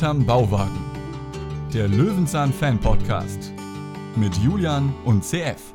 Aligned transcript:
Hinterm 0.00 0.24
Bauwagen. 0.24 0.80
Der 1.74 1.86
Löwenzahn 1.86 2.54
Fan 2.54 2.80
Podcast 2.80 3.52
mit 4.16 4.34
Julian 4.38 4.94
und 5.04 5.22
CF. 5.22 5.74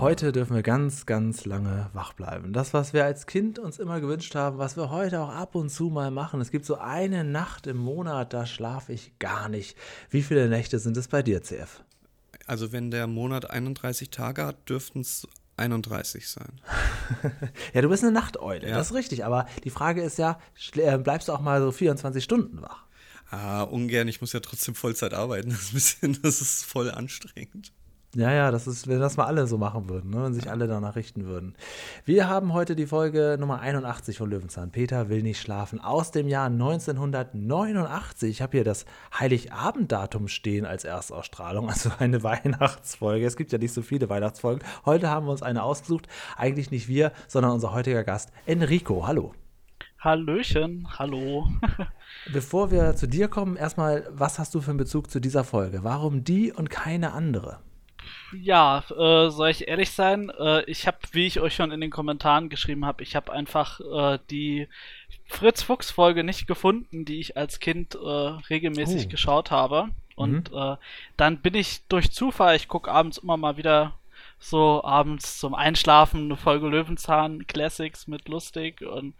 Heute 0.00 0.32
dürfen 0.32 0.56
wir 0.56 0.64
ganz, 0.64 1.06
ganz 1.06 1.44
lange 1.44 1.88
wach 1.92 2.14
bleiben. 2.14 2.52
Das, 2.52 2.74
was 2.74 2.92
wir 2.94 3.04
als 3.04 3.28
Kind 3.28 3.60
uns 3.60 3.78
immer 3.78 4.00
gewünscht 4.00 4.34
haben, 4.34 4.58
was 4.58 4.76
wir 4.76 4.90
heute 4.90 5.20
auch 5.20 5.32
ab 5.32 5.54
und 5.54 5.70
zu 5.70 5.84
mal 5.84 6.10
machen. 6.10 6.40
Es 6.40 6.50
gibt 6.50 6.64
so 6.64 6.76
eine 6.78 7.22
Nacht 7.22 7.68
im 7.68 7.76
Monat, 7.76 8.32
da 8.32 8.44
schlafe 8.44 8.92
ich 8.92 9.16
gar 9.20 9.48
nicht. 9.48 9.76
Wie 10.10 10.22
viele 10.22 10.48
Nächte 10.48 10.80
sind 10.80 10.96
es 10.96 11.06
bei 11.06 11.22
dir, 11.22 11.44
CF? 11.44 11.84
Also 12.48 12.72
wenn 12.72 12.90
der 12.90 13.06
Monat 13.06 13.48
31 13.48 14.10
Tage 14.10 14.44
hat, 14.44 14.68
dürften 14.68 15.02
es 15.02 15.28
31 15.56 16.28
sein. 16.28 16.60
ja, 17.74 17.82
du 17.82 17.88
bist 17.88 18.02
eine 18.02 18.12
Nachteule, 18.12 18.68
ja. 18.68 18.76
das 18.76 18.88
ist 18.88 18.94
richtig. 18.94 19.24
Aber 19.24 19.46
die 19.64 19.70
Frage 19.70 20.02
ist 20.02 20.18
ja, 20.18 20.38
äh, 20.74 20.98
bleibst 20.98 21.28
du 21.28 21.32
auch 21.32 21.40
mal 21.40 21.60
so 21.60 21.72
24 21.72 22.22
Stunden 22.22 22.62
wach? 22.62 22.84
Ah, 23.30 23.62
ungern, 23.62 24.06
ich 24.08 24.20
muss 24.20 24.32
ja 24.32 24.40
trotzdem 24.40 24.74
Vollzeit 24.74 25.14
arbeiten. 25.14 25.50
Das 25.50 25.62
ist, 25.62 25.72
bisschen, 25.72 26.18
das 26.22 26.40
ist 26.40 26.64
voll 26.64 26.90
anstrengend. 26.90 27.72
Ja, 28.16 28.32
ja, 28.32 28.50
das 28.50 28.66
ist, 28.66 28.88
wenn 28.88 28.98
das 28.98 29.18
mal 29.18 29.26
alle 29.26 29.46
so 29.46 29.58
machen 29.58 29.90
würden, 29.90 30.08
ne, 30.08 30.22
wenn 30.22 30.32
sich 30.32 30.50
alle 30.50 30.66
danach 30.66 30.96
richten 30.96 31.26
würden. 31.26 31.54
Wir 32.06 32.30
haben 32.30 32.54
heute 32.54 32.74
die 32.74 32.86
Folge 32.86 33.36
Nummer 33.38 33.60
81 33.60 34.16
von 34.16 34.30
Löwenzahn. 34.30 34.70
Peter 34.70 35.10
will 35.10 35.22
nicht 35.22 35.38
schlafen 35.38 35.80
aus 35.80 36.12
dem 36.12 36.26
Jahr 36.26 36.46
1989. 36.46 38.30
Ich 38.30 38.40
habe 38.40 38.52
hier 38.52 38.64
das 38.64 38.86
Heiligabenddatum 39.20 40.28
stehen 40.28 40.64
als 40.64 40.84
Erstausstrahlung, 40.84 41.68
also 41.68 41.90
eine 41.98 42.22
Weihnachtsfolge. 42.22 43.26
Es 43.26 43.36
gibt 43.36 43.52
ja 43.52 43.58
nicht 43.58 43.74
so 43.74 43.82
viele 43.82 44.08
Weihnachtsfolgen. 44.08 44.66
Heute 44.86 45.10
haben 45.10 45.26
wir 45.26 45.32
uns 45.32 45.42
eine 45.42 45.62
ausgesucht. 45.62 46.08
Eigentlich 46.38 46.70
nicht 46.70 46.88
wir, 46.88 47.12
sondern 47.28 47.52
unser 47.52 47.74
heutiger 47.74 48.02
Gast 48.02 48.32
Enrico. 48.46 49.06
Hallo. 49.06 49.34
Hallöchen, 50.00 50.88
hallo. 50.98 51.50
Bevor 52.32 52.70
wir 52.70 52.96
zu 52.96 53.08
dir 53.08 53.28
kommen, 53.28 53.56
erstmal, 53.56 54.08
was 54.10 54.38
hast 54.38 54.54
du 54.54 54.62
für 54.62 54.70
einen 54.70 54.78
Bezug 54.78 55.10
zu 55.10 55.20
dieser 55.20 55.44
Folge? 55.44 55.84
Warum 55.84 56.24
die 56.24 56.50
und 56.50 56.70
keine 56.70 57.12
andere? 57.12 57.58
Ja, 58.32 58.84
äh, 58.90 59.30
soll 59.30 59.50
ich 59.50 59.68
ehrlich 59.68 59.90
sein? 59.90 60.30
Äh, 60.30 60.64
ich 60.64 60.86
habe, 60.86 60.98
wie 61.12 61.26
ich 61.26 61.40
euch 61.40 61.54
schon 61.54 61.70
in 61.70 61.80
den 61.80 61.90
Kommentaren 61.90 62.48
geschrieben 62.48 62.84
habe, 62.84 63.02
ich 63.02 63.14
habe 63.16 63.32
einfach 63.32 63.80
äh, 63.80 64.18
die 64.30 64.68
Fritz 65.26 65.62
Fuchs 65.62 65.90
Folge 65.90 66.24
nicht 66.24 66.46
gefunden, 66.46 67.04
die 67.04 67.20
ich 67.20 67.36
als 67.36 67.60
Kind 67.60 67.94
äh, 67.94 67.98
regelmäßig 67.98 69.06
oh. 69.06 69.08
geschaut 69.10 69.50
habe. 69.50 69.88
Und 70.14 70.50
mhm. 70.50 70.58
Äh, 70.58 70.76
dann 71.16 71.38
bin 71.38 71.54
ich 71.54 71.82
durch 71.88 72.10
Zufall, 72.10 72.56
ich 72.56 72.68
gucke 72.68 72.90
abends 72.90 73.18
immer 73.18 73.36
mal 73.36 73.56
wieder 73.56 73.94
so 74.38 74.84
abends 74.84 75.38
zum 75.38 75.54
Einschlafen 75.54 76.24
eine 76.24 76.36
Folge 76.36 76.68
Löwenzahn 76.68 77.46
Classics 77.46 78.06
mit 78.06 78.28
lustig 78.28 78.82
und 78.82 79.14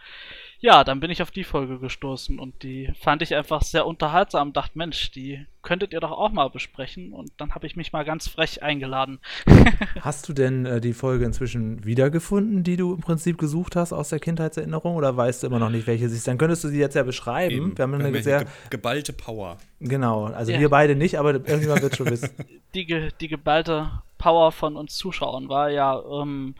ja, 0.59 0.84
dann 0.84 1.00
bin 1.00 1.11
ich 1.11 1.22
auf 1.22 1.31
die 1.31 1.45
Folge 1.45 1.78
gestoßen 1.78 2.39
und 2.39 2.62
die 2.62 2.91
fand 3.00 3.22
ich 3.22 3.34
einfach 3.34 3.62
sehr 3.62 3.87
unterhaltsam. 3.87 4.53
Dachte, 4.53 4.78
Mensch, 4.78 5.11
die 5.11 5.47
könntet 5.67 5.92
ihr 5.92 6.00
doch 6.00 6.12
auch 6.12 6.31
mal 6.31 6.48
besprechen. 6.48 7.12
Und 7.12 7.31
dann 7.39 7.55
habe 7.55 7.67
ich 7.67 7.77
mich 7.77 7.92
mal 7.92 8.05
ganz 8.05 8.28
frech 8.28 8.62
eingeladen. 8.62 9.19
hast 10.00 10.28
du 10.28 10.33
denn 10.33 10.64
äh, 10.64 10.81
die 10.81 10.92
Folge 10.92 11.25
inzwischen 11.25 11.84
wiedergefunden, 11.84 12.62
die 12.62 12.77
du 12.77 12.94
im 12.94 13.00
Prinzip 13.00 13.37
gesucht 13.37 13.77
hast 13.77 13.92
aus 13.92 14.09
der 14.09 14.20
Kindheitserinnerung? 14.20 14.94
Oder 14.97 15.17
weißt 15.17 15.42
du 15.42 15.48
immer 15.48 15.59
noch 15.59 15.70
nicht, 15.70 15.87
welche 15.87 16.09
sie 16.09 16.17
ist? 16.17 16.27
Dann 16.27 16.39
könntest 16.39 16.64
du 16.64 16.69
sie 16.69 16.78
jetzt 16.78 16.94
ja 16.94 17.03
beschreiben. 17.03 17.55
Eben. 17.55 17.78
Wir 17.78 17.83
haben 17.83 17.94
eine 17.94 18.22
sehr 18.22 18.44
ge 18.44 18.48
geballte 18.70 19.12
Power. 19.12 19.59
Genau, 19.81 20.27
also 20.27 20.53
ja. 20.53 20.61
wir 20.61 20.70
beide 20.70 20.94
nicht, 20.94 21.19
aber 21.19 21.34
irgendjemand 21.34 21.83
wird 21.83 21.97
schon 21.97 22.11
wissen. 22.11 22.31
Die, 22.75 22.84
ge 22.84 23.11
die 23.20 23.28
geballte 23.28 24.03
Power 24.27 24.50
von 24.50 24.74
uns 24.74 24.96
Zuschauern 24.96 25.48
war 25.48 25.70
ja, 25.70 26.02
ähm, 26.02 26.56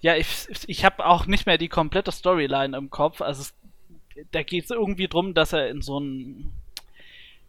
ja, 0.00 0.16
ich, 0.16 0.48
ich 0.66 0.86
habe 0.86 1.04
auch 1.04 1.26
nicht 1.26 1.44
mehr 1.44 1.58
die 1.58 1.68
komplette 1.68 2.10
Storyline 2.10 2.74
im 2.74 2.88
Kopf. 2.88 3.20
Also 3.20 3.42
es, 3.42 3.54
da 4.30 4.42
geht 4.42 4.64
es 4.64 4.70
irgendwie 4.70 5.06
drum, 5.06 5.34
dass 5.34 5.52
er 5.52 5.68
in 5.68 5.82
so 5.82 6.00
ein, 6.00 6.54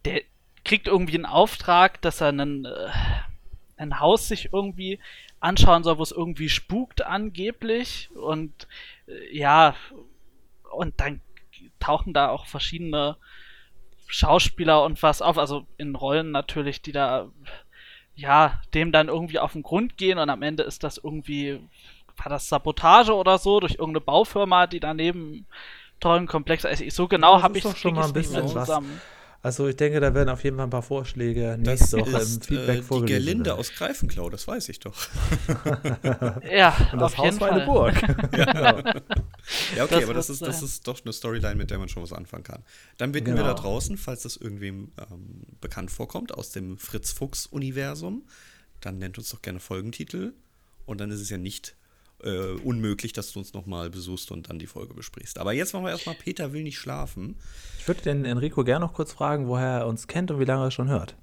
der 0.04 0.24
kriegt 0.66 0.88
irgendwie 0.88 1.16
einen 1.16 1.26
Auftrag, 1.26 2.02
dass 2.02 2.20
er 2.20 2.28
einen, 2.28 2.66
äh, 2.66 2.90
ein 3.78 4.02
Haus 4.02 4.28
sich 4.28 4.52
irgendwie 4.52 5.00
anschauen 5.40 5.84
soll, 5.84 6.00
wo 6.00 6.04
es 6.04 6.12
irgendwie 6.12 6.50
spukt 6.50 7.06
angeblich 7.06 8.10
und 8.14 8.68
äh, 9.08 9.38
ja, 9.38 9.74
und 10.70 11.00
dann 11.00 11.22
tauchen 11.80 12.12
da 12.12 12.28
auch 12.28 12.46
verschiedene 12.46 13.16
Schauspieler 14.08 14.84
und 14.84 15.02
was 15.02 15.22
auf, 15.22 15.38
also 15.38 15.66
in 15.78 15.96
Rollen 15.96 16.32
natürlich, 16.32 16.82
die 16.82 16.92
da 16.92 17.32
ja, 18.16 18.62
dem 18.74 18.92
dann 18.92 19.08
irgendwie 19.08 19.40
auf 19.40 19.54
den 19.54 19.64
Grund 19.64 19.98
gehen 19.98 20.18
und 20.18 20.30
am 20.30 20.42
Ende 20.42 20.64
ist 20.64 20.84
das 20.84 20.98
irgendwie, 20.98 21.60
war 22.18 22.30
das 22.30 22.48
Sabotage 22.48 23.14
oder 23.14 23.38
so 23.38 23.60
durch 23.60 23.74
irgendeine 23.74 24.02
Baufirma, 24.02 24.68
die 24.68 24.80
daneben 24.80 25.46
tollen 26.00 26.28
Komplex, 26.28 26.66
also 26.66 26.84
so 26.90 27.08
genau 27.08 27.42
habe 27.42 27.58
ich 27.58 27.66
es 27.66 27.78
schon 27.78 27.96
mal 27.96 28.06
ein 28.06 28.14
bisschen 28.14 28.48
zusammen. 28.48 29.02
Also 29.46 29.68
ich 29.68 29.76
denke, 29.76 30.00
da 30.00 30.12
werden 30.16 30.30
auf 30.30 30.44
jeden 30.44 30.58
Fall 30.58 30.66
ein 30.66 30.72
paar 30.72 30.82
Vorschläge 30.82 31.56
nächste 31.60 32.00
Woche 32.00 32.20
im 32.20 32.42
Feedback 32.42 32.80
äh, 32.80 32.82
vorgelesen. 32.82 33.06
Die 33.06 33.14
Gerlinde 33.14 33.54
aus 33.54 33.72
Greifenklau, 33.74 34.32
das 34.32 34.48
weiß 34.48 34.70
ich 34.70 34.80
doch. 34.80 34.96
ja, 36.52 36.76
Und 36.92 37.00
das 37.00 37.14
auf 37.14 37.18
Haus 37.20 37.26
jeden 37.26 37.40
war 37.42 37.52
eine 37.52 37.64
Burg. 37.64 37.94
ja. 38.36 38.80
ja, 39.76 39.84
okay, 39.84 39.88
das 39.92 40.04
aber 40.04 40.16
das 40.16 40.32
ist, 40.32 40.42
das 40.42 40.64
ist 40.64 40.88
doch 40.88 41.00
eine 41.06 41.14
Storyline, 41.14 41.54
mit 41.54 41.70
der 41.70 41.78
man 41.78 41.90
schon 41.90 42.02
was 42.02 42.12
anfangen 42.12 42.44
kann. 42.44 42.64
Dann 42.98 43.12
bitten 43.12 43.36
genau. 43.36 43.42
wir 43.42 43.44
da 43.44 43.54
draußen, 43.54 43.98
falls 43.98 44.24
das 44.24 44.36
irgendwem 44.36 44.92
ähm, 44.98 45.44
bekannt 45.62 45.92
vorkommt, 45.92 46.34
aus 46.34 46.50
dem 46.50 46.80
Fritz-Fuchs-Universum, 46.80 48.24
dann 48.82 48.98
nennt 48.98 49.20
uns 49.20 49.30
doch 49.30 49.44
gerne 49.44 49.60
Folgentitel. 49.60 50.34
Und 50.88 51.00
dann 51.00 51.12
ist 51.12 51.22
es 51.22 51.30
ja 51.30 51.38
nicht 51.38 51.76
äh, 52.24 52.52
unmöglich, 52.64 53.14
dass 53.14 53.32
du 53.32 53.40
uns 53.40 53.54
nochmal 53.54 53.90
besuchst 53.90 54.32
und 54.32 54.50
dann 54.50 54.60
die 54.60 54.68
Folge 54.68 54.94
besprichst. 54.94 55.38
Aber 55.38 55.54
jetzt 55.54 55.74
machen 55.74 55.86
wir 55.86 55.92
erstmal 55.92 56.16
Peter 56.16 56.54
will 56.54 56.64
nicht 56.64 56.78
schlafen. 56.78 57.36
Ich 57.80 57.88
würde 57.88 58.02
den 58.02 58.26
Enrico 58.26 58.64
gerne 58.64 58.86
noch 58.86 58.94
kurz 58.94 59.12
fragen, 59.12 59.48
woher 59.48 59.80
er 59.80 59.88
uns 59.88 60.08
kennt 60.08 60.32
und 60.32 60.40
wie 60.40 60.46
lange 60.46 60.66
er 60.66 60.72
schon 60.72 60.90
hört. 60.90 61.16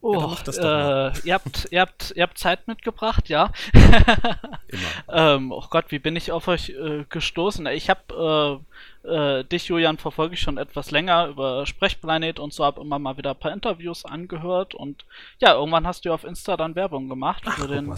Oh, 0.00 0.14
ja, 0.14 1.08
äh, 1.08 1.12
ihr, 1.24 1.34
habt, 1.34 1.68
ihr, 1.72 1.80
habt, 1.80 2.12
ihr 2.14 2.22
habt 2.22 2.38
Zeit 2.38 2.68
mitgebracht, 2.68 3.28
ja. 3.28 3.50
Immer. 3.72 4.90
ähm, 5.12 5.52
oh 5.52 5.64
Gott, 5.70 5.86
wie 5.88 5.98
bin 5.98 6.14
ich 6.14 6.30
auf 6.30 6.46
euch 6.46 6.70
äh, 6.70 7.04
gestoßen? 7.08 7.66
Ich 7.66 7.90
habe 7.90 8.62
äh, 9.04 9.08
äh, 9.08 9.44
dich, 9.44 9.66
Julian, 9.66 9.98
verfolge 9.98 10.34
ich 10.34 10.40
schon 10.40 10.56
etwas 10.56 10.90
länger 10.90 11.26
über 11.28 11.66
Sprechplanet 11.66 12.38
und 12.38 12.52
so, 12.52 12.64
habe 12.64 12.80
immer 12.80 12.98
mal 12.98 13.16
wieder 13.16 13.30
ein 13.30 13.38
paar 13.38 13.52
Interviews 13.52 14.04
angehört 14.04 14.74
und 14.74 15.04
ja, 15.40 15.54
irgendwann 15.54 15.86
hast 15.86 16.04
du 16.04 16.12
auf 16.12 16.24
Insta 16.24 16.56
dann 16.56 16.74
Werbung 16.74 17.08
gemacht 17.08 17.42
Ach, 17.46 17.58
für 17.58 17.68
den 17.68 17.92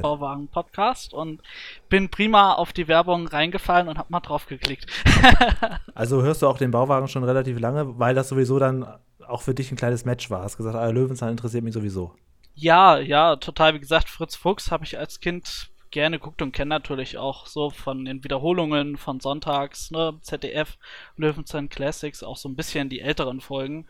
Bauwagen 0.00 0.48
Podcast 0.48 1.14
und 1.14 1.40
bin 1.88 2.08
prima 2.08 2.54
auf 2.54 2.72
die 2.72 2.88
Werbung 2.88 3.28
reingefallen 3.28 3.88
und 3.88 3.98
habe 3.98 4.08
mal 4.10 4.20
drauf 4.20 4.46
geklickt. 4.46 4.86
also 5.94 6.22
hörst 6.22 6.42
du 6.42 6.48
auch 6.48 6.58
den 6.58 6.70
Bauwagen 6.70 7.08
schon 7.08 7.24
relativ 7.24 7.60
lange, 7.60 7.98
weil 7.98 8.14
das 8.14 8.28
sowieso 8.28 8.58
dann 8.58 8.86
auch 9.28 9.42
für 9.42 9.54
dich 9.54 9.70
ein 9.70 9.76
kleines 9.76 10.04
Match 10.04 10.30
war. 10.30 10.42
Hast 10.42 10.56
gesagt, 10.56 10.76
ah, 10.76 10.88
Löwenzahn 10.88 11.30
interessiert 11.30 11.64
mich 11.64 11.74
sowieso. 11.74 12.14
Ja, 12.54 12.98
ja, 12.98 13.36
total. 13.36 13.74
Wie 13.74 13.80
gesagt, 13.80 14.08
Fritz 14.08 14.36
Fuchs 14.36 14.70
habe 14.70 14.84
ich 14.84 14.98
als 14.98 15.20
Kind 15.20 15.70
gerne 15.90 16.18
geguckt 16.18 16.42
und 16.42 16.52
kenne 16.52 16.70
natürlich 16.70 17.18
auch 17.18 17.46
so 17.46 17.70
von 17.70 18.04
den 18.04 18.24
Wiederholungen 18.24 18.96
von 18.96 19.20
Sonntags, 19.20 19.92
ne, 19.92 20.18
ZDF, 20.22 20.76
Löwenzahn 21.16 21.68
Classics, 21.68 22.24
auch 22.24 22.36
so 22.36 22.48
ein 22.48 22.56
bisschen 22.56 22.88
die 22.88 23.00
älteren 23.00 23.40
Folgen, 23.40 23.86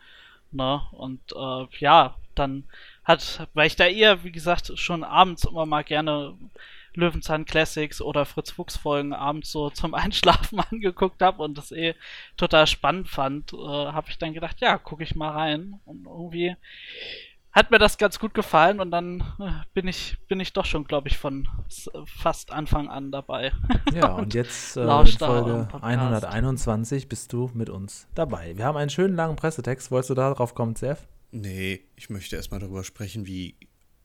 ne, 0.52 0.82
und 0.92 1.20
äh, 1.34 1.66
ja, 1.78 2.14
dann 2.34 2.64
hat, 3.04 3.48
weil 3.54 3.66
ich 3.68 3.76
da 3.76 3.86
eher, 3.86 4.22
wie 4.22 4.32
gesagt, 4.32 4.78
schon 4.78 5.02
abends 5.02 5.44
immer 5.44 5.64
mal 5.64 5.82
gerne 5.82 6.36
Löwenzahn 6.94 7.44
Classics 7.44 8.00
oder 8.00 8.24
Fritz 8.24 8.50
Fuchs 8.50 8.76
Folgen 8.76 9.12
abends 9.12 9.50
so 9.50 9.70
zum 9.70 9.94
Einschlafen 9.94 10.60
angeguckt 10.60 11.22
habe 11.22 11.42
und 11.42 11.58
das 11.58 11.72
eh 11.72 11.94
total 12.36 12.66
spannend 12.66 13.08
fand, 13.08 13.52
äh, 13.52 13.56
habe 13.56 14.10
ich 14.10 14.18
dann 14.18 14.34
gedacht, 14.34 14.60
ja, 14.60 14.78
gucke 14.78 15.02
ich 15.02 15.14
mal 15.14 15.30
rein 15.30 15.80
und 15.84 16.06
irgendwie 16.06 16.56
hat 17.54 17.70
mir 17.70 17.78
das 17.78 17.98
ganz 17.98 18.18
gut 18.18 18.34
gefallen 18.34 18.80
und 18.80 18.90
dann 18.90 19.20
äh, 19.38 19.50
bin 19.74 19.86
ich 19.86 20.18
bin 20.26 20.40
ich 20.40 20.52
doch 20.52 20.64
schon, 20.64 20.84
glaube 20.84 21.08
ich, 21.08 21.16
von 21.16 21.46
fast 22.04 22.52
Anfang 22.52 22.88
an 22.88 23.12
dabei. 23.12 23.52
Ja, 23.92 24.12
und 24.16 24.34
jetzt 24.34 24.76
äh, 24.76 24.82
in 24.82 25.06
Folge 25.06 25.68
121 25.80 27.08
bist 27.08 27.32
du 27.32 27.50
mit 27.54 27.70
uns 27.70 28.08
dabei. 28.14 28.56
Wir 28.56 28.64
haben 28.64 28.76
einen 28.76 28.90
schönen 28.90 29.14
langen 29.14 29.36
Pressetext. 29.36 29.92
Wolltest 29.92 30.10
du 30.10 30.14
da 30.14 30.34
drauf 30.34 30.56
kommen, 30.56 30.74
Zef? 30.74 31.06
Nee, 31.30 31.84
ich 31.94 32.10
möchte 32.10 32.36
erstmal 32.36 32.60
darüber 32.60 32.82
sprechen, 32.82 33.26
wie 33.26 33.56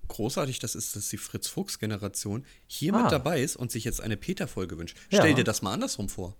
großartig 0.09 0.59
das 0.59 0.75
ist, 0.75 0.95
dass 0.95 1.07
die 1.09 1.17
Fritz-Fuchs-Generation 1.17 2.45
hier 2.67 2.93
ah. 2.93 3.03
mit 3.03 3.11
dabei 3.11 3.41
ist 3.41 3.55
und 3.55 3.71
sich 3.71 3.85
jetzt 3.85 4.01
eine 4.01 4.17
Peter-Folge 4.17 4.77
wünscht. 4.77 4.97
Ja. 5.09 5.19
Stell 5.19 5.35
dir 5.35 5.45
das 5.45 5.61
mal 5.61 5.73
andersrum 5.73 6.09
vor. 6.09 6.35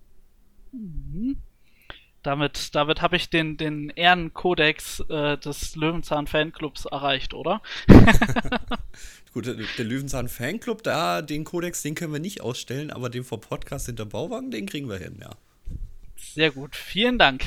Mhm. 0.72 1.38
Damit, 2.22 2.74
damit 2.74 3.00
habe 3.00 3.16
ich 3.16 3.30
den, 3.30 3.56
den 3.56 3.88
Ehrenkodex 3.88 5.00
äh, 5.08 5.38
des 5.38 5.74
Löwenzahn-Fanclubs 5.74 6.84
erreicht, 6.84 7.32
oder? 7.32 7.62
Gut, 9.32 9.46
der, 9.46 9.54
der 9.54 9.84
Löwenzahn-Fanclub, 9.86 10.82
da, 10.82 11.22
den 11.22 11.44
Kodex, 11.44 11.80
den 11.80 11.94
können 11.94 12.12
wir 12.12 12.20
nicht 12.20 12.42
ausstellen, 12.42 12.90
aber 12.90 13.08
den 13.08 13.24
vor 13.24 13.40
Podcast 13.40 13.86
hinter 13.86 14.04
Bauwagen, 14.04 14.50
den 14.50 14.66
kriegen 14.66 14.88
wir 14.90 14.98
hin, 14.98 15.16
ja. 15.18 15.30
Sehr 16.16 16.50
gut, 16.50 16.76
vielen 16.76 17.18
Dank. 17.18 17.42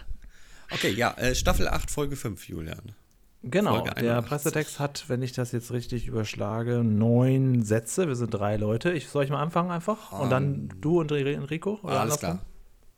okay, 0.70 0.92
ja, 0.92 1.14
äh, 1.14 1.34
Staffel 1.34 1.66
8, 1.66 1.90
Folge 1.90 2.14
5, 2.14 2.48
Julian. 2.48 2.94
Genau, 3.42 3.82
der 3.82 4.20
Pressetext 4.22 4.80
hat, 4.80 5.04
wenn 5.08 5.22
ich 5.22 5.32
das 5.32 5.52
jetzt 5.52 5.70
richtig 5.70 6.08
überschlage, 6.08 6.82
neun 6.82 7.62
Sätze. 7.62 8.08
Wir 8.08 8.16
sind 8.16 8.30
drei 8.30 8.56
Leute. 8.56 8.92
Ich 8.92 9.08
soll 9.08 9.24
ich 9.24 9.30
mal 9.30 9.40
anfangen 9.40 9.70
einfach? 9.70 10.12
Um, 10.12 10.20
und 10.22 10.30
dann 10.30 10.54
ähm, 10.54 10.68
du 10.80 11.00
und 11.00 11.12
Enrico? 11.12 11.78
Oder 11.82 12.00
alles 12.00 12.18
klar. 12.18 12.40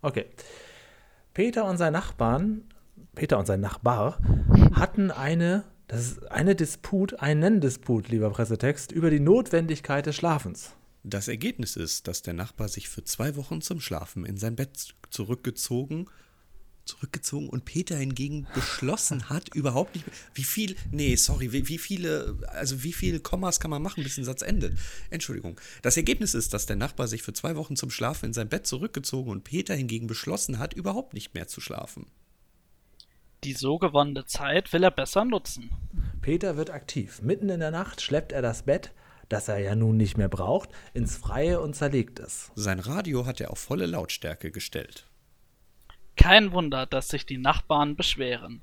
Okay. 0.00 0.26
Peter 1.34 1.66
und 1.66 1.76
sein 1.76 1.92
Nachbarn, 1.92 2.62
Peter 3.14 3.38
und 3.38 3.46
sein 3.46 3.60
Nachbar, 3.60 4.18
hatten 4.72 5.10
eine, 5.10 5.64
das 5.88 6.00
ist 6.00 6.32
eine 6.32 6.56
Disput, 6.56 7.20
einen 7.20 7.60
Disput, 7.60 8.08
lieber 8.08 8.30
Pressetext, 8.30 8.92
über 8.92 9.10
die 9.10 9.20
Notwendigkeit 9.20 10.06
des 10.06 10.16
Schlafens. 10.16 10.72
Das 11.02 11.28
Ergebnis 11.28 11.76
ist, 11.76 12.08
dass 12.08 12.22
der 12.22 12.34
Nachbar 12.34 12.68
sich 12.68 12.88
für 12.88 13.04
zwei 13.04 13.36
Wochen 13.36 13.60
zum 13.60 13.80
Schlafen 13.80 14.24
in 14.24 14.38
sein 14.38 14.56
Bett 14.56 14.94
zurückgezogen 15.10 16.06
zurückgezogen 16.90 17.48
und 17.48 17.64
Peter 17.64 17.96
hingegen 17.96 18.46
beschlossen 18.54 19.28
hat, 19.28 19.48
überhaupt 19.54 19.94
nicht. 19.94 20.06
Wie 20.34 20.44
viel, 20.44 20.76
nee, 20.90 21.16
sorry, 21.16 21.52
wie, 21.52 21.68
wie, 21.68 21.78
viele, 21.78 22.36
also 22.48 22.82
wie 22.82 22.92
viele 22.92 23.20
Kommas 23.20 23.60
kann 23.60 23.70
man 23.70 23.82
machen, 23.82 24.02
bis 24.02 24.18
ein 24.18 24.24
Satz 24.24 24.42
endet? 24.42 24.78
Entschuldigung. 25.10 25.60
Das 25.82 25.96
Ergebnis 25.96 26.34
ist, 26.34 26.54
dass 26.54 26.66
der 26.66 26.76
Nachbar 26.76 27.08
sich 27.08 27.22
für 27.22 27.32
zwei 27.32 27.56
Wochen 27.56 27.76
zum 27.76 27.90
Schlafen 27.90 28.26
in 28.26 28.32
sein 28.32 28.48
Bett 28.48 28.66
zurückgezogen 28.66 29.30
und 29.30 29.44
Peter 29.44 29.74
hingegen 29.74 30.06
beschlossen 30.06 30.58
hat, 30.58 30.74
überhaupt 30.74 31.14
nicht 31.14 31.34
mehr 31.34 31.48
zu 31.48 31.60
schlafen. 31.60 32.06
Die 33.44 33.54
so 33.54 33.78
gewonnene 33.78 34.26
Zeit 34.26 34.70
will 34.72 34.84
er 34.84 34.90
besser 34.90 35.24
nutzen. 35.24 35.70
Peter 36.20 36.58
wird 36.58 36.68
aktiv. 36.70 37.22
Mitten 37.22 37.48
in 37.48 37.60
der 37.60 37.70
Nacht 37.70 38.02
schleppt 38.02 38.32
er 38.32 38.42
das 38.42 38.64
Bett, 38.64 38.92
das 39.30 39.48
er 39.48 39.58
ja 39.58 39.74
nun 39.74 39.96
nicht 39.96 40.18
mehr 40.18 40.28
braucht, 40.28 40.68
ins 40.92 41.16
Freie 41.16 41.60
und 41.60 41.74
zerlegt 41.74 42.18
es. 42.18 42.50
Sein 42.54 42.80
Radio 42.80 43.24
hat 43.24 43.40
er 43.40 43.50
auf 43.50 43.58
volle 43.58 43.86
Lautstärke 43.86 44.50
gestellt. 44.50 45.06
Kein 46.20 46.52
Wunder, 46.52 46.84
dass 46.84 47.08
sich 47.08 47.24
die 47.24 47.38
Nachbarn 47.38 47.96
beschweren. 47.96 48.60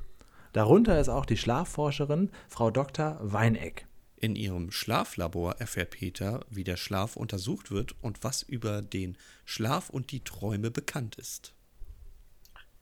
Darunter 0.53 0.99
ist 0.99 1.09
auch 1.09 1.25
die 1.25 1.37
Schlafforscherin 1.37 2.29
Frau 2.47 2.69
Dr. 2.69 3.17
Weineck. 3.19 3.87
In 4.15 4.35
ihrem 4.35 4.69
Schlaflabor 4.69 5.55
erfährt 5.55 5.89
Peter, 5.89 6.45
wie 6.51 6.63
der 6.63 6.77
Schlaf 6.77 7.15
untersucht 7.15 7.71
wird 7.71 7.95
und 8.01 8.23
was 8.23 8.43
über 8.43 8.83
den 8.83 9.17
Schlaf 9.43 9.89
und 9.89 10.11
die 10.11 10.23
Träume 10.23 10.69
bekannt 10.69 11.15
ist. 11.15 11.55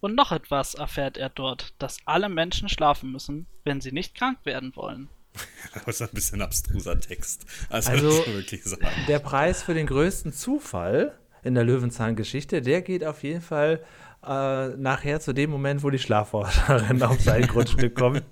Und 0.01 0.13
noch 0.13 0.33
etwas 0.33 0.73
erfährt 0.73 1.15
er 1.15 1.29
dort, 1.29 1.73
dass 1.79 1.99
alle 2.03 2.27
Menschen 2.27 2.67
schlafen 2.67 3.13
müssen, 3.13 3.47
wenn 3.63 3.79
sie 3.79 3.93
nicht 3.93 4.13
krank 4.13 4.39
werden 4.43 4.75
wollen. 4.75 5.07
das 5.85 6.01
ist 6.01 6.01
ein 6.01 6.13
bisschen 6.13 6.41
abstruser 6.41 6.99
Text. 6.99 7.45
Also, 7.69 7.91
also 7.91 8.77
der 9.07 9.19
Preis 9.19 9.63
für 9.63 9.73
den 9.73 9.87
größten 9.87 10.33
Zufall 10.33 11.17
in 11.45 11.53
der 11.53 11.63
Löwenzahn-Geschichte, 11.63 12.61
der 12.61 12.81
geht 12.81 13.05
auf 13.05 13.23
jeden 13.23 13.41
Fall 13.41 13.81
äh, 14.27 14.69
nachher 14.77 15.19
zu 15.19 15.33
dem 15.33 15.49
Moment, 15.49 15.83
wo 15.83 15.89
die 15.89 15.99
Schlafforscherin 15.99 17.01
auf 17.03 17.19
sein 17.21 17.41
Grundstück 17.47 17.95
kommt. 17.95 18.23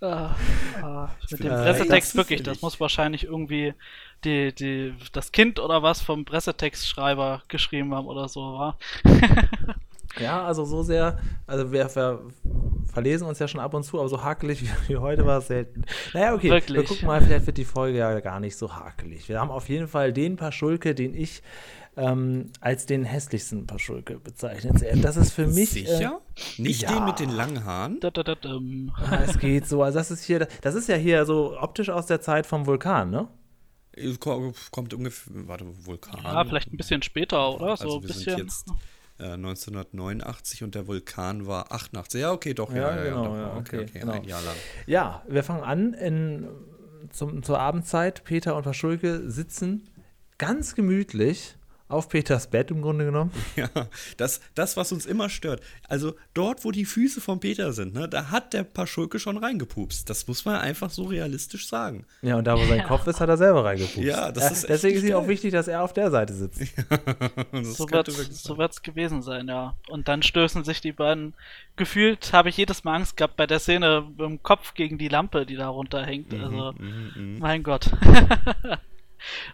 Ah, 0.00 0.34
ah, 0.82 1.08
mit 1.30 1.44
dem 1.44 1.50
Pressetext 1.50 2.16
wirklich, 2.16 2.42
das 2.42 2.60
muss 2.60 2.80
wahrscheinlich 2.80 3.24
irgendwie 3.24 3.74
die, 4.24 4.52
die, 4.52 4.94
das 5.12 5.30
Kind 5.32 5.60
oder 5.60 5.82
was 5.82 6.02
vom 6.02 6.24
Pressetextschreiber 6.24 7.42
geschrieben 7.48 7.94
haben 7.94 8.06
oder 8.06 8.28
so, 8.28 8.40
war. 8.40 8.78
ja, 10.18 10.44
also 10.44 10.64
so 10.64 10.82
sehr, 10.82 11.18
also 11.46 11.70
wir, 11.70 11.94
wir, 11.94 12.20
verlesen 12.92 13.26
uns 13.26 13.38
ja 13.38 13.48
schon 13.48 13.60
ab 13.60 13.74
und 13.74 13.84
zu, 13.84 13.98
aber 13.98 14.08
so 14.08 14.22
hakelig 14.22 14.62
wie, 14.62 14.70
wie 14.88 14.96
heute 14.96 15.24
war 15.24 15.38
es 15.38 15.46
selten. 15.46 15.84
Naja, 16.12 16.34
okay, 16.34 16.50
wirklich? 16.50 16.78
wir 16.78 16.84
gucken 16.84 17.06
mal, 17.06 17.20
vielleicht 17.20 17.46
wird 17.46 17.58
die 17.58 17.64
Folge 17.64 17.98
ja 17.98 18.20
gar 18.20 18.40
nicht 18.40 18.56
so 18.56 18.74
hakelig. 18.74 19.28
Wir 19.28 19.40
haben 19.40 19.50
auf 19.50 19.68
jeden 19.68 19.88
Fall 19.88 20.12
den 20.12 20.36
Paar 20.36 20.52
Schulke, 20.52 20.94
den 20.94 21.14
ich 21.14 21.42
ähm, 21.96 22.50
als 22.60 22.86
den 22.86 23.04
hässlichsten 23.04 23.66
Paschulke 23.66 24.18
bezeichnet. 24.18 24.82
Das 25.02 25.16
ist 25.16 25.32
für 25.32 25.46
mich. 25.46 25.70
Sicher? 25.70 26.20
Äh, 26.58 26.62
Nicht 26.62 26.82
ja. 26.82 26.92
den 26.92 27.04
mit 27.04 27.18
den 27.18 27.30
langen 27.30 27.64
Haaren? 27.64 28.00
Da, 28.00 28.10
da, 28.10 28.22
da, 28.22 28.60
es 29.26 29.38
geht 29.38 29.66
so. 29.66 29.82
Also, 29.82 29.98
das 29.98 30.10
ist 30.10 30.24
hier, 30.24 30.48
das 30.62 30.74
ist 30.74 30.88
ja 30.88 30.96
hier 30.96 31.26
so 31.26 31.58
optisch 31.60 31.90
aus 31.90 32.06
der 32.06 32.20
Zeit 32.20 32.46
vom 32.46 32.66
Vulkan, 32.66 33.10
ne? 33.10 33.28
Kommt 34.20 34.94
ungefähr, 34.94 35.32
warte, 35.46 35.66
Vulkan. 35.84 36.18
Ja, 36.22 36.44
vielleicht 36.44 36.72
ein 36.72 36.78
bisschen 36.78 37.02
später, 37.02 37.54
oder? 37.54 37.76
So 37.76 37.84
also 37.84 37.96
ein 37.96 38.02
bisschen. 38.02 38.38
jetzt 38.38 38.68
äh, 39.18 39.32
1989 39.32 40.62
und 40.62 40.74
der 40.74 40.86
Vulkan 40.86 41.46
war 41.46 41.72
88. 41.72 42.22
Ja, 42.22 42.32
okay, 42.32 42.54
doch, 42.54 42.72
ja, 42.72 42.96
ja, 42.96 43.04
genau, 43.04 43.36
ja, 43.36 43.40
ja 43.40 43.56
okay, 43.56 43.60
okay, 43.60 43.82
okay 43.82 43.98
genau. 44.00 44.12
ein 44.12 44.24
Jahr 44.24 44.42
lang. 44.42 44.54
Ja, 44.86 45.22
wir 45.28 45.42
fangen 45.42 45.62
an 45.62 45.92
in, 45.92 46.48
zum, 47.10 47.42
zur 47.42 47.58
Abendzeit. 47.58 48.24
Peter 48.24 48.56
und 48.56 48.62
Paschulke 48.62 49.30
sitzen 49.30 49.90
ganz 50.38 50.74
gemütlich 50.74 51.56
auf 51.92 52.08
Peters 52.08 52.46
Bett 52.48 52.70
im 52.70 52.82
Grunde 52.82 53.04
genommen. 53.04 53.30
Ja, 53.54 53.68
das, 54.16 54.40
das, 54.54 54.78
was 54.78 54.92
uns 54.92 55.04
immer 55.04 55.28
stört. 55.28 55.60
Also 55.86 56.14
dort, 56.32 56.64
wo 56.64 56.70
die 56.70 56.86
Füße 56.86 57.20
von 57.20 57.38
Peter 57.38 57.72
sind, 57.72 57.92
ne, 57.92 58.08
da 58.08 58.30
hat 58.30 58.54
der 58.54 58.64
Paschulke 58.64 59.18
schon 59.18 59.36
reingepupst. 59.36 60.08
Das 60.08 60.26
muss 60.26 60.46
man 60.46 60.56
einfach 60.56 60.88
so 60.88 61.04
realistisch 61.04 61.68
sagen. 61.68 62.06
Ja, 62.22 62.36
und 62.36 62.46
da, 62.46 62.56
wo 62.56 62.64
sein 62.64 62.78
ja. 62.78 62.84
Kopf 62.86 63.06
ist, 63.06 63.20
hat 63.20 63.28
er 63.28 63.36
selber 63.36 63.64
reingepupst. 63.64 63.98
Ja, 63.98 64.32
das 64.32 64.50
ist 64.52 64.62
ja, 64.62 64.68
Deswegen 64.70 64.96
ist 64.96 65.04
es 65.04 65.14
auch 65.14 65.28
wichtig, 65.28 65.52
dass 65.52 65.68
er 65.68 65.82
auf 65.82 65.92
der 65.92 66.10
Seite 66.10 66.32
sitzt. 66.32 66.62
Ja, 67.52 67.64
so 67.64 67.90
wird 67.90 68.08
es 68.08 68.42
so 68.42 68.56
gewesen 68.82 69.22
sein, 69.22 69.48
ja. 69.48 69.76
Und 69.88 70.08
dann 70.08 70.22
stößen 70.22 70.64
sich 70.64 70.80
die 70.80 70.92
beiden. 70.92 71.34
Gefühlt 71.76 72.32
habe 72.32 72.48
ich 72.48 72.56
jedes 72.56 72.84
Mal 72.84 72.96
Angst 72.96 73.16
gehabt 73.16 73.36
bei 73.36 73.46
der 73.46 73.58
Szene 73.58 74.10
im 74.18 74.42
Kopf 74.42 74.74
gegen 74.74 74.98
die 74.98 75.08
Lampe, 75.08 75.46
die 75.46 75.56
da 75.56 75.68
runterhängt. 75.68 76.32
Mhm, 76.32 76.44
also, 76.44 76.72
mhm, 76.78 77.12
mhm. 77.14 77.38
mein 77.38 77.62
Gott. 77.62 77.90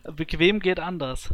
Bequem 0.16 0.60
geht 0.60 0.80
anders 0.80 1.32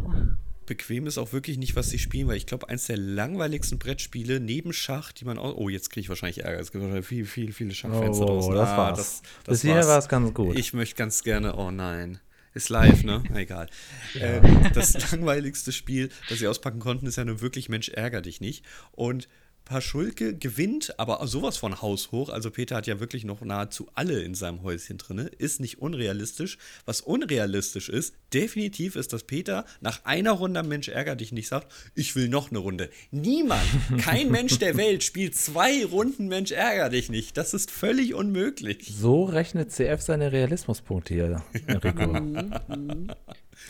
bequem 0.66 1.06
ist 1.06 1.18
auch 1.18 1.32
wirklich 1.32 1.58
nicht, 1.58 1.76
was 1.76 1.90
sie 1.90 1.98
spielen, 1.98 2.28
weil 2.28 2.36
ich 2.36 2.46
glaube, 2.46 2.68
eins 2.68 2.86
der 2.86 2.96
langweiligsten 2.96 3.78
Brettspiele 3.78 4.40
neben 4.40 4.72
Schach, 4.72 5.12
die 5.12 5.24
man 5.24 5.38
auch. 5.38 5.56
Oh, 5.56 5.68
jetzt 5.68 5.90
kriege 5.90 6.02
ich 6.02 6.08
wahrscheinlich 6.08 6.44
Ärger. 6.44 6.60
Es 6.60 6.72
gibt 6.72 6.82
wahrscheinlich 6.82 7.06
viele, 7.06 7.26
viele, 7.26 7.52
viele 7.52 7.74
Schachfans 7.74 8.18
oh, 8.18 8.26
draußen. 8.26 8.54
Das 8.54 8.68
ah, 8.68 8.76
war's. 8.76 8.98
Das, 8.98 9.22
das 9.44 9.52
Bis 9.52 9.62
hierher 9.62 9.86
war 9.86 9.98
es 9.98 10.08
ganz 10.08 10.34
gut. 10.34 10.58
Ich 10.58 10.72
möchte 10.72 10.96
ganz 10.96 11.22
gerne. 11.22 11.56
Oh 11.56 11.70
nein. 11.70 12.20
Ist 12.54 12.68
live, 12.68 13.02
ne? 13.02 13.22
Egal. 13.34 13.68
Ja. 14.14 14.20
Äh, 14.20 14.70
das 14.72 15.10
langweiligste 15.12 15.72
Spiel, 15.72 16.10
das 16.28 16.38
sie 16.38 16.46
auspacken 16.46 16.78
konnten, 16.78 17.06
ist 17.06 17.16
ja 17.16 17.24
nur 17.24 17.40
wirklich 17.40 17.68
Mensch, 17.68 17.88
ärger 17.88 18.22
dich 18.22 18.40
nicht. 18.40 18.64
Und 18.92 19.28
Paschulke 19.64 20.36
gewinnt, 20.36 20.98
aber 20.98 21.26
sowas 21.26 21.56
von 21.56 21.80
Haus 21.80 22.12
hoch. 22.12 22.28
Also 22.28 22.50
Peter 22.50 22.76
hat 22.76 22.86
ja 22.86 23.00
wirklich 23.00 23.24
noch 23.24 23.40
nahezu 23.40 23.88
alle 23.94 24.22
in 24.22 24.34
seinem 24.34 24.62
Häuschen 24.62 24.98
drin. 24.98 25.30
Ist 25.38 25.60
nicht 25.60 25.78
unrealistisch. 25.78 26.58
Was 26.84 27.00
unrealistisch 27.00 27.88
ist, 27.88 28.14
definitiv 28.32 28.96
ist, 28.96 29.12
dass 29.12 29.24
Peter 29.24 29.64
nach 29.80 30.04
einer 30.04 30.32
Runde 30.32 30.62
Mensch 30.62 30.88
ärger 30.88 31.16
dich 31.16 31.32
nicht 31.32 31.48
sagt, 31.48 31.72
ich 31.94 32.14
will 32.14 32.28
noch 32.28 32.50
eine 32.50 32.58
Runde. 32.58 32.90
Niemand, 33.10 33.64
kein 33.98 34.30
Mensch 34.30 34.58
der 34.58 34.76
Welt 34.76 35.02
spielt 35.02 35.36
zwei 35.36 35.84
Runden 35.84 36.28
Mensch 36.28 36.52
ärger 36.52 36.90
dich 36.90 37.08
nicht. 37.08 37.36
Das 37.36 37.54
ist 37.54 37.70
völlig 37.70 38.14
unmöglich. 38.14 38.92
So 38.96 39.24
rechnet 39.24 39.72
CF 39.72 40.00
seine 40.00 40.32
Realismuspunkte 40.32 41.14
hier, 41.14 41.42
Enrico. 41.66 42.16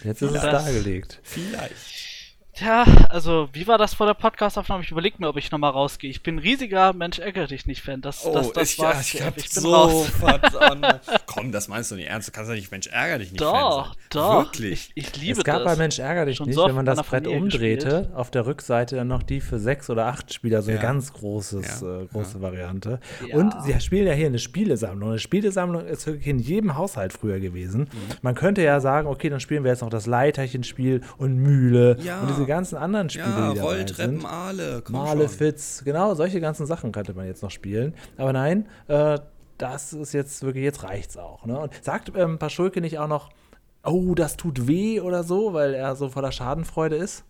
Jetzt 0.03 0.23
ist 0.23 0.35
es 0.35 0.43
dargelegt. 0.43 1.21
Vielleicht. 1.23 2.14
Tja, 2.55 2.85
also 3.09 3.49
wie 3.53 3.67
war 3.67 3.79
das 3.79 3.95
vor 3.95 4.07
der 4.07 4.15
Podcastaufnahme? 4.15 4.85
Ich 4.85 4.91
überlege 4.93 5.17
mir, 5.19 5.29
ob 5.29 5.37
ich 5.37 5.51
nochmal 5.51 5.73
rausgehe. 5.73 6.09
Ich 6.09 6.23
bin 6.23 6.39
riesiger 6.39 6.93
Mensch 6.93 7.19
ärgere 7.19 7.49
dich 7.49 7.67
nicht 7.67 7.83
Fan. 7.83 8.01
Das, 8.01 8.25
oh, 8.25 8.33
das, 8.33 8.53
das 8.53 8.73
ich, 8.73 8.79
war's. 8.79 9.13
Ja, 9.13 9.21
ich, 9.21 9.27
hab 9.27 9.37
ich 9.37 9.53
bin 9.53 9.63
so 9.63 9.75
raus. 9.75 10.09
Verdammt. 10.11 11.01
Komm, 11.27 11.51
das 11.51 11.67
meinst 11.67 11.91
du 11.91 11.97
nicht 11.97 12.09
ernst. 12.09 12.29
Du 12.29 12.33
kannst 12.33 12.49
doch 12.49 12.55
nicht 12.55 12.71
Mensch 12.71 12.87
ärgere 12.87 13.19
dich 13.19 13.33
nicht 13.33 13.41
doch, 13.41 13.53
Fan 13.53 13.85
sein. 13.87 13.97
Doch, 14.11 14.45
Wirklich. 14.45 14.93
Ich, 14.95 15.05
ich 15.05 15.21
liebe 15.21 15.39
es 15.39 15.45
gab 15.45 15.65
das. 15.65 15.73
bei 15.73 15.77
Mensch 15.77 15.99
ärgere 15.99 16.27
dich 16.27 16.37
Schon 16.37 16.47
nicht, 16.47 16.55
so 16.55 16.67
wenn 16.67 16.77
man 16.77 16.87
das 16.87 17.03
Brett 17.03 17.27
umdrehte, 17.27 17.89
gespielt. 17.89 18.15
auf 18.15 18.31
der 18.31 18.47
Rückseite 18.47 18.95
dann 18.95 19.09
noch 19.09 19.25
die 19.25 19.41
für 19.41 19.59
sechs 19.59 19.91
oder 19.91 20.07
acht 20.07 20.33
Spieler, 20.33 20.63
so 20.63 20.71
ja. 20.71 20.77
eine 20.77 20.87
ganz 20.87 21.13
großes, 21.13 21.81
ja. 21.81 22.03
äh, 22.03 22.07
große 22.07 22.41
Variante. 22.41 23.01
Und 23.33 23.53
sie 23.65 23.81
spielen 23.81 24.07
ja 24.07 24.13
hier 24.13 24.27
eine 24.27 24.39
Spielesammlung. 24.39 25.11
Eine 25.11 25.19
Spielesammlung 25.19 25.85
ist 25.87 26.07
wirklich 26.07 26.29
in 26.29 26.39
jedem 26.39 26.77
Haushalt 26.77 27.13
früher 27.13 27.41
gewesen. 27.41 27.81
Mhm. 27.81 28.15
Man 28.23 28.37
könnte 28.37 28.63
ja 28.63 28.79
sagen, 28.79 29.09
okay, 29.09 29.29
dann 29.29 29.41
spielen 29.41 29.65
wir 29.65 29.73
jetzt 29.73 29.81
noch 29.81 29.91
das 29.91 30.07
Leiterchenspiel 30.07 31.01
und 31.19 31.35
Mühle 31.35 31.97
und 31.97 32.31
diese 32.31 32.44
ganzen 32.47 32.77
anderen 32.77 33.11
Spiele 33.11 33.27
ja, 33.27 33.53
die 33.53 33.59
Rolltreppen, 33.59 34.23
Male, 34.23 34.83
Male, 34.89 35.29
Fitz, 35.29 35.83
genau, 35.85 36.15
solche 36.15 36.41
ganzen 36.41 36.67
Sachen 36.67 36.93
könnte 36.93 37.15
man 37.15 37.27
jetzt 37.27 37.43
noch 37.43 37.51
spielen. 37.51 37.95
Aber 38.17 38.33
nein, 38.33 38.67
äh, 38.89 39.19
das 39.59 39.93
ist 39.93 40.13
jetzt 40.13 40.43
wirklich, 40.43 40.65
jetzt 40.65 40.83
reicht's 40.83 41.17
auch. 41.17 41.47
Ne? 41.47 41.59
Und 41.59 41.73
sagt 41.83 42.13
ähm, 42.17 42.39
Paschulke 42.39 42.81
nicht 42.81 42.99
auch 42.99 43.09
noch, 43.09 43.31
oh, 43.85 44.15
das 44.15 44.37
tut 44.37 44.67
weh 44.67 45.01
oder 45.01 45.25
so, 45.25 45.53
weil 45.53 45.75
er 45.75 45.97
so 45.97 46.09
voller 46.09 46.33
Schadenfreude 46.33 46.97
ist? 46.97 47.25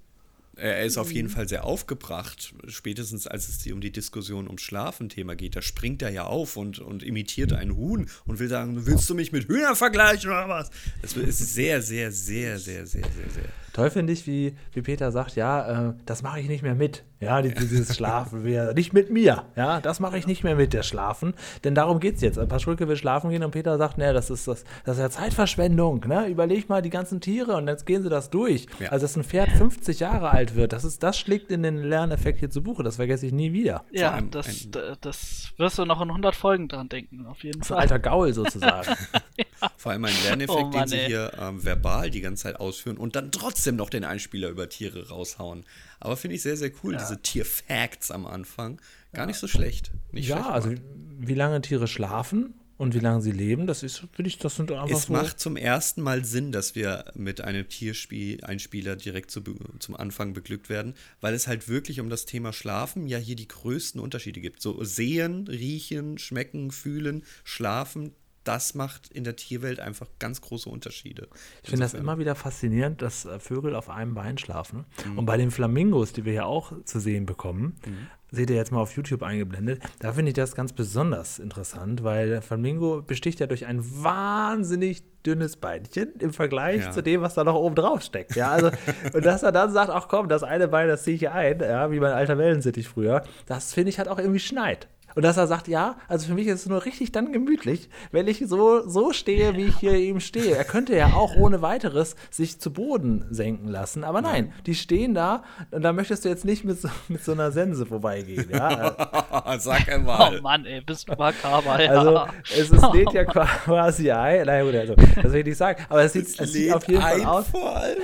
Er 0.56 0.84
ist 0.84 0.98
auf 0.98 1.12
jeden 1.12 1.28
Fall 1.28 1.48
sehr 1.48 1.64
aufgebracht, 1.64 2.54
spätestens 2.68 3.26
als 3.26 3.48
es 3.48 3.72
um 3.72 3.80
die 3.80 3.90
Diskussion 3.90 4.46
ums 4.46 4.62
Schlafen-Thema 4.62 5.34
geht. 5.34 5.56
Da 5.56 5.62
springt 5.62 6.00
er 6.00 6.10
ja 6.10 6.26
auf 6.26 6.56
und, 6.56 6.78
und 6.78 7.02
imitiert 7.02 7.52
einen 7.52 7.76
Huhn 7.76 8.08
und 8.24 8.38
will 8.38 8.48
sagen, 8.48 8.86
willst 8.86 9.10
du 9.10 9.14
mich 9.16 9.32
mit 9.32 9.48
Hühnern 9.48 9.74
vergleichen 9.74 10.30
oder 10.30 10.48
was? 10.48 10.70
Das 11.02 11.16
ist 11.16 11.54
sehr, 11.54 11.82
sehr, 11.82 12.12
sehr, 12.12 12.58
sehr, 12.58 12.86
sehr, 12.86 13.02
sehr, 13.02 13.30
sehr. 13.30 13.63
Toll 13.74 13.90
finde 13.90 14.12
ich, 14.12 14.26
wie, 14.28 14.54
wie 14.72 14.82
Peter 14.82 15.10
sagt, 15.10 15.34
ja, 15.34 15.88
äh, 15.88 15.94
das 16.06 16.22
mache 16.22 16.38
ich 16.38 16.46
nicht 16.48 16.62
mehr 16.62 16.76
mit. 16.76 17.04
Ja, 17.20 17.40
dieses 17.40 17.94
Schlafen, 17.94 18.42
nicht 18.74 18.92
mit 18.92 19.10
mir. 19.10 19.44
Ja, 19.56 19.80
das 19.80 20.00
mache 20.00 20.18
ich 20.18 20.26
nicht 20.26 20.44
mehr 20.44 20.56
mit 20.56 20.72
der 20.72 20.82
Schlafen. 20.82 21.34
Denn 21.62 21.74
darum 21.74 22.00
geht 22.00 22.16
es 22.16 22.20
jetzt. 22.20 22.38
Ein 22.38 22.48
paar 22.48 22.58
Paschulke 22.64 22.88
will 22.88 22.96
schlafen 22.96 23.28
gehen 23.28 23.42
und 23.42 23.50
Peter 23.50 23.76
sagt, 23.76 23.98
ne, 23.98 24.14
das 24.14 24.30
ist, 24.30 24.48
das, 24.48 24.64
das 24.84 24.96
ist 24.96 25.02
ja 25.02 25.10
Zeitverschwendung. 25.10 26.06
Ne? 26.06 26.28
Überleg 26.28 26.70
mal 26.70 26.80
die 26.80 26.88
ganzen 26.88 27.20
Tiere 27.20 27.56
und 27.56 27.68
jetzt 27.68 27.84
gehen 27.84 28.02
sie 28.02 28.08
das 28.08 28.30
durch. 28.30 28.66
Ja. 28.80 28.90
Also, 28.90 29.04
dass 29.04 29.16
ein 29.16 29.24
Pferd 29.24 29.50
50 29.50 30.00
Jahre 30.00 30.30
alt 30.30 30.54
wird, 30.54 30.72
das, 30.72 30.84
ist, 30.84 31.02
das 31.02 31.18
schlägt 31.18 31.50
in 31.50 31.62
den 31.62 31.76
Lerneffekt 31.76 32.38
hier 32.38 32.48
zu 32.48 32.62
Buche. 32.62 32.82
Das 32.82 32.96
vergesse 32.96 33.26
ich 33.26 33.32
nie 33.32 33.52
wieder. 33.52 33.84
Ja, 33.90 34.18
das, 34.22 34.68
das 35.00 35.52
wirst 35.58 35.78
du 35.78 35.84
noch 35.84 36.00
in 36.00 36.08
100 36.08 36.34
Folgen 36.34 36.68
dran 36.68 36.88
denken, 36.88 37.26
auf 37.26 37.44
jeden 37.44 37.62
Fall. 37.62 37.76
Ein 37.76 37.82
alter 37.82 37.98
Gaul 37.98 38.32
sozusagen. 38.32 38.88
ja. 39.36 39.44
Vor 39.76 39.92
allem 39.92 40.06
ein 40.06 40.14
Lerneffekt, 40.24 40.58
oh, 40.58 40.70
Mann, 40.70 40.72
den 40.72 40.88
sie 40.88 40.96
ey. 40.96 41.06
hier 41.06 41.32
ähm, 41.38 41.62
verbal 41.64 42.10
die 42.10 42.22
ganze 42.22 42.44
Zeit 42.44 42.60
ausführen 42.60 42.96
und 42.96 43.14
dann 43.14 43.30
trotzdem 43.30 43.76
noch 43.76 43.90
den 43.90 44.04
Einspieler 44.04 44.48
über 44.48 44.70
Tiere 44.70 45.08
raushauen. 45.10 45.64
Aber 46.04 46.16
finde 46.16 46.36
ich 46.36 46.42
sehr, 46.42 46.56
sehr 46.56 46.70
cool, 46.82 46.92
ja. 46.92 46.98
diese 46.98 47.20
Tier-Facts 47.20 48.10
am 48.10 48.26
Anfang. 48.26 48.80
Gar 49.12 49.26
nicht 49.26 49.38
so 49.38 49.48
schlecht. 49.48 49.90
Nicht 50.12 50.28
ja, 50.28 50.36
schlecht 50.36 50.50
also 50.50 50.74
wie 51.18 51.34
lange 51.34 51.60
Tiere 51.62 51.88
schlafen 51.88 52.54
und 52.76 52.94
wie 52.94 52.98
lange 52.98 53.22
sie 53.22 53.30
leben, 53.30 53.66
das 53.66 53.82
ist, 53.82 54.04
finde 54.12 54.28
ich, 54.28 54.38
das 54.38 54.56
sind 54.56 54.72
einfach 54.72 54.90
Es 54.90 55.04
so 55.04 55.12
macht 55.12 55.38
zum 55.38 55.56
ersten 55.56 56.02
Mal 56.02 56.24
Sinn, 56.24 56.50
dass 56.50 56.74
wir 56.74 57.04
mit 57.14 57.40
einem 57.40 57.68
Tierspiel-Einspieler 57.68 58.96
direkt 58.96 59.30
zu, 59.30 59.42
zum 59.78 59.96
Anfang 59.96 60.32
beglückt 60.34 60.68
werden, 60.68 60.94
weil 61.20 61.34
es 61.34 61.46
halt 61.46 61.68
wirklich 61.68 62.00
um 62.00 62.10
das 62.10 62.26
Thema 62.26 62.52
Schlafen 62.52 63.06
ja 63.06 63.18
hier 63.18 63.36
die 63.36 63.48
größten 63.48 64.00
Unterschiede 64.00 64.40
gibt. 64.40 64.60
So 64.60 64.82
sehen, 64.82 65.46
riechen, 65.46 66.18
schmecken, 66.18 66.72
fühlen, 66.72 67.24
schlafen, 67.44 68.12
das 68.44 68.74
macht 68.74 69.10
in 69.10 69.24
der 69.24 69.36
Tierwelt 69.36 69.80
einfach 69.80 70.06
ganz 70.18 70.40
große 70.40 70.68
Unterschiede. 70.68 71.28
Ich 71.62 71.70
finde 71.70 71.84
das 71.84 71.94
immer 71.94 72.18
wieder 72.18 72.34
faszinierend, 72.34 73.02
dass 73.02 73.24
äh, 73.24 73.40
Vögel 73.40 73.74
auf 73.74 73.90
einem 73.90 74.14
Bein 74.14 74.38
schlafen. 74.38 74.84
Mhm. 75.06 75.18
Und 75.18 75.26
bei 75.26 75.36
den 75.36 75.50
Flamingos, 75.50 76.12
die 76.12 76.24
wir 76.24 76.32
ja 76.32 76.44
auch 76.44 76.72
zu 76.84 77.00
sehen 77.00 77.26
bekommen, 77.26 77.76
mhm. 77.86 78.06
seht 78.30 78.50
ihr 78.50 78.56
jetzt 78.56 78.70
mal 78.70 78.80
auf 78.80 78.94
YouTube 78.94 79.22
eingeblendet, 79.22 79.82
da 79.98 80.12
finde 80.12 80.30
ich 80.30 80.34
das 80.34 80.54
ganz 80.54 80.72
besonders 80.72 81.38
interessant, 81.38 82.04
weil 82.04 82.28
der 82.28 82.42
Flamingo 82.42 83.02
besticht 83.02 83.40
ja 83.40 83.46
durch 83.46 83.66
ein 83.66 83.82
wahnsinnig 84.02 85.02
dünnes 85.24 85.56
Beinchen 85.56 86.12
im 86.18 86.34
Vergleich 86.34 86.82
ja. 86.82 86.90
zu 86.90 87.02
dem, 87.02 87.22
was 87.22 87.34
da 87.34 87.44
noch 87.44 87.54
oben 87.54 87.74
drauf 87.74 88.02
steckt. 88.02 88.36
Ja, 88.36 88.50
also, 88.50 88.70
und 89.14 89.24
dass 89.24 89.42
er 89.42 89.52
dann 89.52 89.72
sagt, 89.72 89.90
ach 89.90 90.08
komm, 90.08 90.28
das 90.28 90.42
eine 90.42 90.68
Bein, 90.68 90.88
das 90.88 91.04
ziehe 91.04 91.16
ich 91.16 91.30
ein, 91.30 91.60
ja, 91.60 91.90
wie 91.90 92.00
mein 92.00 92.12
alter 92.12 92.36
Wellensittich 92.36 92.88
früher, 92.88 93.24
das 93.46 93.72
finde 93.72 93.88
ich 93.88 93.98
hat 93.98 94.08
auch 94.08 94.18
irgendwie 94.18 94.40
Schneid. 94.40 94.88
Und 95.14 95.22
dass 95.22 95.36
er 95.36 95.46
sagt, 95.46 95.68
ja, 95.68 95.96
also 96.08 96.26
für 96.26 96.34
mich 96.34 96.46
ist 96.46 96.60
es 96.60 96.66
nur 96.66 96.84
richtig 96.84 97.12
dann 97.12 97.32
gemütlich, 97.32 97.88
wenn 98.10 98.26
ich 98.26 98.42
so, 98.46 98.88
so 98.88 99.12
stehe, 99.12 99.56
wie 99.56 99.66
ich 99.66 99.76
hier 99.76 99.94
eben 99.94 100.20
stehe. 100.20 100.56
Er 100.56 100.64
könnte 100.64 100.96
ja 100.96 101.14
auch 101.14 101.36
ohne 101.36 101.62
weiteres 101.62 102.16
sich 102.30 102.60
zu 102.60 102.72
Boden 102.72 103.24
senken 103.30 103.68
lassen, 103.68 104.04
aber 104.04 104.22
nein, 104.22 104.52
die 104.66 104.74
stehen 104.74 105.14
da 105.14 105.44
und 105.70 105.82
da 105.82 105.92
möchtest 105.92 106.24
du 106.24 106.28
jetzt 106.28 106.44
nicht 106.44 106.64
mit 106.64 106.80
so, 106.80 106.88
mit 107.08 107.24
so 107.24 107.32
einer 107.32 107.52
Sense 107.52 107.86
vorbeigehen. 107.86 108.48
Ja? 108.50 109.58
Sag 109.58 109.88
einmal. 109.88 110.38
Oh 110.38 110.42
Mann, 110.42 110.66
ey, 110.66 110.80
bist 110.80 111.08
du 111.08 111.12
makaber, 111.12 111.82
ja. 111.82 111.90
Also, 111.90 112.26
es, 112.56 112.70
es 112.70 112.92
lädt 112.92 113.12
ja 113.12 113.24
quasi 113.24 114.10
ein. 114.10 114.46
Naja, 114.46 114.64
gut, 114.64 114.74
also, 114.74 114.94
das 114.94 115.32
will 115.32 115.40
ich 115.40 115.46
nicht 115.46 115.58
sagen, 115.58 115.82
aber 115.88 116.02
es 116.02 116.12
sieht, 116.12 116.40
es 116.40 116.52
sieht 116.52 116.72
auf 116.72 116.86
jeden 116.88 117.00
Fall 117.00 117.24
aus. 117.24 117.48
Vor 117.48 117.76
allem. 117.76 117.98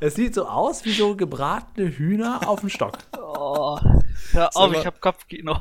Es 0.00 0.14
sieht 0.14 0.34
so 0.34 0.46
aus 0.46 0.84
wie 0.84 0.92
so 0.92 1.14
gebratene 1.16 1.88
Hühner 1.88 2.48
auf 2.48 2.60
dem 2.60 2.68
Stock. 2.68 2.98
Oh, 3.16 3.78
hör 4.32 4.56
auf, 4.56 4.72
ich 4.72 4.86
hab 4.86 5.00
Kopfkino. 5.00 5.56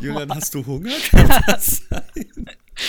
Julian, 0.00 0.34
hast 0.34 0.54
du 0.54 0.64
Hunger? 0.64 0.90
Kann 1.10 1.42
das 1.46 1.82
sein? 1.88 2.46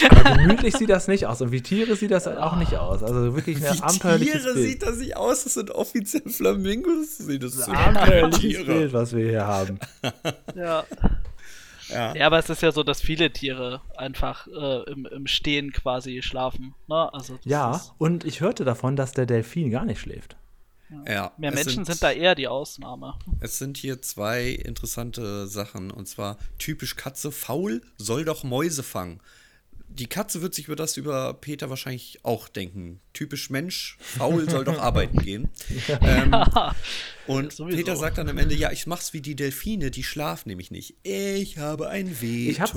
Aber 0.09 0.37
gemütlich 0.37 0.75
sieht 0.77 0.89
das 0.89 1.07
nicht 1.07 1.25
aus 1.27 1.41
und 1.41 1.51
wie 1.51 1.61
Tiere 1.61 1.95
sieht 1.95 2.11
das 2.11 2.27
auch 2.27 2.55
nicht 2.55 2.75
aus. 2.75 3.03
Also 3.03 3.35
wirklich 3.35 3.57
ein 3.65 3.81
abenteuerliches 3.81 4.41
Tiere 4.41 4.53
Bild. 4.53 4.67
sieht 4.67 4.83
das 4.83 4.97
nicht 4.97 5.17
aus, 5.17 5.43
das 5.43 5.53
sind 5.55 5.71
offiziell 5.71 6.29
Flamingos. 6.29 7.17
Das, 7.17 7.27
das 7.39 7.53
ist 7.55 7.69
ein 7.69 7.75
abenteuerliches 7.75 8.65
Bild, 8.65 8.93
was 8.93 9.13
wir 9.15 9.29
hier 9.29 9.45
haben. 9.45 9.79
Ja. 10.55 10.83
Ja. 11.93 12.15
ja, 12.15 12.27
aber 12.27 12.39
es 12.39 12.49
ist 12.49 12.61
ja 12.61 12.71
so, 12.71 12.83
dass 12.83 13.01
viele 13.01 13.31
Tiere 13.31 13.81
einfach 13.97 14.47
äh, 14.47 14.91
im, 14.91 15.05
im, 15.05 15.27
Stehen 15.27 15.71
quasi 15.71 16.21
schlafen. 16.21 16.73
Ne? 16.87 17.13
Also 17.13 17.39
ja, 17.43 17.81
und 17.97 18.25
ich 18.25 18.41
hörte 18.41 18.65
davon, 18.65 18.95
dass 18.95 19.11
der 19.11 19.25
Delfin 19.25 19.71
gar 19.71 19.85
nicht 19.85 20.01
schläft. 20.01 20.35
Ja. 20.89 21.13
ja 21.13 21.31
Mehr 21.37 21.51
Menschen 21.51 21.85
sind, 21.85 21.85
sind, 21.85 22.03
da 22.03 22.11
eher 22.11 22.35
die 22.35 22.47
Ausnahme. 22.47 23.15
Es 23.39 23.57
sind 23.57 23.77
hier 23.77 24.01
zwei 24.01 24.49
interessante 24.49 25.47
Sachen. 25.47 25.91
Und 25.91 26.07
zwar 26.07 26.37
typisch 26.57 26.95
Katze, 26.95 27.31
faul 27.31 27.81
soll 27.97 28.25
doch 28.25 28.43
Mäuse 28.43 28.83
fangen 28.83 29.19
die 29.93 30.07
Katze 30.07 30.41
wird 30.41 30.55
sich 30.55 30.65
über 30.67 30.75
das 30.75 30.97
über 30.97 31.33
Peter 31.33 31.69
wahrscheinlich 31.69 32.19
auch 32.23 32.47
denken. 32.47 32.99
Typisch 33.13 33.49
Mensch, 33.49 33.97
faul 33.99 34.49
soll 34.49 34.63
doch 34.63 34.79
arbeiten 34.79 35.19
gehen. 35.19 35.49
ähm, 36.01 36.35
und 37.27 37.57
ja, 37.57 37.65
Peter 37.67 37.95
sagt 37.95 38.17
dann 38.17 38.29
am 38.29 38.37
Ende, 38.37 38.55
ja, 38.55 38.71
ich 38.71 38.87
mach's 38.87 39.13
wie 39.13 39.21
die 39.21 39.35
Delfine, 39.35 39.91
die 39.91 40.03
schlafen 40.03 40.49
nämlich 40.49 40.71
nicht. 40.71 40.95
Ich 41.03 41.57
habe 41.57 41.89
ein 41.89 42.21
Veto. 42.21 42.51
Ich 42.51 42.61
hab 42.61 42.73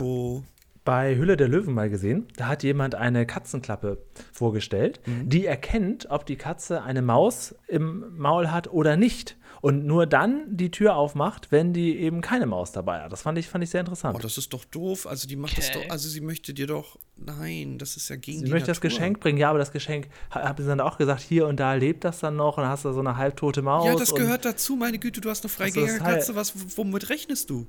bei 0.87 1.17
Hülle 1.17 1.37
der 1.37 1.49
Löwen 1.49 1.75
mal 1.75 1.91
gesehen, 1.91 2.27
da 2.37 2.47
hat 2.47 2.63
jemand 2.63 2.95
eine 2.95 3.27
Katzenklappe 3.27 3.99
vorgestellt, 4.33 5.01
mhm. 5.05 5.29
die 5.29 5.45
erkennt, 5.45 6.07
ob 6.09 6.25
die 6.25 6.37
Katze 6.37 6.83
eine 6.83 7.03
Maus 7.03 7.55
im 7.69 8.17
Maul 8.17 8.51
hat 8.51 8.73
oder 8.73 8.97
nicht 8.97 9.37
und 9.61 9.85
nur 9.85 10.07
dann 10.07 10.45
die 10.49 10.71
Tür 10.71 10.95
aufmacht, 10.95 11.51
wenn 11.51 11.73
die 11.73 11.99
eben 11.99 12.21
keine 12.21 12.47
Maus 12.47 12.71
dabei 12.71 13.01
hat. 13.03 13.11
Das 13.11 13.23
fand 13.23 13.37
ich, 13.37 13.49
fand 13.49 13.65
ich 13.65 13.71
sehr 13.71 13.81
interessant. 13.81 14.17
Oh, 14.17 14.23
das 14.23 14.39
ist 14.39 14.53
doch 14.53 14.65
doof. 14.65 15.09
Also 15.09 15.27
die 15.27 15.35
macht 15.35 15.59
okay. 15.59 15.63
das 15.73 15.73
doch, 15.73 15.91
also 15.91 16.09
sie 16.09 16.21
möchte 16.21 16.55
dir 16.55 16.69
doch, 16.69 16.99
nein, 17.17 17.79
das 17.79 17.97
ist 17.97 18.09
ja 18.09 18.15
gegen 18.15 18.39
sie 18.39 18.45
die 18.45 18.51
möchte 18.53 18.71
Natur. 18.71 18.75
das 18.75 18.81
Geschenk 18.81 19.19
bringen, 19.19 19.39
ja, 19.39 19.51
aber 19.51 19.59
das 19.59 19.73
Geschenk, 19.73 20.09
habe 20.31 20.63
ich 20.63 20.69
dann 20.69 20.81
auch 20.81 20.99
gesagt, 20.99 21.21
hier 21.21 21.49
und 21.49 21.59
da 21.59 21.75
lebt 21.75 22.05
das 22.05 22.21
dann 22.21 22.37
noch 22.37 22.59
und 22.59 22.63
dann 22.63 22.71
hast 22.71 22.85
du 22.85 22.93
so 22.93 23.01
eine 23.01 23.17
halbtote 23.17 23.61
Maus. 23.63 23.87
Ja, 23.87 23.97
das 23.97 24.15
gehört 24.15 24.45
dazu, 24.45 24.77
meine 24.77 24.99
Güte, 25.01 25.21
du 25.21 25.31
hast 25.31 25.43
eine 25.45 25.51
Freigängerkatze, 25.51 26.37
was, 26.37 26.55
womit 26.77 27.09
rechnest 27.09 27.51
du? 27.51 27.67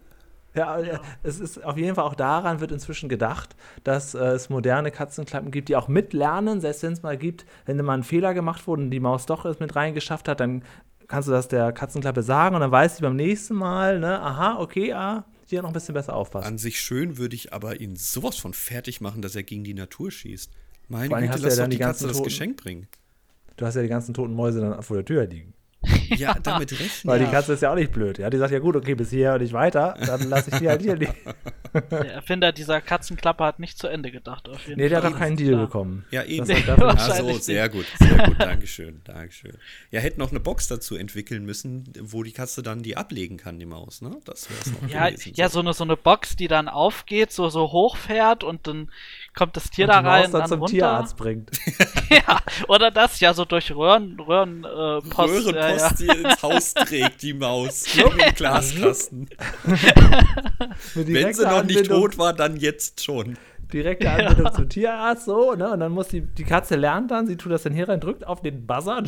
Ja, 0.57 0.79
es 1.23 1.39
ist 1.39 1.63
auf 1.63 1.77
jeden 1.77 1.95
Fall 1.95 2.03
auch 2.03 2.15
daran 2.15 2.59
wird 2.59 2.71
inzwischen 2.71 3.09
gedacht, 3.09 3.55
dass 3.83 4.15
äh, 4.15 4.19
es 4.19 4.49
moderne 4.49 4.91
Katzenklappen 4.91 5.51
gibt, 5.51 5.69
die 5.69 5.75
auch 5.75 5.87
mitlernen, 5.87 6.61
selbst 6.61 6.83
wenn 6.83 6.93
es 6.93 7.03
mal 7.03 7.17
gibt, 7.17 7.45
wenn 7.65 7.77
mal 7.77 7.93
ein 7.93 8.03
Fehler 8.03 8.33
gemacht 8.33 8.67
wurde 8.67 8.83
und 8.83 8.91
die 8.91 8.99
Maus 8.99 9.25
doch 9.25 9.45
es 9.45 9.59
mit 9.59 9.75
reingeschafft 9.75 10.27
hat, 10.27 10.39
dann 10.39 10.63
kannst 11.07 11.27
du 11.27 11.31
das 11.31 11.47
der 11.47 11.71
Katzenklappe 11.71 12.23
sagen 12.23 12.55
und 12.55 12.61
dann 12.61 12.71
weiß 12.71 12.97
sie 12.97 13.01
beim 13.01 13.15
nächsten 13.15 13.55
Mal, 13.55 13.99
ne, 13.99 14.19
aha, 14.19 14.59
okay, 14.59 14.93
ah, 14.93 15.25
hier 15.45 15.61
noch 15.61 15.69
ein 15.69 15.73
bisschen 15.73 15.93
besser 15.93 16.15
aufpassen. 16.15 16.47
An 16.47 16.57
sich 16.57 16.79
schön 16.79 17.17
würde 17.17 17.35
ich 17.35 17.53
aber 17.53 17.79
ihn 17.79 17.95
sowas 17.95 18.37
von 18.37 18.53
fertig 18.53 18.99
machen, 18.99 19.21
dass 19.21 19.35
er 19.35 19.43
gegen 19.43 19.63
die 19.63 19.73
Natur 19.73 20.11
schießt. 20.11 20.51
Meine 20.89 21.27
Güte, 21.27 21.39
lass 21.41 21.57
ja 21.57 21.63
doch 21.63 21.69
die, 21.69 21.77
die 21.77 21.83
Katze 21.83 22.07
das 22.07 22.21
Geschenk 22.21 22.57
bringen. 22.57 22.87
Du 23.55 23.65
hast 23.65 23.75
ja 23.75 23.81
die 23.81 23.87
ganzen 23.87 24.13
toten 24.13 24.33
Mäuse 24.33 24.61
dann 24.61 24.81
vor 24.83 24.97
der 24.97 25.05
Tür 25.05 25.25
liegen. 25.25 25.53
Ja, 26.17 26.35
damit 26.41 26.71
rechnen. 26.71 26.89
Weil 27.03 27.19
die 27.19 27.25
Katze 27.25 27.53
ist 27.53 27.61
ja 27.61 27.71
auch 27.71 27.75
nicht 27.75 27.91
blöd. 27.91 28.17
Ja, 28.17 28.29
die 28.29 28.37
sagt 28.37 28.51
ja 28.51 28.59
gut, 28.59 28.75
okay, 28.75 28.95
bis 28.95 29.09
hier 29.09 29.33
und 29.33 29.41
nicht 29.41 29.53
weiter, 29.53 29.95
dann 30.05 30.29
lasse 30.29 30.51
ich 30.51 30.59
die 30.59 30.69
halt 30.69 30.81
hier 30.81 30.95
liegen. 30.95 31.13
Der 31.91 32.13
Erfinder 32.13 32.51
dieser 32.51 32.81
Katzenklappe 32.81 33.43
hat 33.43 33.59
nicht 33.59 33.77
zu 33.77 33.87
Ende 33.87 34.09
gedacht. 34.09 34.49
Auf 34.49 34.67
jeden 34.67 34.79
nee, 34.79 34.89
der 34.89 35.01
Fall. 35.01 35.09
hat 35.09 35.15
auch 35.15 35.19
keinen 35.19 35.35
Deal 35.35 35.51
klar. 35.51 35.65
bekommen. 35.65 36.05
Ja, 36.11 36.23
eben. 36.23 36.47
Das 36.47 36.65
nee, 36.65 36.71
also, 36.71 37.37
sehr 37.39 37.69
gut, 37.69 37.85
sehr 37.99 38.17
gut, 38.25 38.35
Dankeschön, 38.39 39.01
Dankeschön. 39.03 39.57
Ja, 39.91 39.99
hätten 39.99 40.19
noch 40.19 40.31
eine 40.31 40.39
Box 40.39 40.69
dazu 40.69 40.95
entwickeln 40.95 41.45
müssen, 41.45 41.91
wo 42.01 42.23
die 42.23 42.31
Katze 42.31 42.63
dann 42.63 42.81
die 42.81 42.97
ablegen 42.97 43.37
kann, 43.37 43.59
die 43.59 43.65
Maus, 43.65 44.01
ne? 44.01 44.17
Das 44.25 44.49
wäre 44.49 44.59
es 44.61 44.81
noch 44.81 44.89
ja, 44.89 45.09
gewesen. 45.09 45.33
Ja, 45.35 45.49
so 45.49 45.59
eine, 45.59 45.73
so 45.73 45.83
eine 45.83 45.97
Box, 45.97 46.35
die 46.35 46.47
dann 46.47 46.67
aufgeht, 46.67 47.31
so, 47.31 47.49
so 47.49 47.71
hochfährt 47.71 48.43
und 48.43 48.65
dann 48.65 48.89
kommt 49.35 49.55
das 49.55 49.69
Tier 49.69 49.85
und 49.85 49.93
da 49.93 49.99
rein. 49.99 50.31
Dann, 50.31 50.41
dann 50.41 50.49
zum 50.49 50.59
runter. 50.61 50.71
Tierarzt 50.71 51.17
bringt. 51.17 51.51
ja, 52.09 52.39
oder 52.67 52.91
das 52.91 53.19
ja 53.19 53.33
so 53.33 53.45
durch 53.45 53.71
Röhren, 53.71 54.19
Röhren, 54.19 54.63
äh, 54.63 55.09
Post, 55.09 55.47
Röhrenpost 55.47 55.66
ja, 55.69 55.91
ja. 55.99 56.13
ins 56.13 56.43
Haus 56.43 56.73
trägt, 56.73 57.21
die 57.21 57.33
Maus. 57.33 57.85
Im 57.95 58.35
Glaskasten. 58.35 59.29
Wenn 60.95 61.33
sie 61.33 61.43
noch 61.43 61.63
nicht 61.63 61.87
tot 61.87 62.17
war, 62.17 62.33
dann 62.33 62.57
jetzt 62.57 63.03
schon. 63.03 63.37
Direkte 63.73 64.09
Anbindung 64.09 64.45
ja. 64.45 64.53
zum 64.53 64.69
Tierarzt, 64.69 65.25
so, 65.25 65.53
ne? 65.53 65.71
Und 65.71 65.81
dann 65.81 65.91
muss 65.91 66.07
die, 66.07 66.21
die 66.21 66.45
Katze 66.45 66.75
lernt 66.75 67.11
dann, 67.11 67.27
sie 67.27 67.35
tut 67.35 67.51
das 67.51 67.63
dann 67.63 67.73
hier 67.73 67.89
rein, 67.89 67.99
drückt 67.99 68.25
auf 68.25 68.41
den 68.41 68.65
Buzzer, 68.65 69.03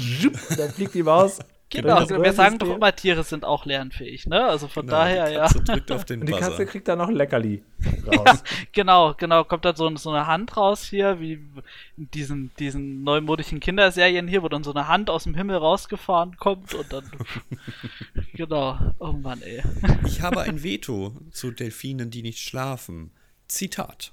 dann 0.58 0.70
fliegt 0.72 0.94
die 0.94 1.04
Maus 1.04 1.40
Genau, 1.72 1.98
also 1.98 2.22
wir 2.22 2.34
sagen 2.34 2.58
doch 2.58 2.76
immer, 2.76 2.96
Tiere 2.96 3.24
sind 3.24 3.46
auch 3.46 3.66
lernfähig, 3.66 4.26
ne? 4.26 4.44
Also 4.44 4.68
von 4.68 4.88
genau, 4.88 4.98
daher, 4.98 5.30
die 5.30 5.36
Katze 5.36 5.58
ja. 5.60 5.64
Drückt 5.64 5.92
auf 5.92 6.06
den 6.06 6.22
Und 6.22 6.30
die 6.30 6.34
Katze 6.34 6.66
kriegt 6.66 6.88
dann 6.88 6.98
noch 6.98 7.10
ein 7.10 7.16
Leckerli 7.16 7.62
raus. 8.08 8.44
genau, 8.72 9.14
genau, 9.14 9.44
kommt 9.44 9.66
dann 9.66 9.76
so, 9.76 9.96
so, 9.98 10.10
eine 10.10 10.26
Hand 10.26 10.58
raus 10.58 10.86
hier, 10.86 11.20
wie 11.20 11.34
in 11.96 12.10
diesen, 12.12 12.52
diesen 12.58 13.04
neumodischen 13.04 13.60
Kinderserien 13.60 14.28
hier, 14.28 14.42
wo 14.42 14.50
dann 14.50 14.64
so 14.64 14.74
eine 14.74 14.88
Hand 14.88 15.12
aus 15.12 15.26
dem 15.26 15.36
Himmel 15.36 15.58
rausgefahren 15.58 16.38
kommt 16.38 16.74
und 16.74 16.92
dann. 16.92 17.04
genau, 18.34 18.80
oh 18.98 19.12
Mann, 19.12 19.42
ey. 19.44 19.62
ich 20.08 20.22
habe 20.22 20.42
ein 20.42 20.64
Veto 20.64 21.16
zu 21.32 21.52
Delfinen, 21.52 22.10
die 22.10 22.24
nicht 22.24 22.40
schlafen. 22.40 23.12
Zitat. 23.48 24.12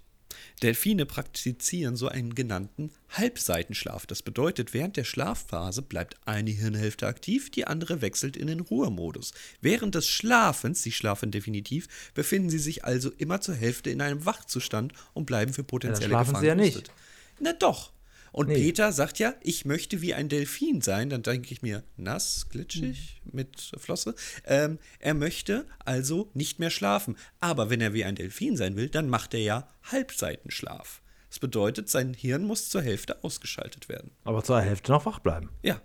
Delfine 0.62 1.04
praktizieren 1.04 1.96
so 1.96 2.08
einen 2.08 2.34
genannten 2.34 2.90
Halbseitenschlaf. 3.10 4.06
Das 4.06 4.22
bedeutet, 4.22 4.72
während 4.72 4.96
der 4.96 5.04
Schlafphase 5.04 5.82
bleibt 5.82 6.16
eine 6.24 6.50
Hirnhälfte 6.50 7.06
aktiv, 7.06 7.50
die 7.50 7.66
andere 7.66 8.00
wechselt 8.00 8.36
in 8.36 8.46
den 8.46 8.60
Ruhemodus. 8.60 9.32
Während 9.60 9.94
des 9.94 10.08
Schlafens, 10.08 10.82
sie 10.82 10.92
schlafen 10.92 11.30
definitiv, 11.30 11.88
befinden 12.14 12.48
sie 12.48 12.58
sich 12.58 12.84
also 12.84 13.10
immer 13.18 13.40
zur 13.40 13.54
Hälfte 13.54 13.90
in 13.90 14.00
einem 14.00 14.24
Wachzustand 14.24 14.92
und 15.12 15.26
bleiben 15.26 15.52
für 15.52 15.64
potenzielle 15.64 16.12
ja, 16.12 16.20
Gefahren 16.20 16.40
sie 16.40 16.46
ja 16.46 16.54
nicht. 16.54 16.90
Na 17.38 17.52
doch. 17.52 17.92
Und 18.36 18.48
nee. 18.48 18.54
Peter 18.56 18.92
sagt 18.92 19.18
ja, 19.18 19.32
ich 19.40 19.64
möchte 19.64 20.02
wie 20.02 20.12
ein 20.12 20.28
Delfin 20.28 20.82
sein. 20.82 21.08
Dann 21.08 21.22
denke 21.22 21.50
ich 21.52 21.62
mir, 21.62 21.84
nass, 21.96 22.50
glitschig, 22.50 23.22
mhm. 23.24 23.30
mit 23.32 23.72
Flosse. 23.78 24.14
Ähm, 24.44 24.78
er 24.98 25.14
möchte 25.14 25.64
also 25.86 26.30
nicht 26.34 26.58
mehr 26.58 26.68
schlafen. 26.68 27.16
Aber 27.40 27.70
wenn 27.70 27.80
er 27.80 27.94
wie 27.94 28.04
ein 28.04 28.14
Delfin 28.14 28.58
sein 28.58 28.76
will, 28.76 28.90
dann 28.90 29.08
macht 29.08 29.32
er 29.32 29.40
ja 29.40 29.70
Halbseitenschlaf. 29.84 31.00
Das 31.30 31.38
bedeutet, 31.38 31.88
sein 31.88 32.12
Hirn 32.12 32.44
muss 32.44 32.68
zur 32.68 32.82
Hälfte 32.82 33.24
ausgeschaltet 33.24 33.88
werden. 33.88 34.10
Aber 34.24 34.44
zur 34.44 34.60
Hälfte 34.60 34.92
noch 34.92 35.06
wach 35.06 35.20
bleiben. 35.20 35.48
Ja. 35.62 35.80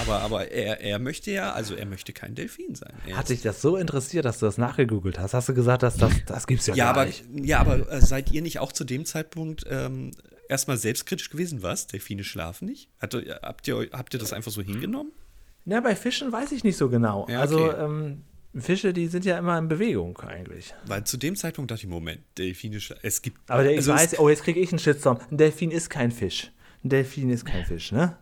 Aber, 0.00 0.22
aber 0.22 0.50
er, 0.50 0.80
er 0.80 0.98
möchte 0.98 1.30
ja, 1.30 1.52
also 1.52 1.76
er 1.76 1.86
möchte 1.86 2.12
kein 2.12 2.34
Delfin 2.34 2.74
sein. 2.74 2.94
Er 3.06 3.16
Hat 3.16 3.28
dich 3.28 3.42
das 3.42 3.62
so 3.62 3.76
interessiert, 3.76 4.24
dass 4.24 4.40
du 4.40 4.46
das 4.46 4.58
nachgegoogelt 4.58 5.20
hast? 5.20 5.34
Hast 5.34 5.48
du 5.48 5.54
gesagt, 5.54 5.84
dass 5.84 5.98
das, 5.98 6.12
das 6.26 6.48
gibt's 6.48 6.66
ja, 6.66 6.74
ja 6.74 6.84
gar 6.86 6.94
aber, 6.94 7.04
nicht? 7.06 7.24
Ja, 7.32 7.60
aber 7.60 7.92
äh, 7.92 8.00
seid 8.00 8.32
ihr 8.32 8.42
nicht 8.42 8.58
auch 8.58 8.72
zu 8.72 8.82
dem 8.82 9.04
Zeitpunkt 9.04 9.64
ähm, 9.70 10.10
erstmal 10.48 10.76
selbstkritisch 10.76 11.30
gewesen? 11.30 11.62
Was? 11.62 11.86
Delfine 11.86 12.24
schlafen 12.24 12.66
nicht? 12.66 12.88
Hat, 13.00 13.14
habt, 13.14 13.68
ihr, 13.68 13.88
habt 13.92 14.14
ihr 14.14 14.20
das 14.20 14.32
einfach 14.32 14.50
so 14.50 14.62
hingenommen? 14.62 15.12
Na, 15.64 15.80
bei 15.80 15.94
Fischen 15.94 16.32
weiß 16.32 16.52
ich 16.52 16.64
nicht 16.64 16.76
so 16.76 16.88
genau. 16.88 17.26
Ja, 17.28 17.40
also, 17.40 17.58
okay. 17.58 17.74
Also 17.74 17.84
ähm, 17.84 18.22
Fische, 18.54 18.92
die 18.92 19.06
sind 19.06 19.24
ja 19.24 19.38
immer 19.38 19.56
in 19.58 19.68
Bewegung 19.68 20.18
eigentlich. 20.18 20.74
Weil 20.86 21.04
zu 21.04 21.16
dem 21.16 21.36
Zeitpunkt 21.36 21.70
dachte 21.70 21.84
ich, 21.84 21.88
Moment, 21.88 22.20
Delfine, 22.36 22.78
es 23.02 23.22
gibt. 23.22 23.38
Aber 23.48 23.62
der, 23.62 23.76
also 23.76 23.92
ich 23.92 23.98
weiß, 23.98 24.18
oh, 24.18 24.28
jetzt 24.28 24.42
kriege 24.42 24.60
ich 24.60 24.70
einen 24.72 24.78
Shitstorm. 24.78 25.18
Ein 25.30 25.38
Delfin 25.38 25.70
ist 25.70 25.88
kein 25.88 26.10
Fisch. 26.10 26.50
Ein 26.84 26.90
Delfin 26.90 27.30
ist 27.30 27.44
kein 27.44 27.64
Fisch, 27.64 27.92
ne? 27.92 28.16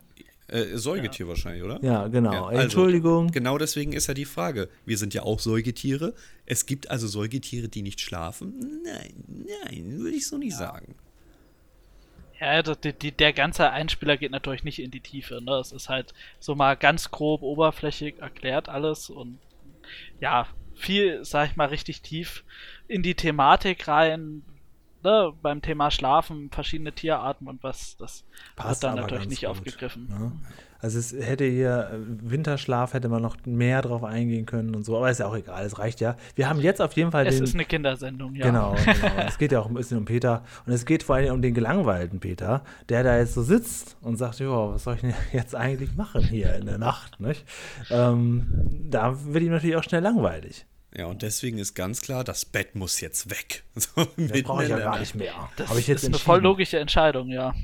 Äh, 0.47 0.77
Säugetier 0.77 1.27
ja. 1.27 1.31
wahrscheinlich, 1.31 1.62
oder? 1.62 1.79
Ja, 1.83 2.09
genau. 2.09 2.33
Ja, 2.33 2.47
also, 2.47 2.62
Entschuldigung. 2.62 3.31
Genau 3.31 3.57
deswegen 3.59 3.93
ist 3.93 4.07
ja 4.07 4.15
die 4.15 4.25
Frage. 4.25 4.69
Wir 4.85 4.99
sind 4.99 5.15
ja 5.15 5.23
auch 5.23 5.39
Säugetiere. 5.41 6.15
Es 6.47 6.67
gibt 6.67 6.91
also 6.91 7.07
Säugetiere, 7.07 7.69
die 7.69 7.83
nicht 7.83 8.00
schlafen? 8.00 8.83
Nein, 8.85 9.15
nein, 9.65 9.99
würde 9.99 10.17
ich 10.17 10.27
so 10.27 10.39
nicht 10.39 10.53
ja. 10.53 10.59
sagen. 10.59 10.95
Ja, 12.40 12.62
die, 12.62 12.92
die, 12.94 13.12
der 13.12 13.35
ganze 13.35 13.70
Einspieler 13.70 14.16
geht 14.16 14.32
natürlich 14.32 14.64
nicht 14.64 14.80
in 14.80 14.90
die 14.90 15.00
Tiefe. 15.00 15.42
Ne? 15.42 15.52
Es 15.56 15.73
ist 15.73 15.90
halt 15.90 16.14
so 16.38 16.54
mal 16.54 16.76
ganz 16.76 17.11
grob 17.11 17.42
oberflächig 17.42 18.18
erklärt 18.18 18.68
alles 18.68 19.11
und 19.11 19.38
ja, 20.20 20.47
viel, 20.75 21.25
sag 21.25 21.50
ich 21.50 21.56
mal, 21.56 21.66
richtig 21.66 22.00
tief 22.00 22.44
in 22.88 23.02
die 23.02 23.14
Thematik 23.14 23.87
rein, 23.87 24.42
ne, 25.02 25.32
beim 25.42 25.62
Thema 25.62 25.90
Schlafen, 25.90 26.50
verschiedene 26.50 26.92
Tierarten 26.92 27.47
und 27.49 27.62
was, 27.62 27.97
das 27.97 28.25
Passt 28.56 28.82
wird 28.82 28.92
dann 28.92 29.00
natürlich 29.00 29.28
nicht 29.28 29.42
gut, 29.42 29.50
aufgegriffen. 29.50 30.09
Ne? 30.09 30.32
Also 30.83 30.99
es 30.99 31.13
hätte 31.13 31.45
hier 31.45 31.91
äh, 31.93 32.31
Winterschlaf, 32.31 32.95
hätte 32.95 33.09
man 33.09 33.23
noch 33.23 33.37
mehr 33.45 33.83
drauf 33.83 34.05
eingehen 34.05 34.47
können 34.47 34.75
und 34.75 34.85
so, 34.85 34.97
aber 34.97 35.11
ist 35.11 35.21
ja 35.21 35.27
auch 35.27 35.37
egal, 35.37 35.65
es 35.65 35.79
reicht 35.79 36.01
ja. 36.01 36.17
Wir 36.35 36.49
haben 36.49 36.61
jetzt 36.61 36.81
auf 36.81 36.93
jeden 36.95 37.11
Fall 37.11 37.27
es 37.27 37.37
den... 37.37 37.45
ist 37.45 37.55
eine 37.55 37.65
Kindersendung, 37.65 38.35
ja. 38.35 38.47
Genau, 38.47 38.75
genau. 38.85 39.23
es 39.27 39.39
geht 39.39 39.53
ja 39.53 39.61
auch 39.61 39.67
ein 39.67 39.75
bisschen 39.75 39.99
um 39.99 40.05
Peter 40.05 40.43
und 40.67 40.73
es 40.73 40.87
geht 40.87 41.03
vor 41.03 41.17
allem 41.17 41.35
um 41.35 41.43
den 41.43 41.55
gelangweilten 41.55 42.21
Peter, 42.21 42.63
der 42.89 43.03
da 43.05 43.19
jetzt 43.19 43.35
so 43.35 43.43
sitzt 43.43 43.97
und 44.01 44.17
sagt, 44.17 44.41
ja, 44.41 44.49
was 44.49 44.85
soll 44.85 44.95
ich 44.95 45.01
denn 45.03 45.15
jetzt 45.33 45.55
eigentlich 45.55 45.95
machen 45.97 46.23
hier 46.23 46.55
in 46.55 46.67
der 46.67 46.79
Nacht, 46.79 47.21
nicht? 47.21 47.45
Ähm, 47.91 48.47
da 48.89 49.17
wird 49.25 49.45
ihm 49.45 49.53
natürlich 49.53 49.77
auch 49.77 49.85
schnell 49.85 50.03
langweilig. 50.03 50.67
Ja, 50.97 51.07
und 51.07 51.23
deswegen 51.23 51.59
ist 51.59 51.75
ganz 51.75 52.01
klar, 52.01 52.25
das 52.25 52.45
Bett 52.45 52.75
muss 52.75 53.01
jetzt 53.01 53.31
weg. 53.31 53.65
So, 53.81 54.07
das 54.17 54.43
brauche 54.43 54.65
ich 54.65 54.69
ja 54.69 54.79
gar 54.79 54.99
nicht 54.99 55.15
mehr. 55.15 55.49
Das 55.57 55.75
ich 55.79 55.87
jetzt 55.87 56.03
ist 56.03 56.09
eine 56.09 56.19
voll 56.19 56.43
logische 56.43 56.79
Entscheidung, 56.79 57.29
ja. 57.29 57.55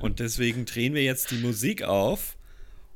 Und 0.00 0.18
deswegen 0.18 0.66
drehen 0.66 0.92
wir 0.94 1.02
jetzt 1.02 1.30
die 1.30 1.38
Musik 1.38 1.82
auf, 1.82 2.36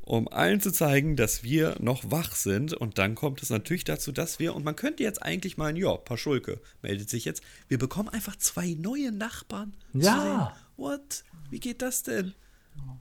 um 0.06 0.28
allen 0.28 0.60
zu 0.60 0.72
zeigen, 0.72 1.16
dass 1.16 1.42
wir 1.42 1.76
noch 1.80 2.10
wach 2.10 2.32
sind. 2.36 2.72
Und 2.72 2.96
dann 2.96 3.16
kommt 3.16 3.42
es 3.42 3.50
natürlich 3.50 3.82
dazu, 3.84 4.12
dass 4.12 4.38
wir, 4.38 4.54
und 4.54 4.64
man 4.64 4.76
könnte 4.76 5.02
jetzt 5.02 5.20
eigentlich 5.22 5.58
meinen, 5.58 5.76
ja, 5.76 5.96
Paschulke 5.96 6.60
meldet 6.80 7.10
sich 7.10 7.24
jetzt. 7.24 7.42
Wir 7.68 7.78
bekommen 7.78 8.08
einfach 8.08 8.36
zwei 8.36 8.76
neue 8.78 9.10
Nachbarn. 9.10 9.76
Ja. 9.92 10.56
What? 10.76 11.24
Wie 11.50 11.58
geht 11.58 11.82
das 11.82 12.04
denn? 12.04 12.34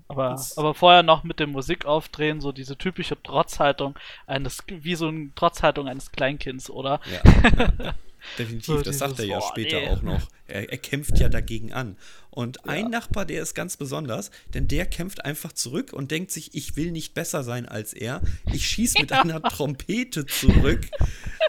Aber, 0.08 0.42
aber 0.56 0.74
vorher 0.74 1.04
noch 1.04 1.24
mit 1.24 1.40
dem 1.40 1.52
Musik 1.52 1.86
aufdrehen, 1.86 2.42
so 2.42 2.52
diese 2.52 2.78
typische 2.78 3.22
Trotzhaltung 3.22 3.96
eines, 4.26 4.64
wie 4.68 4.96
so 4.96 5.08
eine 5.08 5.32
Trotzhaltung 5.36 5.88
eines 5.88 6.12
Kleinkinds, 6.12 6.70
oder? 6.70 7.02
Ja, 7.12 7.96
definitiv, 8.38 8.66
so 8.66 8.82
das 8.82 9.00
sagt 9.00 9.20
er 9.20 9.26
ja 9.26 9.42
später 9.42 9.80
nee. 9.80 9.88
auch 9.90 10.02
noch. 10.02 10.30
Er, 10.48 10.70
er, 10.72 10.78
kämpft 10.78 11.20
ja 11.20 11.30
dagegen 11.30 11.74
an. 11.74 11.98
Und 12.30 12.58
ja. 12.58 12.74
ein 12.74 12.90
Nachbar, 12.90 13.26
der 13.26 13.42
ist 13.42 13.56
ganz 13.56 13.78
besonders, 13.78 14.32
denn 14.54 14.68
der 14.68 14.86
kämpft 14.86 15.26
einfach 15.26 15.54
zurück 15.54 15.94
und 15.94 16.12
denkt 16.12 16.32
sich, 16.32 16.54
ich 16.54 16.76
will 16.76 16.92
nicht 16.92 17.14
besser 17.14 17.44
sein 17.44 17.66
als 17.66 17.94
er. 17.94 18.22
Ich 18.52 18.68
schieße 18.68 19.00
mit 19.00 19.12
ja. 19.12 19.22
einer 19.24 19.42
Trompete 19.42 20.26
zurück. 20.26 20.88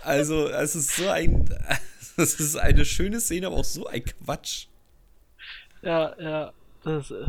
Also, 0.03 0.49
es 0.49 0.77
ist 0.77 0.97
so 0.97 1.09
ein, 1.09 1.49
es 2.17 2.41
ist 2.41 2.57
eine 2.57 2.85
schöne 2.85 3.21
Szene, 3.21 3.49
aber 3.49 3.57
auch 3.57 3.65
so 3.65 3.87
ein 3.87 4.05
Quatsch. 4.05 4.67
Ja, 5.83 6.15
ja, 6.21 6.53
das, 6.83 7.11
äh 7.11 7.25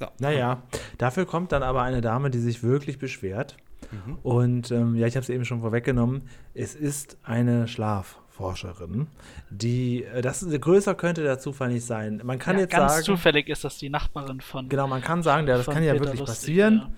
so. 0.00 0.08
Naja, 0.18 0.62
dafür 0.96 1.26
kommt 1.26 1.52
dann 1.52 1.62
aber 1.62 1.82
eine 1.82 2.00
Dame, 2.00 2.30
die 2.30 2.38
sich 2.38 2.62
wirklich 2.62 2.98
beschwert. 2.98 3.56
Mhm. 3.90 4.18
Und 4.22 4.70
ähm, 4.70 4.94
ja, 4.94 5.06
ich 5.06 5.16
habe 5.16 5.22
es 5.22 5.28
eben 5.28 5.44
schon 5.44 5.60
vorweggenommen. 5.60 6.22
Es 6.54 6.74
ist 6.74 7.18
eine 7.22 7.68
Schlafforscherin, 7.68 9.08
die, 9.50 10.04
äh, 10.04 10.22
das 10.22 10.46
größer 10.48 10.94
könnte 10.94 11.22
der 11.22 11.38
Zufall 11.38 11.68
nicht 11.68 11.84
sein. 11.84 12.20
Man 12.24 12.38
kann 12.38 12.56
ja, 12.56 12.62
jetzt 12.62 12.72
ganz 12.72 12.92
sagen. 12.92 13.04
zufällig 13.04 13.48
ist 13.48 13.64
das 13.64 13.78
die 13.78 13.90
Nachbarin 13.90 14.40
von. 14.40 14.68
Genau, 14.68 14.86
man 14.86 15.02
kann 15.02 15.22
sagen, 15.22 15.46
ja, 15.46 15.56
das 15.56 15.66
kann 15.66 15.82
ja 15.82 15.92
Peter 15.92 16.04
wirklich 16.04 16.20
Lustig, 16.20 16.38
passieren. 16.38 16.74
Ja. 16.74 16.90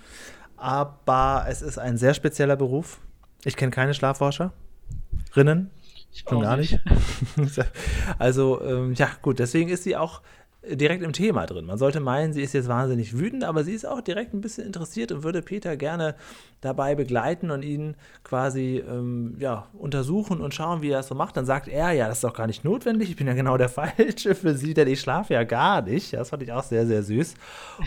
Aber 0.57 1.47
es 1.49 1.63
ist 1.63 1.79
ein 1.79 1.97
sehr 1.97 2.15
spezieller 2.15 2.57
Beruf. 2.57 3.01
Ich 3.45 3.57
kenne 3.57 3.73
keine 3.73 3.95
Schlafforscherinnen. 3.95 5.71
Schon 6.15 6.43
gar 6.43 6.57
nicht. 6.57 6.79
nicht. 7.37 7.61
also, 8.19 8.63
ähm, 8.63 8.93
ja, 8.95 9.09
gut, 9.23 9.39
deswegen 9.39 9.71
ist 9.71 9.85
sie 9.85 9.97
auch 9.97 10.21
direkt 10.65 11.03
im 11.03 11.13
Thema 11.13 11.47
drin. 11.47 11.67
Man 11.67 11.79
sollte 11.79 12.01
meinen, 12.01 12.33
sie 12.33 12.43
ist 12.43 12.53
jetzt 12.53 12.69
wahnsinnig 12.69 13.19
wütend, 13.19 13.45
aber 13.45 13.65
sie 13.65 13.73
ist 13.73 13.85
auch 13.85 14.01
direkt 14.01 14.33
ein 14.33 14.41
bisschen 14.41 14.67
interessiert 14.67 15.11
und 15.11 15.25
würde 15.25 15.43
Peter 15.43 15.77
gerne 15.77 16.15
dabei 16.61 16.95
begleiten 16.95 17.51
und 17.51 17.63
ihn 17.63 17.97
quasi 18.23 18.83
ähm, 18.89 19.37
ja, 19.39 19.67
untersuchen 19.73 20.41
und 20.41 20.55
schauen, 20.55 20.83
wie 20.83 20.91
er 20.91 20.99
das 20.99 21.09
so 21.09 21.15
macht. 21.15 21.37
Dann 21.37 21.47
sagt 21.47 21.67
er, 21.67 21.93
ja, 21.93 22.07
das 22.07 22.19
ist 22.19 22.25
doch 22.25 22.35
gar 22.35 22.47
nicht 22.47 22.65
notwendig, 22.65 23.11
ich 23.11 23.17
bin 23.17 23.27
ja 23.27 23.35
genau 23.35 23.57
der 23.57 23.69
Falsche 23.71 24.35
für 24.35 24.55
sie, 24.55 24.75
denn 24.75 24.89
ich 24.89 25.01
schlafe 25.01 25.35
ja 25.35 25.43
gar 25.45 25.83
nicht. 25.83 26.13
Das 26.13 26.31
fand 26.31 26.43
ich 26.43 26.53
auch 26.53 26.63
sehr, 26.63 26.87
sehr 26.87 27.03
süß. 27.03 27.35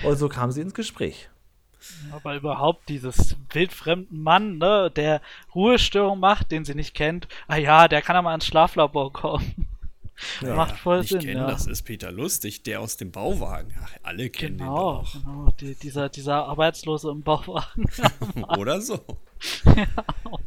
Und 0.04 0.18
so 0.18 0.28
kam 0.28 0.52
sie 0.52 0.62
ins 0.62 0.74
Gespräch. 0.74 1.30
Aber 2.12 2.36
überhaupt 2.36 2.90
dieses 2.90 3.38
wildfremden 3.52 4.22
Mann, 4.22 4.58
ne, 4.58 4.92
der 4.96 5.22
Ruhestörung 5.54 6.20
macht, 6.20 6.52
den 6.52 6.66
sie 6.66 6.76
nicht 6.76 6.96
kennt, 6.96 7.28
ah 7.48 7.58
ja, 7.58 7.88
der 7.88 8.02
kann 8.02 8.16
ja 8.16 8.22
mal 8.22 8.36
ins 8.36 8.48
Schlaflabor 8.48 9.14
kommen. 9.14 9.68
Ja, 10.42 10.56
Macht 10.56 10.78
voll 10.78 11.02
ich 11.02 11.10
Sinn. 11.10 11.20
Kenn, 11.20 11.38
ja. 11.38 11.48
Das 11.48 11.68
ist 11.68 11.84
Peter 11.84 12.12
Lustig, 12.12 12.64
der 12.64 12.82
aus 12.82 12.98
dem 12.98 13.12
Bauwagen. 13.12 13.74
Ach, 13.82 13.92
alle 14.04 14.30
kennen 14.30 14.58
genau, 14.58 14.98
den 14.98 15.04
doch. 15.04 15.14
Genau, 15.14 15.54
die, 15.60 15.76
dieser, 15.76 16.10
dieser 16.10 16.46
Arbeitslose 16.46 17.12
im 17.12 17.22
Bauwagen. 17.22 17.86
Oder 18.58 18.82
so. 18.82 19.00
ja, 19.66 19.88
oh 20.26 20.38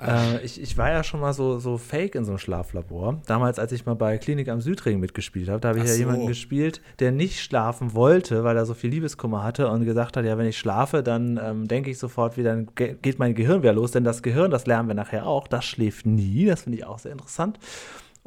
äh, 0.00 0.44
ich, 0.44 0.60
ich 0.60 0.76
war 0.76 0.90
ja 0.90 1.02
schon 1.02 1.20
mal 1.20 1.32
so, 1.32 1.58
so 1.58 1.78
fake 1.78 2.14
in 2.14 2.24
so 2.24 2.32
einem 2.32 2.38
Schlaflabor. 2.38 3.22
Damals, 3.26 3.58
als 3.58 3.72
ich 3.72 3.86
mal 3.86 3.94
bei 3.94 4.18
Klinik 4.18 4.48
am 4.48 4.60
Südring 4.60 5.00
mitgespielt 5.00 5.48
habe, 5.48 5.60
da 5.60 5.68
habe 5.68 5.78
ich 5.78 5.84
Ach 5.84 5.88
ja 5.88 5.94
so. 5.94 6.00
jemanden 6.00 6.26
gespielt, 6.26 6.80
der 6.98 7.12
nicht 7.12 7.40
schlafen 7.40 7.94
wollte, 7.94 8.44
weil 8.44 8.56
er 8.56 8.66
so 8.66 8.74
viel 8.74 8.90
Liebeskummer 8.90 9.42
hatte 9.42 9.68
und 9.68 9.84
gesagt 9.84 10.16
hat, 10.16 10.24
ja, 10.24 10.36
wenn 10.36 10.46
ich 10.46 10.58
schlafe, 10.58 11.02
dann 11.02 11.40
ähm, 11.42 11.68
denke 11.68 11.90
ich 11.90 11.98
sofort 11.98 12.36
wieder, 12.36 12.54
dann 12.54 12.68
geht 12.74 13.18
mein 13.18 13.34
Gehirn 13.34 13.62
wieder 13.62 13.72
los, 13.72 13.92
denn 13.92 14.04
das 14.04 14.22
Gehirn, 14.22 14.50
das 14.50 14.66
lernen 14.66 14.88
wir 14.88 14.94
nachher 14.94 15.26
auch, 15.26 15.48
das 15.48 15.64
schläft 15.64 16.06
nie. 16.06 16.46
Das 16.46 16.62
finde 16.62 16.78
ich 16.78 16.84
auch 16.84 16.98
sehr 16.98 17.12
interessant. 17.12 17.58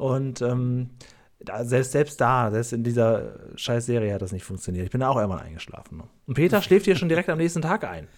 Und 0.00 0.40
ähm, 0.40 0.88
da, 1.40 1.62
selbst, 1.62 1.92
selbst 1.92 2.20
da, 2.22 2.50
selbst 2.50 2.72
in 2.72 2.82
dieser 2.82 3.38
scheiß 3.54 3.84
Serie 3.84 4.14
hat 4.14 4.22
das 4.22 4.32
nicht 4.32 4.44
funktioniert. 4.44 4.86
Ich 4.86 4.90
bin 4.90 5.02
da 5.02 5.08
auch 5.08 5.16
irgendwann 5.16 5.44
eingeschlafen. 5.44 5.98
Ne? 5.98 6.04
Und 6.26 6.34
Peter 6.34 6.62
schläft 6.62 6.86
hier 6.86 6.96
schon 6.96 7.10
direkt 7.10 7.28
am 7.28 7.36
nächsten 7.36 7.60
Tag 7.60 7.84
ein. 7.84 8.08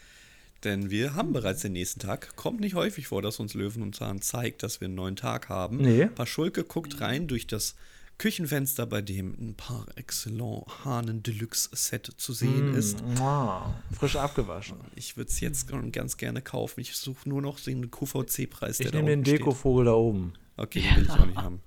Denn 0.62 0.90
wir 0.90 1.16
haben 1.16 1.33
bereits 1.33 1.62
den 1.62 1.73
nächsten 1.73 1.99
Tag. 1.99 2.37
Kommt 2.37 2.61
nicht 2.61 2.77
häufig 2.77 3.09
vor, 3.09 3.21
dass 3.21 3.40
uns 3.40 3.55
Löwen 3.55 3.83
und 3.83 3.97
Zahn 3.97 4.23
zeigt, 4.23 4.62
dass 4.62 4.81
wir 4.81 4.87
einen 4.87 4.95
neuen 4.95 5.16
Tag 5.16 5.49
haben. 5.49 5.79
Nee. 5.79 6.07
Paschulke 6.07 6.62
guckt 6.62 7.01
rein 7.01 7.27
durch 7.27 7.49
das 7.49 7.75
Küchenfenster, 8.18 8.87
bei 8.87 9.03
dem 9.03 9.35
ein 9.40 9.55
par 9.57 9.87
excellence 9.97 10.85
Hahnen 10.85 11.25
Deluxe 11.25 11.68
Set 11.73 12.12
zu 12.16 12.33
sehen 12.33 12.71
mm, 12.71 12.77
ist. 12.77 13.03
Wow, 13.16 13.75
frisch 13.90 14.14
abgewaschen. 14.14 14.77
Ich 14.95 15.16
würde 15.16 15.31
es 15.31 15.40
jetzt 15.40 15.66
ganz 15.90 16.16
gerne 16.16 16.42
kaufen. 16.42 16.79
Ich 16.79 16.95
suche 16.95 17.29
nur 17.29 17.42
noch 17.42 17.59
den 17.59 17.90
QVC-Preis. 17.90 18.79
Ich 18.79 18.92
nehme 18.92 19.09
den 19.09 19.25
Dekovogel 19.25 19.87
da 19.87 19.95
oben. 19.95 20.35
Okay, 20.57 20.83
den 20.83 20.97
will 20.97 21.03
ich 21.03 21.11
auch 21.11 21.27
nicht 21.27 21.38
haben. 21.38 21.61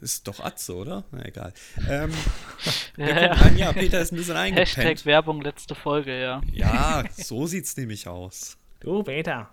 Ist 0.00 0.28
doch 0.28 0.40
Atze, 0.40 0.74
oder? 0.76 1.04
Na 1.10 1.24
egal. 1.24 1.52
Ähm, 1.88 2.10
ja, 2.96 3.08
ja. 3.08 3.30
An, 3.32 3.56
ja, 3.56 3.72
Peter 3.72 4.00
ist 4.00 4.12
ein 4.12 4.16
bisschen 4.16 4.36
eingepennt. 4.36 4.76
Hashtag 4.76 5.04
Werbung 5.04 5.40
letzte 5.40 5.74
Folge, 5.74 6.20
ja. 6.20 6.40
Ja, 6.52 7.04
so 7.16 7.46
sieht's 7.46 7.76
nämlich 7.76 8.06
aus. 8.06 8.56
Du, 8.78 9.02
Peter. 9.02 9.50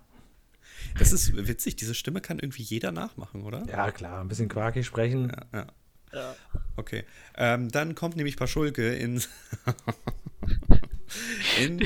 Das 0.99 1.11
ist 1.11 1.35
witzig, 1.35 1.75
diese 1.75 1.95
Stimme 1.95 2.21
kann 2.21 2.39
irgendwie 2.39 2.63
jeder 2.63 2.91
nachmachen, 2.91 3.43
oder? 3.43 3.65
Ja, 3.67 3.91
klar, 3.91 4.21
ein 4.21 4.27
bisschen 4.27 4.47
quakig 4.47 4.85
sprechen. 4.85 5.31
Ja, 5.53 5.59
ja. 5.59 5.67
ja. 6.13 6.35
Okay. 6.75 7.03
Ähm, 7.35 7.69
dann 7.69 7.95
kommt 7.95 8.15
nämlich 8.15 8.37
Paschulke 8.37 8.95
in, 8.95 9.21
in 11.61 11.79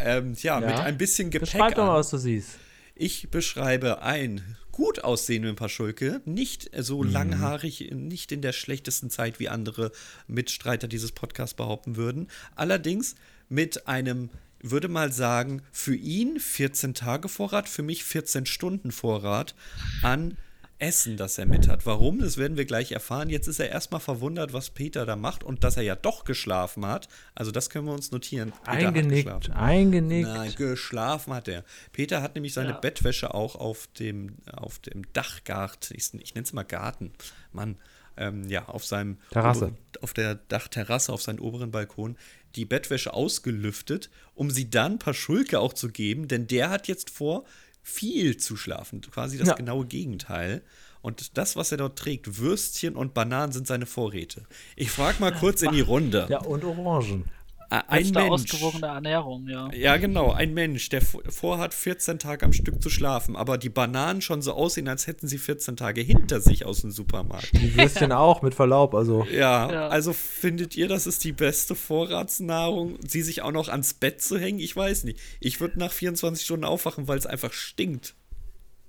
ähm, 0.00 0.34
ja, 0.40 0.60
mit 0.60 0.74
ein 0.74 0.98
bisschen 0.98 1.30
Gepäck. 1.30 1.52
Beschreib 1.52 1.74
doch 1.76 1.86
mal, 1.86 1.98
was 1.98 2.10
du 2.10 2.18
siehst. 2.18 2.58
Ich 2.94 3.30
beschreibe 3.30 4.02
ein 4.02 4.56
gut 4.72 5.04
aussehenden 5.04 5.54
Paschulke, 5.54 6.20
nicht 6.24 6.70
so 6.76 7.02
mhm. 7.02 7.12
langhaarig, 7.12 7.90
nicht 7.94 8.32
in 8.32 8.42
der 8.42 8.52
schlechtesten 8.52 9.10
Zeit, 9.10 9.38
wie 9.38 9.48
andere 9.48 9.92
Mitstreiter 10.26 10.88
dieses 10.88 11.12
Podcasts 11.12 11.54
behaupten 11.54 11.96
würden. 11.96 12.28
Allerdings 12.56 13.14
mit 13.48 13.86
einem, 13.86 14.30
würde 14.60 14.88
mal 14.88 15.12
sagen, 15.12 15.62
für 15.70 15.94
ihn 15.94 16.40
14 16.40 16.94
Tage 16.94 17.28
Vorrat, 17.28 17.68
für 17.68 17.82
mich 17.82 18.02
14 18.02 18.46
Stunden 18.46 18.90
Vorrat 18.90 19.54
an 20.02 20.36
Essen, 20.82 21.16
das 21.16 21.38
er 21.38 21.46
mit 21.46 21.68
hat. 21.68 21.86
Warum? 21.86 22.18
Das 22.18 22.38
werden 22.38 22.56
wir 22.56 22.64
gleich 22.64 22.90
erfahren. 22.90 23.30
Jetzt 23.30 23.46
ist 23.46 23.60
er 23.60 23.70
erstmal 23.70 24.00
verwundert, 24.00 24.52
was 24.52 24.70
Peter 24.70 25.06
da 25.06 25.14
macht 25.14 25.44
und 25.44 25.62
dass 25.62 25.76
er 25.76 25.84
ja 25.84 25.94
doch 25.94 26.24
geschlafen 26.24 26.84
hat. 26.84 27.08
Also 27.36 27.52
das 27.52 27.70
können 27.70 27.86
wir 27.86 27.94
uns 27.94 28.10
notieren. 28.10 28.52
Peter 28.64 28.88
eingenickt, 28.88 29.50
eingenickt. 29.50 30.28
Nein, 30.28 30.54
geschlafen 30.56 31.34
hat 31.34 31.46
er. 31.46 31.64
Peter 31.92 32.20
hat 32.20 32.34
nämlich 32.34 32.52
seine 32.52 32.70
ja. 32.70 32.78
Bettwäsche 32.78 33.32
auch 33.32 33.54
auf 33.54 33.86
dem, 33.98 34.38
auf 34.52 34.80
dem 34.80 35.04
Dachgart, 35.12 35.92
ich, 35.92 36.12
ich 36.14 36.34
nenne 36.34 36.44
es 36.44 36.52
mal 36.52 36.64
Garten, 36.64 37.12
Mann, 37.52 37.76
ähm, 38.16 38.48
ja, 38.48 38.66
auf 38.66 38.84
seinem 38.84 39.18
Terrasse. 39.30 39.66
Oberen, 39.66 39.78
auf 40.00 40.12
der 40.14 40.34
Dachterrasse, 40.34 41.12
auf 41.12 41.22
seinem 41.22 41.38
oberen 41.38 41.70
Balkon, 41.70 42.16
die 42.56 42.64
Bettwäsche 42.64 43.14
ausgelüftet, 43.14 44.10
um 44.34 44.50
sie 44.50 44.68
dann 44.68 44.98
Paschulke 44.98 45.60
auch 45.60 45.72
zu 45.72 45.88
geben, 45.88 46.26
denn 46.26 46.48
der 46.48 46.70
hat 46.70 46.88
jetzt 46.88 47.10
vor, 47.10 47.44
viel 47.82 48.36
zu 48.36 48.56
schlafen. 48.56 49.00
Quasi 49.00 49.38
das 49.38 49.48
ja. 49.48 49.54
genaue 49.54 49.86
Gegenteil. 49.86 50.62
Und 51.00 51.36
das, 51.36 51.56
was 51.56 51.72
er 51.72 51.78
dort 51.78 51.98
trägt, 51.98 52.38
Würstchen 52.38 52.94
und 52.94 53.12
Bananen 53.12 53.52
sind 53.52 53.66
seine 53.66 53.86
Vorräte. 53.86 54.44
Ich 54.76 54.90
frage 54.90 55.18
mal 55.20 55.32
kurz 55.40 55.62
in 55.62 55.72
die 55.72 55.80
Runde. 55.80 56.26
Ja, 56.30 56.40
und 56.40 56.64
Orangen. 56.64 57.24
Ein 57.72 58.10
Mensch. 58.10 58.16
ausgewogene 58.16 58.86
Ernährung, 58.86 59.48
ja. 59.48 59.72
Ja, 59.72 59.96
genau. 59.96 60.32
Ein 60.32 60.52
Mensch, 60.52 60.90
der 60.90 61.00
vorhat, 61.00 61.72
14 61.72 62.18
Tage 62.18 62.44
am 62.44 62.52
Stück 62.52 62.82
zu 62.82 62.90
schlafen, 62.90 63.34
aber 63.34 63.56
die 63.56 63.70
Bananen 63.70 64.20
schon 64.20 64.42
so 64.42 64.52
aussehen, 64.52 64.88
als 64.88 65.06
hätten 65.06 65.26
sie 65.26 65.38
14 65.38 65.76
Tage 65.76 66.02
hinter 66.02 66.40
sich 66.40 66.66
aus 66.66 66.82
dem 66.82 66.90
Supermarkt. 66.90 67.50
Die 67.54 67.74
Würstchen 67.74 68.12
auch, 68.12 68.42
mit 68.42 68.54
Verlaub, 68.54 68.94
also. 68.94 69.26
Ja, 69.32 69.72
ja, 69.72 69.88
also 69.88 70.12
findet 70.12 70.76
ihr, 70.76 70.86
das 70.88 71.06
ist 71.06 71.24
die 71.24 71.32
beste 71.32 71.74
Vorratsnahrung, 71.74 72.98
sie 73.06 73.22
sich 73.22 73.40
auch 73.42 73.52
noch 73.52 73.68
ans 73.68 73.94
Bett 73.94 74.20
zu 74.20 74.38
hängen? 74.38 74.60
Ich 74.60 74.76
weiß 74.76 75.04
nicht. 75.04 75.18
Ich 75.40 75.60
würde 75.60 75.78
nach 75.78 75.92
24 75.92 76.44
Stunden 76.44 76.64
aufwachen, 76.64 77.08
weil 77.08 77.18
es 77.18 77.26
einfach 77.26 77.52
stinkt. 77.52 78.14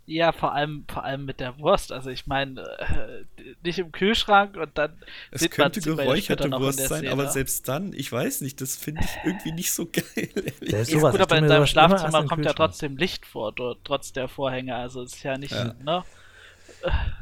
Ja, 0.06 0.34
vor 0.34 0.54
allem, 0.54 0.84
vor 0.92 1.06
allem 1.06 1.24
mit 1.24 1.40
der 1.40 1.58
Wurst. 1.60 1.94
Also 1.94 2.10
ich 2.10 2.28
meine, 2.28 2.62
äh, 2.62 3.24
nicht 3.64 3.80
im 3.80 3.94
Kühlschrank 3.94 4.58
und 4.58 4.78
dann. 4.78 4.92
Es 5.32 5.50
könnte 5.50 5.80
geräucherte 5.80 6.52
Wurst 6.52 6.88
sein, 6.88 7.08
aber 7.08 7.30
selbst 7.30 7.70
dann, 7.70 7.94
ich 7.94 8.12
weiß 8.12 8.42
nicht, 8.42 8.60
das 8.60 8.76
finde 8.76 9.02
ich 9.04 9.18
irgendwie 9.24 9.54
nicht 9.54 9.72
so 9.72 9.86
geil. 9.92 10.30
Der 10.62 10.82
ist 10.82 10.92
sowas, 10.92 11.14
gut, 11.14 11.22
aber 11.22 11.38
in 11.38 11.48
deinem 11.48 11.68
Schlafzimmer 11.68 12.26
kommt 12.26 12.44
ja 12.44 12.52
trotzdem 12.52 12.98
Licht 12.98 13.26
vor, 13.26 13.54
dort, 13.54 13.80
trotz 13.86 14.12
der 14.12 14.28
Vorhänge. 14.28 14.76
Also 14.76 15.04
es 15.04 15.14
ist 15.14 15.24
ja 15.24 15.38
nicht, 15.38 15.54
ja. 15.54 15.74
ne? 15.84 16.04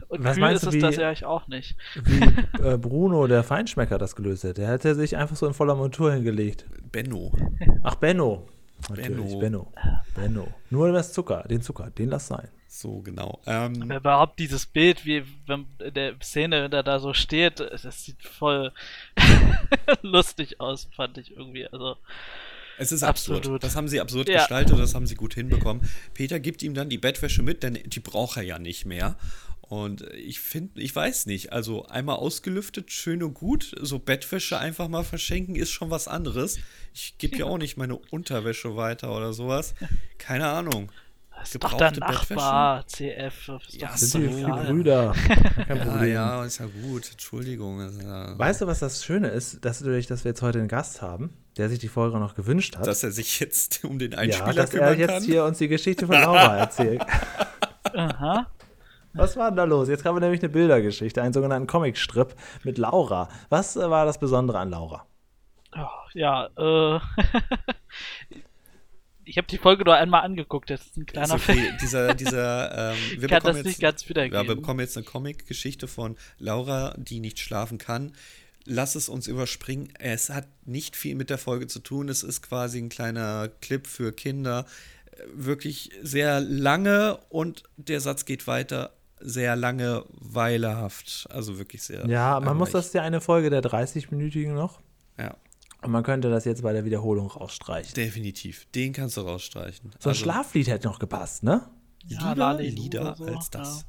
Und 0.08 0.24
Was 0.24 0.38
kühl 0.38 0.52
ist 0.52 0.63
es 0.63 0.74
wie, 0.74 0.80
das 0.80 0.96
ja 0.96 1.13
auch 1.28 1.48
nicht. 1.48 1.76
Wie 2.04 2.24
äh, 2.63 2.78
Bruno, 2.78 3.28
der 3.28 3.44
Feinschmecker, 3.44 4.00
das 4.00 4.15
gelöst 4.15 4.44
hat. 4.44 4.58
Der 4.58 4.67
hätte 4.67 4.96
sich 4.96 5.17
einfach 5.17 5.36
so 5.36 5.46
in 5.46 5.54
voller 5.54 5.76
Montur 5.76 6.12
hingelegt. 6.13 6.65
Benno. 6.91 7.32
Ach, 7.84 7.96
Benno. 7.96 8.48
Natürlich, 8.89 9.38
Benno. 9.38 9.72
Benno. 10.15 10.48
Nur 10.72 10.91
das 10.91 11.13
Zucker, 11.13 11.44
den 11.48 11.62
Zucker, 11.62 11.91
den 11.91 12.10
lass 12.10 12.28
sein. 12.28 12.50
So, 12.73 13.01
genau. 13.01 13.41
Ähm, 13.45 13.81
Aber 13.81 13.97
überhaupt 13.97 14.39
dieses 14.39 14.65
Bild, 14.65 15.05
wie 15.05 15.25
wenn 15.45 15.65
in 15.79 15.93
der 15.93 16.15
Szene, 16.21 16.63
wenn 16.63 16.71
er 16.71 16.84
da 16.84 16.99
so 16.99 17.13
steht, 17.13 17.60
das 17.60 18.05
sieht 18.05 18.23
voll 18.23 18.71
lustig 20.01 20.62
aus, 20.62 20.88
fand 20.95 21.17
ich 21.17 21.36
irgendwie. 21.36 21.67
Also. 21.67 21.97
Es 22.77 22.93
ist 22.93 23.03
absurd. 23.03 23.39
Absolut. 23.39 23.63
Das 23.65 23.75
haben 23.75 23.89
sie 23.89 23.99
absurd 23.99 24.29
ja. 24.29 24.38
gestaltet, 24.38 24.79
das 24.79 24.95
haben 24.95 25.05
sie 25.05 25.15
gut 25.15 25.34
hinbekommen. 25.34 25.88
Peter 26.13 26.39
gibt 26.39 26.63
ihm 26.63 26.73
dann 26.73 26.88
die 26.88 26.97
Bettwäsche 26.97 27.43
mit, 27.43 27.62
denn 27.62 27.77
die 27.86 27.99
braucht 27.99 28.38
er 28.38 28.43
ja 28.43 28.57
nicht 28.57 28.86
mehr. 28.86 29.17
Und 29.60 30.03
ich 30.13 30.39
finde, 30.39 30.81
ich 30.81 30.95
weiß 30.95 31.25
nicht, 31.25 31.51
also 31.51 31.86
einmal 31.88 32.15
ausgelüftet, 32.15 32.89
schön 32.89 33.21
und 33.21 33.34
gut, 33.34 33.75
so 33.81 33.99
Bettwäsche 33.99 34.57
einfach 34.57 34.88
mal 34.88 35.03
verschenken 35.03 35.55
ist 35.55 35.71
schon 35.71 35.89
was 35.89 36.07
anderes. 36.07 36.57
Ich 36.93 37.17
gebe 37.17 37.38
ja 37.38 37.45
auch 37.47 37.57
nicht 37.57 37.75
meine 37.75 37.97
Unterwäsche 37.97 38.77
weiter 38.77 39.13
oder 39.13 39.34
sowas. 39.34 39.75
Keine 40.17 40.47
Ahnung. 40.47 40.89
Das 41.41 41.56
ist 41.56 41.63
doch 41.63 41.73
der 41.73 41.91
Nachbar, 41.91 42.86
CF. 42.86 43.49
Ja, 43.71 43.97
sind 43.97 44.30
die 44.30 44.43
Brüder. 44.43 45.15
ja, 45.69 46.04
ja, 46.04 46.45
ist 46.45 46.60
ja 46.60 46.67
gut. 46.67 47.12
Entschuldigung. 47.12 47.80
Ja 47.99 48.38
weißt 48.38 48.62
du, 48.62 48.67
was 48.67 48.77
das 48.77 49.04
Schöne 49.04 49.30
ist, 49.30 49.65
dass, 49.65 49.80
dadurch, 49.80 50.06
dass 50.06 50.23
wir 50.23 50.30
jetzt 50.30 50.43
heute 50.43 50.60
einen 50.60 50.67
Gast 50.67 51.01
haben, 51.01 51.34
der 51.58 51.67
sich 51.69 51.80
die 51.80 51.88
Folge 51.88 52.19
noch 52.19 52.36
gewünscht 52.36 52.77
hat? 52.77 52.86
Dass 52.86 53.04
er 53.04 53.12
sich 53.12 53.39
jetzt 53.39 53.84
um 53.84 53.97
den 53.97 54.13
Einspieler 54.13 54.47
ja, 54.49 54.54
dass 54.54 54.69
kümmern 54.69 54.89
er 54.89 54.99
jetzt 54.99 55.10
kann? 55.10 55.23
hier 55.23 55.43
uns 55.43 55.58
die 55.58 55.67
Geschichte 55.67 56.06
von 56.06 56.15
Laura 56.15 56.58
erzählt. 56.60 57.01
Aha. 57.91 58.45
Was 59.13 59.36
war 59.36 59.49
denn 59.49 59.58
da 59.58 59.63
los? 59.63 59.89
Jetzt 59.89 60.06
haben 60.06 60.15
wir 60.15 60.21
nämlich 60.21 60.41
eine 60.41 60.49
Bildergeschichte, 60.49 61.23
einen 61.23 61.34
sogenannten 61.34 61.67
Comicstrip 61.67 62.36
mit 62.63 62.77
Laura. 62.77 63.30
Was 63.49 63.75
war 63.75 64.06
das 64.06 64.19
Besondere 64.19 64.60
an 64.60 64.69
Laura? 64.69 65.08
Ja, 66.13 66.47
äh, 66.56 66.99
ich 69.32 69.38
habe 69.38 69.48
die 69.48 69.58
Folge 69.58 69.86
nur 69.86 69.96
einmal 69.96 70.24
angeguckt, 70.24 70.70
das 70.70 70.82
ist 70.82 70.98
ein 70.98 71.06
kleiner 71.06 71.36
ist 71.36 71.50
okay. 71.50 71.72
dieser, 71.82 72.13
dieser, 72.13 72.91
ähm, 72.91 72.98
wir 73.17 73.30
kann 73.30 73.41
das 73.44 73.56
jetzt, 73.56 73.65
nicht 73.65 73.80
ganz 73.80 74.10
wiedergeben. 74.10 74.38
Ja, 74.38 74.46
wir 74.46 74.58
bekommen 74.58 74.82
jetzt 74.82 74.98
eine 74.98 75.06
Comic-Geschichte 75.06 75.88
von 75.88 76.17
Laura, 76.38 76.94
die 76.98 77.22
nicht 77.22 77.39
schlafen 77.39 77.78
kann. 77.78 78.12
Lass 78.65 78.96
es 78.96 79.08
uns 79.08 79.28
überspringen. 79.28 79.88
Es 80.00 80.30
hat 80.30 80.48
nicht 80.65 80.98
viel 80.98 81.15
mit 81.15 81.30
der 81.30 81.38
Folge 81.38 81.67
zu 81.67 81.80
tun. 81.80 82.10
Es 82.10 82.24
ist 82.24 82.41
quasi 82.41 82.80
ein 82.80 82.89
kleiner 82.89 83.48
Clip 83.62 83.88
für 83.88 84.12
Kinder. 84.12 84.65
Wirklich 85.34 85.91
sehr 86.04 86.41
lange 86.41 87.17
und 87.30 87.63
der 87.78 88.02
Satz 88.02 88.26
geht 88.26 88.48
weiter. 88.48 88.91
Sehr 89.22 89.56
lange, 89.56 90.04
weilehaft. 90.10 91.28
Also 91.30 91.58
wirklich 91.58 91.84
sehr. 91.84 92.06
Ja, 92.06 92.41
man 92.41 92.58
muss 92.58 92.72
das 92.72 92.91
ja 92.91 93.02
eine 93.02 93.22
Folge 93.22 93.50
der 93.50 93.62
30-minütigen 93.62 94.52
noch. 94.52 94.82
Ja. 95.17 95.38
Und 95.84 95.91
man 95.91 96.04
könnte 96.04 96.30
das 96.30 96.46
jetzt 96.46 96.62
bei 96.62 96.74
der 96.74 96.86
Wiederholung 96.86 97.28
rausstreichen. 97.28 97.94
Definitiv. 97.96 98.67
Den 98.76 98.94
kannst 98.94 99.17
du 99.17 99.22
rausstreichen. 99.22 99.91
So 100.00 100.10
ein 100.10 100.12
also, 100.12 100.24
Schlaflied 100.24 100.67
hätte 100.67 100.88
noch 100.88 101.00
gepasst, 101.00 101.44
ne? 101.44 101.67
Ja, 102.06 102.34
Lieber 102.34 102.58
Lieder 102.62 103.15
so, 103.15 103.26
als 103.26 103.50
das. 103.50 103.86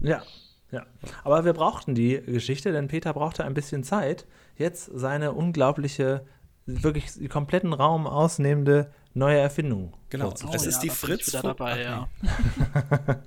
Ja. 0.00 0.22
ja. 0.70 0.86
Aber 1.24 1.44
wir 1.44 1.52
brauchten 1.52 1.94
die 1.94 2.20
Geschichte, 2.20 2.72
denn 2.72 2.88
Peter 2.88 3.12
brauchte 3.12 3.44
ein 3.44 3.54
bisschen 3.54 3.84
Zeit, 3.84 4.26
jetzt 4.56 4.90
seine 4.92 5.32
unglaubliche, 5.32 6.26
wirklich 6.66 7.12
den 7.14 7.28
kompletten 7.28 7.72
Raum 7.72 8.06
ausnehmende 8.06 8.92
neue 9.14 9.38
Erfindung. 9.38 9.94
Genau, 10.10 10.28
oh, 10.28 10.52
das 10.52 10.66
ist 10.66 10.76
ja, 10.76 10.82
die 10.82 10.90
Fritz. 10.90 11.28
Ich 11.28 11.40
dabei, 11.40 11.82
ja. 11.82 12.08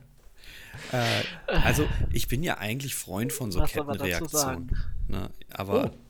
äh, 0.91 1.23
also, 1.47 1.85
ich 2.11 2.27
bin 2.27 2.43
ja 2.43 2.57
eigentlich 2.57 2.95
Freund 2.95 3.33
von 3.33 3.51
so 3.51 3.61
Kettenreaktionen. 3.63 4.75
Ne? 5.07 5.29
Aber 5.49 5.85
oh. 5.85 6.08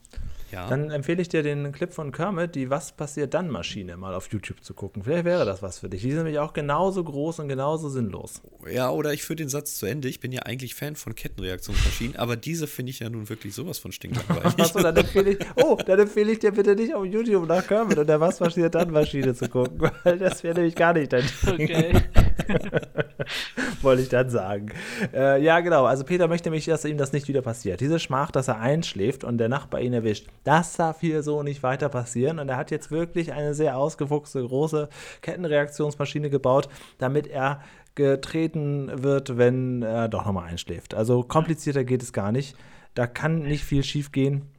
Ja. 0.52 0.68
Dann 0.68 0.90
empfehle 0.90 1.22
ich 1.22 1.28
dir 1.28 1.42
den 1.42 1.72
Clip 1.72 1.92
von 1.92 2.12
Kermit, 2.12 2.54
die 2.54 2.70
Was 2.70 2.92
passiert 2.92 3.34
dann 3.34 3.48
Maschine, 3.48 3.96
mal 3.96 4.14
auf 4.14 4.28
YouTube 4.32 4.62
zu 4.64 4.74
gucken. 4.74 5.04
Vielleicht 5.04 5.24
wäre 5.24 5.44
das 5.44 5.62
was 5.62 5.78
für 5.78 5.88
dich. 5.88 6.02
Die 6.02 6.08
ist 6.08 6.16
nämlich 6.16 6.38
auch 6.38 6.52
genauso 6.52 7.04
groß 7.04 7.40
und 7.40 7.48
genauso 7.48 7.88
sinnlos. 7.88 8.42
Ja, 8.70 8.90
oder 8.90 9.12
ich 9.12 9.22
führe 9.22 9.36
den 9.36 9.48
Satz 9.48 9.76
zu 9.76 9.86
Ende. 9.86 10.08
Ich 10.08 10.20
bin 10.20 10.32
ja 10.32 10.42
eigentlich 10.42 10.74
Fan 10.74 10.96
von 10.96 11.14
Kettenreaktionsmaschinen, 11.14 12.16
aber 12.16 12.36
diese 12.36 12.66
finde 12.66 12.90
ich 12.90 13.00
ja 13.00 13.10
nun 13.10 13.28
wirklich 13.28 13.54
sowas 13.54 13.78
von 13.78 13.92
stinklangweilig. 13.92 14.54
Achso, 14.58 14.80
dann 14.80 14.96
empfehle 14.96 15.30
ich, 15.32 15.38
oh, 15.56 15.78
dann 15.84 16.00
empfehle 16.00 16.32
ich 16.32 16.38
dir 16.40 16.52
bitte 16.52 16.74
nicht 16.74 16.94
auf 16.94 17.04
YouTube 17.04 17.48
nach 17.48 17.66
Kermit 17.66 17.98
und 17.98 18.08
der 18.08 18.20
Was 18.20 18.38
passiert 18.38 18.74
dann 18.74 18.90
Maschine 18.90 19.34
zu 19.34 19.48
gucken, 19.48 19.90
weil 20.04 20.18
das 20.18 20.42
wäre 20.42 20.54
nämlich 20.54 20.74
gar 20.74 20.92
nicht 20.92 21.12
dein 21.12 21.24
Ding. 21.46 21.70
Okay. 21.70 22.02
Wollte 23.82 24.02
ich 24.02 24.08
dann 24.08 24.30
sagen. 24.30 24.72
Äh, 25.12 25.42
ja, 25.42 25.60
genau. 25.60 25.84
Also 25.84 26.04
Peter 26.04 26.28
möchte 26.28 26.48
nämlich, 26.48 26.66
dass 26.66 26.84
ihm 26.84 26.98
das 26.98 27.12
nicht 27.12 27.28
wieder 27.28 27.42
passiert. 27.42 27.80
Diese 27.80 27.98
Schmach, 27.98 28.30
dass 28.30 28.48
er 28.48 28.60
einschläft 28.60 29.24
und 29.24 29.38
der 29.38 29.48
Nachbar 29.48 29.80
ihn 29.80 29.92
erwischt. 29.92 30.28
Das 30.44 30.76
darf 30.76 31.00
hier 31.00 31.22
so 31.22 31.42
nicht 31.42 31.62
weiter 31.62 31.88
passieren. 31.88 32.38
Und 32.38 32.48
er 32.48 32.56
hat 32.56 32.70
jetzt 32.70 32.90
wirklich 32.90 33.32
eine 33.32 33.54
sehr 33.54 33.76
ausgefuchste, 33.76 34.42
große 34.42 34.88
Kettenreaktionsmaschine 35.22 36.30
gebaut, 36.30 36.68
damit 36.98 37.26
er 37.26 37.60
getreten 37.94 38.90
wird, 39.02 39.36
wenn 39.36 39.82
er 39.82 40.08
doch 40.08 40.24
nochmal 40.24 40.48
einschläft. 40.48 40.94
Also 40.94 41.22
komplizierter 41.22 41.84
geht 41.84 42.02
es 42.02 42.12
gar 42.12 42.32
nicht. 42.32 42.56
Da 42.94 43.06
kann 43.06 43.40
nicht 43.40 43.64
viel 43.64 43.84
schief 43.84 44.12
gehen. 44.12 44.50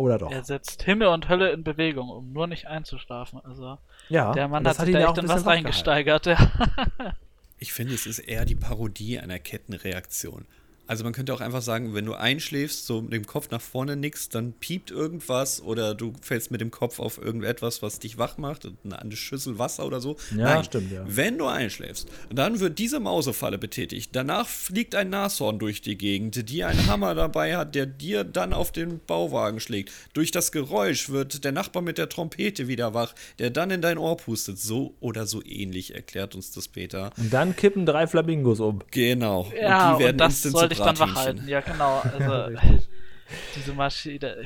Oder 0.00 0.16
doch. 0.16 0.32
Er 0.32 0.42
setzt 0.42 0.82
Himmel 0.84 1.08
und 1.08 1.28
Hölle 1.28 1.50
in 1.50 1.62
Bewegung, 1.62 2.08
um 2.08 2.32
nur 2.32 2.46
nicht 2.46 2.66
einzuschlafen. 2.66 3.38
Also 3.44 3.76
ja, 4.08 4.32
der 4.32 4.48
Mann 4.48 4.66
hat 4.66 4.76
sich 4.76 4.92
da 4.92 5.10
echt 5.10 5.18
in 5.18 5.28
was 5.28 5.44
reingesteigert. 5.44 6.26
ich 7.58 7.74
finde, 7.74 7.92
es 7.92 8.06
ist 8.06 8.20
eher 8.20 8.46
die 8.46 8.54
Parodie 8.54 9.18
einer 9.18 9.38
Kettenreaktion. 9.38 10.46
Also 10.90 11.04
man 11.04 11.12
könnte 11.12 11.32
auch 11.32 11.40
einfach 11.40 11.62
sagen, 11.62 11.94
wenn 11.94 12.04
du 12.04 12.14
einschläfst, 12.14 12.84
so 12.84 13.00
mit 13.00 13.12
dem 13.12 13.24
Kopf 13.24 13.48
nach 13.52 13.60
vorne 13.60 13.94
nix, 13.94 14.28
dann 14.28 14.54
piept 14.54 14.90
irgendwas 14.90 15.62
oder 15.62 15.94
du 15.94 16.14
fällst 16.20 16.50
mit 16.50 16.60
dem 16.60 16.72
Kopf 16.72 16.98
auf 16.98 17.16
irgendetwas, 17.16 17.80
was 17.80 18.00
dich 18.00 18.18
wach 18.18 18.38
macht, 18.38 18.68
eine 18.90 19.14
Schüssel 19.14 19.60
Wasser 19.60 19.86
oder 19.86 20.00
so. 20.00 20.16
Ja, 20.32 20.54
Nein, 20.54 20.64
stimmt, 20.64 20.90
ja. 20.90 21.04
Wenn 21.06 21.38
du 21.38 21.46
einschläfst, 21.46 22.08
dann 22.34 22.58
wird 22.58 22.80
diese 22.80 22.98
Mausefalle 22.98 23.56
betätigt. 23.56 24.10
Danach 24.16 24.48
fliegt 24.48 24.96
ein 24.96 25.10
Nashorn 25.10 25.60
durch 25.60 25.80
die 25.80 25.96
Gegend, 25.96 26.50
die 26.50 26.64
einen 26.64 26.84
Hammer 26.88 27.14
dabei 27.14 27.56
hat, 27.56 27.76
der 27.76 27.86
dir 27.86 28.24
dann 28.24 28.52
auf 28.52 28.72
den 28.72 28.98
Bauwagen 29.06 29.60
schlägt. 29.60 29.92
Durch 30.12 30.32
das 30.32 30.50
Geräusch 30.50 31.08
wird 31.08 31.44
der 31.44 31.52
Nachbar 31.52 31.82
mit 31.82 31.98
der 31.98 32.08
Trompete 32.08 32.66
wieder 32.66 32.94
wach, 32.94 33.14
der 33.38 33.50
dann 33.50 33.70
in 33.70 33.80
dein 33.80 33.96
Ohr 33.96 34.16
pustet. 34.16 34.58
So 34.58 34.96
oder 34.98 35.28
so 35.28 35.40
ähnlich 35.44 35.94
erklärt 35.94 36.34
uns 36.34 36.50
das 36.50 36.66
Peter. 36.66 37.12
Und 37.16 37.32
dann 37.32 37.54
kippen 37.54 37.86
drei 37.86 38.08
Flamingos 38.08 38.58
um. 38.58 38.80
Genau. 38.90 39.48
Ja, 39.56 39.92
und 39.92 39.98
die 40.00 40.04
werden 40.06 40.16
und 40.16 40.20
das 40.20 40.42
sollte 40.42 40.74
ich 40.74 40.79
dann 40.80 40.98
wach 40.98 41.14
halten. 41.14 41.48
Ja, 41.48 41.60
genau. 41.60 42.00
Also, 42.00 42.58
diese 43.56 43.72
Maschine. 43.72 44.44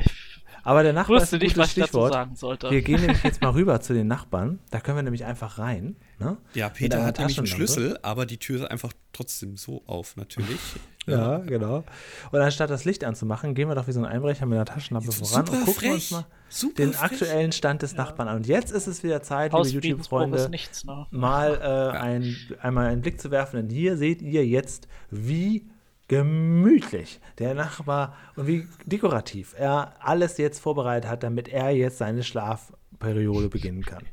Aber 0.65 0.83
der 0.83 0.95
Nachbar 0.95 1.23
ist 1.23 1.33
ein 1.35 1.41
nicht, 1.41 1.59
was 1.59 1.73
Stichwort. 1.73 2.11
Ich 2.11 2.15
sagen 2.15 2.37
sollte. 2.37 2.71
Wir 2.71 2.81
gehen 2.81 3.01
nämlich 3.01 3.23
jetzt 3.23 3.43
mal 3.43 3.51
rüber 3.55 3.81
zu 3.83 3.93
den 3.93 4.07
Nachbarn. 4.07 4.61
Da 4.71 4.81
können 4.81 4.97
wir 4.97 5.03
nämlich 5.03 5.27
einfach 5.27 5.59
rein. 5.59 5.97
Ne? 6.19 6.39
Ja, 6.55 6.71
Peter 6.71 7.05
hat 7.05 7.19
nämlich 7.19 7.37
einen 7.37 7.47
Schlüssel, 7.47 7.99
aber 8.03 8.25
die 8.25 8.39
Tür 8.39 8.63
ist 8.63 8.71
einfach 8.71 8.93
trotzdem 9.13 9.59
so 9.59 9.83
auf, 9.87 10.17
natürlich. 10.17 10.59
ja, 11.07 11.39
genau. 11.39 11.85
Und 12.33 12.41
anstatt 12.41 12.71
das 12.71 12.87
Licht 12.87 13.05
anzumachen, 13.05 13.55
gehen 13.55 13.69
wir 13.69 13.75
doch 13.75 13.89
wie 13.89 13.93
so 13.93 14.01
ein 14.01 14.07
Einbrecher 14.07 14.47
mit 14.47 14.57
einer 14.57 14.65
Taschenlampe 14.65 15.13
voran 15.13 15.47
und 15.49 15.65
gucken 15.65 15.75
frech. 15.75 15.93
uns 15.93 16.11
mal 16.13 16.27
Super 16.49 16.75
den 16.77 16.93
frech. 16.95 17.13
aktuellen 17.13 17.53
Stand 17.53 17.83
des 17.83 17.93
ja. 17.93 17.99
Nachbarn 17.99 18.29
an. 18.29 18.37
Und 18.37 18.47
jetzt 18.47 18.73
ist 18.73 18.87
es 18.87 19.03
wieder 19.03 19.23
Zeit, 19.23 19.53
liebe 19.53 19.69
YouTube-Freunde, 19.69 20.49
ne? 20.49 21.07
mal 21.11 21.61
äh, 21.61 21.99
ein, 21.99 22.37
einmal 22.63 22.87
einen 22.87 23.03
Blick 23.03 23.21
zu 23.21 23.31
werfen. 23.31 23.57
Denn 23.57 23.69
hier 23.69 23.99
seht 23.99 24.23
ihr 24.23 24.47
jetzt, 24.47 24.89
wie 25.11 25.69
gemütlich 26.09 27.21
der 27.39 27.55
Nachbar 27.55 28.17
und 28.37 28.47
wie 28.47 28.69
dekorativ 28.85 29.55
er 29.57 29.95
alles 30.01 30.37
jetzt 30.39 30.61
vorbereitet 30.61 31.11
hat, 31.11 31.23
damit 31.23 31.49
er 31.49 31.71
jetzt 31.71 31.99
seine 31.99 32.23
Schlafperiode 32.23 33.49
beginnen 33.49 33.83
kann. 33.83 34.05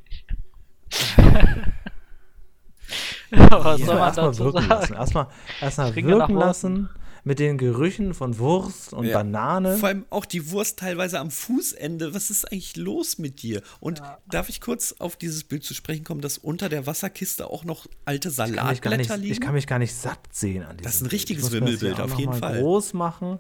Was 3.32 3.80
ja, 3.80 3.86
soll 3.86 3.96
man 3.96 4.08
erstmal 4.08 4.38
wirken 4.38 4.62
sagen? 4.62 4.70
lassen. 4.70 4.94
Erstmal 4.94 5.28
erst 5.62 5.96
wirken 5.96 6.36
lassen 6.36 6.90
mit 7.24 7.40
den 7.40 7.58
Gerüchen 7.58 8.14
von 8.14 8.38
Wurst 8.40 8.94
und 8.94 9.06
ja. 9.06 9.18
Banane. 9.18 9.78
Vor 9.78 9.90
allem 9.90 10.06
auch 10.10 10.26
die 10.26 10.52
Wurst 10.52 10.80
teilweise 10.80 11.20
am 11.20 11.32
Fußende. 11.32 12.14
Was 12.14 12.30
ist 12.30 12.52
eigentlich 12.52 12.78
los 12.78 13.18
mit 13.18 13.42
dir? 13.42 13.62
Und 13.80 14.00
ja. 14.00 14.18
darf 14.30 14.50
ich 14.50 14.62
kurz 14.62 14.96
auf 15.00 15.16
dieses 15.16 15.44
Bild 15.44 15.64
zu 15.64 15.74
sprechen 15.74 16.04
kommen, 16.04 16.22
dass 16.22 16.38
unter 16.38 16.70
der 16.70 16.88
Wasserkiste 16.88 17.48
auch 17.48 17.64
noch 17.64 17.88
alte 18.06 18.30
Salatblätter 18.30 18.98
nicht, 18.98 19.18
liegen? 19.18 19.34
Ich 19.34 19.42
kann 19.42 19.54
mich 19.54 19.68
gar 19.68 19.80
nicht 19.80 19.94
satt 19.94 20.20
sehen 20.32 20.64
an 20.64 20.78
diesem 20.78 20.84
Das 20.84 20.96
ist 20.96 21.02
ein 21.02 21.08
richtiges 21.08 21.52
Wimmelbild, 21.52 22.00
auf 22.00 22.18
jeden 22.18 22.34
Fall. 22.34 22.60
groß 22.60 22.94
machen. 22.94 23.40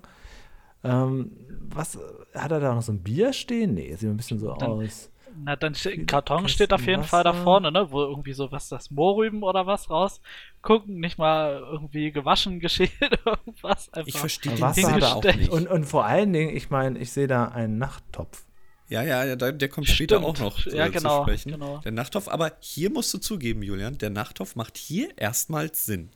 Ähm, 0.83 1.31
was, 1.69 1.97
hat 2.33 2.51
er 2.51 2.59
da 2.59 2.75
noch 2.75 2.81
so 2.81 2.91
ein 2.91 3.03
Bier 3.03 3.33
stehen? 3.33 3.73
Nee, 3.75 3.95
sieht 3.95 4.09
ein 4.09 4.17
bisschen 4.17 4.39
so 4.39 4.53
Dann, 4.55 4.71
aus. 4.71 5.09
Na, 5.43 5.55
dann 5.55 5.75
steht, 5.75 6.07
Karton 6.07 6.47
steht 6.47 6.73
auf 6.73 6.85
jeden 6.85 7.01
Wasser. 7.01 7.09
Fall 7.09 7.23
da 7.23 7.33
vorne, 7.33 7.71
ne? 7.71 7.91
Wo 7.91 8.01
irgendwie 8.01 8.33
so, 8.33 8.51
was 8.51 8.69
das, 8.69 8.91
Mohrrüben 8.91 9.43
oder 9.43 9.65
was 9.65 9.89
rausgucken, 9.89 10.99
nicht 10.99 11.17
mal 11.17 11.59
irgendwie 11.71 12.11
gewaschen, 12.11 12.59
geschält, 12.59 12.91
irgendwas. 13.25 13.91
Einfach 13.93 14.07
ich 14.07 14.17
verstehe 14.17 14.53
den 14.53 14.61
Wasser 14.61 15.15
auch 15.15 15.23
nicht. 15.23 15.49
Und, 15.49 15.67
und 15.67 15.85
vor 15.85 16.05
allen 16.05 16.33
Dingen, 16.33 16.55
ich 16.55 16.69
meine, 16.69 16.99
ich 16.99 17.11
sehe 17.11 17.27
da 17.27 17.45
einen 17.45 17.77
Nachttopf. 17.77 18.43
Ja, 18.87 19.03
ja, 19.03 19.35
der, 19.37 19.53
der 19.53 19.69
kommt 19.69 19.87
später 19.87 20.17
Stimmt. 20.17 20.25
auch 20.25 20.39
noch 20.39 20.67
äh, 20.67 20.75
ja, 20.75 20.87
genau, 20.89 21.19
zu 21.19 21.23
sprechen. 21.23 21.51
Genau. 21.53 21.77
Der 21.77 21.93
Nachttopf, 21.93 22.27
aber 22.27 22.51
hier 22.59 22.89
musst 22.89 23.13
du 23.13 23.19
zugeben, 23.19 23.63
Julian, 23.63 23.97
der 23.97 24.09
Nachttopf 24.09 24.55
macht 24.55 24.77
hier 24.77 25.17
erstmals 25.17 25.85
Sinn. 25.85 26.09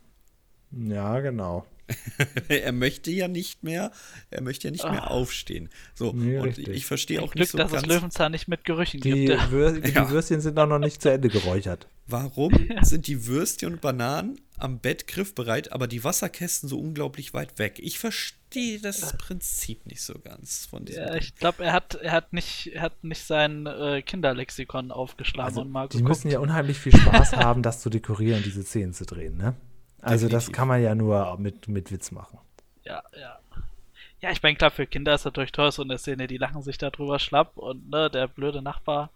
Ja, 0.72 1.22
genau. 1.22 1.66
er 2.48 2.72
möchte 2.72 3.12
ja 3.12 3.28
nicht 3.28 3.64
mehr, 3.64 3.92
er 4.32 4.42
möchte 4.42 4.68
ja 4.68 4.72
nicht 4.72 4.84
mehr 4.84 5.04
ah. 5.04 5.08
aufstehen. 5.08 5.70
So, 5.94 6.14
nee, 6.14 6.38
und 6.38 6.46
richtig. 6.46 6.70
ich 6.70 6.86
verstehe 6.86 7.22
auch 7.22 7.32
Glück, 7.32 7.42
nicht 7.42 7.52
so 7.52 7.58
dass 7.58 7.72
ganz, 7.72 7.84
es 7.84 7.90
Löwenzahn 7.90 8.32
nicht 8.32 8.48
mit 8.48 8.64
Gerüchen 8.64 9.02
die 9.02 9.26
gibt. 9.26 9.52
Wür 9.52 9.80
die 9.80 9.92
ja. 9.94 10.10
Würstchen 10.10 10.42
sind 10.42 10.58
auch 10.58 10.68
noch 10.68 10.80
nicht 10.80 11.02
zu 11.02 11.12
Ende 11.12 11.30
geräuchert. 11.30 11.88
Warum 12.08 12.54
sind 12.82 13.08
die 13.08 13.28
Würstchen 13.28 13.74
und 13.74 13.82
Bananen 13.82 14.40
am 14.58 14.80
Bett 14.80 15.08
griffbereit, 15.08 15.72
aber 15.72 15.88
die 15.88 16.04
Wasserkästen 16.04 16.70
so 16.70 16.80
unglaublich 16.80 17.34
weit 17.34 17.60
weg? 17.60 17.80
Ich 17.80 18.00
verstehe 18.00 18.80
das 18.80 19.16
Prinzip 19.18 19.86
nicht 19.86 20.02
so 20.02 20.18
ganz 20.20 20.66
von 20.66 20.86
diesem. 20.86 21.04
Ja, 21.04 21.16
ich 21.16 21.36
glaube, 21.36 21.66
er 21.66 21.74
hat, 21.74 21.96
er 21.96 22.12
hat 22.12 22.34
nicht, 22.34 22.72
er 22.74 22.82
hat 22.82 23.04
nicht 23.04 23.26
sein 23.26 23.66
äh, 23.66 24.02
Kinderlexikon 24.02 24.92
aufgeschlagen 24.92 25.50
also, 25.50 25.62
und 25.62 25.72
mal 25.72 25.88
geguckt. 25.88 26.00
Die 26.00 26.04
müssen 26.04 26.32
ja 26.32 26.40
unheimlich 26.40 26.78
viel 26.78 26.96
Spaß 26.96 27.34
haben, 27.34 27.62
das 27.62 27.82
zu 27.82 27.90
dekorieren, 27.90 28.42
diese 28.44 28.64
Szenen 28.64 28.94
zu 28.94 29.06
drehen, 29.06 29.38
ne? 29.38 29.56
Also 30.06 30.28
Definitiv. 30.28 30.50
das 30.50 30.56
kann 30.56 30.68
man 30.68 30.84
ja 30.84 30.94
nur 30.94 31.36
mit, 31.40 31.68
mit 31.68 31.92
Witz 31.92 32.12
machen. 32.12 32.38
Ja, 32.84 33.02
ja. 33.20 33.40
Ja, 34.22 34.32
ich 34.32 34.44
meine, 34.44 34.56
klar, 34.56 34.70
für 34.70 34.86
Kinder 34.86 35.16
ist 35.16 35.26
natürlich 35.26 35.52
toll, 35.52 35.72
so 35.72 35.82
eine 35.82 35.98
Szene, 35.98 36.28
die 36.28 36.38
lachen 36.38 36.62
sich 36.62 36.78
darüber 36.78 37.18
schlapp 37.18 37.58
und 37.58 37.90
ne, 37.90 38.10
der 38.12 38.28
blöde 38.28 38.62
Nachbar, 38.62 39.10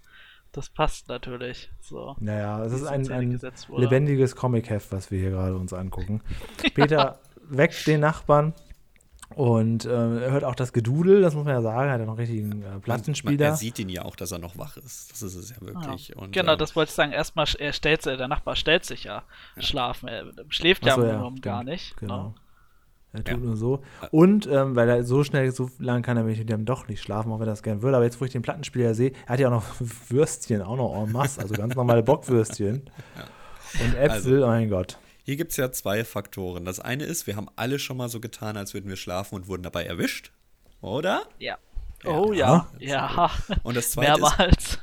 das 0.51 0.69
passt 0.69 1.07
natürlich. 1.07 1.69
So, 1.79 2.15
naja, 2.19 2.63
es 2.63 2.73
ist 2.73 2.87
ein, 2.87 3.09
ein 3.11 3.39
lebendiges 3.77 4.35
Comic-Heft, 4.35 4.91
was 4.91 5.11
wir 5.11 5.19
hier 5.19 5.29
gerade 5.29 5.55
uns 5.55 5.73
angucken. 5.73 6.21
Peter 6.73 7.19
weckt 7.47 7.85
den 7.85 7.99
Nachbarn 7.99 8.53
und 9.35 9.85
äh, 9.85 9.89
er 9.89 10.31
hört 10.31 10.43
auch 10.43 10.55
das 10.55 10.73
Gedudel, 10.73 11.21
das 11.21 11.35
muss 11.35 11.45
man 11.45 11.53
ja 11.53 11.61
sagen, 11.61 11.87
er 11.87 11.93
hat 11.93 11.99
ja 11.99 12.05
noch 12.05 12.17
richtigen 12.17 12.63
äh, 12.63 12.79
Plattenspieler. 12.79 13.45
er 13.45 13.55
sieht 13.55 13.77
ihn 13.79 13.89
ja 13.89 14.03
auch, 14.03 14.15
dass 14.15 14.31
er 14.31 14.39
noch 14.39 14.57
wach 14.57 14.75
ist. 14.77 15.11
Das 15.11 15.21
ist 15.21 15.35
es 15.35 15.51
ja 15.51 15.61
wirklich. 15.61 16.13
Ah, 16.15 16.21
und, 16.21 16.31
genau, 16.31 16.53
äh, 16.53 16.57
das 16.57 16.75
wollte 16.75 16.89
ich 16.89 16.95
sagen. 16.95 17.11
Erstmal, 17.11 17.45
er 17.59 17.73
stellt, 17.73 18.05
der 18.05 18.27
Nachbar 18.27 18.55
stellt 18.55 18.85
sich 18.85 19.03
ja, 19.03 19.23
ja. 19.55 19.61
schlafen. 19.61 20.07
Er 20.07 20.25
schläft 20.49 20.85
ja, 20.85 20.95
so, 20.95 21.03
ja 21.03 21.29
gar 21.41 21.63
nicht. 21.63 21.95
Genau. 21.97 22.23
Ne? 22.23 22.33
Er 23.11 23.23
tut 23.23 23.39
ja. 23.39 23.45
nur 23.45 23.57
so. 23.57 23.81
Und 24.11 24.47
ähm, 24.47 24.75
weil 24.75 24.87
er 24.87 25.03
so 25.03 25.23
schnell, 25.23 25.51
so 25.51 25.69
lange 25.79 26.01
kann 26.03 26.17
er 26.17 26.23
mit 26.23 26.47
dem 26.47 26.65
doch 26.65 26.87
nicht 26.87 27.01
schlafen, 27.01 27.31
auch 27.31 27.39
wenn 27.39 27.47
er 27.47 27.51
das 27.51 27.63
gerne 27.63 27.81
würde. 27.81 27.97
Aber 27.97 28.05
jetzt, 28.05 28.21
wo 28.21 28.25
ich 28.25 28.31
den 28.31 28.43
Plattenspieler 28.43 28.93
sehe, 28.93 29.13
er 29.25 29.33
hat 29.33 29.39
ja 29.39 29.47
auch 29.47 29.53
noch 29.53 29.65
Würstchen, 30.09 30.61
auch 30.61 30.77
noch 30.77 31.03
en 31.03 31.11
masse, 31.11 31.41
also 31.41 31.55
ganz 31.55 31.75
normale 31.75 32.03
Bockwürstchen. 32.03 32.89
Ja. 33.17 33.85
Und 33.85 33.95
Äpfel, 33.95 34.43
also, 34.43 34.47
mein 34.47 34.69
Gott. 34.69 34.99
Hier 35.29 35.37
gibt 35.37 35.51
es 35.51 35.57
ja 35.57 35.71
zwei 35.71 36.03
Faktoren. 36.05 36.65
Das 36.65 36.79
eine 36.79 37.03
ist, 37.03 37.27
wir 37.27 37.35
haben 37.35 37.49
alle 37.55 37.77
schon 37.77 37.97
mal 37.97 38.09
so 38.09 38.19
getan, 38.19 38.57
als 38.57 38.73
würden 38.73 38.89
wir 38.89 38.95
schlafen 38.95 39.35
und 39.35 39.47
wurden 39.47 39.61
dabei 39.61 39.83
erwischt. 39.83 40.31
Oder? 40.81 41.29
Ja. 41.37 41.59
Oh 42.05 42.31
ja, 42.31 42.69
ja. 42.79 43.31
Und 43.63 43.75
das 43.75 43.91
zweite 43.91 44.21
Mehrmals. 44.21 44.79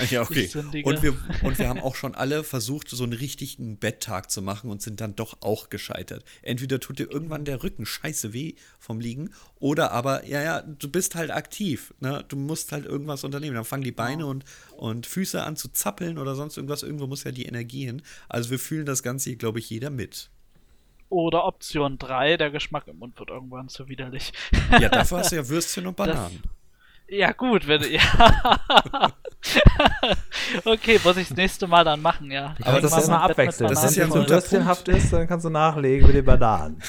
Ist, 0.00 0.10
ja, 0.10 0.22
okay. 0.22 0.48
Und 0.82 1.02
wir, 1.02 1.16
und 1.42 1.58
wir 1.58 1.68
haben 1.68 1.80
auch 1.82 1.94
schon 1.94 2.14
alle 2.14 2.44
versucht, 2.44 2.88
so 2.88 3.04
einen 3.04 3.12
richtigen 3.12 3.76
Betttag 3.76 4.30
zu 4.30 4.40
machen 4.40 4.70
und 4.70 4.80
sind 4.80 5.00
dann 5.00 5.14
doch 5.14 5.38
auch 5.40 5.68
gescheitert. 5.68 6.24
Entweder 6.42 6.80
tut 6.80 6.98
dir 6.98 7.10
irgendwann 7.10 7.44
der 7.44 7.62
Rücken 7.62 7.84
scheiße 7.84 8.32
weh 8.32 8.54
vom 8.78 9.00
Liegen 9.00 9.30
oder 9.58 9.92
aber, 9.92 10.24
ja, 10.26 10.42
ja, 10.42 10.62
du 10.62 10.88
bist 10.88 11.14
halt 11.14 11.30
aktiv. 11.30 11.92
Ne? 12.00 12.24
Du 12.28 12.36
musst 12.36 12.72
halt 12.72 12.86
irgendwas 12.86 13.24
unternehmen. 13.24 13.56
Dann 13.56 13.64
fangen 13.64 13.84
die 13.84 13.92
Beine 13.92 14.26
und, 14.26 14.44
und 14.76 15.06
Füße 15.06 15.42
an 15.42 15.56
zu 15.56 15.68
zappeln 15.68 16.18
oder 16.18 16.34
sonst 16.34 16.56
irgendwas. 16.56 16.82
Irgendwo 16.82 17.06
muss 17.06 17.24
ja 17.24 17.32
die 17.32 17.46
Energie 17.46 17.84
hin. 17.84 18.02
Also 18.28 18.50
wir 18.50 18.58
fühlen 18.58 18.86
das 18.86 19.02
Ganze 19.02 19.30
hier, 19.30 19.38
glaube 19.38 19.58
ich, 19.58 19.68
jeder 19.68 19.90
mit. 19.90 20.30
Oder 21.10 21.44
Option 21.44 21.98
3, 21.98 22.36
der 22.36 22.50
Geschmack 22.50 22.86
im 22.86 22.98
Mund 22.98 23.18
wird 23.18 23.30
irgendwann 23.30 23.68
zu 23.68 23.88
widerlich. 23.88 24.32
Ja, 24.78 24.88
dafür 24.88 25.18
hast 25.18 25.32
du 25.32 25.36
ja 25.36 25.48
Würstchen 25.48 25.86
und 25.86 25.96
Bananen. 25.96 26.40
Das, 26.42 26.52
ja, 27.10 27.32
gut, 27.32 27.66
wenn. 27.66 27.82
Ja. 27.90 28.02
okay, 30.64 31.00
muss 31.02 31.16
ich 31.16 31.28
das 31.28 31.36
nächste 31.36 31.66
Mal 31.66 31.82
dann 31.82 32.02
machen, 32.02 32.30
ja. 32.30 32.54
Aber 32.62 32.82
das 32.82 32.96
ist 32.98 33.08
mal 33.08 33.22
abwechseln. 33.22 33.70
Das 33.70 33.82
ist 33.82 33.96
ja 33.96 34.04
ein 34.04 34.10
guter 34.10 34.28
Würstchenhaft 34.28 34.88
ist, 34.88 35.12
dann 35.12 35.26
kannst 35.26 35.46
du 35.46 35.50
nachlegen 35.50 36.06
mit 36.06 36.16
den 36.16 36.24
Bananen. 36.26 36.82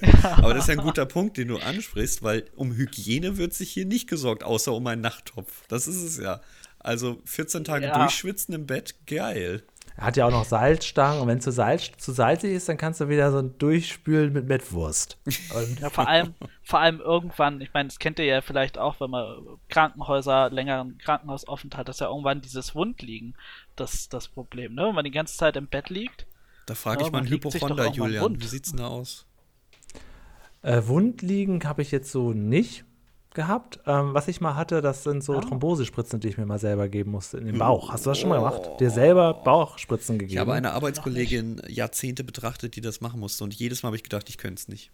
ja. 0.00 0.32
Aber 0.38 0.54
das 0.54 0.64
ist 0.64 0.68
ja 0.68 0.80
ein 0.80 0.84
guter 0.84 1.06
Punkt, 1.06 1.36
den 1.36 1.46
du 1.48 1.58
ansprichst, 1.58 2.24
weil 2.24 2.46
um 2.56 2.72
Hygiene 2.72 3.36
wird 3.36 3.54
sich 3.54 3.70
hier 3.70 3.86
nicht 3.86 4.08
gesorgt, 4.08 4.42
außer 4.42 4.72
um 4.72 4.84
einen 4.88 5.00
Nachttopf. 5.00 5.62
Das 5.68 5.86
ist 5.86 6.02
es 6.02 6.18
ja. 6.18 6.40
Also 6.80 7.20
14 7.24 7.62
Tage 7.62 7.86
ja. 7.86 7.96
durchschwitzen 7.96 8.54
im 8.54 8.66
Bett, 8.66 8.96
geil. 9.06 9.62
Er 9.96 10.06
hat 10.06 10.16
ja 10.16 10.26
auch 10.26 10.30
noch 10.30 10.44
Salzstangen 10.44 11.20
und 11.20 11.28
wenn 11.28 11.38
es 11.38 11.44
zu, 11.44 11.52
Salz, 11.52 11.92
zu 11.98 12.12
salzig 12.12 12.52
ist, 12.52 12.68
dann 12.68 12.76
kannst 12.76 13.00
du 13.00 13.08
wieder 13.08 13.30
so 13.30 13.38
ein 13.38 13.58
Durchspülen 13.58 14.32
mit 14.32 14.46
Mettwurst. 14.46 15.18
ja, 15.80 15.90
vor 15.90 16.08
allem, 16.08 16.34
vor 16.62 16.80
allem 16.80 17.00
irgendwann, 17.00 17.60
ich 17.60 17.72
meine, 17.74 17.88
das 17.88 17.98
kennt 17.98 18.18
ihr 18.18 18.24
ja 18.24 18.40
vielleicht 18.40 18.78
auch, 18.78 19.00
wenn 19.00 19.10
man 19.10 19.36
Krankenhäuser, 19.68 20.50
längeren 20.50 20.98
Krankenhausaufenthalt, 20.98 21.88
dass 21.88 22.00
ja 22.00 22.08
irgendwann 22.08 22.40
dieses 22.40 22.74
Wundliegen 22.74 23.34
das, 23.76 24.08
das 24.08 24.28
Problem, 24.28 24.74
ne? 24.74 24.86
Wenn 24.86 24.94
man 24.94 25.04
die 25.04 25.10
ganze 25.10 25.36
Zeit 25.36 25.56
im 25.56 25.66
Bett 25.66 25.90
liegt. 25.90 26.26
Da 26.66 26.74
frage 26.74 27.02
ich 27.02 27.08
ja, 27.08 27.12
mal 27.12 27.18
einen 27.18 27.28
Hypochonder, 27.28 27.90
Julian, 27.90 28.40
wie 28.40 28.46
sieht's 28.46 28.70
denn 28.70 28.78
da 28.78 28.88
aus? 28.88 29.26
Äh, 30.62 30.82
Wundliegen 30.86 31.62
habe 31.64 31.82
ich 31.82 31.90
jetzt 31.90 32.12
so 32.12 32.32
nicht 32.32 32.84
gehabt. 33.34 33.80
Ähm, 33.86 34.14
was 34.14 34.28
ich 34.28 34.40
mal 34.40 34.56
hatte, 34.56 34.80
das 34.80 35.04
sind 35.04 35.22
so 35.22 35.34
ah. 35.34 35.40
Thrombosespritzen, 35.40 36.20
die 36.20 36.28
ich 36.28 36.38
mir 36.38 36.46
mal 36.46 36.58
selber 36.58 36.88
geben 36.88 37.10
musste 37.10 37.38
in 37.38 37.46
den 37.46 37.58
Bauch. 37.58 37.92
Hast 37.92 38.06
du 38.06 38.10
das 38.10 38.18
schon 38.18 38.28
mal 38.28 38.38
gemacht? 38.38 38.80
Dir 38.80 38.90
selber 38.90 39.34
Bauchspritzen 39.34 40.18
gegeben? 40.18 40.34
Ich 40.34 40.38
habe 40.38 40.54
eine 40.54 40.72
Arbeitskollegin 40.72 41.62
Jahrzehnte 41.68 42.24
betrachtet, 42.24 42.76
die 42.76 42.80
das 42.80 43.00
machen 43.00 43.20
musste 43.20 43.44
und 43.44 43.54
jedes 43.54 43.82
Mal 43.82 43.88
habe 43.88 43.96
ich 43.96 44.02
gedacht, 44.02 44.28
ich 44.28 44.38
könnte 44.38 44.60
es 44.60 44.68
nicht. 44.68 44.90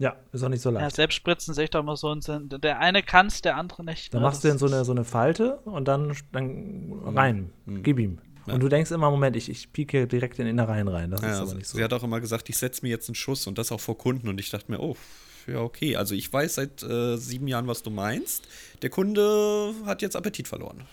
Ja, 0.00 0.16
ist 0.32 0.42
auch 0.42 0.48
nicht 0.48 0.62
so 0.62 0.70
leicht. 0.70 0.82
Ja, 0.82 0.90
Selbstspritzen 0.90 1.54
sehe 1.54 1.64
ich 1.64 1.70
doch 1.70 1.82
mal 1.82 1.96
so. 1.96 2.14
Der 2.14 2.78
eine 2.78 3.02
kann 3.02 3.26
es, 3.26 3.42
der 3.42 3.56
andere 3.56 3.84
nicht. 3.84 4.14
Dann 4.14 4.22
machst 4.22 4.44
du 4.44 4.48
in 4.48 4.58
so 4.58 4.66
eine, 4.66 4.84
so 4.84 4.92
eine 4.92 5.04
Falte 5.04 5.56
und 5.64 5.88
dann, 5.88 6.16
dann 6.30 6.92
rein. 7.04 7.50
Mhm. 7.66 7.82
Gib 7.82 7.98
ihm. 7.98 8.20
Ja. 8.46 8.54
Und 8.54 8.60
du 8.60 8.68
denkst 8.68 8.92
immer, 8.92 9.10
Moment, 9.10 9.36
ich, 9.36 9.50
ich 9.50 9.72
pieke 9.72 10.06
direkt 10.06 10.38
in 10.38 10.46
Innereien 10.46 10.88
rein. 10.88 11.10
Das 11.10 11.20
ja, 11.20 11.32
ist 11.32 11.40
aber 11.40 11.54
nicht 11.54 11.66
so. 11.66 11.76
Sie 11.76 11.84
hat 11.84 11.92
auch 11.92 12.02
immer 12.02 12.20
gesagt, 12.20 12.48
ich 12.48 12.56
setze 12.56 12.82
mir 12.82 12.90
jetzt 12.90 13.08
einen 13.08 13.16
Schuss 13.16 13.46
und 13.46 13.58
das 13.58 13.72
auch 13.72 13.80
vor 13.80 13.98
Kunden. 13.98 14.28
Und 14.28 14.38
ich 14.40 14.50
dachte 14.50 14.70
mir, 14.70 14.80
oh, 14.80 14.96
ja, 15.48 15.60
okay. 15.60 15.96
Also 15.96 16.14
ich 16.14 16.32
weiß 16.32 16.56
seit 16.56 16.82
äh, 16.82 17.16
sieben 17.16 17.48
Jahren, 17.48 17.66
was 17.66 17.82
du 17.82 17.90
meinst. 17.90 18.46
Der 18.82 18.90
Kunde 18.90 19.74
hat 19.84 20.02
jetzt 20.02 20.16
Appetit 20.16 20.48
verloren. 20.48 20.84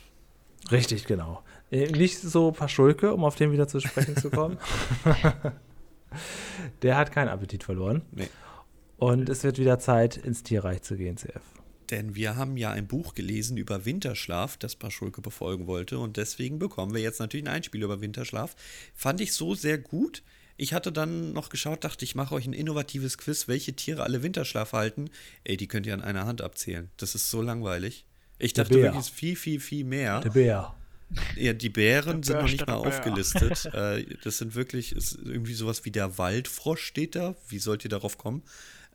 Richtig, 0.72 1.06
genau. 1.06 1.44
Äh, 1.72 1.92
nicht 1.92 2.20
so 2.20 2.52
Paschulke, 2.52 3.14
um 3.14 3.24
auf 3.24 3.36
den 3.36 3.52
wieder 3.52 3.68
zu 3.68 3.80
sprechen 3.80 4.16
zu 4.18 4.30
kommen. 4.30 4.58
Der 6.82 6.98
hat 6.98 7.12
keinen 7.12 7.30
Appetit 7.30 7.64
verloren. 7.64 8.02
Nee. 8.12 8.30
Und 8.98 9.30
es 9.30 9.44
wird 9.44 9.60
wieder 9.60 9.80
Zeit, 9.80 10.18
ins 10.18 10.44
Tierreich 10.44 10.82
zu 10.82 10.96
gehen, 10.96 11.18
CF. 11.18 11.42
Denn 11.92 12.16
wir 12.16 12.36
haben 12.36 12.58
ja 12.58 12.72
ein 12.72 12.88
Buch 12.88 13.14
gelesen 13.14 13.58
über 13.58 13.86
Winterschlaf, 13.86 14.58
das 14.58 14.76
Paschulke 14.76 15.22
befolgen 15.22 15.68
wollte. 15.68 16.00
Und 16.00 16.18
deswegen 16.18 16.58
bekommen 16.58 16.94
wir 16.94 17.02
jetzt 17.02 17.20
natürlich 17.20 17.46
ein 17.46 17.54
Einspiel 17.54 17.84
über 17.84 18.02
Winterschlaf. 18.02 18.56
Fand 18.96 19.22
ich 19.22 19.34
so 19.34 19.54
sehr 19.54 19.78
gut. 19.78 20.24
Ich 20.58 20.74
hatte 20.74 20.92
dann 20.92 21.34
noch 21.34 21.50
geschaut, 21.50 21.84
dachte, 21.84 22.06
ich 22.06 22.16
mache 22.16 22.34
euch 22.34 22.46
ein 22.48 22.54
innovatives 22.54 23.18
Quiz, 23.18 23.48
welche 23.48 23.74
Tiere 23.74 24.04
alle 24.04 24.24
Winterschlaf 24.24 24.74
halten. 24.74 25.10
Ey, 25.44 25.58
die 25.58 25.68
könnt 25.68 25.86
ihr 25.86 25.94
an 25.94 26.02
einer 26.02 26.26
Hand 26.26 26.42
abzählen. 26.42 26.90
Das 26.98 27.14
ist 27.16 27.30
so 27.30 27.42
langweilig. 27.42 28.06
Ich 28.38 28.54
dachte 28.54 28.76
wirklich, 28.76 29.00
es 29.00 29.08
ist 29.08 29.16
viel, 29.16 29.36
viel, 29.36 29.60
viel 29.60 29.84
mehr. 29.84 30.22
Der 30.22 30.30
Bär. 30.30 30.76
Ja, 31.36 31.54
die 31.54 31.70
Bären 31.70 32.24
sind 32.24 32.38
noch 32.38 32.50
nicht 32.50 32.68
mal 32.68 32.76
aufgelistet. 32.76 33.70
Äh, 33.76 34.06
das 34.24 34.38
sind 34.38 34.56
wirklich, 34.56 34.96
ist 34.96 35.18
irgendwie 35.24 35.54
sowas 35.54 35.84
wie 35.86 35.92
der 35.92 36.18
Waldfrosch 36.18 36.84
steht 36.84 37.16
da. 37.16 37.36
Wie 37.50 37.60
sollt 37.60 37.84
ihr 37.84 37.90
darauf 37.90 38.18
kommen? 38.18 38.44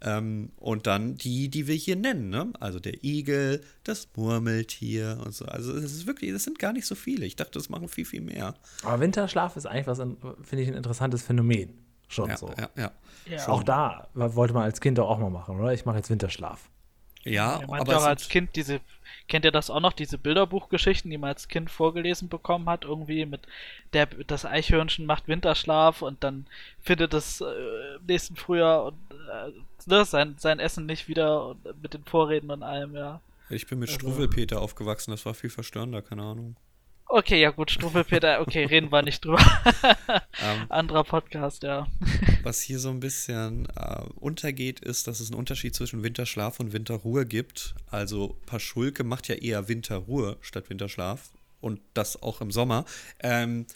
Ähm, 0.02 0.50
und 0.56 0.86
dann 0.86 1.16
die, 1.16 1.48
die 1.48 1.66
wir 1.66 1.74
hier 1.74 1.96
nennen, 1.96 2.30
ne? 2.30 2.52
Also 2.58 2.80
der 2.80 3.04
Igel, 3.04 3.62
das 3.84 4.08
Murmeltier 4.16 5.18
und 5.24 5.34
so. 5.34 5.44
Also 5.44 5.74
es 5.74 5.92
ist 5.92 6.06
wirklich, 6.06 6.32
das 6.32 6.44
sind 6.44 6.58
gar 6.58 6.72
nicht 6.72 6.86
so 6.86 6.94
viele. 6.94 7.26
Ich 7.26 7.36
dachte, 7.36 7.52
das 7.52 7.68
machen 7.68 7.88
viel, 7.88 8.06
viel 8.06 8.22
mehr. 8.22 8.54
Aber 8.82 9.00
Winterschlaf 9.00 9.56
ist 9.56 9.66
eigentlich 9.66 9.86
was, 9.86 9.98
finde 9.98 10.62
ich, 10.62 10.68
ein 10.68 10.74
interessantes 10.74 11.22
Phänomen. 11.22 11.74
Schon 12.08 12.30
ja, 12.30 12.36
so. 12.36 12.50
Ja, 12.58 12.70
ja. 12.76 12.90
ja. 13.26 13.48
Auch 13.48 13.62
da 13.62 14.08
wollte 14.14 14.54
man 14.54 14.64
als 14.64 14.80
Kind 14.80 14.98
auch 14.98 15.18
mal 15.18 15.30
machen, 15.30 15.60
oder? 15.60 15.72
Ich 15.72 15.84
mache 15.84 15.98
jetzt 15.98 16.10
Winterschlaf. 16.10 16.70
Ja, 17.24 17.60
ja 17.60 17.68
aber 17.68 17.98
auch 17.98 18.04
als 18.04 18.28
Kind 18.28 18.56
diese, 18.56 18.80
kennt 19.28 19.44
ihr 19.44 19.50
das 19.50 19.70
auch 19.70 19.80
noch, 19.80 19.92
diese 19.92 20.18
Bilderbuchgeschichten, 20.18 21.10
die 21.10 21.18
man 21.18 21.28
als 21.28 21.48
Kind 21.48 21.70
vorgelesen 21.70 22.28
bekommen 22.28 22.68
hat, 22.68 22.84
irgendwie 22.84 23.26
mit 23.26 23.42
der, 23.92 24.06
das 24.06 24.44
Eichhörnchen 24.44 25.06
macht 25.06 25.28
Winterschlaf 25.28 26.02
und 26.02 26.22
dann 26.24 26.46
findet 26.82 27.14
es 27.14 27.40
äh, 27.40 27.44
im 27.96 28.06
nächsten 28.06 28.36
Frühjahr 28.36 28.86
und, 28.86 28.96
äh, 29.10 29.52
ne, 29.86 30.04
sein, 30.04 30.36
sein 30.38 30.60
Essen 30.60 30.86
nicht 30.86 31.08
wieder 31.08 31.56
mit 31.82 31.94
den 31.94 32.04
Vorreden 32.04 32.50
und 32.50 32.62
allem, 32.62 32.94
ja. 32.94 33.20
Ich 33.50 33.66
bin 33.66 33.78
mit 33.78 33.88
also, 33.88 34.00
Struwwelpeter 34.00 34.60
aufgewachsen, 34.60 35.10
das 35.10 35.26
war 35.26 35.34
viel 35.34 35.50
verstörender, 35.50 36.02
keine 36.02 36.22
Ahnung. 36.22 36.56
Okay, 37.12 37.40
ja 37.40 37.50
gut, 37.50 37.72
Struwwelpeter, 37.72 38.40
okay, 38.40 38.64
reden 38.66 38.92
wir 38.92 39.02
nicht 39.02 39.24
drüber. 39.24 39.40
um, 39.40 40.20
ähm, 40.44 40.66
Anderer 40.68 41.02
Podcast, 41.02 41.64
ja. 41.64 41.88
Was 42.44 42.60
hier 42.60 42.78
so 42.78 42.88
ein 42.90 43.00
bisschen 43.00 43.66
äh, 43.74 44.02
untergeht, 44.14 44.78
ist, 44.78 45.08
dass 45.08 45.18
es 45.18 45.28
einen 45.28 45.38
Unterschied 45.40 45.74
zwischen 45.74 46.04
Winterschlaf 46.04 46.60
und 46.60 46.72
Winterruhe 46.72 47.26
gibt. 47.26 47.74
Also 47.90 48.36
Paschulke 48.46 49.02
macht 49.02 49.26
ja 49.26 49.34
eher 49.34 49.66
Winterruhe 49.66 50.36
statt 50.40 50.70
Winterschlaf 50.70 51.30
und 51.60 51.80
das 51.94 52.22
auch 52.22 52.40
im 52.40 52.52
Sommer. 52.52 52.84
Ähm, 53.18 53.66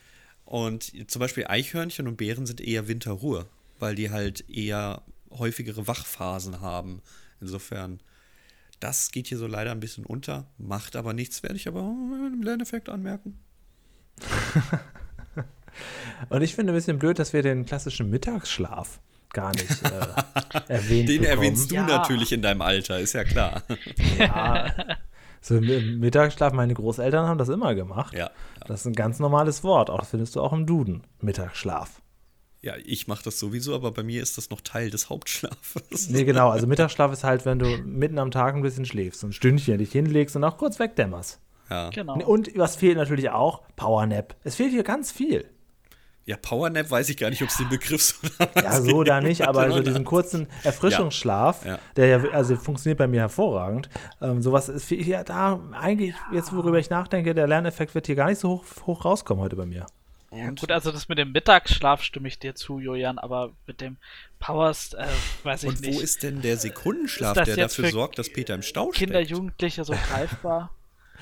und 0.45 0.93
zum 1.11 1.19
Beispiel 1.19 1.49
Eichhörnchen 1.49 2.07
und 2.07 2.17
Bären 2.17 2.47
sind 2.47 2.61
eher 2.61 2.87
Winterruhe, 2.87 3.47
weil 3.81 3.97
die 3.97 4.11
halt 4.11 4.49
eher 4.49 5.03
häufigere 5.33 5.89
Wachphasen 5.89 6.61
haben. 6.61 7.03
Insofern 7.41 7.99
das 8.81 9.11
geht 9.11 9.29
hier 9.29 9.39
so 9.39 9.47
leider 9.47 9.73
ein 9.73 9.81
bisschen 9.81 10.05
unter, 10.05 10.47
macht 10.59 10.97
aber 10.97 11.13
nichts, 11.13 11.43
werde 11.43 11.57
ich 11.57 11.69
aber 11.69 11.81
im 11.81 12.43
Lerneffekt 12.43 12.89
anmerken. 12.89 13.39
Und 16.29 16.43
ich 16.43 16.55
finde 16.55 16.73
ein 16.73 16.77
bisschen 16.77 16.99
blöd, 16.99 17.19
dass 17.19 17.33
wir 17.33 17.43
den 17.43 17.67
klassischen 17.67 18.11
Mittagsschlaf 18.11 19.01
gar 19.33 19.51
nicht 19.53 19.83
äh, 19.83 20.63
erwähnt 20.73 21.09
Den 21.09 21.23
bekommen. 21.23 21.39
erwähnst 21.39 21.71
du 21.71 21.75
ja. 21.75 21.87
natürlich 21.87 22.33
in 22.33 22.43
deinem 22.43 22.63
Alter, 22.63 23.01
ist 23.01 23.15
ja 23.15 23.25
klar. 23.25 23.63
Ja, 24.19 24.73
so 25.41 25.61
Mittagsschlaf, 25.61 26.53
meine 26.53 26.73
Großeltern 26.73 27.27
haben 27.27 27.39
das 27.39 27.51
immer 27.51 27.75
gemacht. 27.75 28.15
Ja, 28.15 28.21
ja. 28.21 28.31
Das 28.67 28.81
ist 28.81 28.87
ein 28.87 28.95
ganz 28.95 29.19
normales 29.19 29.63
Wort, 29.63 29.91
auch 29.91 29.99
das 29.99 30.11
findest 30.11 30.37
du 30.37 30.41
auch 30.41 30.53
im 30.53 30.67
Duden, 30.67 31.03
Mittagsschlaf. 31.21 32.01
Ja, 32.65 32.77
ich 32.83 33.09
mache 33.09 33.23
das 33.23 33.39
sowieso, 33.39 33.75
aber 33.75 33.93
bei 33.93 34.03
mir 34.03 34.23
ist 34.23 34.39
das 34.39 34.49
noch 34.49 34.63
Teil 34.63 34.89
des 34.89 35.11
Hauptschlafes. 35.11 36.09
Nee, 36.09 36.25
genau. 36.25 36.49
Also 36.49 36.67
Mittagsschlaf 36.67 37.13
ist 37.13 37.23
halt, 37.23 37.45
wenn 37.45 37.59
du 37.59 37.67
mitten 37.85 38.19
am 38.19 38.31
Tag 38.31 38.55
ein 38.55 38.63
bisschen 38.63 38.87
schläfst, 38.87 39.23
ein 39.23 39.35
Stündchen 39.35 39.77
dich 39.77 39.93
hinlegst 39.93 40.35
und 40.35 40.45
auch 40.45 40.57
kurz 40.57 40.79
wegdämmerst. 40.79 41.41
Ja. 41.69 41.91
Genau. 41.91 42.17
Und 42.25 42.57
was 42.57 42.77
fehlt 42.77 42.97
natürlich 42.97 43.29
auch? 43.29 43.65
Powernap. 43.77 44.35
Es 44.45 44.55
fehlt 44.55 44.71
hier 44.71 44.83
ganz 44.83 45.13
viel. 45.13 45.45
Ja, 46.25 46.39
Powernap 46.39 46.91
weiß 46.91 47.11
ich 47.11 47.19
gar 47.19 47.29
nicht, 47.29 47.43
ob 47.43 47.51
es 47.51 47.59
den 47.59 47.69
Begriff 47.69 48.01
so 48.03 48.45
Ja, 48.55 48.81
so 48.81 49.05
da 49.05 49.21
nicht, 49.21 49.47
aber 49.47 49.71
so 49.71 49.81
diesen 49.83 50.07
kurzen 50.07 50.47
Erfrischungsschlaf, 50.63 51.67
ja, 51.67 51.73
ja. 51.73 51.79
der 51.97 52.07
ja, 52.07 52.31
also 52.31 52.57
funktioniert 52.57 52.97
bei 52.97 53.07
mir 53.07 53.21
hervorragend. 53.21 53.91
Ähm, 54.23 54.41
sowas 54.41 54.71
ist 54.71 54.91
ja 54.91 55.23
da 55.23 55.61
eigentlich, 55.73 56.15
jetzt 56.33 56.55
worüber 56.55 56.79
ich 56.79 56.89
nachdenke, 56.89 57.35
der 57.35 57.47
Lerneffekt 57.47 57.95
wird 57.95 58.07
hier 58.07 58.17
gar 58.17 58.29
nicht 58.29 58.39
so 58.39 58.49
hoch, 58.49 58.65
hoch 58.87 59.05
rauskommen 59.05 59.45
heute 59.45 59.57
bei 59.57 59.67
mir. 59.67 59.85
Ja, 60.35 60.51
gut, 60.51 60.71
also 60.71 60.91
das 60.91 61.09
mit 61.09 61.19
dem 61.19 61.33
Mittagsschlaf 61.33 62.03
stimme 62.03 62.29
ich 62.29 62.39
dir 62.39 62.55
zu, 62.55 62.79
Julian, 62.79 63.19
aber 63.19 63.53
mit 63.67 63.81
dem 63.81 63.97
Powers, 64.41 64.95
äh, 64.95 65.07
weiß 65.45 65.65
ich 65.65 65.69
Und 65.69 65.81
nicht. 65.81 65.91
Und 65.91 65.97
wo 65.97 66.01
ist 66.01 66.23
denn 66.23 66.43
der 66.43 66.57
Sekundenschlaf, 66.57 67.35
der 67.45 67.57
dafür 67.57 67.91
sorgt, 67.91 68.19
dass 68.19 68.33
Peter 68.33 68.55
im 68.55 68.63
Stau 68.63 68.93
steht? 68.93 69.09
Kinder, 69.09 69.21
Jugendliche 69.21 69.85
so 69.85 69.95
greifbar. 69.95 70.71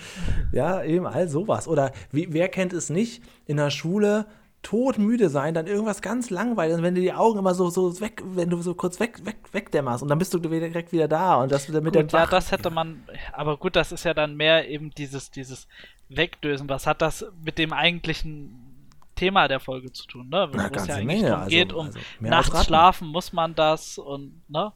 ja, 0.52 0.82
eben 0.82 1.06
all 1.06 1.28
sowas. 1.28 1.68
Oder 1.68 1.92
wie, 2.10 2.32
wer 2.32 2.48
kennt 2.48 2.72
es 2.72 2.90
nicht, 2.90 3.22
in 3.46 3.58
der 3.58 3.70
Schule 3.70 4.26
todmüde 4.62 5.28
sein, 5.28 5.54
dann 5.54 5.66
irgendwas 5.66 6.02
ganz 6.02 6.30
langweilig, 6.30 6.80
wenn 6.82 6.94
du 6.94 7.00
die 7.00 7.12
Augen 7.12 7.38
immer 7.38 7.54
so, 7.54 7.68
so 7.68 8.00
weg, 8.00 8.22
wenn 8.24 8.48
du 8.48 8.62
so 8.62 8.74
kurz 8.74 9.00
weg, 9.00 9.24
weg, 9.24 9.36
wegdämmerst 9.50 10.02
und 10.02 10.08
dann 10.08 10.18
bist 10.18 10.32
du 10.34 10.38
direkt 10.38 10.92
wieder 10.92 11.08
da 11.08 11.42
und 11.42 11.50
das 11.50 11.68
mit 11.68 11.84
gut, 11.84 11.94
der 11.94 12.06
Ja, 12.06 12.26
das 12.26 12.52
hätte 12.52 12.70
man, 12.70 13.02
aber 13.32 13.56
gut, 13.56 13.74
das 13.74 13.90
ist 13.90 14.04
ja 14.04 14.14
dann 14.14 14.36
mehr 14.36 14.68
eben 14.68 14.90
dieses, 14.92 15.32
dieses 15.32 15.66
Wegdösen. 16.08 16.68
Was 16.68 16.86
hat 16.86 17.02
das 17.02 17.26
mit 17.44 17.58
dem 17.58 17.72
eigentlichen 17.72 18.71
Thema 19.14 19.48
der 19.48 19.60
Folge 19.60 19.92
zu 19.92 20.06
tun, 20.06 20.28
ne? 20.28 20.48
Wo 20.52 20.58
es 20.58 20.86
ja 20.86 20.96
eigentlich 20.96 21.06
Menge. 21.06 21.28
darum 21.28 21.48
geht, 21.48 21.72
um 21.72 21.86
also 21.86 21.98
nachts 22.20 22.64
schlafen 22.64 23.08
muss 23.08 23.32
man 23.32 23.54
das 23.54 23.98
und, 23.98 24.42
ne? 24.48 24.72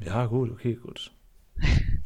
Ja, 0.00 0.26
gut, 0.26 0.50
okay, 0.50 0.74
gut. 0.74 1.13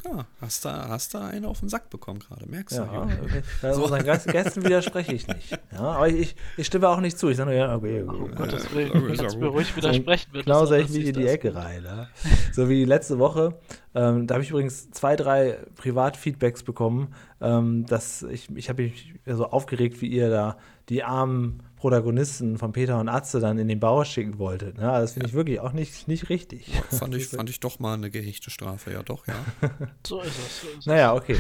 Ja, 0.05 0.27
hast 0.41 0.65
du 0.65 0.69
hast 0.69 1.15
da 1.15 1.27
einen 1.27 1.45
auf 1.45 1.61
den 1.61 1.69
Sack 1.69 1.91
bekommen 1.91 2.21
gerade, 2.21 2.49
merkst 2.49 2.79
du? 2.79 2.83
Ja, 2.83 3.03
okay. 3.03 3.43
Also 3.63 3.81
so. 3.87 3.95
unseren 3.95 4.05
Gästen 4.05 4.65
widerspreche 4.65 5.13
ich 5.13 5.27
nicht. 5.27 5.59
Ja, 5.73 5.81
aber 5.81 6.09
ich, 6.09 6.37
ich 6.57 6.67
stimme 6.67 6.89
auch 6.89 7.01
nicht 7.01 7.19
zu. 7.19 7.29
Ich 7.29 7.37
sage 7.37 7.51
nur, 7.51 7.59
ja, 7.59 7.75
okay, 7.75 8.03
okay. 8.03 8.19
Oh, 8.23 8.35
Gottes 8.35 8.73
Willen, 8.73 9.17
kannst 9.17 9.39
mir 9.39 9.49
ruhig 9.49 9.75
widersprechen. 9.77 10.31
So 10.33 10.41
genau 10.41 10.73
ich 10.73 10.89
mich 10.89 11.07
in 11.09 11.15
die 11.15 11.27
Ecke 11.27 11.55
rein. 11.55 11.83
Ja. 11.85 12.09
So 12.53 12.69
wie 12.69 12.85
letzte 12.85 13.19
Woche. 13.19 13.59
Ähm, 13.95 14.27
da 14.27 14.35
habe 14.35 14.45
ich 14.45 14.51
übrigens 14.51 14.91
zwei, 14.93 15.17
drei 15.17 15.59
Privatfeedbacks 15.75 16.63
bekommen. 16.63 17.15
Ähm, 17.41 17.85
dass 17.87 18.23
ich 18.23 18.49
ich 18.55 18.69
habe 18.69 18.85
mich 18.85 19.15
so 19.27 19.47
aufgeregt, 19.47 20.01
wie 20.01 20.09
ihr 20.09 20.31
da 20.31 20.57
die 20.89 21.05
armen 21.05 21.63
Protagonisten 21.79 22.59
von 22.59 22.73
Peter 22.73 22.99
und 22.99 23.09
Atze 23.09 23.41
dann 23.41 23.59
in 23.59 23.69
den 23.69 23.81
Bauer 23.81 24.05
schicken 24.05 24.39
wolltet. 24.39 24.77
Ne? 24.77 24.83
Das 24.83 25.13
finde 25.13 25.27
ja. 25.27 25.29
ich 25.31 25.35
wirklich 25.35 25.61
auch 25.61 25.73
nicht, 25.73 26.09
nicht 26.09 26.29
richtig. 26.29 26.71
Fand 26.91 27.15
ich, 27.17 27.29
fand 27.29 27.49
ich 27.49 27.61
doch 27.61 27.79
mal 27.79 27.95
eine 27.95 28.11
gehechte 28.11 28.51
Strafe, 28.51 28.93
ja 28.93 29.03
doch, 29.03 29.27
ja. 29.27 29.35
so 30.07 30.21
ist 30.21 30.39
es. 30.39 30.61
So 30.61 30.69
ist 30.79 30.87
naja, 30.87 31.15
okay. 31.15 31.37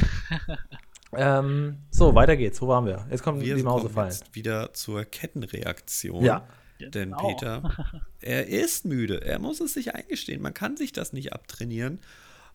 ähm, 1.12 1.78
so, 1.90 2.14
weiter 2.14 2.36
geht's. 2.36 2.62
Wo 2.62 2.68
waren 2.68 2.86
wir? 2.86 3.06
Jetzt 3.10 3.22
kommt 3.22 3.40
wir 3.40 3.54
die 3.56 3.62
Mausefallen. 3.62 4.10
Jetzt 4.10 4.34
wieder 4.34 4.72
zur 4.72 5.04
Kettenreaktion. 5.04 6.24
Ja. 6.24 6.46
Denn 6.80 7.10
genau. 7.10 7.26
Peter, 7.26 7.76
er 8.20 8.46
ist 8.46 8.84
müde. 8.84 9.20
Er 9.24 9.40
muss 9.40 9.60
es 9.60 9.74
sich 9.74 9.96
eingestehen. 9.96 10.40
Man 10.40 10.54
kann 10.54 10.76
sich 10.76 10.92
das 10.92 11.12
nicht 11.12 11.32
abtrainieren 11.32 11.98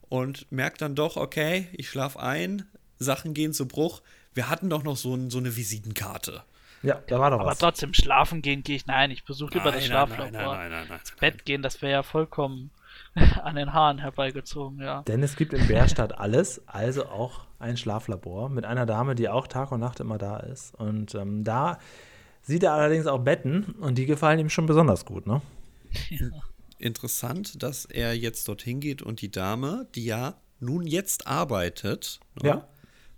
und 0.08 0.50
merkt 0.50 0.82
dann 0.82 0.96
doch, 0.96 1.18
okay, 1.18 1.68
ich 1.74 1.90
schlafe 1.90 2.22
ein, 2.22 2.64
Sachen 3.00 3.34
gehen 3.34 3.52
zu 3.52 3.68
Bruch. 3.68 4.02
Wir 4.34 4.50
hatten 4.50 4.70
doch 4.70 4.84
noch 4.84 4.96
so, 4.96 5.14
ein, 5.14 5.30
so 5.30 5.40
eine 5.40 5.58
Visitenkarte. 5.58 6.44
Ja, 6.84 7.02
da 7.08 7.20
war 7.20 7.32
doch 7.32 7.40
Aber 7.40 7.52
was. 7.52 7.60
trotzdem 7.60 7.94
schlafen 7.94 8.42
gehen 8.42 8.62
gehe 8.62 8.76
ich. 8.76 8.86
Nein, 8.86 9.10
ich 9.10 9.24
besuche 9.24 9.54
lieber 9.54 9.72
das 9.72 9.86
Schlaflabor. 9.86 10.32
Nein, 10.32 10.70
nein, 10.70 10.72
nein, 10.72 10.86
nein, 10.90 11.00
Bett 11.20 11.46
gehen, 11.46 11.62
das 11.62 11.82
wäre 11.82 11.94
ja 11.94 12.04
vollkommen 12.04 12.72
an 13.44 13.56
den 13.56 13.74
Haaren 13.74 14.00
herbeigezogen, 14.00 14.82
ja. 14.82 15.02
Denn 15.04 15.24
es 15.24 15.38
gibt 15.38 15.54
in 15.54 15.66
Bärstadt 15.68 16.20
alles, 16.20 16.62
also 16.68 17.06
auch 17.06 17.46
ein 17.58 17.78
Schlaflabor 17.78 18.50
mit 18.50 18.66
einer 18.66 18.86
Dame, 18.86 19.16
die 19.16 19.30
auch 19.30 19.48
Tag 19.48 19.72
und 19.72 19.80
Nacht 19.80 20.02
immer 20.02 20.18
da 20.18 20.38
ist. 20.38 20.76
Und 20.76 21.16
ähm, 21.16 21.46
da 21.46 21.80
sieht 22.42 22.64
er 22.64 22.74
allerdings 22.74 23.08
auch 23.08 23.20
Betten 23.20 23.64
und 23.80 23.98
die 23.98 24.06
gefallen 24.06 24.40
ihm 24.40 24.50
schon 24.50 24.66
besonders 24.66 25.06
gut, 25.06 25.26
ne? 25.26 25.42
Ja. 26.10 26.28
Interessant, 26.80 27.64
dass 27.64 27.86
er 27.86 28.14
jetzt 28.14 28.46
dorthin 28.50 28.82
geht 28.82 29.02
und 29.02 29.22
die 29.22 29.32
Dame, 29.32 29.88
die 29.96 30.04
ja 30.04 30.34
nun 30.60 30.86
jetzt 30.86 31.28
arbeitet, 31.28 32.20
ne, 32.42 32.50
ja 32.50 32.68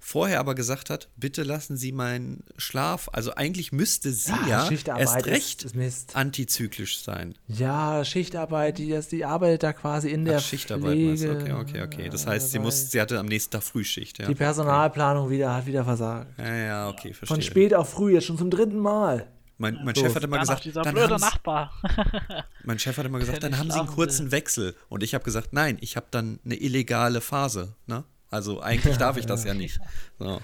vorher 0.06 0.40
aber 0.40 0.54
gesagt 0.54 0.92
hat, 0.92 1.10
bitte 1.16 1.42
lassen 1.42 1.78
Sie 1.78 1.92
meinen 1.92 2.44
Schlaf, 2.58 3.10
also 3.12 3.34
eigentlich 3.34 3.72
müsste 3.72 4.12
sie 4.12 4.32
ja, 4.48 4.70
ja 4.70 4.98
erst 4.98 5.26
recht 5.26 5.64
ist, 5.64 5.76
ist 5.76 6.16
antizyklisch 6.16 7.02
sein. 7.02 7.34
Ja, 7.48 8.06
Schichtarbeit, 8.06 8.78
die, 8.78 8.98
die 9.10 9.26
arbeitet 9.26 9.64
da 9.64 9.74
quasi 9.74 10.10
in 10.12 10.24
der 10.24 10.38
Ach, 10.38 10.42
Schichtarbeit 10.42 10.92
Pflege. 10.92 11.32
Okay, 11.32 11.54
okay, 11.54 11.82
okay. 11.82 12.10
Das 12.10 12.28
heißt, 12.28 12.52
sie, 12.52 12.60
muss, 12.60 12.92
sie 12.92 13.02
hatte 13.02 13.18
am 13.18 13.26
nächsten 13.26 13.52
Tag 13.52 13.64
Frühschicht. 13.64 14.20
Ja. 14.20 14.28
Die 14.28 14.36
Personalplanung 14.36 15.32
wieder, 15.32 15.56
hat 15.56 15.66
wieder 15.66 15.84
versagt. 15.84 16.38
Ja, 16.38 16.56
ja, 16.56 16.90
okay, 16.90 17.12
verstehe. 17.12 17.28
Von 17.36 17.42
spät 17.42 17.74
auf 17.74 17.90
früh, 17.90 18.14
jetzt 18.14 18.26
schon 18.26 18.38
zum 18.38 18.52
dritten 18.52 18.78
Mal. 18.78 19.28
Mein, 19.58 19.80
mein 19.84 19.96
so, 19.96 20.02
Chef 20.02 20.14
hat 20.14 20.24
immer 20.24 20.38
gesagt, 20.38 20.66
dieser 20.66 20.84
blöde 20.84 21.18
Nachbar. 21.18 21.74
mein 22.64 22.78
Chef 22.78 22.96
hat 22.96 23.08
immer 23.08 23.20
gesagt, 23.20 23.42
dann 23.42 23.58
haben 23.58 23.72
Sie 23.72 23.80
einen 23.80 23.88
kurzen 23.88 24.32
Wechsel. 24.32 24.76
Und 24.88 25.02
ich 25.02 25.16
habe 25.16 25.24
gesagt, 25.24 25.52
nein, 25.52 25.78
ich 25.82 25.96
habe 25.96 26.06
dann 26.12 26.40
eine 26.46 26.56
illegale 26.56 27.22
Phase. 27.22 27.74
Ne? 27.88 28.04
Also 28.36 28.62
eigentlich 28.62 28.98
darf 28.98 29.16
ich 29.16 29.26
das 29.26 29.44
ja 29.46 29.54
nicht. 29.54 29.80
So. 30.20 30.42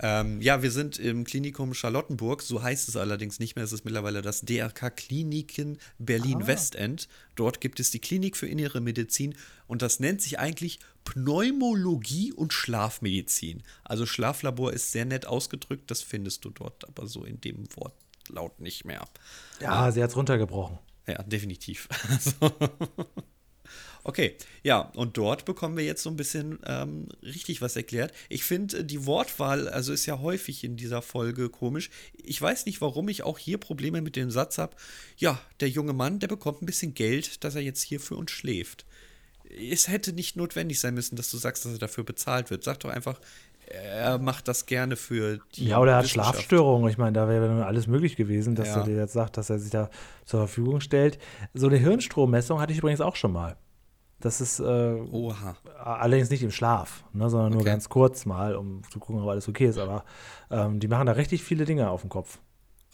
Ähm, 0.00 0.40
ja, 0.40 0.62
wir 0.62 0.70
sind 0.70 1.00
im 1.00 1.24
Klinikum 1.24 1.74
Charlottenburg, 1.74 2.42
so 2.42 2.62
heißt 2.62 2.88
es 2.88 2.96
allerdings 2.96 3.40
nicht 3.40 3.56
mehr. 3.56 3.64
Es 3.64 3.72
ist 3.72 3.84
mittlerweile 3.84 4.22
das 4.22 4.42
DRK 4.42 4.90
Kliniken 4.90 5.78
Berlin-Westend. 5.98 7.08
Ah. 7.10 7.32
Dort 7.34 7.60
gibt 7.60 7.80
es 7.80 7.90
die 7.90 7.98
Klinik 7.98 8.36
für 8.36 8.46
innere 8.46 8.80
Medizin 8.80 9.34
und 9.66 9.82
das 9.82 9.98
nennt 9.98 10.22
sich 10.22 10.38
eigentlich 10.38 10.78
Pneumologie 11.04 12.32
und 12.32 12.52
Schlafmedizin. 12.52 13.64
Also 13.82 14.06
Schlaflabor 14.06 14.72
ist 14.72 14.92
sehr 14.92 15.04
nett 15.04 15.26
ausgedrückt, 15.26 15.90
das 15.90 16.02
findest 16.02 16.44
du 16.44 16.50
dort 16.50 16.86
aber 16.86 17.08
so 17.08 17.24
in 17.24 17.40
dem 17.40 17.66
Wortlaut 17.74 18.60
nicht 18.60 18.84
mehr. 18.84 19.04
Ja, 19.60 19.90
sie 19.90 20.00
hat 20.00 20.10
es 20.10 20.16
runtergebrochen. 20.16 20.78
Ja, 21.08 21.22
definitiv. 21.24 21.88
Also 22.08 22.52
Okay, 24.08 24.36
ja, 24.62 24.90
und 24.94 25.18
dort 25.18 25.44
bekommen 25.44 25.76
wir 25.76 25.84
jetzt 25.84 26.02
so 26.02 26.08
ein 26.08 26.16
bisschen 26.16 26.60
ähm, 26.64 27.08
richtig 27.22 27.60
was 27.60 27.76
erklärt. 27.76 28.14
Ich 28.30 28.42
finde 28.42 28.78
äh, 28.78 28.84
die 28.84 29.04
Wortwahl, 29.04 29.68
also 29.68 29.92
ist 29.92 30.06
ja 30.06 30.18
häufig 30.20 30.64
in 30.64 30.78
dieser 30.78 31.02
Folge 31.02 31.50
komisch. 31.50 31.90
Ich 32.14 32.40
weiß 32.40 32.64
nicht, 32.64 32.80
warum 32.80 33.10
ich 33.10 33.22
auch 33.22 33.36
hier 33.36 33.58
Probleme 33.58 34.00
mit 34.00 34.16
dem 34.16 34.30
Satz 34.30 34.56
habe. 34.56 34.74
Ja, 35.18 35.38
der 35.60 35.68
junge 35.68 35.92
Mann, 35.92 36.20
der 36.20 36.28
bekommt 36.28 36.62
ein 36.62 36.64
bisschen 36.64 36.94
Geld, 36.94 37.44
dass 37.44 37.54
er 37.54 37.60
jetzt 37.60 37.82
hier 37.82 38.00
für 38.00 38.16
uns 38.16 38.30
schläft. 38.30 38.86
Es 39.60 39.88
hätte 39.88 40.14
nicht 40.14 40.36
notwendig 40.36 40.80
sein 40.80 40.94
müssen, 40.94 41.16
dass 41.16 41.30
du 41.30 41.36
sagst, 41.36 41.66
dass 41.66 41.72
er 41.72 41.78
dafür 41.78 42.04
bezahlt 42.04 42.48
wird. 42.48 42.64
Sag 42.64 42.80
doch 42.80 42.88
einfach, 42.88 43.20
er 43.66 44.16
macht 44.16 44.48
das 44.48 44.64
gerne 44.64 44.96
für 44.96 45.38
die. 45.54 45.66
Ja, 45.66 45.80
oder 45.80 45.92
er 45.92 45.98
hat 45.98 46.08
Schlafstörungen. 46.08 46.88
Ich 46.88 46.96
meine, 46.96 47.12
da 47.12 47.28
wäre 47.28 47.66
alles 47.66 47.86
möglich 47.86 48.16
gewesen, 48.16 48.54
dass 48.54 48.68
ja. 48.68 48.78
er 48.78 48.84
dir 48.84 48.96
jetzt 48.96 49.12
sagt, 49.12 49.36
dass 49.36 49.50
er 49.50 49.58
sich 49.58 49.70
da 49.70 49.90
zur 50.24 50.40
Verfügung 50.40 50.80
stellt. 50.80 51.18
So 51.52 51.66
eine 51.66 51.76
Hirnstrommessung 51.76 52.58
hatte 52.58 52.72
ich 52.72 52.78
übrigens 52.78 53.02
auch 53.02 53.14
schon 53.14 53.32
mal. 53.32 53.58
Das 54.20 54.40
ist 54.40 54.58
äh, 54.58 54.64
allerdings 55.76 56.30
nicht 56.30 56.42
im 56.42 56.50
Schlaf, 56.50 57.04
ne, 57.12 57.30
sondern 57.30 57.52
nur 57.52 57.62
ganz 57.62 57.88
kurz 57.88 58.26
mal, 58.26 58.56
um 58.56 58.82
zu 58.90 58.98
gucken, 58.98 59.22
ob 59.22 59.28
alles 59.28 59.48
okay 59.48 59.66
ist. 59.66 59.78
Aber 59.78 60.04
ähm, 60.50 60.80
die 60.80 60.88
machen 60.88 61.06
da 61.06 61.12
richtig 61.12 61.44
viele 61.44 61.64
Dinge 61.64 61.88
auf 61.90 62.00
dem 62.00 62.10
Kopf. 62.10 62.38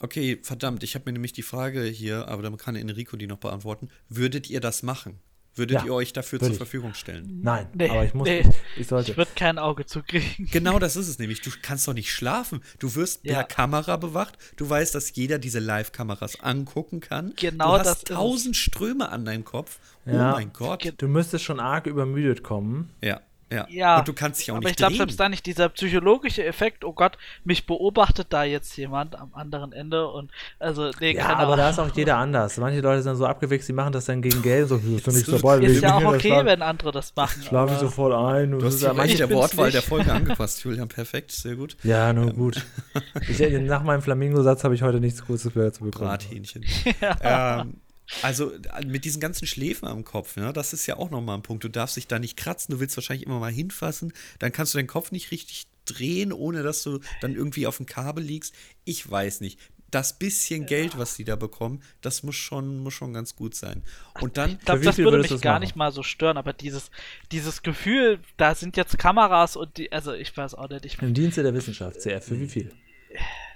Okay, 0.01 0.39
verdammt, 0.43 0.83
ich 0.83 0.95
habe 0.95 1.05
mir 1.07 1.13
nämlich 1.15 1.33
die 1.33 1.43
Frage 1.43 1.83
hier, 1.85 2.29
aber 2.29 2.43
dann 2.43 2.57
kann 2.59 2.77
Enrico 2.77 3.17
die 3.17 3.27
noch 3.27 3.39
beantworten. 3.39 3.89
Würdet 4.09 4.51
ihr 4.51 4.61
das 4.61 4.83
machen? 4.83 5.19
Würdet 5.57 5.79
ja, 5.79 5.85
ihr 5.85 5.95
euch 5.95 6.13
dafür 6.13 6.41
zur 6.41 6.51
ich. 6.51 6.57
Verfügung 6.57 6.95
stellen? 6.95 7.41
Nein, 7.43 7.69
nee, 7.75 7.89
aber 7.89 8.05
ich 8.05 8.13
muss, 8.13 8.27
nee. 8.27 8.41
ich, 8.41 8.81
ich, 8.81 8.87
sollte. 8.89 9.13
Ich 9.13 9.17
würde 9.17 9.31
kein 9.37 9.59
Auge 9.59 9.87
zukriegen. 9.87 10.49
Genau 10.51 10.81
das 10.81 10.97
ist 10.97 11.07
es 11.07 11.19
nämlich. 11.19 11.43
Du 11.43 11.51
kannst 11.63 11.87
doch 11.87 11.95
nicht 11.95 12.11
schlafen. 12.11 12.61
Du 12.81 12.95
wirst 12.97 13.25
ja. 13.25 13.35
per 13.35 13.45
Kamera 13.45 13.97
bewacht. 13.97 14.37
Du 14.57 14.69
weißt, 14.69 14.95
dass 14.95 15.15
jeder 15.15 15.39
diese 15.39 15.61
Live-Kameras 15.61 16.41
angucken 16.41 17.01
kann. 17.01 17.35
Genau 17.37 17.79
du 17.79 17.85
hast 17.85 18.09
tausend 18.09 18.57
Ströme 18.57 19.11
an 19.11 19.25
deinem 19.25 19.45
Kopf. 19.45 19.79
Oh 20.07 20.11
ja. 20.11 20.33
Oh 20.33 20.37
mein 20.37 20.53
Gott. 20.53 20.93
Du 20.99 21.07
müsstest 21.07 21.45
schon 21.45 21.61
arg 21.61 21.87
übermüdet 21.87 22.43
kommen. 22.43 22.91
Ja. 23.01 23.21
Ja. 23.55 23.67
ja. 23.69 23.99
Und 23.99 24.09
du 24.09 24.13
kannst 24.13 24.41
dich 24.41 24.51
auch 24.51 24.57
aber 24.57 24.65
nicht 24.65 24.73
ich 24.73 24.77
glaube, 24.77 24.97
selbst 24.97 25.21
da 25.21 25.29
nicht 25.29 25.47
dieser 25.47 25.69
psychologische 25.69 26.45
Effekt, 26.45 26.85
oh 26.85 26.93
Gott, 26.93 27.17
mich 27.45 27.67
beobachtet 27.67 28.29
da 28.31 28.45
jetzt 28.45 28.77
jemand 28.77 29.17
am 29.17 29.33
anderen 29.35 29.73
Ende 29.73 30.09
und 30.09 30.31
also, 30.59 30.91
nee, 31.01 31.15
Ja, 31.15 31.29
aber 31.29 31.43
Ahnung. 31.43 31.57
da 31.59 31.71
ist 31.71 31.79
auch 31.79 31.95
jeder 31.95 32.17
anders. 32.17 32.57
Manche 32.59 32.81
Leute 32.81 33.03
sind 33.03 33.17
so 33.17 33.27
abgewichst, 33.27 33.69
die 33.69 33.73
machen 33.73 33.93
das 33.93 34.07
dann 34.07 34.23
gegen 34.23 34.43
Geld, 34.43 34.69
so, 34.69 34.77
ist 34.77 35.07
doch 35.07 35.13
nichts 35.13 35.31
dabei. 35.31 35.59
Ist 35.59 35.83
ja 35.83 35.97
auch 35.97 36.05
okay, 36.05 36.45
wenn 36.45 36.63
andere 36.63 36.93
das 36.93 37.15
machen. 37.15 37.43
Schlafe 37.43 37.75
ich 37.75 37.81
sofort 37.81 38.13
ein. 38.13 38.51
Du 38.51 38.65
hast 38.65 38.83
ja 38.83 38.93
manche 38.93 39.17
der 39.17 39.31
Wortwahl 39.31 39.71
der 39.71 39.83
Folge 39.83 40.13
angepasst, 40.13 40.65
Julian, 40.65 40.89
perfekt, 40.89 41.33
sehr 41.33 41.57
gut. 41.57 41.77
Ja, 41.83 42.13
nur 42.13 42.31
ähm. 42.31 42.37
gut. 42.37 42.65
Ich, 43.29 43.41
nach 43.41 43.83
meinem 43.83 44.03
Flamingo-Satz 44.03 44.65
habe 44.65 44.75
ich 44.75 44.83
heute 44.83 45.01
nichts 45.01 45.25
Kurzes 45.25 45.55
mehr 45.55 45.73
zu 45.73 45.85
bekommen. 45.85 46.09
Brathähnchen. 46.09 46.65
ja. 47.01 47.61
ähm, 47.61 47.75
also 48.23 48.53
mit 48.87 49.05
diesen 49.05 49.21
ganzen 49.21 49.47
Schläfen 49.47 49.89
am 49.89 50.05
Kopf, 50.05 50.37
ne, 50.37 50.53
das 50.53 50.73
ist 50.73 50.87
ja 50.87 50.97
auch 50.97 51.11
nochmal 51.11 51.39
ein 51.39 51.43
Punkt. 51.43 51.65
Du 51.65 51.69
darfst 51.69 51.97
dich 51.97 52.07
da 52.07 52.19
nicht 52.19 52.37
kratzen, 52.37 52.75
du 52.75 52.81
willst 52.81 52.97
wahrscheinlich 52.97 53.27
immer 53.27 53.39
mal 53.39 53.53
hinfassen, 53.53 54.13
dann 54.39 54.53
kannst 54.53 54.75
du 54.75 54.79
deinen 54.79 54.87
Kopf 54.87 55.11
nicht 55.11 55.31
richtig 55.31 55.67
drehen, 55.87 56.33
ohne 56.33 56.63
dass 56.63 56.83
du 56.83 57.01
dann 57.21 57.35
irgendwie 57.35 57.67
auf 57.67 57.77
dem 57.79 57.87
Kabel 57.87 58.25
liegst. 58.25 58.55
Ich 58.85 59.09
weiß 59.09 59.41
nicht. 59.41 59.59
Das 59.91 60.19
bisschen 60.19 60.67
Geld, 60.67 60.99
was 60.99 61.15
sie 61.15 61.23
da 61.23 61.37
bekommen, 61.37 61.81
das 62.01 62.25
muss 62.25 62.35
schon, 62.35 62.79
muss 62.81 62.95
schon 62.95 63.13
ganz 63.13 63.37
gut 63.37 63.55
sein. 63.55 63.85
Und 64.21 64.37
dann. 64.37 64.53
Ich 64.53 64.65
glaube, 64.65 64.85
das 64.85 64.99
würde 64.99 65.19
mich 65.19 65.41
gar 65.41 65.53
machen? 65.53 65.61
nicht 65.63 65.77
mal 65.77 65.93
so 65.93 66.03
stören, 66.03 66.37
aber 66.37 66.53
dieses, 66.53 66.91
dieses 67.31 67.63
Gefühl, 67.63 68.19
da 68.37 68.57
sind 68.57 68.77
jetzt 68.77 68.99
Kameras 68.99 69.55
und 69.55 69.77
die, 69.77 69.93
also 69.93 70.13
ich 70.13 70.37
weiß 70.37 70.55
auch 70.55 70.69
nicht. 70.69 70.85
Ich 70.85 71.01
Im 71.01 71.15
Dienste 71.15 71.45
der 71.45 71.55
Wissenschaft, 71.55 72.01
CF, 72.01 72.25
für 72.25 72.41
wie 72.41 72.49
viel? 72.49 72.73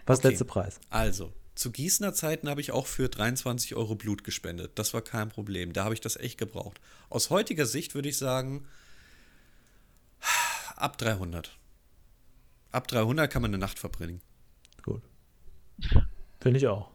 Was 0.07 0.19
ist 0.19 0.21
okay. 0.21 0.23
der 0.23 0.31
letzte 0.31 0.45
Preis? 0.45 0.81
Also, 0.91 1.33
zu 1.59 1.73
Gießener 1.73 2.15
Zeiten 2.15 2.49
habe 2.49 2.61
ich 2.61 2.71
auch 2.71 2.87
für 2.87 3.09
23 3.09 3.75
Euro 3.75 3.97
Blut 3.97 4.23
gespendet. 4.23 4.79
Das 4.79 4.95
war 4.95 5.03
kein 5.03 5.29
Problem. 5.29 5.73
Da 5.73 5.83
habe 5.83 5.95
ich 5.95 6.01
das 6.01 6.17
echt 6.17 6.39
gebraucht. 6.39 6.81
Aus 7.11 7.31
heutiger 7.31 7.67
Sicht 7.67 7.97
würde 7.97 8.09
ich 8.09 8.17
sagen, 8.17 8.65
ab 10.77 10.99
300. 10.99 11.59
Ab 12.71 12.87
300 12.87 13.29
kann 13.29 13.43
man 13.43 13.51
eine 13.51 13.59
Nacht 13.59 13.81
verbringen. 13.81 14.21
Gut. 14.83 15.03
Finde 16.41 16.59
ich 16.59 16.69
auch. 16.69 16.91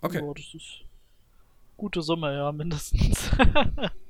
Okay. 0.00 0.20
Oh, 0.22 0.32
das 0.34 0.54
ist 0.54 0.84
gute 1.76 2.00
Summe, 2.00 2.32
ja, 2.32 2.52
mindestens. 2.52 3.30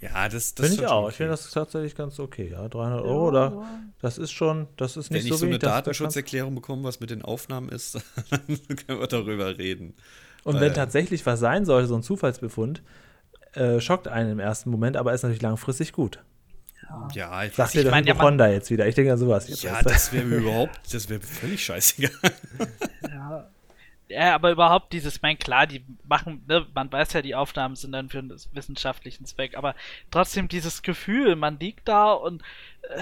Ja, 0.00 0.28
das, 0.28 0.54
das 0.54 0.66
finde 0.66 0.82
ich 0.82 0.88
auch. 0.88 1.02
Okay. 1.02 1.10
Ich 1.10 1.16
finde 1.16 1.30
das 1.32 1.50
tatsächlich 1.50 1.94
ganz 1.94 2.18
okay. 2.18 2.48
Ja, 2.50 2.68
300 2.68 3.02
Euro, 3.02 3.34
ja. 3.34 3.50
da, 3.50 3.80
das 4.00 4.16
ist 4.16 4.32
schon, 4.32 4.66
das 4.76 4.96
ist 4.96 5.10
nicht 5.10 5.24
Wenn 5.24 5.28
so 5.28 5.34
ich 5.34 5.40
so 5.40 5.46
eine 5.46 5.58
Datenschutzerklärung 5.58 6.54
bekomme, 6.54 6.84
was 6.84 7.00
mit 7.00 7.10
den 7.10 7.22
Aufnahmen 7.22 7.68
ist, 7.68 7.94
dann 8.30 8.46
können 8.46 9.00
wir 9.00 9.06
darüber 9.06 9.58
reden. 9.58 9.94
Und 10.44 10.54
Weil, 10.54 10.62
wenn 10.62 10.74
tatsächlich 10.74 11.24
was 11.26 11.38
sein 11.40 11.66
sollte, 11.66 11.88
so 11.88 11.96
ein 11.96 12.02
Zufallsbefund, 12.02 12.82
äh, 13.52 13.80
schockt 13.80 14.08
einen 14.08 14.32
im 14.32 14.38
ersten 14.38 14.70
Moment, 14.70 14.96
aber 14.96 15.12
ist 15.12 15.22
natürlich 15.22 15.42
langfristig 15.42 15.92
gut. 15.92 16.20
Ja, 17.14 17.44
ich 17.44 17.54
Sagst 17.54 17.74
du 17.76 17.84
das 17.84 18.06
ja, 18.06 18.18
Honda 18.20 18.48
jetzt 18.48 18.70
wieder? 18.70 18.86
Ich 18.88 18.94
denke 18.94 19.12
an 19.12 19.18
sowas 19.18 19.48
jetzt. 19.48 19.62
Ja, 19.62 19.80
das 19.82 20.12
wäre 20.12 20.24
mir 20.24 20.38
überhaupt, 20.38 20.80
das 20.92 21.08
wäre 21.08 21.20
völlig 21.20 21.64
scheißegal. 21.64 22.10
Ja, 23.08 23.48
ja, 24.10 24.34
aber 24.34 24.50
überhaupt 24.50 24.92
dieses, 24.92 25.22
mein 25.22 25.38
klar, 25.38 25.66
die 25.66 25.84
machen, 26.04 26.44
ne, 26.48 26.66
man 26.74 26.90
weiß 26.90 27.12
ja, 27.12 27.22
die 27.22 27.34
Aufnahmen 27.34 27.76
sind 27.76 27.92
dann 27.92 28.08
für 28.08 28.18
einen 28.18 28.34
wissenschaftlichen 28.52 29.24
Zweck, 29.24 29.56
aber 29.56 29.74
trotzdem 30.10 30.48
dieses 30.48 30.82
Gefühl, 30.82 31.36
man 31.36 31.58
liegt 31.60 31.86
da 31.86 32.12
und 32.12 32.42
äh, 32.82 33.00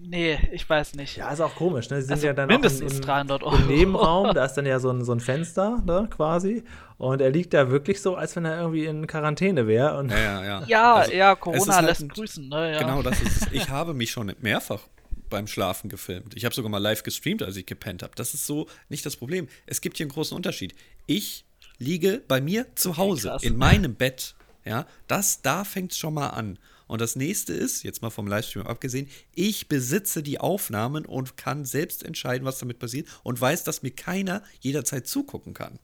nee, 0.00 0.38
ich 0.52 0.68
weiß 0.68 0.94
nicht. 0.94 1.18
Ja, 1.18 1.30
ist 1.30 1.40
auch 1.40 1.54
komisch, 1.54 1.90
ne? 1.90 1.96
Sie 2.00 2.06
sind 2.06 2.14
also 2.14 2.26
ja 2.28 2.32
dann 2.32 2.48
mindestens 2.48 2.92
auch 2.92 2.96
im, 2.96 3.02
300 3.02 3.42
Euro. 3.42 3.56
im 3.56 3.66
Nebenraum, 3.66 4.34
da 4.34 4.44
ist 4.46 4.54
dann 4.54 4.64
ja 4.64 4.78
so 4.78 4.90
ein, 4.90 5.04
so 5.04 5.12
ein 5.12 5.20
Fenster, 5.20 5.82
ne, 5.84 6.08
quasi. 6.10 6.64
Und 6.96 7.20
er 7.20 7.30
liegt 7.30 7.52
da 7.52 7.70
wirklich 7.70 8.00
so, 8.00 8.16
als 8.16 8.34
wenn 8.34 8.44
er 8.44 8.58
irgendwie 8.58 8.86
in 8.86 9.06
Quarantäne 9.06 9.66
wäre. 9.66 10.04
Ja, 10.08 10.18
ja, 10.18 10.44
ja. 10.44 10.62
Ja, 10.66 10.94
also, 10.94 11.12
ja, 11.12 11.34
Corona 11.34 11.76
halt 11.76 11.86
lässt 11.86 12.02
ein, 12.02 12.08
grüßen, 12.08 12.48
ne? 12.48 12.72
Ja. 12.72 12.78
Genau, 12.80 13.02
das 13.02 13.20
ist 13.20 13.52
Ich 13.52 13.68
habe 13.68 13.94
mich 13.94 14.10
schon 14.10 14.34
mehrfach 14.40 14.80
beim 15.28 15.46
Schlafen 15.46 15.88
gefilmt. 15.88 16.34
Ich 16.36 16.44
habe 16.44 16.54
sogar 16.54 16.70
mal 16.70 16.78
live 16.78 17.02
gestreamt, 17.02 17.42
als 17.42 17.56
ich 17.56 17.66
gepennt 17.66 18.02
habe. 18.02 18.12
Das 18.16 18.34
ist 18.34 18.46
so 18.46 18.68
nicht 18.88 19.04
das 19.06 19.16
Problem. 19.16 19.48
Es 19.66 19.80
gibt 19.80 19.96
hier 19.96 20.04
einen 20.04 20.12
großen 20.12 20.36
Unterschied. 20.36 20.74
Ich 21.06 21.44
liege 21.78 22.22
bei 22.26 22.40
mir 22.40 22.66
zu 22.74 22.96
Hause 22.96 23.34
okay, 23.34 23.46
in 23.46 23.56
meinem 23.56 23.94
Bett. 23.94 24.34
Ja, 24.64 24.86
das 25.06 25.40
da 25.42 25.64
fängt 25.64 25.92
es 25.92 25.98
schon 25.98 26.14
mal 26.14 26.28
an. 26.28 26.58
Und 26.88 27.00
das 27.00 27.16
nächste 27.16 27.52
ist, 27.52 27.84
jetzt 27.84 28.02
mal 28.02 28.10
vom 28.10 28.26
Livestream 28.26 28.66
abgesehen, 28.66 29.08
ich 29.34 29.68
besitze 29.68 30.22
die 30.22 30.40
Aufnahmen 30.40 31.04
und 31.04 31.36
kann 31.36 31.64
selbst 31.64 32.02
entscheiden, 32.02 32.46
was 32.46 32.58
damit 32.58 32.78
passiert 32.78 33.08
und 33.22 33.40
weiß, 33.40 33.64
dass 33.64 33.82
mir 33.82 33.90
keiner 33.90 34.42
jederzeit 34.60 35.06
zugucken 35.06 35.54
kann. 35.54 35.78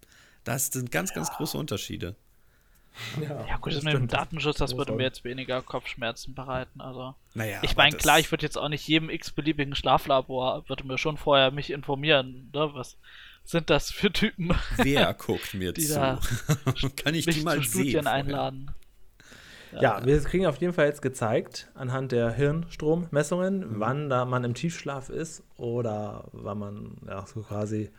Das 0.44 0.68
sind 0.68 0.90
ganz, 0.90 1.10
ja. 1.10 1.16
ganz 1.16 1.30
große 1.30 1.56
Unterschiede. 1.56 2.16
Ja, 3.20 3.46
ja 3.46 3.56
gut, 3.56 3.72
das, 3.72 3.82
das 3.82 3.84
mit 3.84 3.94
dem 3.94 4.08
Datenschutz, 4.08 4.58
das 4.58 4.76
würde 4.76 4.92
mir 4.92 5.02
jetzt 5.02 5.24
weniger 5.24 5.62
Kopfschmerzen 5.62 6.34
bereiten. 6.34 6.80
Also, 6.80 7.14
naja, 7.34 7.58
ich 7.62 7.76
meine, 7.76 7.96
klar, 7.96 8.18
ich 8.18 8.30
würde 8.30 8.44
jetzt 8.44 8.56
auch 8.56 8.68
nicht 8.68 8.86
jedem 8.86 9.10
x-beliebigen 9.10 9.74
Schlaflabor, 9.74 10.68
würde 10.68 10.86
mir 10.86 10.98
schon 10.98 11.16
vorher 11.16 11.50
mich 11.50 11.70
informieren, 11.70 12.50
ne, 12.52 12.70
was 12.72 12.96
sind 13.44 13.68
das 13.70 13.90
für 13.90 14.12
Typen? 14.12 14.54
Wer 14.76 15.12
guckt 15.14 15.54
mir 15.54 15.74
zu? 15.74 16.18
Kann 16.96 17.14
ich 17.14 17.26
die 17.26 17.42
mal 17.42 17.58
zu 17.58 17.64
Studien 17.64 17.92
sehen 17.92 18.06
einladen? 18.06 18.70
Ja, 19.72 19.82
ja, 19.82 20.06
wir 20.06 20.20
kriegen 20.20 20.46
auf 20.46 20.60
jeden 20.60 20.72
Fall 20.72 20.86
jetzt 20.86 21.02
gezeigt, 21.02 21.68
anhand 21.74 22.12
der 22.12 22.30
Hirnstrommessungen, 22.30 23.58
mhm. 23.58 23.80
wann 23.80 24.08
da 24.08 24.24
man 24.24 24.44
im 24.44 24.54
Tiefschlaf 24.54 25.08
ist 25.08 25.42
oder 25.56 26.28
wann 26.32 26.58
man 26.58 26.96
ja, 27.08 27.26
so 27.26 27.42
quasi 27.42 27.90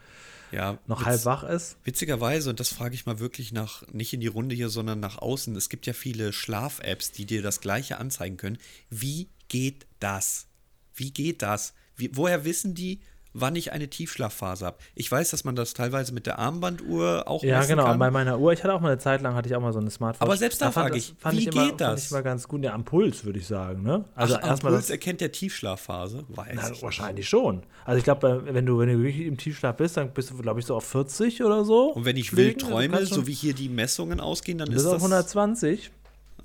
ja, 0.56 0.80
noch 0.88 1.02
witz, 1.02 1.08
halb 1.08 1.26
wach 1.26 1.44
ist. 1.44 1.76
Witzigerweise, 1.84 2.50
und 2.50 2.60
das 2.60 2.70
frage 2.70 2.96
ich 2.96 3.06
mal 3.06 3.20
wirklich 3.20 3.52
nach, 3.52 3.86
nicht 3.92 4.14
in 4.14 4.22
die 4.22 4.28
Runde 4.28 4.56
hier, 4.56 4.70
sondern 4.70 5.02
nach 5.02 5.18
außen, 5.18 5.54
es 5.56 5.68
gibt 5.70 5.86
ja 5.86 5.94
viele 5.94 6.32
Schlaf-Apps, 6.32 7.12
die 7.12 7.26
dir 7.26 7.42
das 7.42 7.60
Gleiche 7.60 7.98
anzeigen 7.98 8.38
können. 8.38 8.58
Wie 8.90 9.30
geht 9.50 9.86
das? 10.00 10.48
Wie 10.94 11.12
geht 11.12 11.42
das? 11.42 11.74
Wie, 11.98 12.10
woher 12.14 12.46
wissen 12.46 12.74
die, 12.74 13.02
wann 13.36 13.56
ich 13.56 13.74
eine 13.74 13.90
Tiefschlafphase 13.90 14.66
habe. 14.66 14.78
Ich 14.96 15.12
weiß, 15.12 15.30
dass 15.32 15.44
man 15.44 15.56
das 15.56 15.74
teilweise 15.74 16.14
mit 16.14 16.26
der 16.26 16.40
Armbanduhr 16.40 17.28
auch 17.28 17.44
Ja, 17.44 17.66
genau. 17.66 17.84
Kann. 17.84 18.00
Bei 18.00 18.10
meiner 18.10 18.40
Uhr, 18.40 18.54
ich 18.54 18.64
hatte 18.64 18.74
auch 18.74 18.80
mal 18.80 18.94
eine 18.94 18.98
Zeit 18.98 19.22
lang, 19.22 19.36
hatte 19.36 19.50
ich 19.50 19.56
auch 19.56 19.62
mal 19.62 19.74
so 19.74 19.80
eine 19.80 19.92
Smartphone. 19.92 20.26
Aber 20.26 20.38
selbst 20.38 20.62
da 20.62 20.72
frage 20.72 20.98
ich, 20.98 21.14
wie 21.30 21.38
ich 21.38 21.48
immer, 21.48 21.66
geht 21.66 21.82
das? 21.82 21.88
Fand 21.90 22.00
ich 22.06 22.12
mal 22.12 22.24
ganz 22.24 22.48
gut. 22.48 22.64
Ja, 22.64 22.74
am 22.74 22.86
Puls, 22.86 23.26
würde 23.26 23.40
ich 23.40 23.48
sagen. 23.48 23.84
Ne? 23.84 24.06
Also 24.16 24.38
Ach, 24.38 24.48
erstmal 24.48 24.72
Puls 24.72 24.90
erkennt 24.90 25.20
der 25.20 25.34
Tiefschlafphase? 25.34 26.24
Weiß 26.30 26.48
na, 26.56 26.82
wahrscheinlich 26.82 27.28
schon. 27.28 27.64
Also 27.84 27.98
ich 27.98 28.06
glaube, 28.06 28.44
wenn 28.46 28.66
du, 28.66 28.80
wenn 28.80 28.88
du 28.88 29.04
wirklich 29.04 29.28
im 29.28 29.38
Tiefschlaf 29.38 29.76
bist, 29.76 29.98
dann 29.98 30.12
bist 30.12 30.30
du, 30.32 30.38
glaube 30.38 30.62
ich, 30.62 30.66
so 30.66 30.76
auf 30.76 30.86
40 30.86 31.44
oder 31.44 31.66
so. 31.66 31.92
Und 31.92 32.06
wenn 32.06 32.16
ich 32.16 32.36
wild 32.38 32.62
träume, 32.62 33.06
so 33.06 33.28
wie 33.28 33.34
hier 33.34 33.54
die 33.54 33.68
Messungen 33.68 34.22
ausgehen, 34.22 34.58
dann 34.58 34.72
ist 34.72 34.86
das... 34.86 34.94
auf 34.94 35.02
120. 35.02 35.92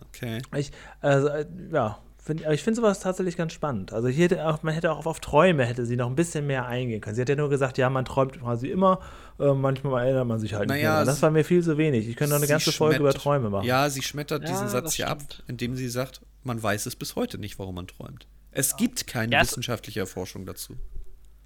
Okay. 0.09 0.43
Ich, 0.57 0.73
also, 1.01 1.29
ja, 1.73 1.99
Find, 2.23 2.45
aber 2.45 2.53
ich 2.53 2.63
finde 2.63 2.81
sowas 2.81 3.01
tatsächlich 3.01 3.37
ganz 3.37 3.55
spannend. 3.55 3.95
Also 3.95 4.09
hier 4.09 4.25
hätte 4.25 4.47
auch, 4.47 4.63
man 4.63 4.75
hätte 4.75 4.93
auch 4.93 5.07
auf 5.07 5.21
Träume 5.21 5.65
hätte 5.65 5.87
sie 5.87 5.97
noch 5.97 6.07
ein 6.07 6.17
bisschen 6.17 6.47
mehr 6.47 6.67
eingehen 6.67 7.01
können. 7.01 7.15
Sie 7.15 7.23
hat 7.23 7.31
ja 7.31 7.35
nur 7.35 7.49
gesagt, 7.49 7.79
ja, 7.79 7.89
man 7.89 8.05
träumt 8.05 8.39
quasi 8.39 8.69
immer, 8.69 9.01
äh, 9.39 9.55
manchmal 9.55 10.05
erinnert 10.05 10.27
man 10.27 10.39
sich 10.39 10.53
halt 10.53 10.69
naja, 10.69 10.81
nicht 10.81 10.97
mehr. 10.97 11.05
Das 11.07 11.23
war 11.23 11.31
mir 11.31 11.45
viel 11.45 11.63
zu 11.63 11.79
wenig. 11.79 12.07
Ich 12.07 12.17
könnte 12.17 12.35
noch 12.35 12.41
eine 12.41 12.47
ganze 12.47 12.73
Folge 12.73 12.99
über 12.99 13.15
Träume 13.15 13.49
machen. 13.49 13.67
Ja, 13.67 13.89
sie 13.89 14.03
schmettert 14.03 14.43
ja, 14.43 14.51
diesen 14.51 14.69
Satz 14.69 14.95
hier 14.95 15.09
ab, 15.09 15.23
indem 15.47 15.77
sie 15.77 15.89
sagt, 15.89 16.21
man 16.45 16.63
weiß 16.63 16.85
es 16.85 16.95
bis 16.95 17.17
heute 17.17 17.39
nicht, 17.39 17.59
warum 17.59 17.77
man 17.77 17.87
träumt. 17.87 18.27
Es 18.53 18.77
gibt 18.77 19.07
keine 19.07 19.33
ja, 19.33 19.41
wissenschaftliche 19.41 20.01
Erforschung 20.01 20.45
dazu. 20.45 20.77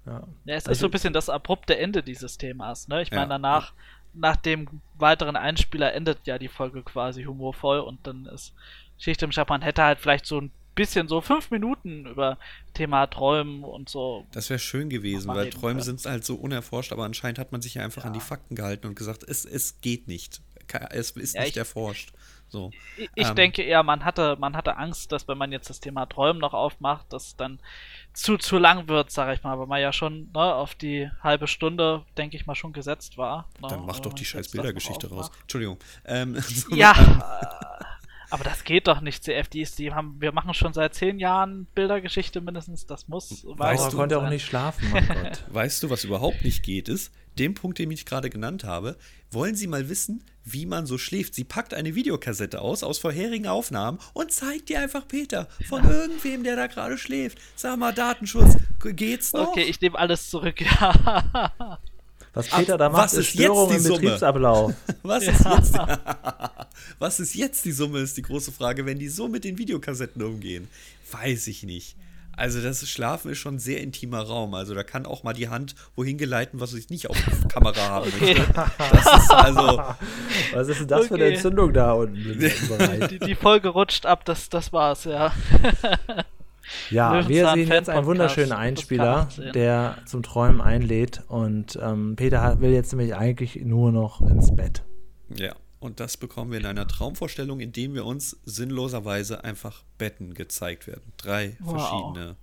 Ja, 0.05 0.27
ja 0.43 0.55
es 0.55 0.65
also, 0.65 0.71
ist 0.71 0.79
so 0.79 0.87
ein 0.87 0.91
bisschen 0.91 1.13
das 1.13 1.29
abrupte 1.29 1.77
Ende 1.77 2.03
dieses 2.03 2.37
Themas. 2.37 2.89
Ne? 2.89 3.01
Ich 3.01 3.11
meine, 3.11 3.29
danach, 3.29 3.71
nach 4.13 4.35
dem 4.35 4.67
weiteren 4.95 5.37
Einspieler 5.37 5.93
endet 5.93 6.19
ja 6.25 6.37
die 6.37 6.49
Folge 6.49 6.83
quasi 6.83 7.23
humorvoll 7.23 7.79
und 7.79 8.05
dann 8.05 8.25
ist 8.25 8.53
Schicht 8.97 9.23
im 9.23 9.31
Schaff, 9.31 9.47
man 9.47 9.61
hätte 9.61 9.83
halt 9.83 9.99
vielleicht 9.99 10.25
so 10.25 10.41
ein 10.41 10.51
bisschen 10.75 11.07
so 11.07 11.21
fünf 11.21 11.51
Minuten 11.51 12.05
über 12.05 12.37
Thema 12.73 13.07
Träumen 13.07 13.63
und 13.63 13.89
so. 13.89 14.25
Das 14.31 14.49
wäre 14.49 14.59
schön 14.59 14.89
gewesen, 14.89 15.27
weil 15.27 15.49
Träume 15.49 15.81
sind 15.81 16.05
halt 16.05 16.25
so 16.25 16.35
unerforscht, 16.35 16.91
aber 16.91 17.05
anscheinend 17.05 17.39
hat 17.39 17.51
man 17.51 17.61
sich 17.61 17.75
ja 17.75 17.83
einfach 17.83 18.03
ja. 18.03 18.07
an 18.07 18.13
die 18.13 18.19
Fakten 18.19 18.55
gehalten 18.55 18.87
und 18.87 18.95
gesagt, 18.95 19.23
es, 19.23 19.45
es 19.45 19.81
geht 19.81 20.07
nicht. 20.07 20.41
Es 20.89 21.11
ist 21.11 21.35
ja, 21.35 21.41
nicht 21.41 21.51
ich, 21.51 21.57
erforscht. 21.57 22.11
So. 22.47 22.71
Ich, 22.97 23.09
ich 23.15 23.27
ähm, 23.27 23.35
denke 23.35 23.63
eher, 23.63 23.83
man 23.83 24.05
hatte, 24.05 24.37
man 24.39 24.55
hatte 24.55 24.77
Angst, 24.77 25.11
dass 25.11 25.27
wenn 25.27 25.37
man 25.37 25.51
jetzt 25.51 25.69
das 25.69 25.79
Thema 25.79 26.05
Träumen 26.05 26.39
noch 26.39 26.53
aufmacht, 26.53 27.11
dass 27.11 27.35
dann 27.35 27.59
zu, 28.13 28.37
zu 28.37 28.57
lang 28.57 28.87
wird, 28.87 29.11
sage 29.11 29.33
ich 29.33 29.43
mal, 29.43 29.59
weil 29.59 29.67
man 29.67 29.81
ja 29.81 29.91
schon 29.91 30.29
ne, 30.33 30.53
auf 30.53 30.75
die 30.75 31.09
halbe 31.21 31.47
Stunde, 31.47 32.03
denke 32.17 32.37
ich 32.37 32.45
mal, 32.45 32.55
schon 32.55 32.73
gesetzt 32.73 33.17
war. 33.17 33.49
Ne, 33.61 33.67
dann 33.69 33.85
mach 33.85 33.99
doch 33.99 34.13
die 34.13 34.25
scheiß 34.25 34.49
Bildergeschichte 34.51 35.09
raus. 35.09 35.31
Entschuldigung. 35.41 35.79
Ähm, 36.05 36.37
ja, 36.69 36.93
aber 38.29 38.43
das 38.43 38.63
geht 38.63 38.87
doch 38.87 39.01
nicht, 39.01 39.23
CFDs. 39.23 39.75
Die 39.75 39.93
haben, 39.93 40.19
wir 40.19 40.31
machen 40.31 40.53
schon 40.53 40.73
seit 40.73 40.93
zehn 40.93 41.19
Jahren 41.19 41.67
Bildergeschichte 41.75 42.41
mindestens. 42.41 42.85
Das 42.85 43.07
muss. 43.07 43.45
Weißt 43.47 43.93
du, 43.93 43.97
konnte 43.97 44.19
auch 44.19 44.29
nicht 44.29 44.45
schlafen, 44.45 44.89
mein 44.91 45.07
Gott. 45.23 45.43
Weißt 45.49 45.83
du, 45.83 45.89
was 45.89 46.03
überhaupt 46.03 46.43
nicht 46.43 46.63
geht, 46.63 46.89
ist, 46.89 47.11
den 47.37 47.53
Punkt, 47.53 47.79
den 47.79 47.91
ich 47.91 48.05
gerade 48.05 48.29
genannt 48.29 48.63
habe, 48.63 48.97
wollen 49.31 49.55
Sie 49.55 49.67
mal 49.67 49.89
wissen, 49.89 50.23
wie 50.43 50.65
man 50.65 50.85
so 50.85 50.97
schläft. 50.97 51.35
Sie 51.35 51.43
packt 51.43 51.73
eine 51.73 51.95
Videokassette 51.95 52.61
aus, 52.61 52.83
aus 52.83 52.99
vorherigen 52.99 53.47
Aufnahmen 53.47 53.99
und 54.13 54.31
zeigt 54.31 54.69
dir 54.69 54.79
einfach 54.79 55.07
Peter 55.07 55.47
von 55.67 55.83
ja. 55.83 55.91
irgendwem, 55.91 56.43
der 56.43 56.55
da 56.55 56.67
gerade 56.67 56.97
schläft. 56.97 57.39
Sag 57.55 57.77
mal, 57.77 57.93
Datenschutz, 57.93 58.57
geht's 58.79 59.33
noch? 59.33 59.49
Okay, 59.49 59.63
ich 59.63 59.81
nehme 59.81 59.97
alles 59.97 60.29
zurück, 60.29 60.61
ja. 60.81 61.79
Was 62.35 62.49
Peter 62.49 62.77
da 62.77 62.89
macht, 62.89 63.13
ist 63.13 63.27
Störung 63.27 63.73
im 63.73 63.81
Betriebsablauf. 63.81 64.73
Was, 65.03 65.25
ja. 65.25 65.31
ist 65.31 65.45
jetzt, 65.45 65.73
was 66.99 67.19
ist 67.19 67.33
jetzt 67.33 67.65
die 67.65 67.71
Summe, 67.71 67.99
ist 67.99 68.17
die 68.17 68.21
große 68.21 68.51
Frage, 68.51 68.85
wenn 68.85 68.99
die 68.99 69.07
so 69.07 69.27
mit 69.27 69.45
den 69.45 69.57
Videokassetten 69.57 70.21
umgehen. 70.21 70.67
Weiß 71.11 71.47
ich 71.47 71.63
nicht. 71.63 71.95
Also 72.37 72.61
das 72.61 72.87
Schlafen 72.89 73.31
ist 73.31 73.37
schon 73.37 73.55
ein 73.55 73.59
sehr 73.59 73.79
intimer 73.81 74.21
Raum. 74.21 74.53
Also 74.53 74.73
da 74.73 74.83
kann 74.83 75.05
auch 75.05 75.23
mal 75.23 75.31
die 75.33 75.47
Hand 75.47 75.75
wohin 75.95 76.17
geleiten, 76.17 76.59
was 76.59 76.73
ich 76.73 76.89
nicht 76.89 77.09
auf 77.09 77.17
Kamera 77.47 77.87
haben 77.87 78.11
okay. 78.13 78.35
möchte. 78.35 78.53
Das 78.53 79.23
ist 79.23 79.31
also. 79.31 79.81
Was 80.53 80.67
ist 80.67 80.81
denn 80.81 80.87
das 80.87 80.99
okay. 80.99 81.07
für 81.07 81.15
eine 81.15 81.25
Entzündung 81.35 81.73
da 81.73 81.93
unten? 81.93 82.39
Die, 83.09 83.19
die, 83.19 83.35
Folge 83.35 83.69
rutscht 83.69 84.05
ab, 84.05 84.25
das, 84.25 84.49
das 84.49 84.71
war's, 84.71 85.03
ja. 85.05 85.33
Ja, 86.89 87.27
wir 87.27 87.51
sehen 87.51 87.67
jetzt 87.67 87.89
einen 87.89 88.05
wunderschönen 88.05 88.51
Einspieler, 88.51 89.29
der 89.53 89.97
zum 90.05 90.23
Träumen 90.23 90.61
einlädt. 90.61 91.23
Und 91.27 91.77
ähm, 91.81 92.15
Peter 92.15 92.59
will 92.59 92.71
jetzt 92.71 92.91
nämlich 92.93 93.15
eigentlich 93.15 93.57
nur 93.63 93.91
noch 93.91 94.21
ins 94.21 94.55
Bett. 94.55 94.83
Ja, 95.35 95.55
und 95.79 95.99
das 95.99 96.17
bekommen 96.17 96.51
wir 96.51 96.59
in 96.59 96.65
einer 96.65 96.87
Traumvorstellung, 96.87 97.59
in 97.59 97.71
dem 97.71 97.93
wir 97.93 98.05
uns 98.05 98.37
sinnloserweise 98.45 99.43
einfach 99.43 99.83
Betten 99.97 100.33
gezeigt 100.33 100.87
werden. 100.87 101.13
Drei 101.17 101.57
wow. 101.59 101.73
verschiedene 101.73 102.35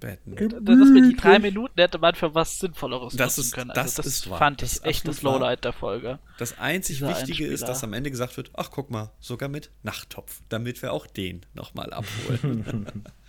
Betten. 0.00 0.36
Dass 0.36 0.92
wir 0.92 1.08
die 1.08 1.16
drei 1.16 1.38
Minuten 1.38 1.80
hätte 1.80 1.98
man 1.98 2.14
für 2.14 2.34
was 2.34 2.58
Sinnvolleres 2.58 3.16
das 3.16 3.38
ist, 3.38 3.54
können. 3.54 3.70
Also 3.70 3.82
das, 3.82 3.94
das 3.94 4.06
ist 4.06 4.26
fand 4.26 4.62
ich 4.62 4.74
das 4.74 4.84
echt 4.84 5.08
das 5.08 5.22
Lowlight 5.22 5.64
der 5.64 5.72
Folge. 5.72 6.18
Das 6.38 6.58
einzig 6.58 7.00
Wichtige 7.00 7.20
Einspieler. 7.20 7.52
ist, 7.52 7.62
dass 7.62 7.84
am 7.84 7.94
Ende 7.94 8.10
gesagt 8.10 8.36
wird, 8.36 8.50
ach 8.54 8.70
guck 8.70 8.90
mal, 8.90 9.12
sogar 9.20 9.48
mit 9.48 9.70
Nachttopf, 9.82 10.42
damit 10.50 10.82
wir 10.82 10.92
auch 10.92 11.06
den 11.06 11.46
nochmal 11.54 11.92
abholen. 11.92 12.86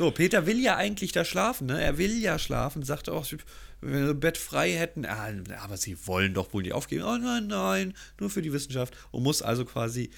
So, 0.00 0.10
Peter 0.10 0.46
will 0.46 0.58
ja 0.58 0.78
eigentlich 0.78 1.12
da 1.12 1.26
schlafen, 1.26 1.66
ne? 1.66 1.78
Er 1.78 1.98
will 1.98 2.22
ja 2.22 2.38
schlafen, 2.38 2.82
sagt 2.82 3.10
auch, 3.10 3.26
wenn 3.82 3.92
wir 3.92 4.10
ein 4.12 4.18
Bett 4.18 4.38
frei 4.38 4.72
hätten, 4.72 5.04
ah, 5.04 5.28
aber 5.62 5.76
sie 5.76 6.06
wollen 6.06 6.32
doch 6.32 6.54
wohl 6.54 6.62
nicht 6.62 6.72
aufgeben. 6.72 7.04
Oh 7.04 7.18
nein, 7.18 7.48
nein, 7.48 7.92
nur 8.18 8.30
für 8.30 8.40
die 8.40 8.50
Wissenschaft. 8.50 8.96
Und 9.10 9.24
muss 9.24 9.42
also 9.42 9.66
quasi, 9.66 10.08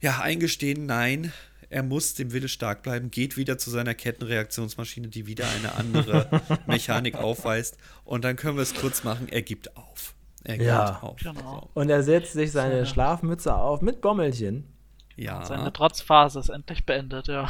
ja, 0.00 0.20
eingestehen, 0.20 0.86
nein, 0.86 1.32
er 1.70 1.82
muss 1.82 2.14
dem 2.14 2.32
Wille 2.32 2.46
stark 2.46 2.84
bleiben, 2.84 3.10
geht 3.10 3.36
wieder 3.36 3.58
zu 3.58 3.68
seiner 3.68 3.94
Kettenreaktionsmaschine, 3.96 5.08
die 5.08 5.26
wieder 5.26 5.48
eine 5.58 5.74
andere 5.74 6.28
Mechanik 6.68 7.16
aufweist. 7.16 7.76
Und 8.04 8.24
dann 8.24 8.36
können 8.36 8.54
wir 8.54 8.62
es 8.62 8.74
kurz 8.74 9.02
machen, 9.02 9.26
er 9.28 9.42
gibt 9.42 9.76
auf. 9.76 10.14
Er 10.44 10.58
gibt 10.58 10.68
ja. 10.68 11.00
auf. 11.00 11.18
Genau. 11.18 11.68
Und 11.74 11.90
er 11.90 12.04
setzt 12.04 12.34
sich 12.34 12.52
seine 12.52 12.86
Schlafmütze 12.86 13.56
auf 13.56 13.80
mit 13.80 14.00
Bommelchen. 14.00 14.72
Ja. 15.16 15.44
Seine 15.44 15.72
Trotzphase 15.72 16.38
ist 16.38 16.48
endlich 16.48 16.86
beendet, 16.86 17.26
ja. 17.26 17.48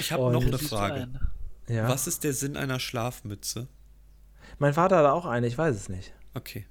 Ich 0.00 0.12
habe 0.12 0.30
noch 0.32 0.44
eine 0.44 0.58
Frage. 0.58 1.08
Ja. 1.68 1.88
Was 1.88 2.06
ist 2.06 2.24
der 2.24 2.32
Sinn 2.32 2.56
einer 2.56 2.78
Schlafmütze? 2.78 3.68
Mein 4.58 4.74
Vater 4.74 4.98
hat 4.98 5.06
auch 5.06 5.26
eine, 5.26 5.46
ich 5.46 5.58
weiß 5.58 5.74
es 5.76 5.88
nicht. 5.88 6.12
Okay. 6.34 6.66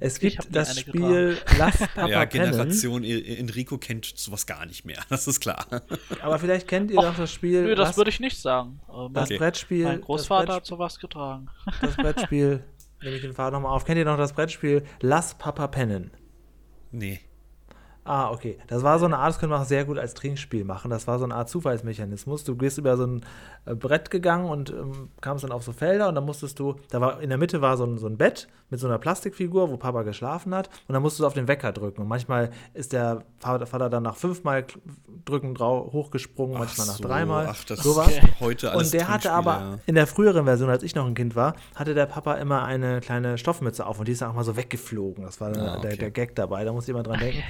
Es 0.00 0.18
gibt 0.18 0.48
das 0.54 0.80
Spiel 0.80 1.38
Lass 1.56 1.78
Papa 1.78 2.06
Ja, 2.08 2.24
Generation 2.24 3.04
Enrico 3.04 3.78
kennt 3.78 4.04
sowas 4.04 4.46
gar 4.46 4.66
nicht 4.66 4.84
mehr, 4.84 5.00
das 5.08 5.28
ist 5.28 5.40
klar. 5.40 5.64
Aber 6.22 6.38
vielleicht 6.40 6.66
kennt 6.66 6.90
ihr 6.90 6.98
Och, 6.98 7.04
doch 7.04 7.16
das 7.16 7.32
Spiel. 7.32 7.62
Nö, 7.62 7.74
das 7.76 7.96
würde 7.96 8.10
ich 8.10 8.18
nicht 8.18 8.40
sagen. 8.40 8.80
Das 9.12 9.28
okay. 9.28 9.38
Brettspiel. 9.38 9.84
Mein 9.84 10.00
Großvater 10.00 10.54
hat 10.54 10.66
sowas 10.66 10.98
getragen. 10.98 11.48
Das 11.80 11.96
Brettspiel, 11.96 12.64
nehme 13.02 13.16
ich 13.16 13.22
den 13.22 13.32
Vater 13.32 13.52
nochmal 13.52 13.72
auf. 13.72 13.84
Kennt 13.84 13.98
ihr 13.98 14.04
noch 14.04 14.16
das 14.16 14.32
Brettspiel 14.32 14.84
Lass 15.00 15.34
Papa 15.34 15.68
pennen? 15.68 16.10
Nee. 16.90 17.20
Ah, 18.10 18.32
okay. 18.32 18.58
Das 18.66 18.82
war 18.82 18.98
so 18.98 19.04
eine 19.04 19.18
Art, 19.18 19.28
das 19.28 19.38
könnte 19.38 19.52
man 19.52 19.62
auch 19.62 19.66
sehr 19.66 19.84
gut 19.84 19.96
als 19.96 20.14
Trinkspiel 20.14 20.64
machen. 20.64 20.90
Das 20.90 21.06
war 21.06 21.20
so 21.20 21.24
eine 21.24 21.36
Art 21.36 21.48
Zufallsmechanismus. 21.48 22.42
Du 22.42 22.56
bist 22.56 22.76
über 22.76 22.96
so 22.96 23.06
ein 23.06 23.24
äh, 23.66 23.76
Brett 23.76 24.10
gegangen 24.10 24.46
und 24.46 24.70
ähm, 24.70 25.10
kamst 25.20 25.44
dann 25.44 25.52
auf 25.52 25.62
so 25.62 25.70
Felder 25.70 26.08
und 26.08 26.16
dann 26.16 26.24
musstest 26.24 26.58
du, 26.58 26.74
da 26.90 27.00
war 27.00 27.20
in 27.20 27.28
der 27.28 27.38
Mitte 27.38 27.60
war 27.60 27.76
so 27.76 27.84
ein, 27.84 27.98
so 27.98 28.08
ein 28.08 28.16
Bett 28.16 28.48
mit 28.70 28.80
so 28.80 28.86
einer 28.86 28.98
Plastikfigur, 28.98 29.70
wo 29.70 29.76
Papa 29.76 30.02
geschlafen 30.02 30.54
hat 30.54 30.70
und 30.88 30.92
dann 30.92 31.02
musstest 31.02 31.20
du 31.20 31.26
auf 31.26 31.34
den 31.34 31.46
Wecker 31.46 31.72
drücken. 31.72 32.02
Und 32.02 32.08
manchmal 32.08 32.50
ist 32.74 32.92
der 32.92 33.22
Vater, 33.38 33.90
dann 33.90 34.02
nach 34.02 34.16
fünfmal 34.16 34.64
drücken 35.24 35.54
drauf, 35.54 35.92
hochgesprungen, 35.92 36.56
ach 36.56 36.60
manchmal 36.60 36.86
nach 36.86 36.96
so, 36.96 37.04
dreimal. 37.04 37.46
Ach, 37.50 37.64
das 37.64 37.80
sowas. 37.80 38.08
Okay. 38.08 38.28
heute 38.40 38.70
alles 38.70 38.88
Und 38.88 38.94
der 38.94 39.08
hatte 39.08 39.32
aber 39.32 39.52
ja. 39.52 39.78
in 39.86 39.94
der 39.94 40.06
früheren 40.06 40.44
Version, 40.44 40.70
als 40.70 40.82
ich 40.82 40.94
noch 40.94 41.06
ein 41.06 41.14
Kind 41.14 41.36
war, 41.36 41.54
hatte 41.74 41.94
der 41.94 42.06
Papa 42.06 42.34
immer 42.34 42.64
eine 42.64 43.00
kleine 43.00 43.38
Stoffmütze 43.38 43.86
auf 43.86 43.98
und 43.98 44.06
die 44.06 44.12
ist 44.12 44.22
dann 44.22 44.30
auch 44.30 44.34
mal 44.34 44.44
so 44.44 44.56
weggeflogen. 44.56 45.24
Das 45.24 45.40
war 45.40 45.56
ah, 45.56 45.76
okay. 45.78 45.88
der, 45.88 45.96
der, 45.96 46.10
Gag 46.10 46.34
dabei, 46.36 46.64
da 46.64 46.72
muss 46.72 46.86
jemand 46.86 47.06
dran 47.06 47.18
denken. 47.18 47.42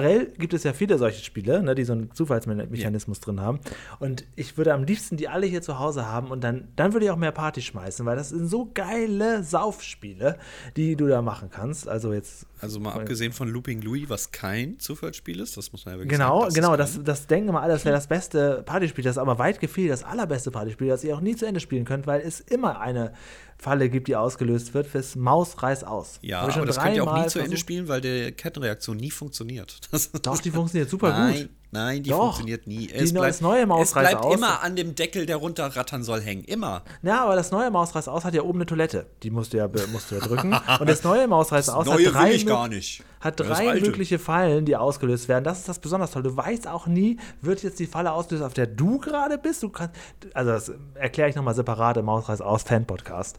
Generell 0.00 0.32
gibt 0.38 0.54
es 0.54 0.64
ja 0.64 0.72
viele 0.72 0.98
solche 0.98 1.22
Spiele, 1.22 1.62
ne, 1.62 1.74
die 1.74 1.84
so 1.84 1.92
einen 1.92 2.12
Zufallsmechanismus 2.12 3.18
ja. 3.18 3.24
drin 3.24 3.40
haben. 3.40 3.60
Und 3.98 4.24
ich 4.36 4.56
würde 4.56 4.72
am 4.72 4.84
liebsten 4.84 5.16
die 5.16 5.28
alle 5.28 5.46
hier 5.46 5.62
zu 5.62 5.78
Hause 5.78 6.06
haben 6.06 6.30
und 6.30 6.42
dann, 6.42 6.68
dann 6.76 6.92
würde 6.92 7.06
ich 7.06 7.10
auch 7.10 7.16
mehr 7.16 7.32
Party 7.32 7.60
schmeißen, 7.60 8.06
weil 8.06 8.16
das 8.16 8.30
sind 8.30 8.46
so 8.46 8.70
geile 8.72 9.42
Saufspiele, 9.42 10.38
die 10.76 10.96
du 10.96 11.06
da 11.06 11.22
machen 11.22 11.50
kannst. 11.50 11.88
Also 11.88 12.12
jetzt. 12.12 12.46
Also 12.60 12.80
mal 12.80 12.92
abgesehen 12.92 13.32
von 13.32 13.48
Looping 13.48 13.82
Louis, 13.82 14.08
was 14.08 14.32
kein 14.32 14.78
Zufallsspiel 14.78 15.40
ist, 15.40 15.56
das 15.56 15.72
muss 15.72 15.84
man 15.84 15.94
ja 15.94 16.00
wirklich 16.00 16.18
genau, 16.18 16.42
sagen. 16.42 16.54
Genau, 16.54 16.76
das, 16.76 17.02
das 17.02 17.26
denken 17.26 17.52
wir 17.52 17.62
alle, 17.62 17.72
das 17.72 17.84
wäre 17.84 17.94
das 17.94 18.06
beste 18.06 18.62
Partyspiel. 18.64 19.04
Das 19.04 19.12
ist 19.12 19.18
aber 19.18 19.38
weit 19.38 19.60
gefehlt, 19.60 19.90
das 19.90 20.04
allerbeste 20.04 20.50
Partyspiel, 20.50 20.88
das 20.88 21.04
ihr 21.04 21.14
auch 21.14 21.20
nie 21.20 21.36
zu 21.36 21.46
Ende 21.46 21.60
spielen 21.60 21.84
könnt, 21.84 22.06
weil 22.06 22.20
es 22.20 22.40
immer 22.40 22.80
eine 22.80 23.12
Falle 23.60 23.90
gibt, 23.90 24.08
die 24.08 24.16
ausgelöst 24.16 24.72
wird, 24.72 24.86
fürs 24.86 25.16
Maus 25.16 25.62
reiß 25.62 25.84
aus. 25.84 26.18
Ja, 26.22 26.40
aber 26.40 26.64
das 26.64 26.78
könnt 26.78 26.96
ihr 26.96 27.04
auch 27.04 27.22
nie 27.22 27.28
zu 27.28 27.40
Ende 27.40 27.58
spielen, 27.58 27.88
weil 27.88 28.00
die 28.00 28.32
Kettenreaktion 28.32 28.96
nie 28.96 29.10
funktioniert. 29.10 29.78
Das 29.90 30.10
Doch, 30.12 30.38
die 30.38 30.50
funktioniert 30.50 30.88
super 30.88 31.10
Nein. 31.10 31.34
gut. 31.34 31.48
Nein, 31.72 32.02
die 32.02 32.10
Doch. 32.10 32.18
funktioniert 32.24 32.66
nie. 32.66 32.90
Es 32.92 33.10
Die- 33.10 33.12
bleibt, 33.14 33.28
das 33.28 33.40
neue 33.40 33.64
Maus 33.66 33.88
es 33.88 33.92
bleibt 33.94 34.16
aus. 34.16 34.34
immer 34.36 34.62
an 34.62 34.74
dem 34.74 34.94
Deckel, 34.96 35.24
der 35.26 35.36
runterrattern 35.36 36.02
soll, 36.02 36.20
hängen. 36.20 36.42
Immer. 36.44 36.82
Ja, 37.02 37.22
aber 37.24 37.36
das 37.36 37.52
neue 37.52 37.70
Maus 37.70 37.94
reißt 37.94 38.08
aus 38.08 38.24
hat 38.24 38.34
ja 38.34 38.42
oben 38.42 38.58
eine 38.58 38.66
Toilette. 38.66 39.06
Die 39.22 39.30
musst 39.30 39.52
du 39.52 39.58
ja, 39.58 39.68
musst 39.92 40.10
du 40.10 40.16
ja 40.16 40.20
drücken. 40.20 40.52
Und 40.80 40.88
das 40.88 41.04
neue 41.04 41.28
Maus 41.28 41.52
reißt 41.52 41.70
aus 41.70 41.86
Neue 41.86 42.06
hat 42.08 42.14
drei, 42.14 42.28
will 42.30 42.34
ich 42.36 42.46
gar 42.46 42.66
nicht. 42.68 43.04
hat 43.20 43.38
Das 43.38 43.46
drei 43.46 43.74
mögliche 43.80 44.18
Fallen, 44.18 44.64
die 44.64 44.74
ausgelöst 44.76 45.28
werden. 45.28 45.44
Das 45.44 45.58
ist 45.60 45.68
das 45.68 45.78
besonders 45.78 46.10
toll. 46.10 46.24
Du 46.24 46.36
weißt 46.36 46.66
auch 46.66 46.86
nie, 46.88 47.18
wird 47.40 47.62
jetzt 47.62 47.78
die 47.78 47.86
Falle 47.86 48.10
ausgelöst, 48.12 48.44
auf 48.44 48.54
der 48.54 48.66
du 48.66 48.98
gerade 48.98 49.38
bist. 49.38 49.62
Du 49.62 49.68
kannst, 49.68 49.94
also 50.34 50.50
das 50.50 50.72
erkläre 50.94 51.30
ich 51.30 51.36
nochmal 51.36 51.54
separat 51.54 51.96
im 51.98 52.06
Maus 52.06 52.28
reißt 52.28 52.42
aus 52.42 52.64
Fan-Podcast. 52.64 53.38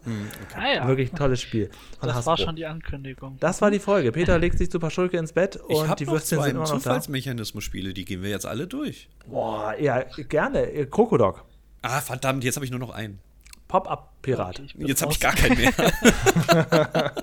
Ah 0.56 0.74
ja, 0.76 0.88
Wirklich 0.88 1.12
ein 1.12 1.18
tolles 1.18 1.42
Spiel. 1.42 1.70
Von 2.00 2.08
das 2.08 2.16
Hasbro. 2.18 2.32
war 2.32 2.38
schon 2.38 2.56
die 2.56 2.66
Ankündigung. 2.66 3.36
Das 3.42 3.62
war 3.62 3.72
die 3.72 3.80
Folge. 3.80 4.12
Peter 4.14 4.40
legt 4.40 4.58
sich 4.58 4.72
zu 4.72 4.80
Paschulke 4.80 5.18
ins 5.18 5.34
Bett 5.34 5.58
und 5.58 6.00
die 6.00 6.08
Würstchen 6.08 6.40
sind 6.42 6.52
immer 6.52 6.62
noch 6.62 6.70
da. 6.72 6.78
Zufallsmechanismus-Spiele, 6.78 7.94
die 7.94 8.06
gehen 8.06 8.21
wir 8.24 8.30
jetzt 8.30 8.46
alle 8.46 8.68
durch. 8.68 9.10
Boah, 9.28 9.76
ja, 9.80 10.04
gerne. 10.30 10.86
Krokodok. 10.88 11.46
Ah, 11.82 12.02
verdammt, 12.02 12.44
jetzt 12.44 12.56
habe 12.56 12.66
ich 12.66 12.72
nur 12.72 12.80
noch 12.80 12.92
einen. 12.92 13.20
Pop-Up-Pirat. 13.68 14.62
Jetzt 14.80 15.02
habe 15.02 15.14
ich 15.14 15.20
gar 15.22 15.34
keinen 15.34 15.58
mehr. 15.58 15.72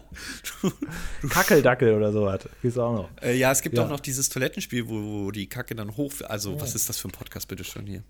Kackeldackel 1.29 1.95
oder 1.95 2.11
sowas. 2.13 2.49
Gibt's 2.63 2.79
auch 2.79 2.93
noch. 2.95 3.11
äh, 3.23 3.37
ja, 3.37 3.53
es 3.53 3.61
gibt 3.63 3.77
Ja. 3.77 3.85
auch 3.85 3.89
noch 3.91 4.01
dieses 4.01 4.29
Toilettenspiel, 4.31 4.89
wo, 4.89 5.25
wo 5.27 5.31
die 5.31 5.47
Kacke 5.49 5.75
dann 5.75 5.97
hoch. 5.97 6.13
Also, 6.27 6.59
was 6.61 6.75
ist 6.75 6.89
das 6.89 6.99
für 6.99 7.09
ein 7.09 7.13
Podcast, 7.13 7.49
bitte 7.49 7.65
schon 7.65 7.87
hier? 7.87 8.03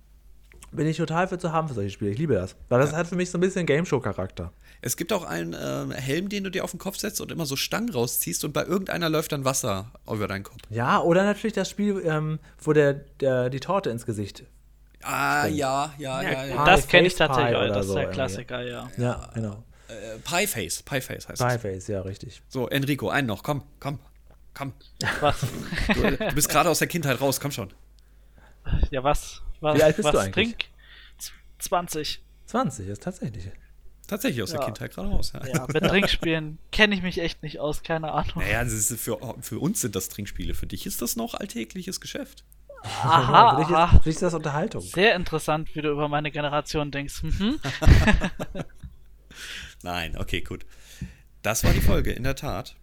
Bin 0.70 0.86
ich 0.86 0.96
total 0.98 1.26
für 1.28 1.38
zu 1.38 1.52
haben 1.52 1.68
für 1.68 1.74
solche 1.74 1.90
Spiele. 1.90 2.10
Ich 2.10 2.18
liebe 2.18 2.34
das. 2.34 2.54
Weil 2.68 2.80
das 2.80 2.92
hat 2.92 3.06
für 3.06 3.16
mich 3.16 3.30
so 3.30 3.38
ein 3.38 3.40
bisschen 3.40 3.64
Game 3.64 3.86
Show-Charakter. 3.86 4.52
Es 4.80 4.96
gibt 4.96 5.12
auch 5.12 5.24
einen 5.24 5.56
ähm, 5.60 5.90
Helm, 5.90 6.28
den 6.28 6.44
du 6.44 6.50
dir 6.50 6.62
auf 6.62 6.70
den 6.70 6.78
Kopf 6.78 6.98
setzt 6.98 7.20
und 7.20 7.32
immer 7.32 7.46
so 7.46 7.56
Stangen 7.56 7.90
rausziehst 7.90 8.44
und 8.44 8.52
bei 8.52 8.64
irgendeiner 8.64 9.08
läuft 9.08 9.32
dann 9.32 9.44
Wasser 9.44 9.90
über 10.06 10.28
deinen 10.28 10.44
Kopf. 10.44 10.58
Ja, 10.70 11.00
oder 11.00 11.24
natürlich 11.24 11.54
das 11.54 11.70
Spiel, 11.70 12.02
ähm, 12.04 12.38
wo 12.62 12.72
der, 12.72 12.94
der 13.20 13.50
die 13.50 13.60
Torte 13.60 13.90
ins 13.90 14.06
Gesicht. 14.06 14.44
Ah, 15.02 15.46
ja, 15.46 15.94
ja, 15.98 16.22
ja, 16.22 16.44
ja. 16.44 16.64
Pie, 16.64 16.70
das 16.70 16.88
kenne 16.88 17.06
ich 17.06 17.14
Face 17.14 17.28
tatsächlich, 17.28 17.56
Pie 17.56 17.64
auch, 17.64 17.68
das 17.68 17.78
ist 17.78 17.86
so 17.86 17.94
der 17.94 18.02
irgendwie. 18.02 18.14
Klassiker, 18.14 18.60
ja. 18.62 18.90
Ja, 18.96 19.30
genau. 19.34 19.64
Äh, 19.88 20.18
Pieface, 20.18 20.82
Pieface 20.82 21.28
heißt 21.28 21.40
es. 21.40 21.46
Pieface, 21.46 21.86
ja, 21.88 22.02
richtig. 22.02 22.42
So, 22.48 22.68
Enrico, 22.68 23.08
einen 23.08 23.26
noch, 23.26 23.42
komm, 23.42 23.62
komm, 23.80 23.98
komm. 24.54 24.72
Was? 25.20 25.40
Du, 25.94 26.16
du 26.16 26.34
bist 26.34 26.48
gerade 26.48 26.68
aus 26.68 26.78
der 26.80 26.88
Kindheit 26.88 27.20
raus, 27.20 27.40
komm 27.40 27.52
schon. 27.52 27.72
Ja, 28.90 29.02
was? 29.02 29.40
Was 29.60 29.76
Wie 29.76 29.82
alt 29.82 29.96
bist 29.96 30.06
was 30.06 30.12
du 30.12 30.18
eigentlich? 30.18 30.34
Trink? 30.34 30.64
Z- 31.18 31.32
20. 31.58 32.22
20 32.46 32.88
ist 32.88 33.02
tatsächlich. 33.02 33.50
Tatsächlich 34.06 34.42
aus 34.42 34.50
der 34.50 34.60
Ja. 34.60 34.66
Kindheit 34.66 34.94
gerade 34.94 35.08
raus. 35.08 35.32
Ja. 35.34 35.46
Ja, 35.46 35.66
mit 35.70 35.84
Trinkspielen 35.84 36.58
kenne 36.72 36.94
ich 36.94 37.02
mich 37.02 37.18
echt 37.18 37.42
nicht 37.42 37.60
aus, 37.60 37.82
keine 37.82 38.12
Ahnung. 38.12 38.36
Naja, 38.36 38.64
für, 38.64 39.18
für 39.40 39.58
uns 39.58 39.82
sind 39.82 39.94
das 39.94 40.08
Trinkspiele. 40.08 40.54
Für 40.54 40.66
dich 40.66 40.86
ist 40.86 41.02
das 41.02 41.14
noch 41.16 41.34
alltägliches 41.34 42.00
Geschäft. 42.00 42.44
Aha, 42.82 43.50
für, 43.56 43.64
dich 43.66 43.74
aha. 43.76 43.84
ist, 43.84 43.90
für 44.02 44.04
dich 44.04 44.14
ist 44.14 44.22
das 44.22 44.32
Unterhaltung. 44.34 44.80
Sehr 44.80 45.14
interessant, 45.14 45.74
wie 45.74 45.82
du 45.82 45.90
über 45.90 46.08
meine 46.08 46.30
Generation 46.30 46.90
denkst. 46.90 47.22
Mhm. 47.22 47.60
Nein, 49.82 50.16
okay, 50.16 50.40
gut. 50.40 50.64
Das 51.42 51.64
war 51.64 51.72
die 51.72 51.80
Folge, 51.80 52.10
in 52.12 52.24
der 52.24 52.34
Tat. 52.34 52.76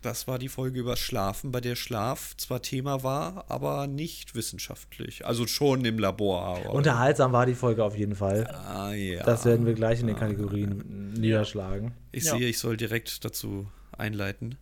Das 0.00 0.28
war 0.28 0.38
die 0.38 0.48
Folge 0.48 0.78
über 0.78 0.96
Schlafen, 0.96 1.50
bei 1.50 1.60
der 1.60 1.74
Schlaf 1.74 2.36
zwar 2.36 2.62
Thema 2.62 3.02
war, 3.02 3.44
aber 3.48 3.88
nicht 3.88 4.36
wissenschaftlich. 4.36 5.26
Also 5.26 5.48
schon 5.48 5.84
im 5.84 5.98
Labor. 5.98 6.44
Aber, 6.44 6.70
Unterhaltsam 6.70 7.32
war 7.32 7.46
die 7.46 7.56
Folge 7.56 7.82
auf 7.82 7.96
jeden 7.96 8.14
Fall. 8.14 8.46
ah, 8.46 8.92
ja. 8.92 9.24
Das 9.24 9.44
werden 9.44 9.66
wir 9.66 9.74
gleich 9.74 9.98
in 10.00 10.06
den 10.06 10.16
Kategorien 10.16 11.12
niederschlagen. 11.14 11.92
ich 12.12 12.24
Ja. 12.24 12.36
sehe, 12.36 12.48
ich 12.48 12.58
soll 12.60 12.76
direkt 12.76 13.24
dazu 13.24 13.66
einleiten. 13.96 14.56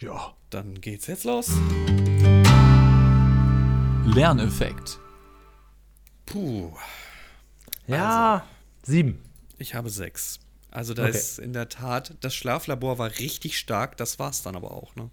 Ja. 0.00 0.34
Dann 0.50 0.74
geht's 0.82 1.06
jetzt 1.06 1.24
los. 1.24 1.50
Lerneffekt. 4.04 4.98
Puh, 6.26 6.72
Ja, 7.86 8.44
sieben. 8.82 9.22
ich 9.58 9.74
habe 9.74 9.88
sechs. 9.90 10.40
Also 10.72 10.94
da 10.94 11.06
Okay. 11.06 11.10
ist 11.18 11.38
in 11.38 11.52
der 11.52 11.68
Tat, 11.68 12.16
das 12.20 12.34
Schlaflabor 12.34 12.98
war 12.98 13.10
richtig 13.20 13.58
stark, 13.58 13.96
das 13.96 14.18
war's 14.18 14.42
dann 14.42 14.56
aber 14.56 14.72
auch, 14.72 14.96
ne? 14.96 15.10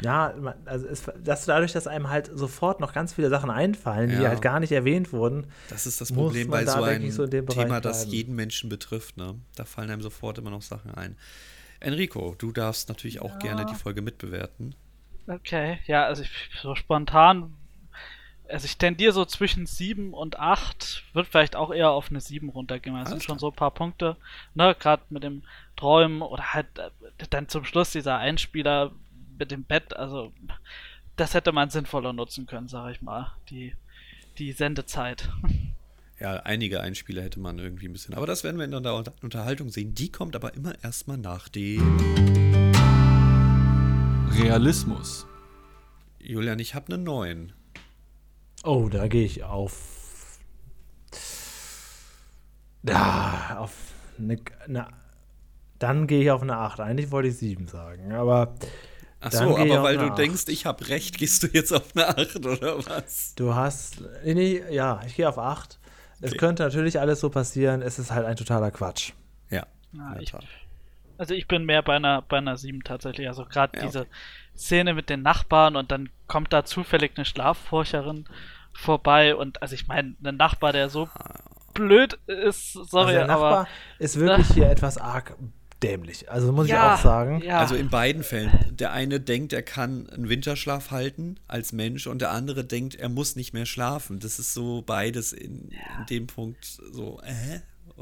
Ja, 0.00 0.34
also 0.66 0.86
es, 0.88 1.04
dass 1.22 1.44
dadurch, 1.46 1.72
dass 1.72 1.86
einem 1.86 2.10
halt 2.10 2.28
sofort 2.32 2.80
noch 2.80 2.92
ganz 2.92 3.14
viele 3.14 3.28
Sachen 3.30 3.50
einfallen, 3.50 4.10
die 4.10 4.16
Ja. 4.22 4.28
halt 4.28 4.42
gar 4.42 4.60
nicht 4.60 4.72
erwähnt 4.72 5.12
wurden. 5.12 5.46
Das 5.68 5.86
ist 5.86 6.00
das 6.00 6.12
Problem 6.12 6.50
bei 6.50 6.64
da, 6.64 6.72
so 6.72 6.82
einem 6.82 7.10
so 7.10 7.26
Thema, 7.26 7.80
das 7.80 8.04
jeden 8.10 8.34
Menschen 8.34 8.68
betrifft. 8.68 9.16
Ne? 9.16 9.40
Da 9.56 9.64
fallen 9.64 9.90
einem 9.90 10.02
sofort 10.02 10.38
immer 10.38 10.50
noch 10.50 10.62
Sachen 10.62 10.90
ein. 10.92 11.16
Enrico, 11.80 12.34
du 12.38 12.52
darfst 12.52 12.88
natürlich 12.88 13.20
auch 13.20 13.38
gerne 13.38 13.66
die 13.66 13.74
Folge 13.74 14.02
mitbewerten. 14.02 14.74
Okay, 15.26 15.80
ja, 15.86 16.04
also 16.06 16.22
ich, 16.22 16.30
so 16.60 16.74
spontan, 16.74 17.56
also 18.48 18.64
ich 18.66 18.76
tendiere 18.76 19.12
so 19.12 19.24
zwischen 19.24 19.66
7 19.66 20.12
und 20.14 20.38
8, 20.38 21.02
wird 21.14 21.26
vielleicht 21.26 21.56
auch 21.56 21.72
eher 21.72 21.90
auf 21.90 22.10
eine 22.10 22.20
7 22.20 22.48
runtergehen. 22.50 22.94
Es 22.96 23.08
sind 23.08 23.22
schon 23.22 23.36
klar. 23.36 23.40
so 23.40 23.50
ein 23.50 23.56
paar 23.56 23.70
Punkte, 23.72 24.16
ne, 24.54 24.74
gerade 24.78 25.02
mit 25.10 25.22
dem 25.22 25.42
Träumen 25.76 26.22
oder 26.22 26.52
halt 26.54 26.66
äh, 26.78 26.90
dann 27.30 27.48
zum 27.48 27.64
Schluss 27.64 27.90
dieser 27.90 28.18
Einspieler 28.18 28.92
mit 29.38 29.50
dem 29.50 29.64
Bett, 29.64 29.96
also 29.96 30.32
das 31.16 31.34
hätte 31.34 31.52
man 31.52 31.70
sinnvoller 31.70 32.12
nutzen 32.12 32.46
können, 32.46 32.68
sage 32.68 32.92
ich 32.92 33.02
mal, 33.02 33.32
die, 33.50 33.74
die 34.38 34.52
Sendezeit. 34.52 35.28
Ja, 36.20 36.34
einige 36.36 36.80
Einspieler 36.80 37.22
hätte 37.24 37.40
man 37.40 37.58
irgendwie 37.58 37.88
ein 37.88 37.92
bisschen. 37.92 38.14
Aber 38.14 38.24
das 38.24 38.44
werden 38.44 38.56
wir 38.56 38.64
in 38.64 38.70
der 38.70 38.94
Unter- 38.94 39.12
Unterhaltung 39.20 39.68
sehen. 39.70 39.96
Die 39.96 40.12
kommt 40.12 40.36
aber 40.36 40.54
immer 40.54 40.72
erstmal 40.82 41.18
nach 41.18 41.48
dem. 41.48 41.82
Realismus. 44.30 45.26
Julian, 46.20 46.60
ich 46.60 46.76
habe 46.76 46.94
einen 46.94 47.02
neuen. 47.02 47.52
Oh, 48.64 48.88
da 48.88 49.06
gehe 49.08 49.24
ich 49.24 49.44
auf. 49.44 50.38
Ja, 52.82 53.56
auf 53.58 53.72
eine, 54.18 54.38
eine 54.66 54.88
dann 55.78 56.06
gehe 56.06 56.22
ich 56.22 56.30
auf 56.30 56.42
eine 56.42 56.56
8. 56.56 56.80
Eigentlich 56.80 57.10
wollte 57.10 57.28
ich 57.28 57.36
7 57.38 57.66
sagen, 57.68 58.12
aber 58.12 58.54
Ach 59.20 59.32
so, 59.32 59.56
aber 59.58 59.82
weil 59.82 59.98
du 59.98 60.10
Acht. 60.10 60.18
denkst, 60.18 60.44
ich 60.48 60.66
habe 60.66 60.88
recht, 60.88 61.18
gehst 61.18 61.42
du 61.42 61.46
jetzt 61.48 61.72
auf 61.72 61.96
eine 61.96 62.08
8 62.08 62.36
oder 62.46 62.84
was? 62.86 63.34
du 63.36 63.54
hast. 63.54 64.02
Nee, 64.24 64.62
ja, 64.70 65.00
ich 65.06 65.16
gehe 65.16 65.28
auf 65.28 65.38
8. 65.38 65.78
Es 66.20 66.30
Okay. 66.30 66.38
könnte 66.38 66.62
natürlich 66.62 67.00
alles 67.00 67.20
so 67.20 67.30
passieren, 67.30 67.82
es 67.82 67.98
ist 67.98 68.10
halt 68.12 68.26
ein 68.26 68.36
totaler 68.36 68.70
Quatsch. 68.70 69.12
Ja. 69.50 69.66
Ja, 69.92 70.16
ich, 70.20 70.32
also 71.18 71.34
ich 71.34 71.46
bin 71.48 71.64
mehr 71.64 71.82
bei 71.82 71.96
einer, 71.96 72.22
bei 72.22 72.38
einer 72.38 72.56
7 72.56 72.82
tatsächlich. 72.82 73.28
Also 73.28 73.44
gerade 73.44 73.78
Ja, 73.78 73.86
diese 73.86 74.06
Szene 74.56 74.94
mit 74.94 75.10
den 75.10 75.22
Nachbarn 75.22 75.76
und 75.76 75.90
dann 75.90 76.10
kommt 76.26 76.52
da 76.52 76.64
zufällig 76.64 77.12
eine 77.16 77.24
Schlafforscherin 77.24 78.26
vorbei 78.72 79.34
und 79.34 79.62
also 79.62 79.74
ich 79.74 79.86
meine, 79.86 80.14
ein 80.24 80.36
Nachbar, 80.36 80.72
der 80.72 80.88
so 80.88 81.08
blöd 81.74 82.18
ist, 82.26 82.76
Also 82.76 82.84
sorry, 82.84 83.12
der 83.12 83.26
Nachbar 83.26 83.52
aber 83.60 83.68
ist 83.98 84.18
wirklich 84.18 84.48
hier 84.54 84.70
etwas 84.70 84.98
arg 84.98 85.36
dämlich. 85.82 86.30
Also 86.30 86.52
muss 86.52 86.68
ja, 86.68 86.94
ich 86.94 86.98
auch 86.98 87.02
sagen. 87.02 87.42
Ja, 87.44 87.58
Also 87.58 87.74
in 87.74 87.90
beiden 87.90 88.22
Fällen. 88.22 88.50
Der 88.70 88.92
eine 88.92 89.20
denkt, 89.20 89.52
er 89.52 89.62
kann 89.62 90.08
einen 90.08 90.28
Winterschlaf 90.28 90.90
halten 90.90 91.38
als 91.46 91.72
Mensch 91.72 92.06
und 92.06 92.20
der 92.20 92.30
andere 92.30 92.64
denkt, 92.64 92.94
er 92.94 93.08
muss 93.08 93.36
nicht 93.36 93.52
mehr 93.52 93.66
schlafen. 93.66 94.18
Das 94.18 94.38
ist 94.38 94.54
so 94.54 94.82
beides 94.82 95.32
in, 95.32 95.70
in 95.70 96.06
dem 96.08 96.26
Punkt 96.26 96.64
so, 96.64 97.20
äh? 97.22 97.60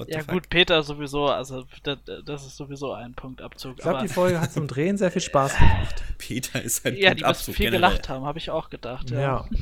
Ja 0.08 0.22
gut, 0.22 0.48
Peter 0.48 0.82
sowieso, 0.82 1.26
also 1.28 1.64
das, 1.82 1.98
das 2.24 2.46
ist 2.46 2.56
sowieso 2.56 2.92
ein 2.94 3.12
Punktabzug. 3.14 3.76
Ich 3.76 3.82
glaube, 3.82 4.00
die 4.02 4.08
Folge 4.08 4.40
hat 4.40 4.52
zum 4.52 4.66
Drehen 4.66 4.96
sehr 4.96 5.10
viel 5.10 5.20
Spaß 5.20 5.58
gemacht. 5.58 6.02
Peter 6.18 6.62
ist 6.62 6.86
ein 6.86 6.94
ja, 6.94 7.10
die 7.14 7.22
müssen 7.22 7.24
Punktabzug 7.24 7.54
viel 7.56 7.70
generell. 7.70 7.90
gelacht 7.90 8.08
haben, 8.08 8.24
habe 8.24 8.38
ich 8.38 8.50
auch 8.50 8.70
gedacht. 8.70 9.10
Ja. 9.10 9.20
Ja. 9.20 9.48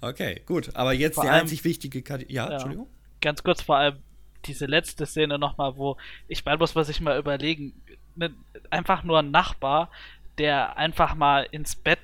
Okay, 0.00 0.42
gut. 0.46 0.76
Aber 0.76 0.92
jetzt 0.92 1.14
Vor 1.14 1.24
die 1.24 1.30
allem- 1.30 1.40
einzig 1.42 1.64
wichtige 1.64 2.02
Kategorie. 2.02 2.34
Ja, 2.34 2.46
Ja. 2.46 2.52
Entschuldigung. 2.52 2.86
Ganz 3.22 3.42
kurz 3.42 3.62
vor 3.62 3.76
allem 3.78 3.96
diese 4.44 4.66
letzte 4.66 5.06
Szene 5.06 5.38
nochmal, 5.38 5.76
wo 5.76 5.96
ich 6.28 6.44
meine, 6.44 6.58
muss 6.58 6.74
man 6.74 6.84
sich 6.84 7.00
mal 7.00 7.18
überlegen, 7.18 7.72
ne, 8.14 8.32
einfach 8.70 9.02
nur 9.04 9.18
ein 9.20 9.30
Nachbar, 9.30 9.90
der 10.38 10.76
einfach 10.76 11.14
mal 11.14 11.48
ins 11.50 11.74
Bett 11.76 11.98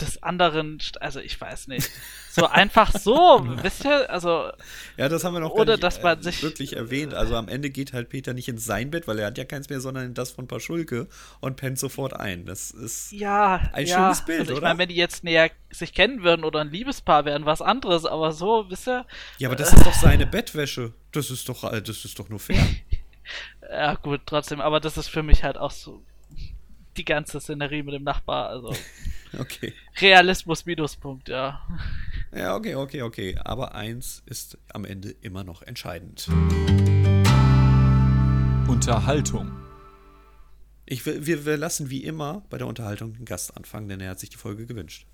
des 0.00 0.22
anderen, 0.22 0.78
also 1.00 1.20
ich 1.20 1.40
weiß 1.40 1.68
nicht, 1.68 1.90
so 2.30 2.46
einfach 2.46 2.92
so, 2.96 3.40
wisst 3.62 3.84
ihr, 3.84 4.08
also 4.10 4.50
Ja, 4.96 5.08
das 5.08 5.24
haben 5.24 5.34
wir 5.34 5.40
noch 5.40 5.50
Oder 5.50 5.72
nicht, 5.72 5.82
dass 5.82 6.02
man 6.02 6.18
äh, 6.20 6.22
sich- 6.22 6.42
wirklich 6.42 6.76
erwähnt. 6.76 7.14
Also 7.14 7.34
am 7.36 7.48
Ende 7.48 7.70
geht 7.70 7.92
halt 7.92 8.08
Peter 8.08 8.32
nicht 8.34 8.48
in 8.48 8.58
sein 8.58 8.90
Bett, 8.90 9.08
weil 9.08 9.18
er 9.18 9.26
hat 9.26 9.38
ja 9.38 9.44
keins 9.44 9.68
mehr, 9.68 9.80
sondern 9.80 10.04
in 10.06 10.14
das 10.14 10.30
von 10.30 10.46
Paschulke 10.46 11.08
und 11.40 11.56
pennt 11.56 11.78
sofort 11.78 12.12
ein. 12.14 12.46
Das 12.46 12.70
ist 12.70 13.10
ja, 13.12 13.60
Ein 13.72 13.86
ja, 13.86 13.96
schönes 13.96 14.24
Bild, 14.24 14.40
also 14.40 14.52
ich 14.52 14.58
oder? 14.58 14.68
meine, 14.68 14.78
wenn 14.78 14.88
die 14.88 14.96
jetzt 14.96 15.24
näher 15.24 15.50
sich 15.70 15.92
kennen 15.94 16.22
würden 16.22 16.44
oder 16.44 16.60
ein 16.60 16.70
Liebespaar 16.70 17.24
wären, 17.24 17.44
was 17.44 17.60
anderes, 17.60 18.04
aber 18.06 18.32
so, 18.32 18.66
wisst 18.70 18.88
ihr, 18.88 19.04
Ja, 19.38 19.48
aber 19.48 19.56
das 19.56 19.72
ist 19.72 19.84
doch 19.84 19.94
seine 19.94 20.26
Bettwäsche. 20.26 20.92
Das 21.12 21.30
ist 21.30 21.48
doch, 21.48 21.64
äh, 21.72 21.82
das 21.82 22.04
ist 22.04 22.18
doch 22.18 22.28
nur 22.28 22.38
fair. 22.38 22.64
ja 23.70 23.94
gut, 23.94 24.20
trotzdem, 24.26 24.60
aber 24.60 24.80
das 24.80 24.96
ist 24.96 25.08
für 25.08 25.22
mich 25.22 25.42
halt 25.44 25.58
auch 25.58 25.70
so 25.70 26.02
die 26.98 27.04
ganze 27.04 27.40
Szenerie 27.40 27.82
mit 27.82 27.94
dem 27.94 28.04
Nachbar, 28.04 28.48
also 28.48 28.74
Okay. 29.38 29.74
Realismus 30.00 30.64
Minuspunkt, 30.64 31.28
ja. 31.28 31.60
Ja, 32.34 32.54
okay, 32.54 32.74
okay, 32.74 33.02
okay. 33.02 33.36
Aber 33.44 33.74
eins 33.74 34.22
ist 34.26 34.58
am 34.72 34.84
Ende 34.84 35.10
immer 35.20 35.44
noch 35.44 35.62
entscheidend. 35.62 36.28
Unterhaltung. 38.68 39.52
Ich, 40.86 41.04
wir, 41.04 41.44
wir 41.44 41.56
lassen 41.56 41.90
wie 41.90 42.04
immer 42.04 42.42
bei 42.48 42.58
der 42.58 42.66
Unterhaltung 42.66 43.12
den 43.14 43.24
Gast 43.24 43.56
anfangen, 43.56 43.88
denn 43.88 44.00
er 44.00 44.10
hat 44.10 44.20
sich 44.20 44.30
die 44.30 44.36
Folge 44.36 44.66
gewünscht. 44.66 45.06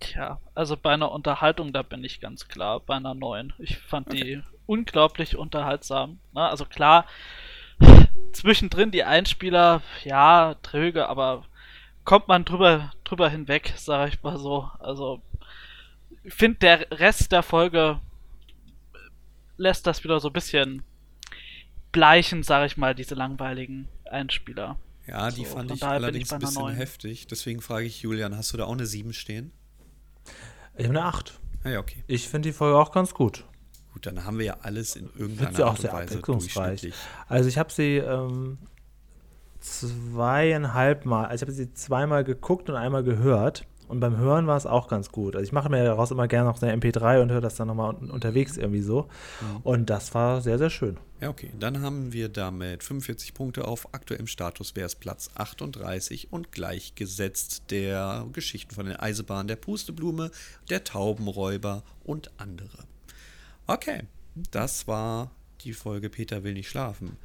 Tja, 0.00 0.40
also 0.54 0.76
bei 0.76 0.92
einer 0.92 1.10
Unterhaltung, 1.10 1.72
da 1.72 1.82
bin 1.82 2.04
ich 2.04 2.20
ganz 2.20 2.48
klar 2.48 2.80
bei 2.80 2.94
einer 2.94 3.14
neuen. 3.14 3.52
Ich 3.58 3.78
fand 3.78 4.08
okay. 4.08 4.22
die 4.22 4.42
unglaublich 4.66 5.36
unterhaltsam. 5.36 6.18
Ne? 6.32 6.42
Also 6.42 6.64
klar, 6.64 7.06
zwischendrin 8.32 8.90
die 8.90 9.04
Einspieler, 9.04 9.82
ja, 10.04 10.54
tröge, 10.62 11.08
aber 11.08 11.44
kommt 12.04 12.28
man 12.28 12.44
drüber, 12.44 12.92
drüber 13.04 13.28
hinweg, 13.28 13.74
sag 13.76 14.08
ich 14.08 14.22
mal 14.22 14.38
so. 14.38 14.70
Also, 14.78 15.22
ich 16.22 16.34
finde, 16.34 16.58
der 16.58 16.90
Rest 16.90 17.32
der 17.32 17.42
Folge 17.42 18.00
lässt 19.56 19.86
das 19.86 20.04
wieder 20.04 20.20
so 20.20 20.28
ein 20.28 20.32
bisschen 20.32 20.82
bleichen, 21.92 22.42
sag 22.42 22.66
ich 22.66 22.76
mal, 22.76 22.94
diese 22.94 23.14
langweiligen 23.14 23.88
Einspieler. 24.10 24.78
Ja, 25.06 25.30
die 25.30 25.44
so, 25.44 25.54
fand 25.54 25.70
ich 25.70 25.82
allerdings 25.82 26.32
ein 26.32 26.40
bisschen 26.40 26.68
heftig. 26.70 27.26
Deswegen 27.26 27.60
frage 27.60 27.86
ich 27.86 28.02
Julian, 28.02 28.36
hast 28.36 28.52
du 28.52 28.56
da 28.56 28.64
auch 28.64 28.72
eine 28.72 28.86
7 28.86 29.12
stehen? 29.12 29.52
Ich 30.76 30.84
habe 30.84 30.98
eine 30.98 31.04
8. 31.04 31.40
Ah, 31.64 31.70
ja, 31.70 31.78
okay. 31.78 32.04
Ich 32.06 32.28
finde 32.28 32.48
die 32.50 32.52
Folge 32.52 32.76
auch 32.76 32.92
ganz 32.92 33.14
gut. 33.14 33.44
Gut, 33.96 34.04
dann 34.04 34.26
haben 34.26 34.38
wir 34.38 34.44
ja 34.44 34.56
alles 34.60 34.94
in 34.94 35.08
irgendeiner 35.16 35.64
Art 35.64 35.80
und 35.80 35.90
Weise 35.90 36.20
durchschnittlich. 36.20 36.94
Also 37.28 37.48
ich 37.48 37.56
habe 37.56 37.72
sie 37.72 37.96
ähm, 37.96 38.58
zweieinhalb 39.58 41.06
Mal, 41.06 41.24
also 41.24 41.36
ich 41.36 41.48
habe 41.48 41.52
sie 41.52 41.72
zweimal 41.72 42.22
geguckt 42.22 42.68
und 42.68 42.76
einmal 42.76 43.02
gehört. 43.02 43.66
Und 43.88 44.00
beim 44.00 44.18
Hören 44.18 44.46
war 44.46 44.58
es 44.58 44.66
auch 44.66 44.88
ganz 44.88 45.10
gut. 45.10 45.34
Also 45.34 45.44
ich 45.44 45.52
mache 45.52 45.70
mir 45.70 45.82
daraus 45.82 46.10
immer 46.10 46.28
gerne 46.28 46.50
noch 46.50 46.60
eine 46.60 46.76
MP3 46.76 47.22
und 47.22 47.32
höre 47.32 47.40
das 47.40 47.54
dann 47.54 47.68
nochmal 47.68 47.94
unterwegs 47.94 48.58
irgendwie 48.58 48.82
so. 48.82 49.08
Mhm. 49.40 49.60
Und 49.62 49.88
das 49.88 50.12
war 50.12 50.42
sehr, 50.42 50.58
sehr 50.58 50.68
schön. 50.68 50.98
Ja, 51.22 51.30
okay. 51.30 51.50
Dann 51.58 51.80
haben 51.80 52.12
wir 52.12 52.28
damit 52.28 52.82
45 52.84 53.32
Punkte 53.32 53.66
auf 53.66 53.94
aktuellem 53.94 54.26
Status, 54.26 54.76
wäre 54.76 54.84
es 54.84 54.94
Platz 54.94 55.30
38 55.36 56.34
und 56.34 56.52
gleichgesetzt 56.52 57.70
der 57.70 58.26
Geschichten 58.34 58.74
von 58.74 58.84
den 58.84 58.96
Eisenbahnen, 58.96 59.48
der 59.48 59.56
Pusteblume, 59.56 60.32
der 60.68 60.84
Taubenräuber 60.84 61.82
und 62.04 62.30
andere. 62.36 62.84
Okay, 63.68 64.02
das 64.52 64.86
war 64.86 65.32
die 65.62 65.72
Folge 65.72 66.08
Peter 66.08 66.44
will 66.44 66.52
nicht 66.52 66.68
schlafen. 66.68 67.16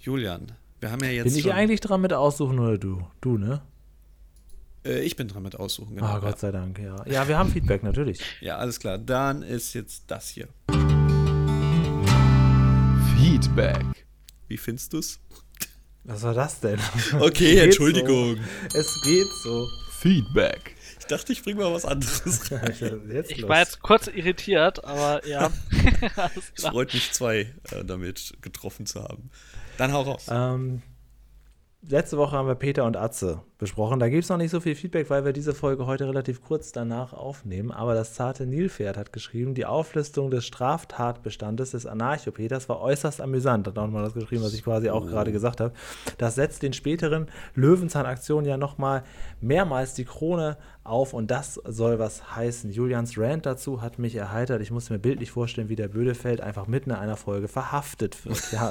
Julian, 0.00 0.52
wir 0.80 0.90
haben 0.90 1.04
ja 1.04 1.10
jetzt. 1.10 1.24
Bin 1.24 1.36
ich 1.36 1.52
eigentlich 1.52 1.80
dran 1.80 2.00
mit 2.00 2.12
aussuchen 2.12 2.58
oder 2.58 2.76
du? 2.76 3.06
Du, 3.20 3.38
ne? 3.38 3.62
Äh, 4.84 5.02
ich 5.02 5.14
bin 5.14 5.28
dran 5.28 5.44
mit 5.44 5.54
aussuchen, 5.54 5.94
genau. 5.94 6.06
Ah, 6.06 6.18
Gott 6.18 6.40
sei 6.40 6.50
Dank, 6.50 6.78
ja. 6.80 7.04
Ja, 7.06 7.28
wir 7.28 7.38
haben 7.38 7.52
Feedback, 7.52 7.84
natürlich. 7.84 8.20
Ja, 8.40 8.56
alles 8.56 8.80
klar. 8.80 8.98
Dann 8.98 9.42
ist 9.42 9.74
jetzt 9.74 10.04
das 10.08 10.30
hier. 10.30 10.48
Feedback. 13.16 14.06
Wie 14.48 14.56
findest 14.56 14.92
du's? 14.92 15.20
Was 16.02 16.22
war 16.22 16.34
das 16.34 16.58
denn? 16.58 16.80
Okay, 17.20 17.58
Entschuldigung. 17.64 18.36
So. 18.70 18.78
Es 18.78 19.02
geht 19.04 19.28
so. 19.44 19.68
Feedback 20.00 20.74
dachte, 21.10 21.32
ich 21.32 21.42
bringe 21.42 21.60
mal 21.60 21.72
was 21.72 21.84
anderes 21.84 22.50
rein. 22.52 23.24
ich 23.28 23.46
war 23.46 23.58
jetzt 23.58 23.80
kurz 23.80 24.06
irritiert, 24.06 24.84
aber 24.84 25.26
ja. 25.26 25.50
es 26.56 26.64
freut 26.64 26.92
mich, 26.94 27.12
zwei 27.12 27.52
äh, 27.72 27.84
damit 27.84 28.34
getroffen 28.40 28.86
zu 28.86 29.02
haben. 29.02 29.30
Dann 29.78 29.92
hau 29.92 30.02
raus. 30.02 30.26
Ähm, 30.30 30.82
letzte 31.82 32.16
Woche 32.16 32.36
haben 32.36 32.48
wir 32.48 32.54
Peter 32.54 32.84
und 32.84 32.96
Atze 32.96 33.42
besprochen. 33.60 34.00
Da 34.00 34.08
gibt 34.08 34.24
es 34.24 34.30
noch 34.30 34.38
nicht 34.38 34.50
so 34.50 34.58
viel 34.60 34.74
Feedback, 34.74 35.10
weil 35.10 35.24
wir 35.24 35.32
diese 35.32 35.54
Folge 35.54 35.86
heute 35.86 36.08
relativ 36.08 36.42
kurz 36.42 36.72
danach 36.72 37.12
aufnehmen. 37.12 37.70
Aber 37.70 37.94
das 37.94 38.14
zarte 38.14 38.46
Nilpferd 38.46 38.96
hat 38.96 39.12
geschrieben, 39.12 39.54
die 39.54 39.66
Auflistung 39.66 40.30
des 40.30 40.44
Straftatbestandes 40.46 41.70
des 41.70 41.86
Anarchopeters 41.86 42.68
war 42.68 42.80
äußerst 42.80 43.20
amüsant. 43.20 43.68
Hat 43.68 43.78
auch 43.78 43.86
nochmal 43.86 44.02
das 44.02 44.14
geschrieben, 44.14 44.42
was 44.42 44.54
ich 44.54 44.64
quasi 44.64 44.90
auch 44.90 45.06
gerade 45.06 45.30
gesagt 45.30 45.60
habe. 45.60 45.72
Das 46.18 46.34
setzt 46.34 46.62
den 46.62 46.72
späteren 46.72 47.28
Löwenzahnaktionen 47.54 48.46
ja 48.46 48.56
nochmal 48.56 49.04
mehrmals 49.40 49.94
die 49.94 50.04
Krone 50.04 50.56
auf 50.82 51.12
und 51.12 51.30
das 51.30 51.54
soll 51.54 51.98
was 51.98 52.34
heißen. 52.34 52.72
Julians 52.72 53.16
Rant 53.18 53.46
dazu 53.46 53.82
hat 53.82 53.98
mich 53.98 54.16
erheitert. 54.16 54.62
Ich 54.62 54.70
muss 54.70 54.90
mir 54.90 54.98
bildlich 54.98 55.30
vorstellen, 55.30 55.68
wie 55.68 55.76
der 55.76 55.88
Bödefeld 55.88 56.40
einfach 56.40 56.66
mitten 56.66 56.90
in 56.90 56.96
einer 56.96 57.16
Folge 57.16 57.48
verhaftet 57.48 58.24
wird. 58.24 58.40
Ja, 58.52 58.70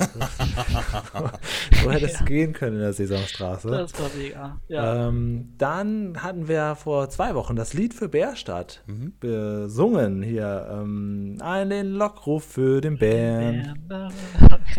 so 1.83 1.91
hätte 1.91 2.05
es 2.05 2.19
ja. 2.19 2.25
gehen 2.25 2.53
können 2.53 2.77
in 2.77 2.81
der 2.81 2.93
Sesamstraße. 2.93 3.69
Das 3.69 3.93
war 3.99 4.09
mega. 4.17 4.59
Ja. 4.67 4.78
Ähm, 4.80 5.53
dann 5.57 6.21
hatten 6.23 6.47
wir 6.47 6.75
vor 6.75 7.09
zwei 7.09 7.36
Wochen 7.36 7.55
das 7.55 7.73
Lied 7.73 7.93
für 7.93 8.09
Bärstadt 8.09 8.84
mhm. 8.88 9.13
besungen 9.19 10.21
hier. 10.21 10.67
Ähm, 10.71 11.38
einen 11.41 11.93
Lockruf 11.93 12.43
für 12.43 12.82
den 12.82 12.97
Bären. 12.97 13.80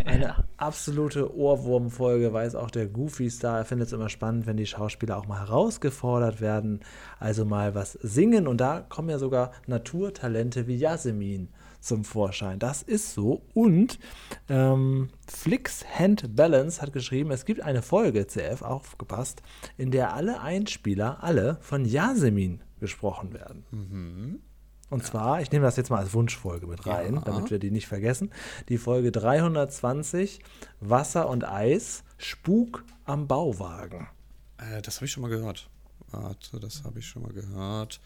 Eine 0.05 0.35
absolute 0.57 1.35
Ohrwurmfolge, 1.35 2.33
weiß 2.33 2.55
auch 2.55 2.71
der 2.71 2.87
Goofy-Star. 2.87 3.59
Er 3.59 3.65
findet 3.65 3.87
es 3.87 3.93
immer 3.93 4.09
spannend, 4.09 4.47
wenn 4.47 4.57
die 4.57 4.65
Schauspieler 4.65 5.17
auch 5.17 5.27
mal 5.27 5.39
herausgefordert 5.39 6.41
werden 6.41 6.81
also 7.21 7.45
mal 7.45 7.75
was 7.75 7.93
singen. 7.93 8.47
Und 8.47 8.59
da 8.59 8.81
kommen 8.81 9.09
ja 9.09 9.19
sogar 9.19 9.51
Naturtalente 9.67 10.67
wie 10.67 10.75
Yasemin 10.75 11.49
zum 11.81 12.05
Vorschein. 12.05 12.59
Das 12.59 12.81
ist 12.81 13.13
so. 13.13 13.41
Und 13.53 13.99
ähm, 14.47 15.09
Flix 15.27 15.83
Hand 15.85 16.35
Balance 16.35 16.81
hat 16.81 16.93
geschrieben, 16.93 17.31
es 17.31 17.45
gibt 17.45 17.61
eine 17.61 17.81
Folge, 17.81 18.25
CF, 18.27 18.61
aufgepasst, 18.61 19.41
in 19.77 19.91
der 19.91 20.13
alle 20.13 20.41
Einspieler, 20.41 21.23
alle 21.23 21.57
von 21.61 21.83
Yasemin 21.83 22.61
gesprochen 22.79 23.33
werden. 23.33 23.65
Mhm. 23.71 24.41
Und 24.89 25.05
zwar, 25.05 25.41
ich 25.41 25.51
nehme 25.51 25.63
das 25.63 25.77
jetzt 25.77 25.89
mal 25.89 25.99
als 25.99 26.13
Wunschfolge 26.13 26.67
mit 26.67 26.85
rein, 26.85 27.15
ja. 27.15 27.21
damit 27.21 27.49
wir 27.49 27.59
die 27.59 27.71
nicht 27.71 27.87
vergessen. 27.87 28.29
Die 28.67 28.77
Folge 28.77 29.11
320, 29.11 30.41
Wasser 30.81 31.29
und 31.29 31.45
Eis, 31.45 32.03
Spuk 32.17 32.83
am 33.05 33.25
Bauwagen. 33.27 34.09
Äh, 34.57 34.81
das 34.81 34.97
habe 34.97 35.05
ich 35.05 35.11
schon 35.13 35.21
mal 35.21 35.29
gehört. 35.29 35.69
Warte, 36.11 36.59
das 36.59 36.83
habe 36.83 36.99
ich 36.99 37.07
schon 37.07 37.21
mal 37.21 37.31
gehört. 37.31 38.01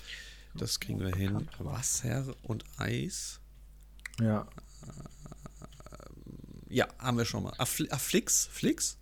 Das 0.53 0.79
kriegen 0.79 0.99
wir 0.99 1.13
hin. 1.13 1.47
Wasser 1.57 2.35
und 2.43 2.63
Eis. 2.77 3.41
Ja. 4.21 4.47
Ja, 6.69 6.87
haben 6.99 7.17
wir 7.17 7.25
schon 7.25 7.43
mal. 7.43 7.53
Ah, 7.57 7.65
Flix? 7.65 8.47
Flix? 8.51 8.97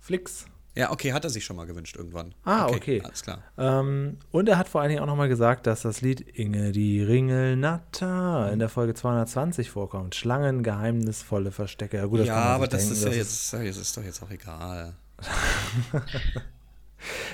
Flix. 0.00 0.46
Ja, 0.74 0.90
okay, 0.90 1.12
hat 1.12 1.24
er 1.24 1.30
sich 1.30 1.44
schon 1.44 1.56
mal 1.56 1.66
gewünscht 1.66 1.96
irgendwann. 1.96 2.34
Ah, 2.44 2.64
okay. 2.64 2.76
okay. 2.76 3.02
Alles 3.04 3.22
klar. 3.22 3.42
Ähm, 3.58 4.16
und 4.30 4.48
er 4.48 4.56
hat 4.56 4.68
vor 4.68 4.80
allen 4.80 4.88
Dingen 4.88 5.02
auch 5.02 5.06
nochmal 5.06 5.28
gesagt, 5.28 5.66
dass 5.66 5.82
das 5.82 6.00
Lied 6.00 6.20
Inge 6.20 6.72
die 6.72 7.02
Ringelnatter 7.02 8.50
in 8.50 8.58
der 8.58 8.70
Folge 8.70 8.94
220 8.94 9.70
vorkommt. 9.70 10.14
Schlangen, 10.14 10.62
geheimnisvolle 10.62 11.52
Verstecke. 11.52 11.98
Ja, 11.98 12.06
gut, 12.06 12.20
das 12.20 12.28
ja 12.28 12.36
aber 12.36 12.68
das 12.68 12.88
denken, 12.88 12.94
ist 12.94 13.04
ja 13.04 13.10
jetzt, 13.10 13.52
das 13.52 13.76
ist 13.76 13.96
doch 13.96 14.02
jetzt 14.02 14.22
auch 14.22 14.30
egal. 14.30 14.94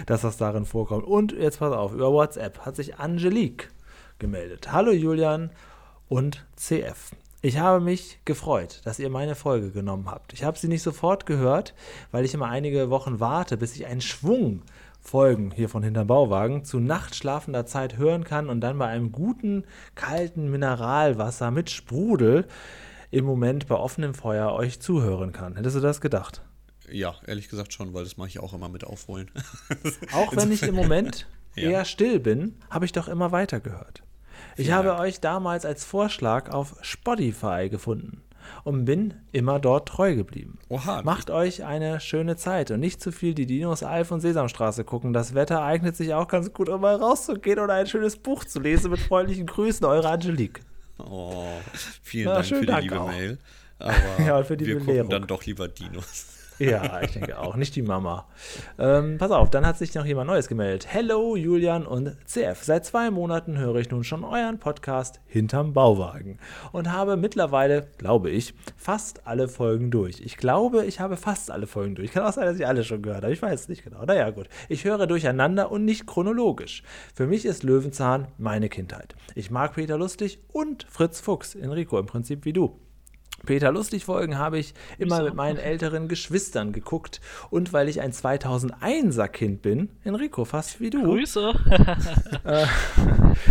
dass 0.06 0.22
das 0.22 0.36
darin 0.36 0.64
vorkommt. 0.64 1.04
Und 1.04 1.32
jetzt 1.32 1.60
pass 1.60 1.72
auf, 1.72 1.92
über 1.92 2.10
WhatsApp 2.10 2.58
hat 2.66 2.74
sich 2.74 2.96
Angelique 2.96 3.68
gemeldet. 4.18 4.72
Hallo 4.72 4.90
Julian 4.90 5.50
und 6.09 6.46
CF. 6.56 7.12
Ich 7.40 7.59
habe 7.59 7.80
mich 7.84 8.18
gefreut, 8.24 8.80
dass 8.84 8.98
ihr 8.98 9.11
meine 9.11 9.36
Folge 9.36 9.70
genommen 9.70 10.11
habt. 10.11 10.32
Ich 10.32 10.42
habe 10.42 10.59
sie 10.59 10.66
nicht 10.66 10.82
sofort 10.82 11.24
gehört, 11.24 11.72
weil 12.11 12.24
ich 12.24 12.34
immer 12.34 12.48
einige 12.48 12.90
Wochen 12.90 13.20
warte, 13.20 13.56
bis 13.56 13.76
ich 13.76 13.86
einen 13.86 14.00
Schwung 14.00 14.62
Folgen 15.00 15.52
hier 15.52 15.68
von 15.68 15.82
Hinterm 15.82 16.09
Bauwagen 16.09 16.64
zu 16.64 16.80
nachtschlafender 16.80 17.64
Zeit 17.64 17.96
hören 17.96 18.24
kann 18.24 18.48
und 18.48 18.61
dann 18.61 18.76
bei 18.78 18.86
einem 18.86 19.12
guten, 19.12 19.64
kalten 19.94 20.50
Mineralwasser 20.50 21.50
mit 21.50 21.70
Sprudel 21.70 22.46
im 23.11 23.24
Moment 23.24 23.68
bei 23.68 23.76
offenem 23.76 24.14
Feuer 24.14 24.52
euch 24.52 24.80
zuhören 24.80 25.32
kann. 25.32 25.56
Hättest 25.56 25.76
du 25.76 25.80
das 25.80 26.00
gedacht? 26.00 26.42
Ja, 26.90 27.14
ehrlich 27.26 27.48
gesagt 27.48 27.72
schon, 27.72 27.94
weil 27.94 28.04
das 28.04 28.16
mache 28.16 28.28
ich 28.28 28.40
auch 28.40 28.52
immer 28.52 28.68
mit 28.68 28.84
aufholen. 28.84 29.30
auch 30.12 30.34
wenn 30.36 30.52
ich 30.52 30.62
im 30.62 30.74
Moment 30.74 31.26
ja. 31.54 31.70
eher 31.70 31.84
still 31.84 32.20
bin, 32.20 32.56
habe 32.68 32.84
ich 32.84 32.92
doch 32.92 33.09
immer 33.09 33.32
weitergehört. 33.32 34.02
Ich 34.59 34.72
habe 34.72 34.96
euch 34.96 35.20
damals 35.20 35.64
als 35.64 35.84
Vorschlag 35.84 36.50
auf 36.50 36.74
Spotify 36.82 37.68
gefunden 37.70 38.22
und 38.64 38.84
bin 38.84 39.14
immer 39.32 39.61
dort 39.61 39.88
treu 39.88 40.16
geblieben. 40.16 40.59
Oha. 40.68 41.02
Macht 41.02 41.30
euch 41.30 41.64
eine 41.64 42.00
schöne 42.00 42.36
Zeit 42.36 42.70
und 42.70 42.80
nicht 42.80 43.00
zu 43.00 43.12
viel 43.12 43.34
die 43.34 43.46
Dinos 43.46 43.82
Alf 43.82 44.11
und 44.11 44.20
Sesamstraße 44.20 44.84
gucken. 44.84 45.12
Das 45.12 45.34
Wetter 45.34 45.62
eignet 45.62 45.96
sich 45.96 46.12
auch 46.14 46.28
ganz 46.28 46.52
gut, 46.52 46.68
um 46.68 46.80
mal 46.80 46.96
rauszugehen 46.96 47.59
oder 47.59 47.74
ein 47.74 47.86
schönes 47.86 48.16
Buch 48.16 48.44
zu 48.44 48.61
lesen. 48.61 48.90
Mit 48.90 49.00
freundlichen 49.00 49.46
Grüßen, 49.46 49.86
eure 49.86 50.09
Angelique. 50.09 50.61
Oh, 50.98 51.44
vielen 52.02 52.26
Na, 52.26 52.34
Dank 52.34 52.46
für 52.46 52.61
die 52.61 52.66
Dank 52.66 52.82
liebe 52.82 53.00
auch. 53.00 53.06
Mail. 53.09 53.38
Aber 53.78 53.94
ja, 54.26 54.42
für 54.42 54.56
die 54.56 54.66
wir 54.66 54.80
Belehrung. 54.80 55.09
gucken 55.09 55.11
dann 55.11 55.26
doch 55.28 55.44
lieber 55.46 55.68
Dinos. 55.68 56.26
Ja, 56.59 57.00
ich 57.02 57.12
denke 57.12 57.38
auch, 57.38 57.54
nicht 57.54 57.76
die 57.76 57.82
Mama. 57.82 58.26
Ähm, 58.78 59.16
pass 59.16 59.30
auf, 59.30 59.48
dann 59.48 59.64
hat 59.64 59.78
sich 59.78 59.94
noch 59.94 60.04
jemand 60.04 60.26
Neues 60.26 60.48
gemeldet. 60.48 60.88
Hello, 60.90 61.36
Julian 61.36 61.86
und 61.86 62.16
CF. 62.26 62.64
Seit 62.64 62.84
zwei 62.84 63.12
Monaten 63.12 63.59
höre 63.59 63.76
ich 63.76 63.90
nun 63.90 64.02
schon 64.02 64.24
euren 64.24 64.59
Podcast 64.59 65.20
hinterm 65.26 65.72
Bauwagen 65.72 66.38
und 66.72 66.90
habe 66.90 67.16
mittlerweile, 67.16 67.86
glaube 67.98 68.30
ich, 68.30 68.54
fast 68.76 69.24
alle 69.28 69.46
Folgen 69.46 69.92
durch. 69.92 70.20
Ich 70.20 70.36
glaube, 70.36 70.84
ich 70.84 70.98
habe 70.98 71.16
fast 71.16 71.52
alle 71.52 71.68
Folgen 71.68 71.94
durch. 71.94 72.11
Kann 72.11 72.24
auch 72.24 72.32
sein, 72.32 72.46
dass 72.46 72.59
ich 72.59 72.66
alle 72.66 72.82
schon 72.82 73.02
gehört 73.02 73.22
habe. 73.22 73.32
Ich 73.32 73.42
weiß 73.42 73.61
es 73.61 73.68
nicht 73.68 73.84
genau. 73.84 74.04
Naja, 74.04 74.30
gut. 74.30 74.48
Ich 74.68 74.84
höre 74.84 75.06
durcheinander 75.06 75.70
und 75.70 75.84
nicht 75.84 76.09
chronologisch. 76.09 76.82
Für 77.14 77.28
mich 77.28 77.44
ist 77.44 77.62
Löwenzahn 77.62 78.26
meine 78.36 78.68
Kindheit. 78.68 79.14
Ich 79.36 79.52
mag 79.52 79.74
Peter 79.74 79.96
Lustig 79.96 80.40
und 80.48 80.86
Fritz 80.90 81.20
Fuchs, 81.20 81.54
Enrico, 81.54 82.00
im 82.00 82.06
Prinzip 82.06 82.44
wie 82.44 82.52
du. 82.52 82.80
Peter 83.49 83.72
Lustig-Folgen 83.72 84.36
habe 84.36 84.59
ich 84.59 84.74
immer 84.99 85.22
mit 85.22 85.32
meinen 85.32 85.57
älteren 85.57 86.07
Geschwistern 86.07 86.70
geguckt. 86.72 87.22
Und 87.49 87.72
weil 87.72 87.88
ich 87.88 88.03
ein 88.03 88.12
2001er-Kind 88.12 89.62
bin, 89.62 89.88
Enrico, 90.05 90.44
fast 90.44 90.80
wie 90.80 90.90
du. 90.90 91.03
Grüße. 91.03 91.55
äh, 92.44 92.66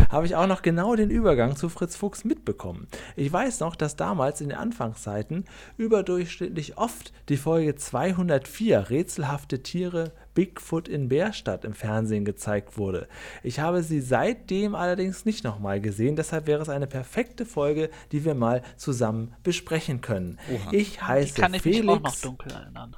habe 0.09 0.27
ich 0.27 0.35
auch 0.35 0.45
noch 0.45 0.61
genau 0.61 0.95
den 0.95 1.09
Übergang 1.09 1.55
zu 1.55 1.67
Fritz 1.67 1.95
Fuchs 1.95 2.25
mitbekommen. 2.25 2.87
Ich 3.15 3.33
weiß 3.33 3.59
noch, 3.59 3.75
dass 3.75 3.95
damals 3.95 4.39
in 4.39 4.49
den 4.49 4.59
Anfangszeiten 4.59 5.45
überdurchschnittlich 5.77 6.77
oft 6.77 7.11
die 7.29 7.37
Folge 7.37 7.73
204 7.73 8.91
Rätselhafte 8.91 9.63
Tiere 9.63 10.11
Bigfoot 10.37 10.87
in 10.87 11.09
Bärstadt 11.09 11.65
im 11.65 11.73
Fernsehen 11.73 12.23
gezeigt 12.23 12.77
wurde. 12.77 13.07
Ich 13.41 13.59
habe 13.59 13.81
sie 13.81 13.99
seitdem 13.99 14.75
allerdings 14.75 15.25
nicht 15.25 15.43
nochmal 15.43 15.81
gesehen, 15.81 16.15
deshalb 16.15 16.45
wäre 16.45 16.61
es 16.61 16.69
eine 16.69 16.85
perfekte 16.85 17.43
Folge, 17.43 17.89
die 18.11 18.23
wir 18.23 18.35
mal 18.35 18.61
zusammen 18.75 19.33
besprechen 19.41 20.01
können. 20.01 20.37
Oha. 20.53 20.73
Ich 20.73 21.01
heiße 21.01 21.43
ich 21.55 21.61
Felix. 21.63 22.23
Erinnern. 22.23 22.95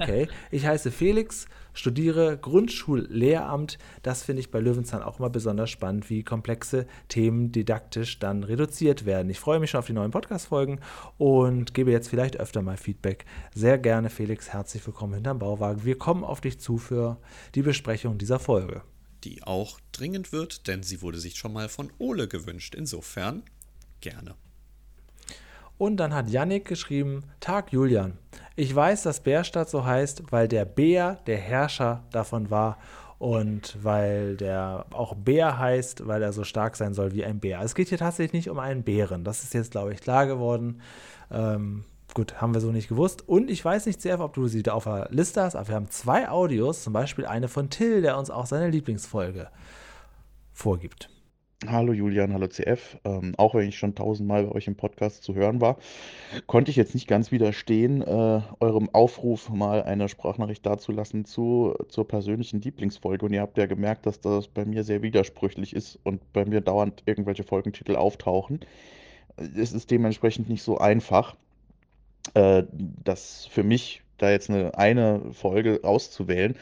okay, 0.00 0.28
ich 0.50 0.66
heiße 0.66 0.90
Felix 0.90 1.46
studiere 1.74 2.38
Grundschullehramt. 2.38 3.78
Das 4.02 4.22
finde 4.22 4.40
ich 4.40 4.50
bei 4.50 4.60
Löwenzahn 4.60 5.02
auch 5.02 5.18
immer 5.18 5.30
besonders 5.30 5.70
spannend, 5.70 6.10
wie 6.10 6.22
komplexe 6.22 6.86
Themen 7.08 7.52
didaktisch 7.52 8.18
dann 8.18 8.44
reduziert 8.44 9.06
werden. 9.06 9.30
Ich 9.30 9.40
freue 9.40 9.60
mich 9.60 9.70
schon 9.70 9.80
auf 9.80 9.86
die 9.86 9.92
neuen 9.92 10.10
Podcast-Folgen 10.10 10.80
und 11.18 11.74
gebe 11.74 11.90
jetzt 11.90 12.08
vielleicht 12.08 12.38
öfter 12.38 12.62
mal 12.62 12.76
Feedback. 12.76 13.24
Sehr 13.54 13.78
gerne, 13.78 14.10
Felix, 14.10 14.52
herzlich 14.52 14.86
willkommen 14.86 15.14
hinterm 15.14 15.38
Bauwagen. 15.38 15.84
Wir 15.84 15.98
kommen 15.98 16.24
auf 16.24 16.40
dich 16.40 16.58
zu 16.60 16.78
für 16.78 17.18
die 17.54 17.62
Besprechung 17.62 18.18
dieser 18.18 18.38
Folge. 18.38 18.82
Die 19.24 19.42
auch 19.44 19.78
dringend 19.92 20.32
wird, 20.32 20.66
denn 20.66 20.82
sie 20.82 21.00
wurde 21.00 21.18
sich 21.18 21.36
schon 21.36 21.52
mal 21.52 21.68
von 21.68 21.92
Ole 21.98 22.26
gewünscht. 22.26 22.74
Insofern 22.74 23.44
gerne. 24.00 24.34
Und 25.78 25.96
dann 25.96 26.14
hat 26.14 26.30
Yannick 26.30 26.64
geschrieben: 26.64 27.24
Tag 27.40 27.72
Julian. 27.72 28.18
Ich 28.54 28.74
weiß, 28.74 29.02
dass 29.02 29.20
Bärstadt 29.20 29.70
so 29.70 29.84
heißt, 29.84 30.24
weil 30.30 30.48
der 30.48 30.64
Bär 30.64 31.18
der 31.26 31.38
Herrscher 31.38 32.04
davon 32.10 32.50
war 32.50 32.78
und 33.18 33.78
weil 33.82 34.36
der 34.36 34.84
auch 34.90 35.14
Bär 35.14 35.58
heißt, 35.58 36.06
weil 36.06 36.22
er 36.22 36.32
so 36.32 36.44
stark 36.44 36.76
sein 36.76 36.92
soll 36.92 37.12
wie 37.12 37.24
ein 37.24 37.40
Bär. 37.40 37.60
Es 37.62 37.74
geht 37.74 37.88
hier 37.88 37.98
tatsächlich 37.98 38.32
nicht 38.32 38.50
um 38.50 38.58
einen 38.58 38.82
Bären. 38.82 39.24
Das 39.24 39.42
ist 39.42 39.54
jetzt, 39.54 39.70
glaube 39.70 39.92
ich, 39.94 40.00
klar 40.00 40.26
geworden. 40.26 40.80
Ähm, 41.30 41.84
gut, 42.14 42.40
haben 42.40 42.52
wir 42.52 42.60
so 42.60 42.72
nicht 42.72 42.88
gewusst. 42.88 43.26
Und 43.26 43.48
ich 43.48 43.64
weiß 43.64 43.86
nicht, 43.86 44.00
CF, 44.02 44.20
ob 44.20 44.34
du 44.34 44.48
sie 44.48 44.62
da 44.62 44.72
auf 44.72 44.84
der 44.84 45.08
Liste 45.10 45.40
hast, 45.42 45.54
aber 45.54 45.68
wir 45.68 45.74
haben 45.76 45.90
zwei 45.90 46.28
Audios, 46.28 46.82
zum 46.82 46.92
Beispiel 46.92 47.24
eine 47.24 47.48
von 47.48 47.70
Till, 47.70 48.02
der 48.02 48.18
uns 48.18 48.28
auch 48.30 48.46
seine 48.46 48.68
Lieblingsfolge 48.68 49.48
vorgibt. 50.52 51.08
Hallo 51.68 51.92
Julian, 51.92 52.32
hallo 52.32 52.48
CF. 52.48 52.98
Ähm, 53.04 53.34
auch 53.36 53.54
wenn 53.54 53.68
ich 53.68 53.78
schon 53.78 53.94
tausendmal 53.94 54.44
bei 54.44 54.52
euch 54.52 54.66
im 54.66 54.74
Podcast 54.74 55.22
zu 55.22 55.34
hören 55.34 55.60
war, 55.60 55.78
konnte 56.48 56.72
ich 56.72 56.76
jetzt 56.76 56.92
nicht 56.92 57.06
ganz 57.06 57.30
widerstehen, 57.30 58.02
äh, 58.02 58.40
eurem 58.58 58.90
Aufruf 58.92 59.48
mal 59.48 59.84
eine 59.84 60.08
Sprachnachricht 60.08 60.66
dazulassen 60.66 61.24
zu, 61.24 61.74
zur 61.88 62.08
persönlichen 62.08 62.60
Lieblingsfolge. 62.60 63.24
Und 63.24 63.32
ihr 63.32 63.42
habt 63.42 63.58
ja 63.58 63.66
gemerkt, 63.66 64.06
dass 64.06 64.20
das 64.20 64.48
bei 64.48 64.64
mir 64.64 64.82
sehr 64.82 65.02
widersprüchlich 65.02 65.72
ist 65.76 66.00
und 66.02 66.32
bei 66.32 66.44
mir 66.44 66.62
dauernd 66.62 67.04
irgendwelche 67.06 67.44
Folgentitel 67.44 67.94
auftauchen. 67.94 68.60
Es 69.36 69.72
ist 69.72 69.90
dementsprechend 69.92 70.48
nicht 70.48 70.64
so 70.64 70.78
einfach, 70.78 71.36
äh, 72.34 72.64
das 73.04 73.46
für 73.46 73.62
mich 73.62 74.02
da 74.22 74.30
jetzt 74.30 74.50
eine, 74.50 74.76
eine 74.78 75.20
Folge 75.32 75.80
auszuwählen. 75.82 76.56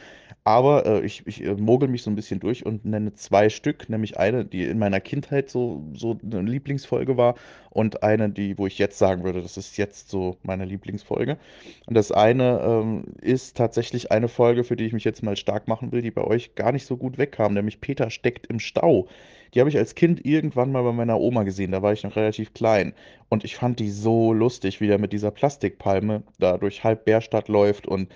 Aber 0.45 0.87
äh, 0.87 1.05
ich, 1.05 1.27
ich 1.27 1.45
äh, 1.45 1.55
mogel 1.55 1.89
mich 1.89 2.03
so 2.03 2.11
ein 2.11 2.17
bisschen 2.17 2.41
durch 2.41 2.65
und 2.65 2.85
nenne 2.85 3.13
zwei 3.15 3.51
Stück, 3.51 3.89
nämlich 3.89 4.19
eine, 4.19 4.45
die 4.45 4.65
in 4.65 4.79
meiner 4.79 5.01
Kindheit 5.01 5.51
so, 5.51 5.85
so 5.95 6.19
eine 6.25 6.43
Lieblingsfolge 6.43 7.17
war 7.17 7.35
und 7.71 8.03
eine, 8.03 8.29
die, 8.29 8.59
wo 8.59 8.67
ich 8.67 8.79
jetzt 8.79 8.99
sagen 8.99 9.23
würde, 9.25 9.43
das 9.43 9.57
ist 9.57 9.77
jetzt 9.77 10.11
so 10.11 10.37
meine 10.43 10.65
Lieblingsfolge. 10.65 11.39
Und 11.87 11.95
das 11.95 12.11
eine 12.13 12.61
ähm, 12.61 13.05
ist 13.21 13.57
tatsächlich 13.57 14.11
eine 14.11 14.29
Folge, 14.29 14.65
für 14.65 14.77
die 14.77 14.87
ich 14.87 14.93
mich 14.93 15.05
jetzt 15.05 15.23
mal 15.23 15.37
stark 15.37 15.69
machen 15.69 15.93
will, 15.93 16.03
die 16.03 16.11
bei 16.11 16.25
euch 16.25 16.57
gar 16.57 16.73
nicht 16.73 16.87
so 16.87 16.97
gut 16.97 17.17
wegkam, 17.17 17.55
nämlich 17.55 17.81
Peter 17.81 18.11
steckt 18.11 18.47
im 18.47 18.59
Stau. 18.59 19.07
Die 19.55 19.61
habe 19.61 19.71
ich 19.71 19.79
als 19.79 19.95
Kind 19.95 20.25
irgendwann 20.25 20.73
mal 20.73 20.83
bei 20.83 20.93
meiner 20.93 21.19
Oma 21.19 21.45
gesehen, 21.45 21.73
da 21.73 21.83
war 21.83 21.93
ich 21.93 22.03
noch 22.03 22.17
relativ 22.17 22.55
klein. 22.55 22.93
Und 23.29 23.45
ich 23.45 23.57
fand 23.57 23.79
die 23.79 23.91
so 23.91 24.33
lustig, 24.33 24.81
wie 24.81 24.87
der 24.87 24.99
mit 24.99 25.13
dieser 25.13 25.31
Plastikpalme 25.31 26.23
da 26.39 26.59
durch 26.59 26.85
halb 26.85 27.05
Bärstadt 27.05 27.49
läuft 27.49 27.87
und 27.87 28.09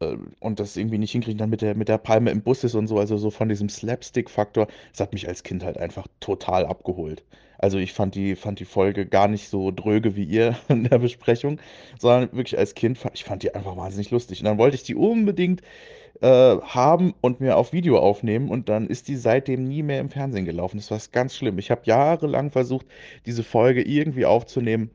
äh, 0.00 0.16
und 0.40 0.60
das 0.60 0.76
irgendwie 0.76 0.98
nicht 0.98 1.12
hinkriegen, 1.12 1.38
dann 1.38 1.50
mit 1.50 1.62
der, 1.62 1.74
mit 1.74 1.88
der 1.88 1.98
Palme 1.98 2.30
im 2.30 2.42
Bus 2.42 2.64
ist 2.64 2.74
und 2.74 2.86
so, 2.88 2.98
also 2.98 3.16
so 3.18 3.30
von 3.30 3.48
diesem 3.48 3.68
Slapstick-Faktor, 3.68 4.66
das 4.92 5.00
hat 5.00 5.12
mich 5.12 5.28
als 5.28 5.42
Kind 5.42 5.64
halt 5.64 5.78
einfach 5.78 6.06
total 6.20 6.66
abgeholt. 6.66 7.22
Also 7.58 7.78
ich 7.78 7.92
fand 7.92 8.14
die, 8.14 8.36
fand 8.36 8.58
die 8.58 8.64
Folge 8.64 9.04
gar 9.04 9.28
nicht 9.28 9.48
so 9.50 9.70
dröge 9.70 10.16
wie 10.16 10.24
ihr 10.24 10.56
in 10.68 10.84
der 10.84 10.98
Besprechung, 10.98 11.60
sondern 11.98 12.32
wirklich 12.32 12.58
als 12.58 12.74
Kind, 12.74 12.98
ich 13.12 13.24
fand 13.24 13.42
die 13.42 13.54
einfach 13.54 13.76
wahnsinnig 13.76 14.10
lustig. 14.10 14.40
Und 14.40 14.46
dann 14.46 14.58
wollte 14.58 14.76
ich 14.76 14.82
die 14.82 14.94
unbedingt 14.94 15.60
äh, 16.22 16.26
haben 16.26 17.14
und 17.20 17.40
mir 17.40 17.56
auf 17.56 17.72
Video 17.72 17.98
aufnehmen 17.98 18.48
und 18.50 18.68
dann 18.68 18.86
ist 18.86 19.08
die 19.08 19.16
seitdem 19.16 19.64
nie 19.64 19.82
mehr 19.82 20.00
im 20.00 20.10
Fernsehen 20.10 20.46
gelaufen. 20.46 20.78
Das 20.78 20.90
war 20.90 21.00
ganz 21.12 21.36
schlimm. 21.36 21.58
Ich 21.58 21.70
habe 21.70 21.82
jahrelang 21.84 22.50
versucht, 22.50 22.86
diese 23.26 23.42
Folge 23.42 23.82
irgendwie 23.82 24.26
aufzunehmen 24.26 24.90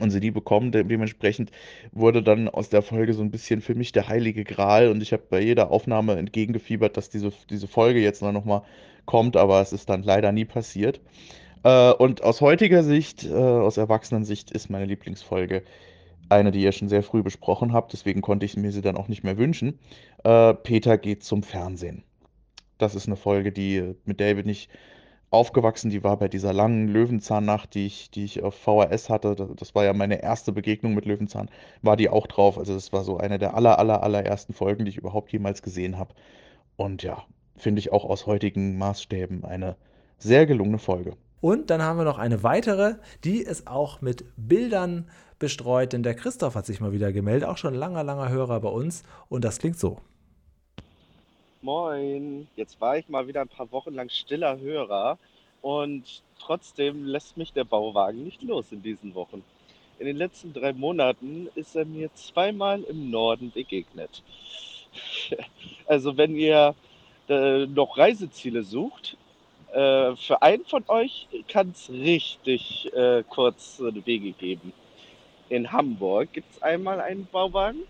und 0.00 0.10
sie 0.10 0.20
die 0.20 0.30
bekommen. 0.30 0.72
De 0.72 0.84
dementsprechend 0.84 1.50
wurde 1.92 2.22
dann 2.22 2.48
aus 2.48 2.68
der 2.68 2.82
Folge 2.82 3.14
so 3.14 3.22
ein 3.22 3.30
bisschen 3.30 3.60
für 3.60 3.74
mich 3.74 3.92
der 3.92 4.08
heilige 4.08 4.44
Gral 4.44 4.88
und 4.88 5.02
ich 5.02 5.12
habe 5.12 5.24
bei 5.28 5.40
jeder 5.40 5.70
Aufnahme 5.70 6.16
entgegengefiebert, 6.16 6.96
dass 6.96 7.10
diese, 7.10 7.32
diese 7.50 7.68
Folge 7.68 8.00
jetzt 8.00 8.22
noch 8.22 8.44
mal 8.44 8.62
kommt, 9.04 9.36
aber 9.36 9.60
es 9.60 9.72
ist 9.72 9.90
dann 9.90 10.02
leider 10.02 10.32
nie 10.32 10.44
passiert. 10.44 11.00
Äh, 11.64 11.92
und 11.92 12.22
aus 12.22 12.40
heutiger 12.40 12.82
Sicht, 12.82 13.24
äh, 13.24 13.32
aus 13.32 13.76
Erwachsenensicht, 13.76 14.50
ist 14.50 14.70
meine 14.70 14.86
Lieblingsfolge 14.86 15.62
eine, 16.28 16.50
die 16.50 16.62
ihr 16.62 16.72
schon 16.72 16.88
sehr 16.88 17.02
früh 17.02 17.22
besprochen 17.22 17.72
habt, 17.72 17.92
deswegen 17.92 18.22
konnte 18.22 18.46
ich 18.46 18.56
mir 18.56 18.72
sie 18.72 18.80
dann 18.80 18.96
auch 18.96 19.08
nicht 19.08 19.22
mehr 19.22 19.36
wünschen. 19.36 19.78
Äh, 20.24 20.54
Peter 20.54 20.96
geht 20.98 21.24
zum 21.24 21.42
Fernsehen. 21.42 22.04
Das 22.78 22.94
ist 22.94 23.06
eine 23.06 23.16
Folge, 23.16 23.52
die 23.52 23.94
mit 24.04 24.20
David 24.20 24.46
nicht 24.46 24.70
aufgewachsen, 25.32 25.90
die 25.90 26.04
war 26.04 26.16
bei 26.18 26.28
dieser 26.28 26.52
langen 26.52 26.88
Löwenzahnnacht, 26.88 27.74
die 27.74 27.86
ich, 27.86 28.10
die 28.10 28.24
ich 28.24 28.42
auf 28.42 28.54
VHS 28.54 29.08
hatte. 29.08 29.34
Das 29.56 29.74
war 29.74 29.84
ja 29.84 29.92
meine 29.92 30.22
erste 30.22 30.52
Begegnung 30.52 30.94
mit 30.94 31.06
Löwenzahn, 31.06 31.48
war 31.80 31.96
die 31.96 32.10
auch 32.10 32.26
drauf. 32.26 32.58
Also 32.58 32.74
das 32.74 32.92
war 32.92 33.02
so 33.04 33.16
eine 33.16 33.38
der 33.38 33.54
aller, 33.54 33.78
aller, 33.78 34.02
allerersten 34.02 34.52
Folgen, 34.52 34.84
die 34.84 34.90
ich 34.90 34.98
überhaupt 34.98 35.32
jemals 35.32 35.62
gesehen 35.62 35.98
habe. 35.98 36.14
Und 36.76 37.02
ja, 37.02 37.24
finde 37.56 37.78
ich 37.80 37.92
auch 37.92 38.04
aus 38.04 38.26
heutigen 38.26 38.76
Maßstäben 38.78 39.44
eine 39.44 39.76
sehr 40.18 40.46
gelungene 40.46 40.78
Folge. 40.78 41.16
Und 41.40 41.70
dann 41.70 41.82
haben 41.82 41.98
wir 41.98 42.04
noch 42.04 42.18
eine 42.18 42.42
weitere, 42.42 42.94
die 43.24 43.38
ist 43.38 43.66
auch 43.66 44.00
mit 44.00 44.24
Bildern 44.36 45.08
bestreut, 45.38 45.92
denn 45.92 46.04
der 46.04 46.14
Christoph 46.14 46.54
hat 46.54 46.66
sich 46.66 46.80
mal 46.80 46.92
wieder 46.92 47.12
gemeldet, 47.12 47.48
auch 47.48 47.56
schon 47.56 47.74
langer, 47.74 48.04
langer 48.04 48.28
Hörer 48.28 48.60
bei 48.60 48.68
uns. 48.68 49.02
Und 49.28 49.44
das 49.44 49.58
klingt 49.58 49.78
so. 49.78 49.98
Moin, 51.64 52.48
jetzt 52.56 52.80
war 52.80 52.98
ich 52.98 53.08
mal 53.08 53.28
wieder 53.28 53.40
ein 53.40 53.48
paar 53.48 53.70
Wochen 53.70 53.94
lang 53.94 54.08
stiller 54.08 54.58
Hörer 54.58 55.16
und 55.60 56.24
trotzdem 56.40 57.04
lässt 57.04 57.36
mich 57.36 57.52
der 57.52 57.62
Bauwagen 57.62 58.24
nicht 58.24 58.42
los 58.42 58.72
in 58.72 58.82
diesen 58.82 59.14
Wochen. 59.14 59.44
In 60.00 60.06
den 60.06 60.16
letzten 60.16 60.52
drei 60.52 60.72
Monaten 60.72 61.48
ist 61.54 61.76
er 61.76 61.84
mir 61.84 62.12
zweimal 62.14 62.82
im 62.82 63.10
Norden 63.10 63.52
begegnet. 63.52 64.22
Also 65.86 66.16
wenn 66.16 66.34
ihr 66.36 66.74
äh, 67.28 67.66
noch 67.66 67.96
Reiseziele 67.96 68.64
sucht, 68.64 69.16
äh, 69.72 70.16
für 70.16 70.42
einen 70.42 70.64
von 70.64 70.84
euch 70.88 71.28
kann 71.48 71.70
es 71.70 71.88
richtig 71.88 72.92
äh, 72.92 73.22
kurze 73.28 73.94
Wege 74.04 74.32
geben. 74.32 74.72
In 75.48 75.70
Hamburg 75.70 76.32
gibt 76.32 76.50
es 76.50 76.60
einmal 76.62 77.00
einen 77.00 77.26
Bauwagen 77.26 77.84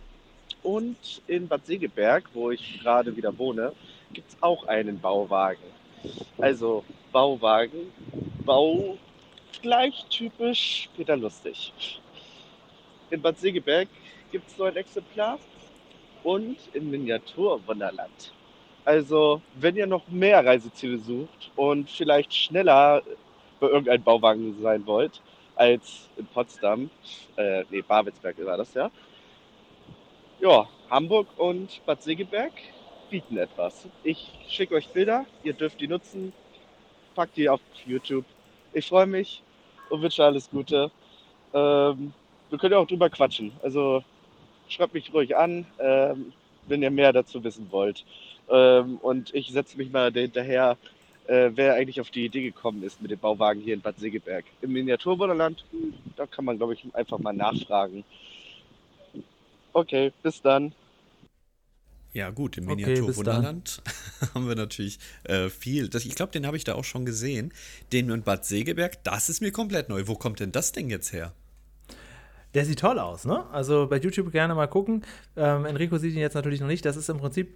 und 0.63 1.23
in 1.27 1.49
Bad 1.49 1.67
Segeberg, 1.67 2.25
wo 2.35 2.51
ich 2.51 2.81
gerade 2.81 3.17
wieder 3.17 3.37
wohne, 3.37 3.73
gibt 4.13 4.31
es 4.31 4.37
auch 4.43 4.67
einen 4.67 5.01
Bauwagen. 5.01 5.63
Also 6.39 6.85
Bauwagen, 7.13 7.93
Bau 8.45 8.99
gleich 9.61 10.05
typisch 10.11 10.89
Peter 10.97 11.17
Lustig. 11.17 11.73
In 13.11 13.21
Bad 13.21 13.39
Segeberg 13.39 13.89
gibt 14.31 14.49
es 14.49 14.57
so 14.57 14.65
ein 14.65 14.77
Exemplar 14.77 15.39
und 16.23 16.57
im 16.73 16.91
Miniaturwunderland. 16.91 18.33
Also, 18.85 19.41
wenn 19.55 19.77
ihr 19.77 19.87
noch 19.87 20.09
mehr 20.09 20.45
Reiseziele 20.45 20.99
sucht 20.99 21.53
und 21.55 21.89
vielleicht 21.89 22.35
schneller 22.35 23.03
bei 23.61 23.69
irgendeinem 23.69 24.03
Bauwagen 24.03 24.61
sein 24.61 24.85
wollt 24.87 25.21
als 25.55 26.09
in 26.17 26.27
Potsdam, 26.27 26.91
äh, 27.37 27.65
nee, 27.71 27.83
Babelsberg 27.83 28.45
war 28.45 28.57
das 28.57 28.75
ja, 28.75 28.91
ja, 30.43 30.69
Hamburg 30.91 31.29
und 31.37 31.81
Bad 31.87 32.03
Segeberg 32.03 32.53
bieten 33.11 33.37
etwas. 33.37 33.87
Ich 34.03 34.33
schicke 34.49 34.75
euch 34.75 34.89
Bilder, 34.89 35.25
ihr 35.45 35.53
dürft 35.53 35.81
die 35.81 35.87
nutzen, 35.87 36.33
packt 37.15 37.37
die 37.37 37.49
auf 37.49 37.61
YouTube. 37.87 38.25
Ich 38.73 38.89
freue 38.89 39.07
mich 39.07 39.41
und 39.89 40.03
wünsche 40.03 40.25
alles 40.25 40.51
Gute. 40.51 40.91
Ähm, 41.55 42.13
wir 42.51 42.59
können 42.59 42.73
ja 42.73 42.79
auch 42.79 42.89
drüber 42.89 43.09
quatschen. 43.09 43.53
Also 43.63 44.03
schreibt 44.69 44.95
mich 44.95 45.15
ruhig 45.15 45.37
an, 45.37 45.65
ähm, 45.79 46.33
wenn 46.67 46.83
ihr 46.83 46.91
mehr 46.91 47.13
dazu 47.13 47.45
wissen 47.45 47.69
wollt. 47.71 48.05
Ähm, 48.51 48.99
und 49.01 49.33
ich 49.35 49.53
setze 49.53 49.79
mich 49.79 49.93
mal 49.93 50.13
hinterher, 50.13 50.77
äh, 51.29 51.51
wer 51.55 51.75
eigentlich 51.75 52.01
auf 52.01 52.11
die 52.11 52.25
Idee 52.25 52.43
gekommen 52.43 52.83
ist 52.83 53.01
mit 53.01 53.13
dem 53.13 53.19
Bauwagen 53.21 53.61
hier 53.61 53.75
in 53.75 53.81
Bad 53.81 54.01
Segeberg. 54.01 54.45
Im 54.61 54.73
Miniaturwunderland, 54.73 55.65
hm, 55.71 55.95
da 56.17 56.27
kann 56.27 56.45
man, 56.45 56.57
glaube 56.57 56.75
ich, 56.75 56.85
einfach 56.95 57.21
mal 57.21 57.33
nachfragen. 57.33 58.03
Okay, 59.73 60.13
bis 60.23 60.43
dann. 60.43 60.73
Ja, 62.15 62.29
gut, 62.31 62.59
im 62.59 62.67
Miniatur 62.67 63.09
okay, 63.09 63.17
Wunderland 63.17 63.83
haben 64.35 64.47
wir 64.47 64.55
natürlich 64.55 64.99
äh, 65.25 65.49
viel. 65.49 65.89
Das, 65.89 66.05
ich 66.05 66.15
glaube, 66.15 66.33
den 66.33 66.47
habe 66.47 66.57
ich 66.59 66.65
da 66.65 66.75
auch 66.75 66.85
schon 66.85 67.07
gesehen. 67.07 67.55
Den 67.93 68.11
in 68.11 68.23
Bad 68.23 68.45
Segeberg, 68.45 69.03
das 69.05 69.31
ist 69.31 69.41
mir 69.41 69.51
komplett 69.51 69.89
neu. 69.89 70.07
Wo 70.07 70.15
kommt 70.15 70.41
denn 70.41 70.53
das 70.53 70.73
Ding 70.73 70.91
jetzt 70.91 71.13
her? 71.13 71.33
Der 72.53 72.67
sieht 72.67 72.81
toll 72.81 72.99
aus, 72.99 73.25
ne? 73.25 73.47
Also 73.51 73.87
bei 73.89 73.97
YouTube 73.97 74.31
gerne 74.31 74.55
mal 74.55 74.67
gucken. 74.67 75.07
Ähm, 75.37 75.65
Enrico 75.65 75.97
sieht 75.97 76.13
ihn 76.13 76.19
jetzt 76.19 76.35
natürlich 76.35 76.61
noch 76.61 76.67
nicht. 76.67 76.85
Das 76.85 76.97
ist 76.97 77.09
im 77.09 77.17
Prinzip 77.17 77.55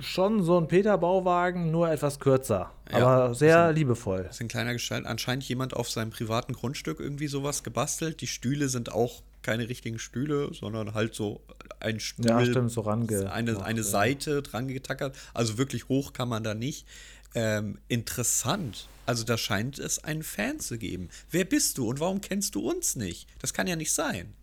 schon 0.00 0.42
so 0.42 0.58
ein 0.58 0.68
Peter-Bauwagen, 0.68 1.70
nur 1.70 1.90
etwas 1.90 2.18
kürzer. 2.18 2.72
Ja, 2.90 3.06
aber 3.06 3.34
sehr 3.34 3.66
ein, 3.66 3.74
liebevoll. 3.74 4.24
Das 4.24 4.36
ist 4.36 4.40
ein 4.40 4.48
kleiner 4.48 4.72
Gestalt. 4.72 5.04
Anscheinend 5.04 5.44
jemand 5.44 5.74
auf 5.74 5.90
seinem 5.90 6.10
privaten 6.10 6.54
Grundstück 6.54 6.98
irgendwie 6.98 7.28
sowas 7.28 7.62
gebastelt. 7.62 8.22
Die 8.22 8.26
Stühle 8.26 8.70
sind 8.70 8.90
auch 8.90 9.22
keine 9.42 9.68
richtigen 9.68 9.98
Stühle, 9.98 10.52
sondern 10.52 10.94
halt 10.94 11.14
so 11.14 11.42
ein 11.80 12.00
Stuhl. 12.00 12.26
Ja, 12.26 12.44
stimmt, 12.44 12.70
so 12.70 12.82
range. 12.82 13.30
Eine, 13.32 13.62
eine 13.64 13.82
Seite 13.82 14.42
dran 14.42 14.68
getackert. 14.68 15.16
Also 15.34 15.58
wirklich 15.58 15.88
hoch 15.88 16.12
kann 16.12 16.28
man 16.28 16.44
da 16.44 16.54
nicht. 16.54 16.86
Ähm, 17.34 17.78
interessant. 17.88 18.88
Also 19.06 19.24
da 19.24 19.38
scheint 19.38 19.78
es 19.78 20.02
einen 20.04 20.22
Fan 20.22 20.60
zu 20.60 20.78
geben. 20.78 21.08
Wer 21.30 21.44
bist 21.44 21.78
du 21.78 21.88
und 21.88 22.00
warum 22.00 22.20
kennst 22.20 22.54
du 22.54 22.68
uns 22.68 22.96
nicht? 22.96 23.28
Das 23.38 23.54
kann 23.54 23.66
ja 23.66 23.76
nicht 23.76 23.92
sein. 23.92 24.34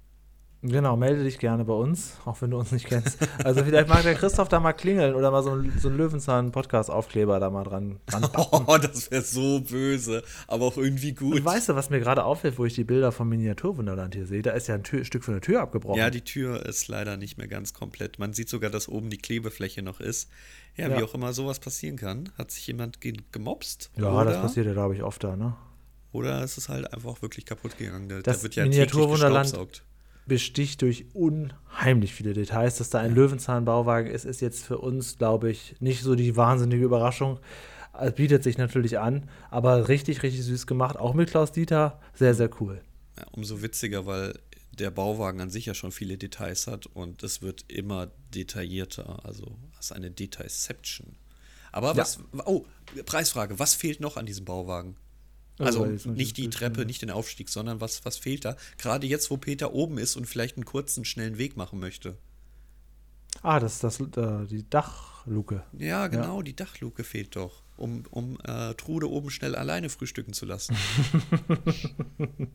Genau, 0.68 0.98
melde 0.98 1.24
dich 1.24 1.38
gerne 1.38 1.64
bei 1.64 1.74
uns, 1.74 2.18
auch 2.26 2.42
wenn 2.42 2.50
du 2.50 2.58
uns 2.58 2.72
nicht 2.72 2.88
kennst. 2.88 3.20
Also 3.44 3.64
vielleicht 3.64 3.88
mag 3.88 4.02
der 4.04 4.16
Christoph 4.16 4.48
da 4.50 4.60
mal 4.60 4.74
klingeln 4.74 5.14
oder 5.14 5.30
mal 5.30 5.44
so, 5.44 5.52
ein, 5.52 5.72
so 5.80 5.90
einen 5.90 5.98
Löwenzahn-Podcast-Aufkleber 5.98 7.40
da 7.40 7.50
mal 7.50 7.64
dran, 7.64 8.00
dran 8.08 8.28
Oh, 8.52 8.78
das 8.78 9.12
wäre 9.12 9.22
so 9.22 9.62
böse, 9.62 10.24
aber 10.48 10.66
auch 10.66 10.78
irgendwie 10.78 11.14
gut. 11.14 11.36
Und 11.36 11.46
weißt 11.46 11.70
du, 11.70 11.76
was 11.76 11.90
mir 11.90 12.00
gerade 12.00 12.24
auffällt, 12.24 12.58
wo 12.58 12.66
ich 12.66 12.74
die 12.74 12.84
Bilder 12.84 13.12
vom 13.12 13.30
Miniaturwunderland 13.30 14.16
hier 14.16 14.26
sehe? 14.26 14.42
Da 14.42 14.52
ist 14.52 14.68
ja 14.68 14.76
ein 14.76 14.84
Tür, 14.84 15.06
Stück 15.06 15.24
von 15.24 15.36
der 15.36 15.42
Tür 15.42 15.62
abgebrochen. 15.62 16.00
Ja, 16.00 16.10
die 16.10 16.22
Tür 16.22 16.66
ist 16.66 16.88
leider 16.88 17.18
nicht 17.18 17.38
mehr 17.38 17.48
ganz 17.48 17.74
komplett. 17.74 18.18
Man 18.18 18.34
sieht 18.34 18.50
sogar, 18.50 18.72
dass 18.72 18.90
oben 18.90 19.10
die 19.10 19.18
Klebefläche 19.18 19.84
noch 19.84 20.00
ist. 20.00 20.30
Ja, 20.76 20.90
ja. 20.90 20.98
wie 20.98 21.04
auch 21.04 21.14
immer 21.14 21.34
sowas 21.34 21.60
passieren 21.60 21.98
kann. 21.98 22.30
Hat 22.38 22.52
sich 22.52 22.66
jemand 22.68 23.00
gemobst? 23.32 23.92
Ja, 23.98 24.12
oder, 24.12 24.32
das 24.32 24.42
passiert 24.42 24.66
ja, 24.66 24.74
glaube 24.74 24.96
ich, 24.96 25.04
oft 25.04 25.24
da, 25.24 25.36
ne? 25.36 25.56
Oder 26.12 26.44
ist 26.44 26.58
es 26.58 26.70
halt 26.70 26.92
einfach 26.94 27.22
wirklich 27.22 27.46
kaputt 27.46 27.78
gegangen? 27.78 28.08
Da, 28.08 28.22
das 28.22 28.38
da 28.38 28.44
wird 28.44 28.56
ja 28.56 28.64
Miniaturwunderland 28.64 29.54
besticht 30.26 30.82
durch 30.82 31.06
unheimlich 31.14 32.14
viele 32.14 32.34
Details. 32.34 32.78
Dass 32.78 32.90
da 32.90 33.00
ein 33.00 33.14
Löwenzahnbauwagen 33.14 34.12
ist, 34.12 34.26
ist 34.26 34.42
jetzt 34.42 34.64
für 34.64 34.80
uns, 34.80 35.18
glaube 35.18 35.52
ich, 35.52 35.76
nicht 35.80 36.02
so 36.02 36.16
die 36.16 36.36
wahnsinnige 36.36 36.84
Überraschung. 36.84 37.40
Es 38.00 38.14
bietet 38.14 38.44
sich 38.44 38.58
natürlich 38.58 39.00
an, 39.00 39.30
aber 39.50 39.88
richtig, 39.88 40.24
richtig 40.24 40.44
süß 40.44 40.68
gemacht. 40.68 40.98
Auch 40.98 41.14
mit 41.14 41.30
Klaus 41.30 41.52
Dieter, 41.52 42.00
sehr, 42.14 42.34
sehr 42.34 42.50
cool. 42.60 42.82
Ja, 43.18 43.26
umso 43.32 43.62
witziger, 43.62 44.06
weil 44.06 44.34
der 44.72 44.92
Bauwagen 44.92 45.40
an 45.40 45.50
sich 45.50 45.66
ja 45.66 45.74
schon 45.74 45.92
viele 45.92 46.18
Details 46.18 46.68
hat 46.68 46.86
und 46.88 47.24
es 47.24 47.42
wird 47.42 47.64
immer 47.70 48.12
detaillierter. 48.34 49.26
Also 49.26 49.58
es 49.80 49.88
ist 49.88 49.92
eine 49.94 50.12
Detailception. 50.12 51.16
Aber 51.72 51.90
ja. 51.90 51.98
was, 51.98 52.20
oh, 52.46 52.66
Preisfrage, 53.06 53.60
was 53.60 53.76
fehlt 53.76 54.00
noch 54.00 54.18
an 54.18 54.26
diesem 54.26 54.46
Bauwagen? 54.46 54.98
Also, 55.58 55.86
nicht 55.86 56.38
die 56.38 56.50
Treppe, 56.50 56.86
nicht 56.86 57.02
den 57.02 57.12
Aufstieg, 57.12 57.50
sondern 57.50 57.80
was, 57.80 58.04
was 58.04 58.18
fehlt 58.18 58.44
da? 58.44 58.58
Gerade 58.78 59.08
jetzt, 59.08 59.32
wo 59.32 59.38
Peter 59.38 59.74
oben 59.74 59.98
ist 59.98 60.18
und 60.18 60.26
vielleicht 60.26 60.58
einen 60.58 60.66
kurzen, 60.66 61.06
schnellen 61.06 61.38
Weg 61.38 61.56
machen 61.56 61.80
möchte. 61.80 62.18
Ah, 63.42 63.60
das 63.60 63.76
ist 63.76 63.84
das, 63.84 64.00
äh, 64.00 64.46
die 64.48 64.70
Dachluke. 64.70 65.64
Ja, 65.78 66.08
genau, 66.08 66.38
ja. 66.38 66.44
die 66.44 66.56
Dachluke 66.56 67.04
fehlt 67.04 67.36
doch, 67.36 67.64
um, 67.78 68.04
um 68.12 68.38
äh, 68.44 68.74
Trude 68.74 69.10
oben 69.10 69.30
schnell 69.30 69.56
alleine 69.56 69.90
frühstücken 69.90 70.34
zu 70.34 70.46
lassen. 70.46 70.76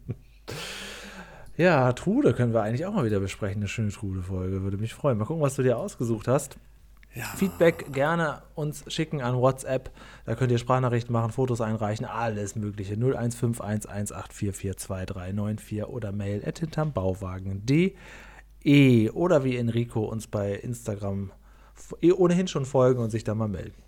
ja, 1.56 1.92
Trude 1.92 2.34
können 2.34 2.52
wir 2.52 2.62
eigentlich 2.62 2.86
auch 2.86 2.94
mal 2.94 3.04
wieder 3.04 3.20
besprechen, 3.20 3.62
eine 3.62 3.68
schöne 3.68 3.92
Trude-Folge. 3.92 4.62
Würde 4.62 4.78
mich 4.78 4.94
freuen. 4.94 5.16
Mal 5.18 5.24
gucken, 5.24 5.42
was 5.42 5.56
du 5.56 5.62
dir 5.62 5.78
ausgesucht 5.78 6.28
hast. 6.28 6.58
Ja. 7.14 7.24
Feedback 7.24 7.92
gerne 7.92 8.42
uns 8.54 8.84
schicken 8.86 9.20
an 9.20 9.36
WhatsApp. 9.36 9.90
Da 10.26 10.36
könnt 10.36 10.52
ihr 10.52 10.58
Sprachnachrichten 10.58 11.12
machen, 11.12 11.32
Fotos 11.32 11.60
einreichen, 11.60 12.06
alles 12.06 12.54
Mögliche. 12.54 12.94
015118442394 12.94 15.82
oder 15.84 16.12
mail 16.12 16.44
at 16.46 16.60
hintermbauwagen.de 16.60 19.10
oder 19.10 19.42
wie 19.44 19.56
Enrico 19.56 20.04
uns 20.04 20.28
bei 20.28 20.54
Instagram 20.54 21.32
eh 22.00 22.12
ohnehin 22.12 22.46
schon 22.46 22.66
folgen 22.66 23.02
und 23.02 23.10
sich 23.10 23.24
da 23.24 23.34
mal 23.34 23.48
melden. 23.48 23.82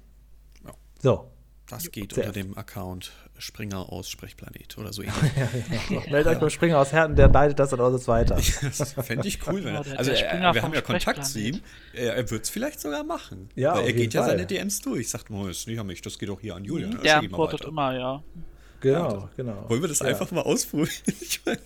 Ja. 0.64 0.72
So. 1.00 1.31
Das 1.72 1.90
geht 1.90 2.12
unter 2.12 2.32
dem 2.32 2.56
Account 2.56 3.12
Springer 3.38 3.90
aus 3.90 4.08
Sprechplanet 4.08 4.76
oder 4.78 4.92
so 4.92 5.02
ähnlich. 5.02 5.16
ja, 5.70 5.78
genau. 5.88 6.02
Meldet 6.10 6.34
euch 6.34 6.40
beim 6.40 6.50
Springer 6.50 6.78
aus 6.78 6.92
Herten, 6.92 7.16
der 7.16 7.28
leitet 7.28 7.58
das 7.58 7.70
dann 7.70 7.80
aus 7.80 8.06
weiter. 8.08 8.36
das 8.62 8.92
fände 8.92 9.26
ich 9.26 9.46
cool. 9.46 9.64
Wenn 9.64 9.74
er, 9.74 9.98
also 9.98 10.10
er, 10.10 10.54
wir 10.54 10.62
haben 10.62 10.74
ja 10.74 10.80
Kontakt 10.80 11.24
zu 11.24 11.40
ihm. 11.40 11.60
Er, 11.92 12.14
er 12.14 12.30
wird 12.30 12.44
es 12.44 12.50
vielleicht 12.50 12.80
sogar 12.80 13.04
machen. 13.04 13.48
Ja, 13.54 13.74
weil 13.74 13.86
er 13.86 13.92
geht 13.94 14.14
ja 14.14 14.24
seine 14.24 14.46
DMs 14.46 14.80
durch. 14.80 15.08
Sagt, 15.08 15.30
oh, 15.30 15.46
das 15.46 15.58
ist 15.58 15.66
nicht 15.66 15.80
an 15.80 15.86
mich, 15.86 16.02
das 16.02 16.18
geht 16.18 16.30
auch 16.30 16.40
hier 16.40 16.54
an 16.54 16.64
Julian. 16.64 17.00
Der 17.02 17.18
antwortet 17.18 17.64
immer, 17.64 17.94
ja. 17.94 18.22
Genau, 18.80 19.12
ja. 19.12 19.30
genau. 19.36 19.68
Wollen 19.68 19.80
wir 19.80 19.88
das 19.88 20.00
ja. 20.00 20.06
einfach 20.06 20.30
mal 20.30 20.42
ausprobieren? 20.42 20.90
Ich 21.20 21.40
meine, 21.46 21.60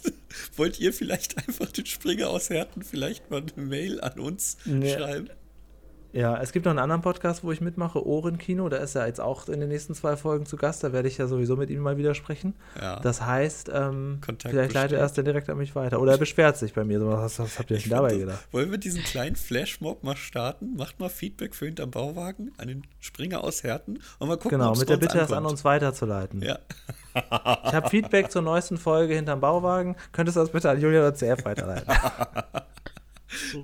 wollt 0.56 0.78
ihr 0.78 0.92
vielleicht 0.92 1.36
einfach 1.38 1.72
den 1.72 1.86
Springer 1.86 2.28
aus 2.28 2.50
Herten 2.50 2.82
vielleicht 2.82 3.30
mal 3.30 3.42
eine 3.42 3.66
Mail 3.66 4.00
an 4.00 4.20
uns 4.20 4.58
nee. 4.64 4.94
schreiben? 4.94 5.30
Ja, 6.16 6.38
es 6.40 6.52
gibt 6.52 6.64
noch 6.64 6.70
einen 6.70 6.78
anderen 6.78 7.02
Podcast, 7.02 7.44
wo 7.44 7.52
ich 7.52 7.60
mitmache, 7.60 8.06
Ohrenkino. 8.06 8.70
Da 8.70 8.78
ist 8.78 8.94
er 8.94 9.06
jetzt 9.06 9.20
auch 9.20 9.50
in 9.50 9.60
den 9.60 9.68
nächsten 9.68 9.94
zwei 9.94 10.16
Folgen 10.16 10.46
zu 10.46 10.56
Gast. 10.56 10.82
Da 10.82 10.94
werde 10.94 11.08
ich 11.08 11.18
ja 11.18 11.26
sowieso 11.26 11.56
mit 11.56 11.68
ihm 11.68 11.80
mal 11.80 11.98
wieder 11.98 12.14
sprechen. 12.14 12.54
Ja. 12.80 13.00
Das 13.00 13.20
heißt, 13.20 13.70
ähm, 13.74 14.20
vielleicht 14.40 14.72
leitet 14.72 14.98
er 14.98 15.04
es 15.04 15.12
dann 15.12 15.26
direkt 15.26 15.50
an 15.50 15.58
mich 15.58 15.76
weiter. 15.76 16.00
Oder 16.00 16.12
er 16.12 16.18
beschwert 16.18 16.56
sich 16.56 16.72
bei 16.72 16.84
mir. 16.84 17.00
So, 17.00 17.08
was, 17.08 17.38
was 17.38 17.58
habt 17.58 17.70
ihr 17.70 17.76
denn 17.76 17.90
dabei 17.90 18.12
das, 18.12 18.18
gedacht? 18.18 18.48
Wollen 18.50 18.70
wir 18.70 18.78
diesen 18.78 19.02
kleinen 19.02 19.36
Flashmob 19.36 20.04
mal 20.04 20.16
starten? 20.16 20.74
Macht 20.76 20.98
mal 21.00 21.10
Feedback 21.10 21.54
für 21.54 21.66
hinterm 21.66 21.90
Bauwagen 21.90 22.50
an 22.56 22.68
den 22.68 22.86
Springer 22.98 23.44
aus 23.44 23.62
Herten 23.62 23.98
und 24.18 24.28
mal 24.28 24.36
gucken, 24.36 24.58
Genau, 24.58 24.74
mit 24.74 24.88
der 24.88 24.96
Bitte, 24.96 25.18
das 25.18 25.32
an 25.32 25.44
uns 25.44 25.66
weiterzuleiten. 25.66 26.40
Ja. 26.40 26.60
ich 27.14 27.74
habe 27.74 27.90
Feedback 27.90 28.30
zur 28.30 28.40
neuesten 28.40 28.78
Folge 28.78 29.14
hinterm 29.14 29.40
Bauwagen. 29.40 29.96
Könntest 30.12 30.36
du 30.36 30.40
das 30.40 30.50
bitte 30.50 30.70
an 30.70 30.80
Julia 30.80 31.12
CF 31.12 31.44
weiterleiten? 31.44 31.92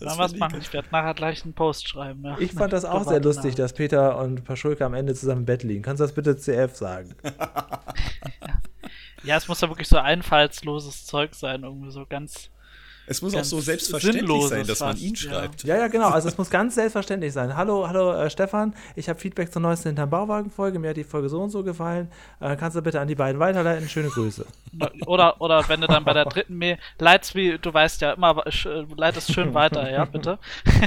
Was 0.01 0.35
machen. 0.37 0.59
Ich 0.61 0.73
werde 0.73 0.89
nachher 0.91 1.15
gleich 1.15 1.45
einen 1.45 1.55
Post 1.55 1.89
schreiben. 1.89 2.25
Ja. 2.25 2.37
Ich 2.39 2.53
fand 2.53 2.73
das 2.73 2.85
auch 2.85 3.05
sehr 3.05 3.21
lustig, 3.21 3.55
dass 3.55 3.73
Peter 3.73 4.19
und 4.19 4.45
Paschulke 4.45 4.85
am 4.85 4.95
Ende 4.95 5.15
zusammen 5.15 5.41
im 5.41 5.47
Bett 5.47 5.63
liegen. 5.63 5.83
Kannst 5.83 6.01
du 6.01 6.05
das 6.05 6.13
bitte 6.13 6.37
CF 6.37 6.77
sagen? 6.77 7.15
ja, 9.25 9.37
es 9.37 9.49
muss 9.49 9.61
ja 9.61 9.69
wirklich 9.69 9.89
so 9.89 9.99
einfallsloses 9.99 11.07
Zeug 11.07 11.35
sein, 11.35 11.63
irgendwie 11.63 11.91
so 11.91 12.07
ganz 12.07 12.51
es 13.13 13.23
muss 13.23 13.35
auch 13.35 13.45
so 13.45 13.61
selbstverständlich 13.61 14.49
sein, 14.49 14.67
dass 14.67 14.81
man 14.81 14.97
ihn 14.97 15.15
schreibt. 15.15 15.65
Ja, 15.65 15.77
ja, 15.77 15.89
genau. 15.89 16.09
Also 16.09 16.29
es 16.29 16.39
muss 16.39 16.51
ganz 16.51 16.75
selbstverständlich 16.75 17.33
sein. 17.33 17.57
Hallo, 17.57 17.87
hallo 17.87 18.13
äh, 18.13 18.31
Stefan, 18.31 18.75
ich 18.97 19.09
habe 19.09 19.21
Feedback 19.21 19.53
zur 19.53 19.61
neuesten 19.61 19.91
Hinterm 19.91 20.11
Bauwagen-Folge. 20.11 20.79
Mir 20.79 20.91
hat 20.91 20.97
die 20.97 21.05
Folge 21.05 21.29
so 21.29 21.43
und 21.43 21.51
so 21.51 21.63
gefallen. 21.63 22.11
Äh, 22.41 22.57
kannst 22.57 22.77
du 22.77 22.83
bitte 22.83 23.01
an 23.01 23.09
die 23.09 23.15
beiden 23.15 23.39
weiterleiten? 23.39 23.89
Schöne 23.89 24.09
Grüße. 24.09 24.47
Oder, 25.07 25.41
oder 25.41 25.69
wenn 25.69 25.83
du 25.83 25.87
dann 25.87 26.05
bei 26.05 26.15
der 26.15 26.25
dritten 26.25 26.57
Mail 26.57 26.79
leitest, 26.99 27.35
wie 27.35 27.59
du 27.59 27.73
weißt 27.73 28.01
ja 28.01 28.13
immer, 28.13 28.43
leitest 28.97 29.33
schön 29.33 29.53
weiter, 29.53 29.91
ja, 29.91 30.07
bitte. 30.07 30.39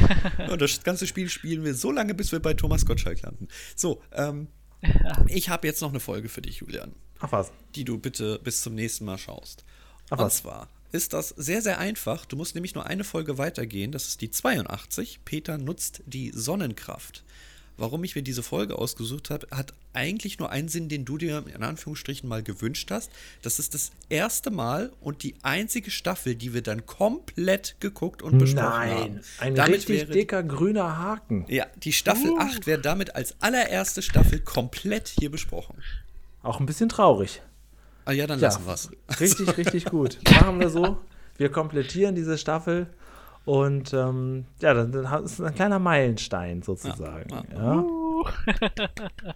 und 0.50 0.60
das 0.60 0.84
ganze 0.84 1.06
Spiel 1.06 1.30
spielen 1.30 1.64
wir 1.64 1.76
so 1.76 1.92
lange, 1.92 2.16
bis 2.16 2.32
wir 2.32 2.42
bei 2.42 2.56
Thomas 2.56 2.86
Gottschalk 2.86 3.22
landen. 3.22 3.48
So, 3.76 4.02
ähm, 4.14 4.48
ich 5.28 5.50
habe 5.50 5.68
jetzt 5.68 5.82
noch 5.82 5.90
eine 5.90 6.00
Folge 6.00 6.30
für 6.30 6.42
dich, 6.42 6.58
Julian. 6.58 6.94
Ach 7.20 7.32
was. 7.32 7.52
Die 7.76 7.86
du 7.86 8.00
bitte 8.00 8.40
bis 8.44 8.62
zum 8.62 8.74
nächsten 8.74 9.06
Mal 9.06 9.18
schaust. 9.18 9.64
Ach 10.10 10.18
und 10.18 10.26
was? 10.26 10.38
zwar 10.38 10.70
ist 10.96 11.14
das 11.14 11.30
sehr, 11.30 11.62
sehr 11.62 11.80
einfach. 11.80 12.26
Du 12.26 12.36
musst 12.36 12.56
nämlich 12.56 12.76
nur 12.76 12.86
eine 12.86 13.04
Folge 13.04 13.38
weitergehen. 13.38 13.92
Das 13.92 14.08
ist 14.08 14.22
die 14.22 14.32
82. 14.32 15.20
Peter 15.26 15.58
nutzt 15.58 16.02
die 16.06 16.32
Sonnenkraft. 16.34 17.24
Warum 17.78 18.06
ich 18.06 18.16
mir 18.16 18.22
diese 18.22 18.42
Folge 18.42 18.78
ausgesucht 18.78 19.30
habe, 19.30 19.48
hat 19.52 19.74
eigentlich 19.92 20.40
nur 20.40 20.50
einen 20.50 20.70
Sinn, 20.70 20.88
den 20.88 21.04
du 21.04 21.18
dir 21.18 21.44
in 21.54 21.62
Anführungsstrichen 21.62 22.28
mal 22.28 22.42
gewünscht 22.42 22.90
hast. 22.90 23.12
Das 23.42 23.60
ist 23.60 23.74
das 23.74 23.92
erste 24.08 24.50
Mal 24.50 24.94
und 25.02 25.24
die 25.24 25.36
einzige 25.42 25.92
Staffel, 25.92 26.36
die 26.36 26.54
wir 26.54 26.62
dann 26.62 26.86
komplett 26.86 27.76
geguckt 27.82 28.22
und 28.22 28.38
besprochen 28.38 28.70
Nein, 28.70 28.92
haben. 28.92 29.14
Nein, 29.14 29.24
ein 29.40 29.56
damit 29.56 29.76
richtig 29.76 30.00
wäre, 30.02 30.12
dicker 30.12 30.44
grüner 30.44 30.98
Haken. 30.98 31.46
Ja, 31.50 31.68
die 31.76 31.92
Staffel 31.92 32.32
uh. 32.32 32.40
8 32.40 32.66
wäre 32.66 32.80
damit 32.80 33.16
als 33.16 33.36
allererste 33.42 34.02
Staffel 34.02 34.40
komplett 34.40 35.10
hier 35.10 35.30
besprochen. 35.30 35.76
Auch 36.44 36.62
ein 36.62 36.66
bisschen 36.66 36.88
traurig. 36.88 37.42
Ah 38.06 38.12
ja, 38.12 38.28
dann 38.28 38.40
ja, 38.40 38.48
lassen 38.48 38.66
wir 38.66 38.74
es. 38.74 38.90
Richtig, 39.20 39.58
richtig 39.58 39.86
gut. 39.86 40.20
Machen 40.30 40.60
wir 40.60 40.70
so. 40.70 40.98
Wir 41.38 41.50
komplettieren 41.52 42.16
diese 42.16 42.38
Staffel 42.38 42.88
und 43.44 43.94
ähm, 43.94 44.46
ja, 44.62 44.74
dann, 44.74 44.92
dann 44.92 45.24
ist 45.26 45.34
es 45.34 45.42
ein 45.42 45.54
kleiner 45.54 45.80
Meilenstein 45.80 46.62
sozusagen. 46.62 47.30
Ja, 47.30 47.44
ja. 47.54 47.76
ja. 47.76 49.34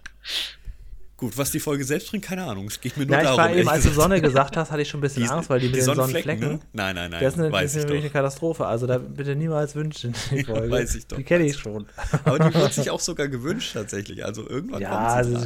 Gut, 1.20 1.36
was 1.36 1.50
die 1.50 1.60
Folge 1.60 1.84
selbst 1.84 2.10
bringt, 2.10 2.24
keine 2.24 2.44
Ahnung. 2.44 2.64
Es 2.64 2.80
geht 2.80 2.96
mir 2.96 3.04
nur 3.04 3.14
ja, 3.14 3.22
darum. 3.22 3.38
War 3.38 3.52
eben, 3.52 3.68
als 3.68 3.84
du 3.84 3.90
Sonne 3.90 4.22
gesagt 4.22 4.56
hast, 4.56 4.70
hatte 4.70 4.80
ich 4.80 4.88
schon 4.88 5.00
ein 5.00 5.02
bisschen 5.02 5.24
die, 5.24 5.28
Angst, 5.28 5.50
weil 5.50 5.60
die, 5.60 5.66
die 5.66 5.72
mit 5.72 5.86
den 5.86 5.94
Sonnenflecken. 5.94 6.48
Ne? 6.48 6.60
Nein, 6.72 6.94
nein, 6.94 7.10
nein. 7.10 7.22
Das 7.22 7.34
ist 7.34 7.40
eine, 7.40 7.52
weiß 7.52 7.74
ist 7.74 7.90
eine 7.90 8.08
Katastrophe. 8.08 8.64
Also 8.64 8.86
da 8.86 8.96
bitte 8.96 9.36
niemals 9.36 9.74
wünschen. 9.74 10.14
Die 10.30 10.44
Folge. 10.44 10.70
weiß 10.70 10.94
ich 10.94 11.06
doch. 11.06 11.18
Die 11.18 11.24
kenne 11.24 11.44
ich 11.44 11.58
schon. 11.58 11.84
Aber 12.24 12.38
die 12.38 12.54
wird 12.54 12.72
sich 12.72 12.90
auch 12.90 13.00
sogar 13.00 13.28
gewünscht 13.28 13.74
tatsächlich. 13.74 14.24
Also 14.24 14.48
irgendwann. 14.48 14.80
Ja, 14.80 15.08
also 15.08 15.36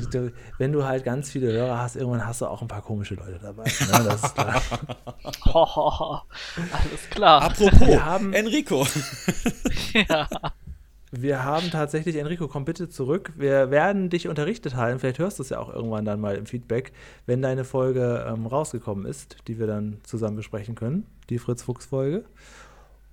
wenn 0.59 0.71
du 0.71 0.85
halt 0.85 1.03
ganz 1.03 1.33
viele 1.33 1.51
Hörer 1.51 1.79
hast, 1.79 1.97
irgendwann 1.97 2.25
hast 2.25 2.41
du 2.41 2.47
auch 2.47 2.63
ein 2.63 2.69
paar 2.69 2.83
komische 2.83 3.17
Leute 3.17 3.41
dabei. 3.43 3.65
Ne? 3.65 4.05
Das 4.05 4.23
ist 4.23 4.35
klar. 4.35 4.63
Alles 6.73 7.11
klar. 7.11 7.43
Apropos, 7.43 8.01
haben, 8.01 8.33
Enrico. 8.33 8.87
ja. 10.09 10.29
Wir 11.21 11.45
haben 11.45 11.71
tatsächlich, 11.71 12.17
Enrico, 12.17 12.49
komm 12.49 12.65
bitte 12.65 12.89
zurück. 12.89 13.33
Wir 13.37 13.71
werden 13.71 14.11
dich 14.11 14.29
unterrichtet 14.29 14.75
halten. 14.75 14.99
Vielleicht 14.99 15.19
hörst 15.19 15.39
du 15.39 15.43
es 15.43 15.51
ja 15.51 15.59
auch 15.59 15.73
irgendwann 15.73 16.05
dann 16.05 16.21
mal 16.21 16.37
im 16.37 16.47
Feedback, 16.47 16.93
wenn 17.27 17.41
deine 17.41 17.65
Folge 17.65 18.25
ähm, 18.29 18.47
rausgekommen 18.47 19.07
ist, 19.07 19.37
die 19.47 19.59
wir 19.59 19.67
dann 19.67 19.99
zusammen 20.03 20.37
besprechen 20.37 20.75
können, 20.75 21.07
die 21.31 21.39
Fritz-Fuchs-Folge. 21.39 22.25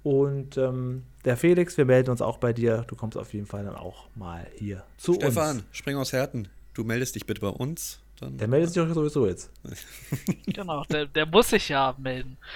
Und 0.04 0.58
ähm, 0.58 1.04
der 1.26 1.38
Felix, 1.38 1.78
wir 1.78 1.86
melden 1.86 2.10
uns 2.10 2.22
auch 2.22 2.38
bei 2.38 2.54
dir. 2.54 2.86
Du 2.88 2.96
kommst 2.96 3.18
auf 3.18 3.34
jeden 3.34 3.46
Fall 3.46 3.64
dann 3.64 3.76
auch 3.76 4.08
mal 4.16 4.48
hier 4.56 4.84
zu 4.98 5.14
Stefan, 5.14 5.28
uns. 5.28 5.34
Stefan, 5.34 5.64
spring 5.72 5.96
aus 5.98 6.14
Härten. 6.14 6.48
Du 6.74 6.84
meldest 6.84 7.16
dich 7.16 7.26
bitte 7.26 7.42
bei 7.42 7.50
uns. 7.50 8.00
Dann 8.22 8.38
der 8.38 8.48
meldet 8.48 8.72
sich 8.72 8.84
doch 8.84 8.94
sowieso 8.94 9.26
jetzt. 9.26 9.50
genau, 10.46 10.84
der, 10.86 11.08
der 11.08 11.26
muss 11.26 11.50
sich 11.50 11.70
ja 11.70 11.96
melden. 11.98 12.38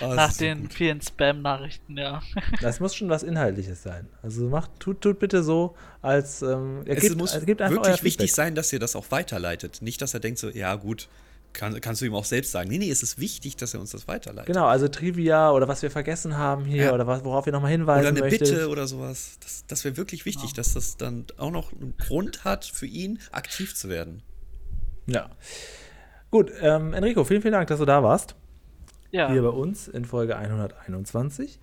Oh, 0.00 0.14
Nach 0.14 0.32
den 0.32 0.64
so 0.64 0.68
vielen 0.70 1.00
Spam-Nachrichten, 1.00 1.96
ja. 1.96 2.22
Das 2.60 2.80
muss 2.80 2.94
schon 2.94 3.08
was 3.08 3.22
Inhaltliches 3.22 3.82
sein. 3.82 4.08
Also 4.22 4.48
macht, 4.48 4.70
tut, 4.80 5.00
tut 5.00 5.18
bitte 5.18 5.42
so, 5.42 5.76
als 6.00 6.42
ähm, 6.42 6.82
er 6.86 6.96
es 6.96 7.02
gibt, 7.02 7.16
muss 7.16 7.34
also 7.34 7.44
gibt 7.44 7.60
wirklich 7.60 8.02
wichtig 8.02 8.32
sein, 8.32 8.54
dass 8.54 8.72
ihr 8.72 8.78
das 8.78 8.96
auch 8.96 9.10
weiterleitet. 9.10 9.82
Nicht, 9.82 10.00
dass 10.02 10.14
er 10.14 10.20
denkt 10.20 10.38
so, 10.38 10.48
ja 10.48 10.74
gut, 10.74 11.08
kann, 11.52 11.80
kannst 11.80 12.02
du 12.02 12.06
ihm 12.06 12.14
auch 12.14 12.24
selbst 12.24 12.52
sagen. 12.52 12.68
Nee, 12.68 12.78
nee, 12.78 12.90
es 12.90 13.02
ist 13.02 13.18
wichtig, 13.18 13.56
dass 13.56 13.74
er 13.74 13.80
uns 13.80 13.92
das 13.92 14.08
weiterleitet. 14.08 14.52
Genau, 14.52 14.66
also 14.66 14.88
Trivia 14.88 15.50
oder 15.52 15.68
was 15.68 15.82
wir 15.82 15.90
vergessen 15.90 16.36
haben 16.36 16.64
hier 16.64 16.84
ja. 16.84 16.92
oder 16.92 17.06
was, 17.06 17.24
worauf 17.24 17.46
ihr 17.46 17.52
nochmal 17.52 17.70
hinweisen 17.70 18.00
Oder 18.00 18.08
eine 18.08 18.20
möchtet. 18.20 18.48
Bitte 18.48 18.68
oder 18.68 18.86
sowas. 18.86 19.38
Das, 19.40 19.64
das 19.66 19.84
wäre 19.84 19.96
wirklich 19.96 20.24
wichtig, 20.24 20.50
ja. 20.50 20.56
dass 20.56 20.74
das 20.74 20.96
dann 20.96 21.26
auch 21.38 21.50
noch 21.50 21.72
einen 21.72 21.96
Grund 21.96 22.44
hat 22.44 22.64
für 22.64 22.86
ihn, 22.86 23.20
aktiv 23.30 23.74
zu 23.74 23.88
werden. 23.88 24.22
Ja. 25.06 25.30
Gut, 26.30 26.50
ähm, 26.60 26.94
Enrico, 26.94 27.24
vielen, 27.24 27.42
vielen 27.42 27.52
Dank, 27.52 27.68
dass 27.68 27.78
du 27.78 27.84
da 27.84 28.02
warst. 28.02 28.34
Ja. 29.10 29.30
Hier 29.30 29.42
bei 29.42 29.48
uns 29.48 29.86
in 29.86 30.04
Folge 30.04 30.36
121. 30.36 31.60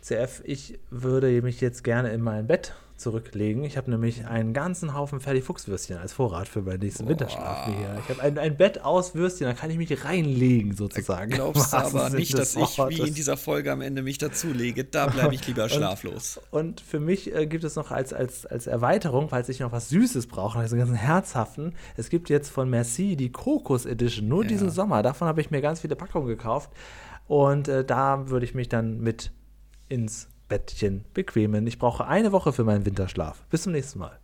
CF, 0.00 0.42
ich 0.44 0.78
würde 0.90 1.40
mich 1.42 1.60
jetzt 1.60 1.84
gerne 1.84 2.12
in 2.12 2.20
mein 2.20 2.46
Bett 2.46 2.74
zurücklegen. 2.96 3.64
Ich 3.64 3.76
habe 3.76 3.90
nämlich 3.90 4.26
einen 4.26 4.52
ganzen 4.52 4.94
Haufen 4.94 5.20
Fertig-Fuchs-Würstchen 5.20 5.98
als 5.98 6.12
Vorrat 6.12 6.48
für 6.48 6.62
meinen 6.62 6.80
nächsten 6.80 7.08
Winterschlaf 7.08 7.66
hier. 7.66 7.98
Ich 8.00 8.08
habe 8.08 8.22
ein, 8.22 8.38
ein 8.38 8.56
Bett 8.56 8.82
aus 8.82 9.14
Würstchen, 9.14 9.46
da 9.46 9.54
kann 9.54 9.70
ich 9.70 9.76
mich 9.76 10.04
reinlegen 10.04 10.74
sozusagen. 10.74 11.30
Glaubst 11.34 11.72
du 11.72 11.76
aber 11.76 12.10
nicht, 12.10 12.36
dass 12.36 12.54
ich 12.56 12.78
wie 12.78 13.08
in 13.08 13.14
dieser 13.14 13.36
Folge 13.36 13.72
am 13.72 13.80
Ende 13.80 14.02
mich 14.02 14.18
dazulege. 14.18 14.84
Da 14.84 15.06
bleibe 15.06 15.34
ich 15.34 15.46
lieber 15.46 15.68
schlaflos. 15.68 16.40
Und, 16.50 16.60
und 16.60 16.80
für 16.80 17.00
mich 17.00 17.34
äh, 17.34 17.46
gibt 17.46 17.64
es 17.64 17.76
noch 17.76 17.90
als, 17.90 18.12
als, 18.12 18.46
als 18.46 18.66
Erweiterung, 18.66 19.28
falls 19.28 19.48
ich 19.48 19.60
noch 19.60 19.72
was 19.72 19.88
Süßes 19.88 20.26
brauche, 20.26 20.58
also 20.58 20.76
ganz 20.76 20.92
herzhaften, 20.92 21.74
es 21.96 22.08
gibt 22.08 22.30
jetzt 22.30 22.50
von 22.50 22.70
Merci 22.70 23.16
die 23.16 23.32
Kokos 23.32 23.86
Edition, 23.86 24.28
nur 24.28 24.44
ja. 24.44 24.48
diesen 24.48 24.70
Sommer. 24.70 25.02
Davon 25.02 25.28
habe 25.28 25.40
ich 25.40 25.50
mir 25.50 25.60
ganz 25.60 25.80
viele 25.80 25.96
Packungen 25.96 26.28
gekauft. 26.28 26.70
Und 27.26 27.68
äh, 27.68 27.84
da 27.84 28.28
würde 28.28 28.44
ich 28.44 28.54
mich 28.54 28.68
dann 28.68 29.00
mit 29.00 29.30
ins 29.88 30.28
Bettchen 30.52 31.06
bequemen. 31.14 31.66
Ich 31.66 31.78
brauche 31.78 32.06
eine 32.06 32.30
Woche 32.30 32.52
für 32.52 32.62
meinen 32.62 32.84
Winterschlaf. 32.84 33.42
Bis 33.48 33.62
zum 33.62 33.72
nächsten 33.72 34.00
Mal. 34.00 34.18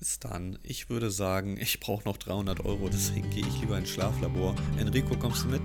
Bis 0.00 0.18
dann. 0.18 0.58
Ich 0.64 0.90
würde 0.90 1.08
sagen, 1.08 1.56
ich 1.56 1.78
brauche 1.78 2.02
noch 2.04 2.16
300 2.16 2.64
Euro, 2.64 2.88
deswegen 2.88 3.30
gehe 3.30 3.46
ich 3.46 3.60
lieber 3.60 3.78
ins 3.78 3.90
Schlaflabor. 3.90 4.56
Enrico, 4.76 5.16
kommst 5.16 5.44
du 5.44 5.50
mit? 5.50 5.62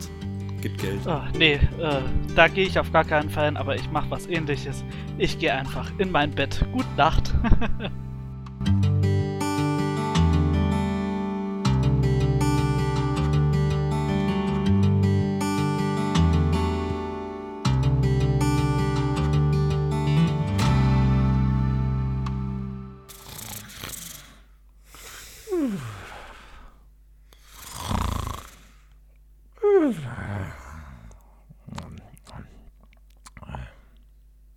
Gibt 0.61 0.79
Geld. 0.81 0.99
Oh, 1.07 1.21
nee, 1.35 1.53
äh, 1.53 2.01
da 2.35 2.47
gehe 2.47 2.67
ich 2.67 2.77
auf 2.77 2.91
gar 2.91 3.05
keinen 3.05 3.31
Fall 3.31 3.45
hin, 3.45 3.57
aber 3.57 3.75
ich 3.75 3.89
mache 3.89 4.11
was 4.11 4.27
ähnliches. 4.27 4.83
Ich 5.17 5.39
gehe 5.39 5.51
einfach 5.51 5.91
in 5.97 6.11
mein 6.11 6.29
Bett. 6.29 6.63
Gute 6.71 6.93
Nacht. 6.95 7.33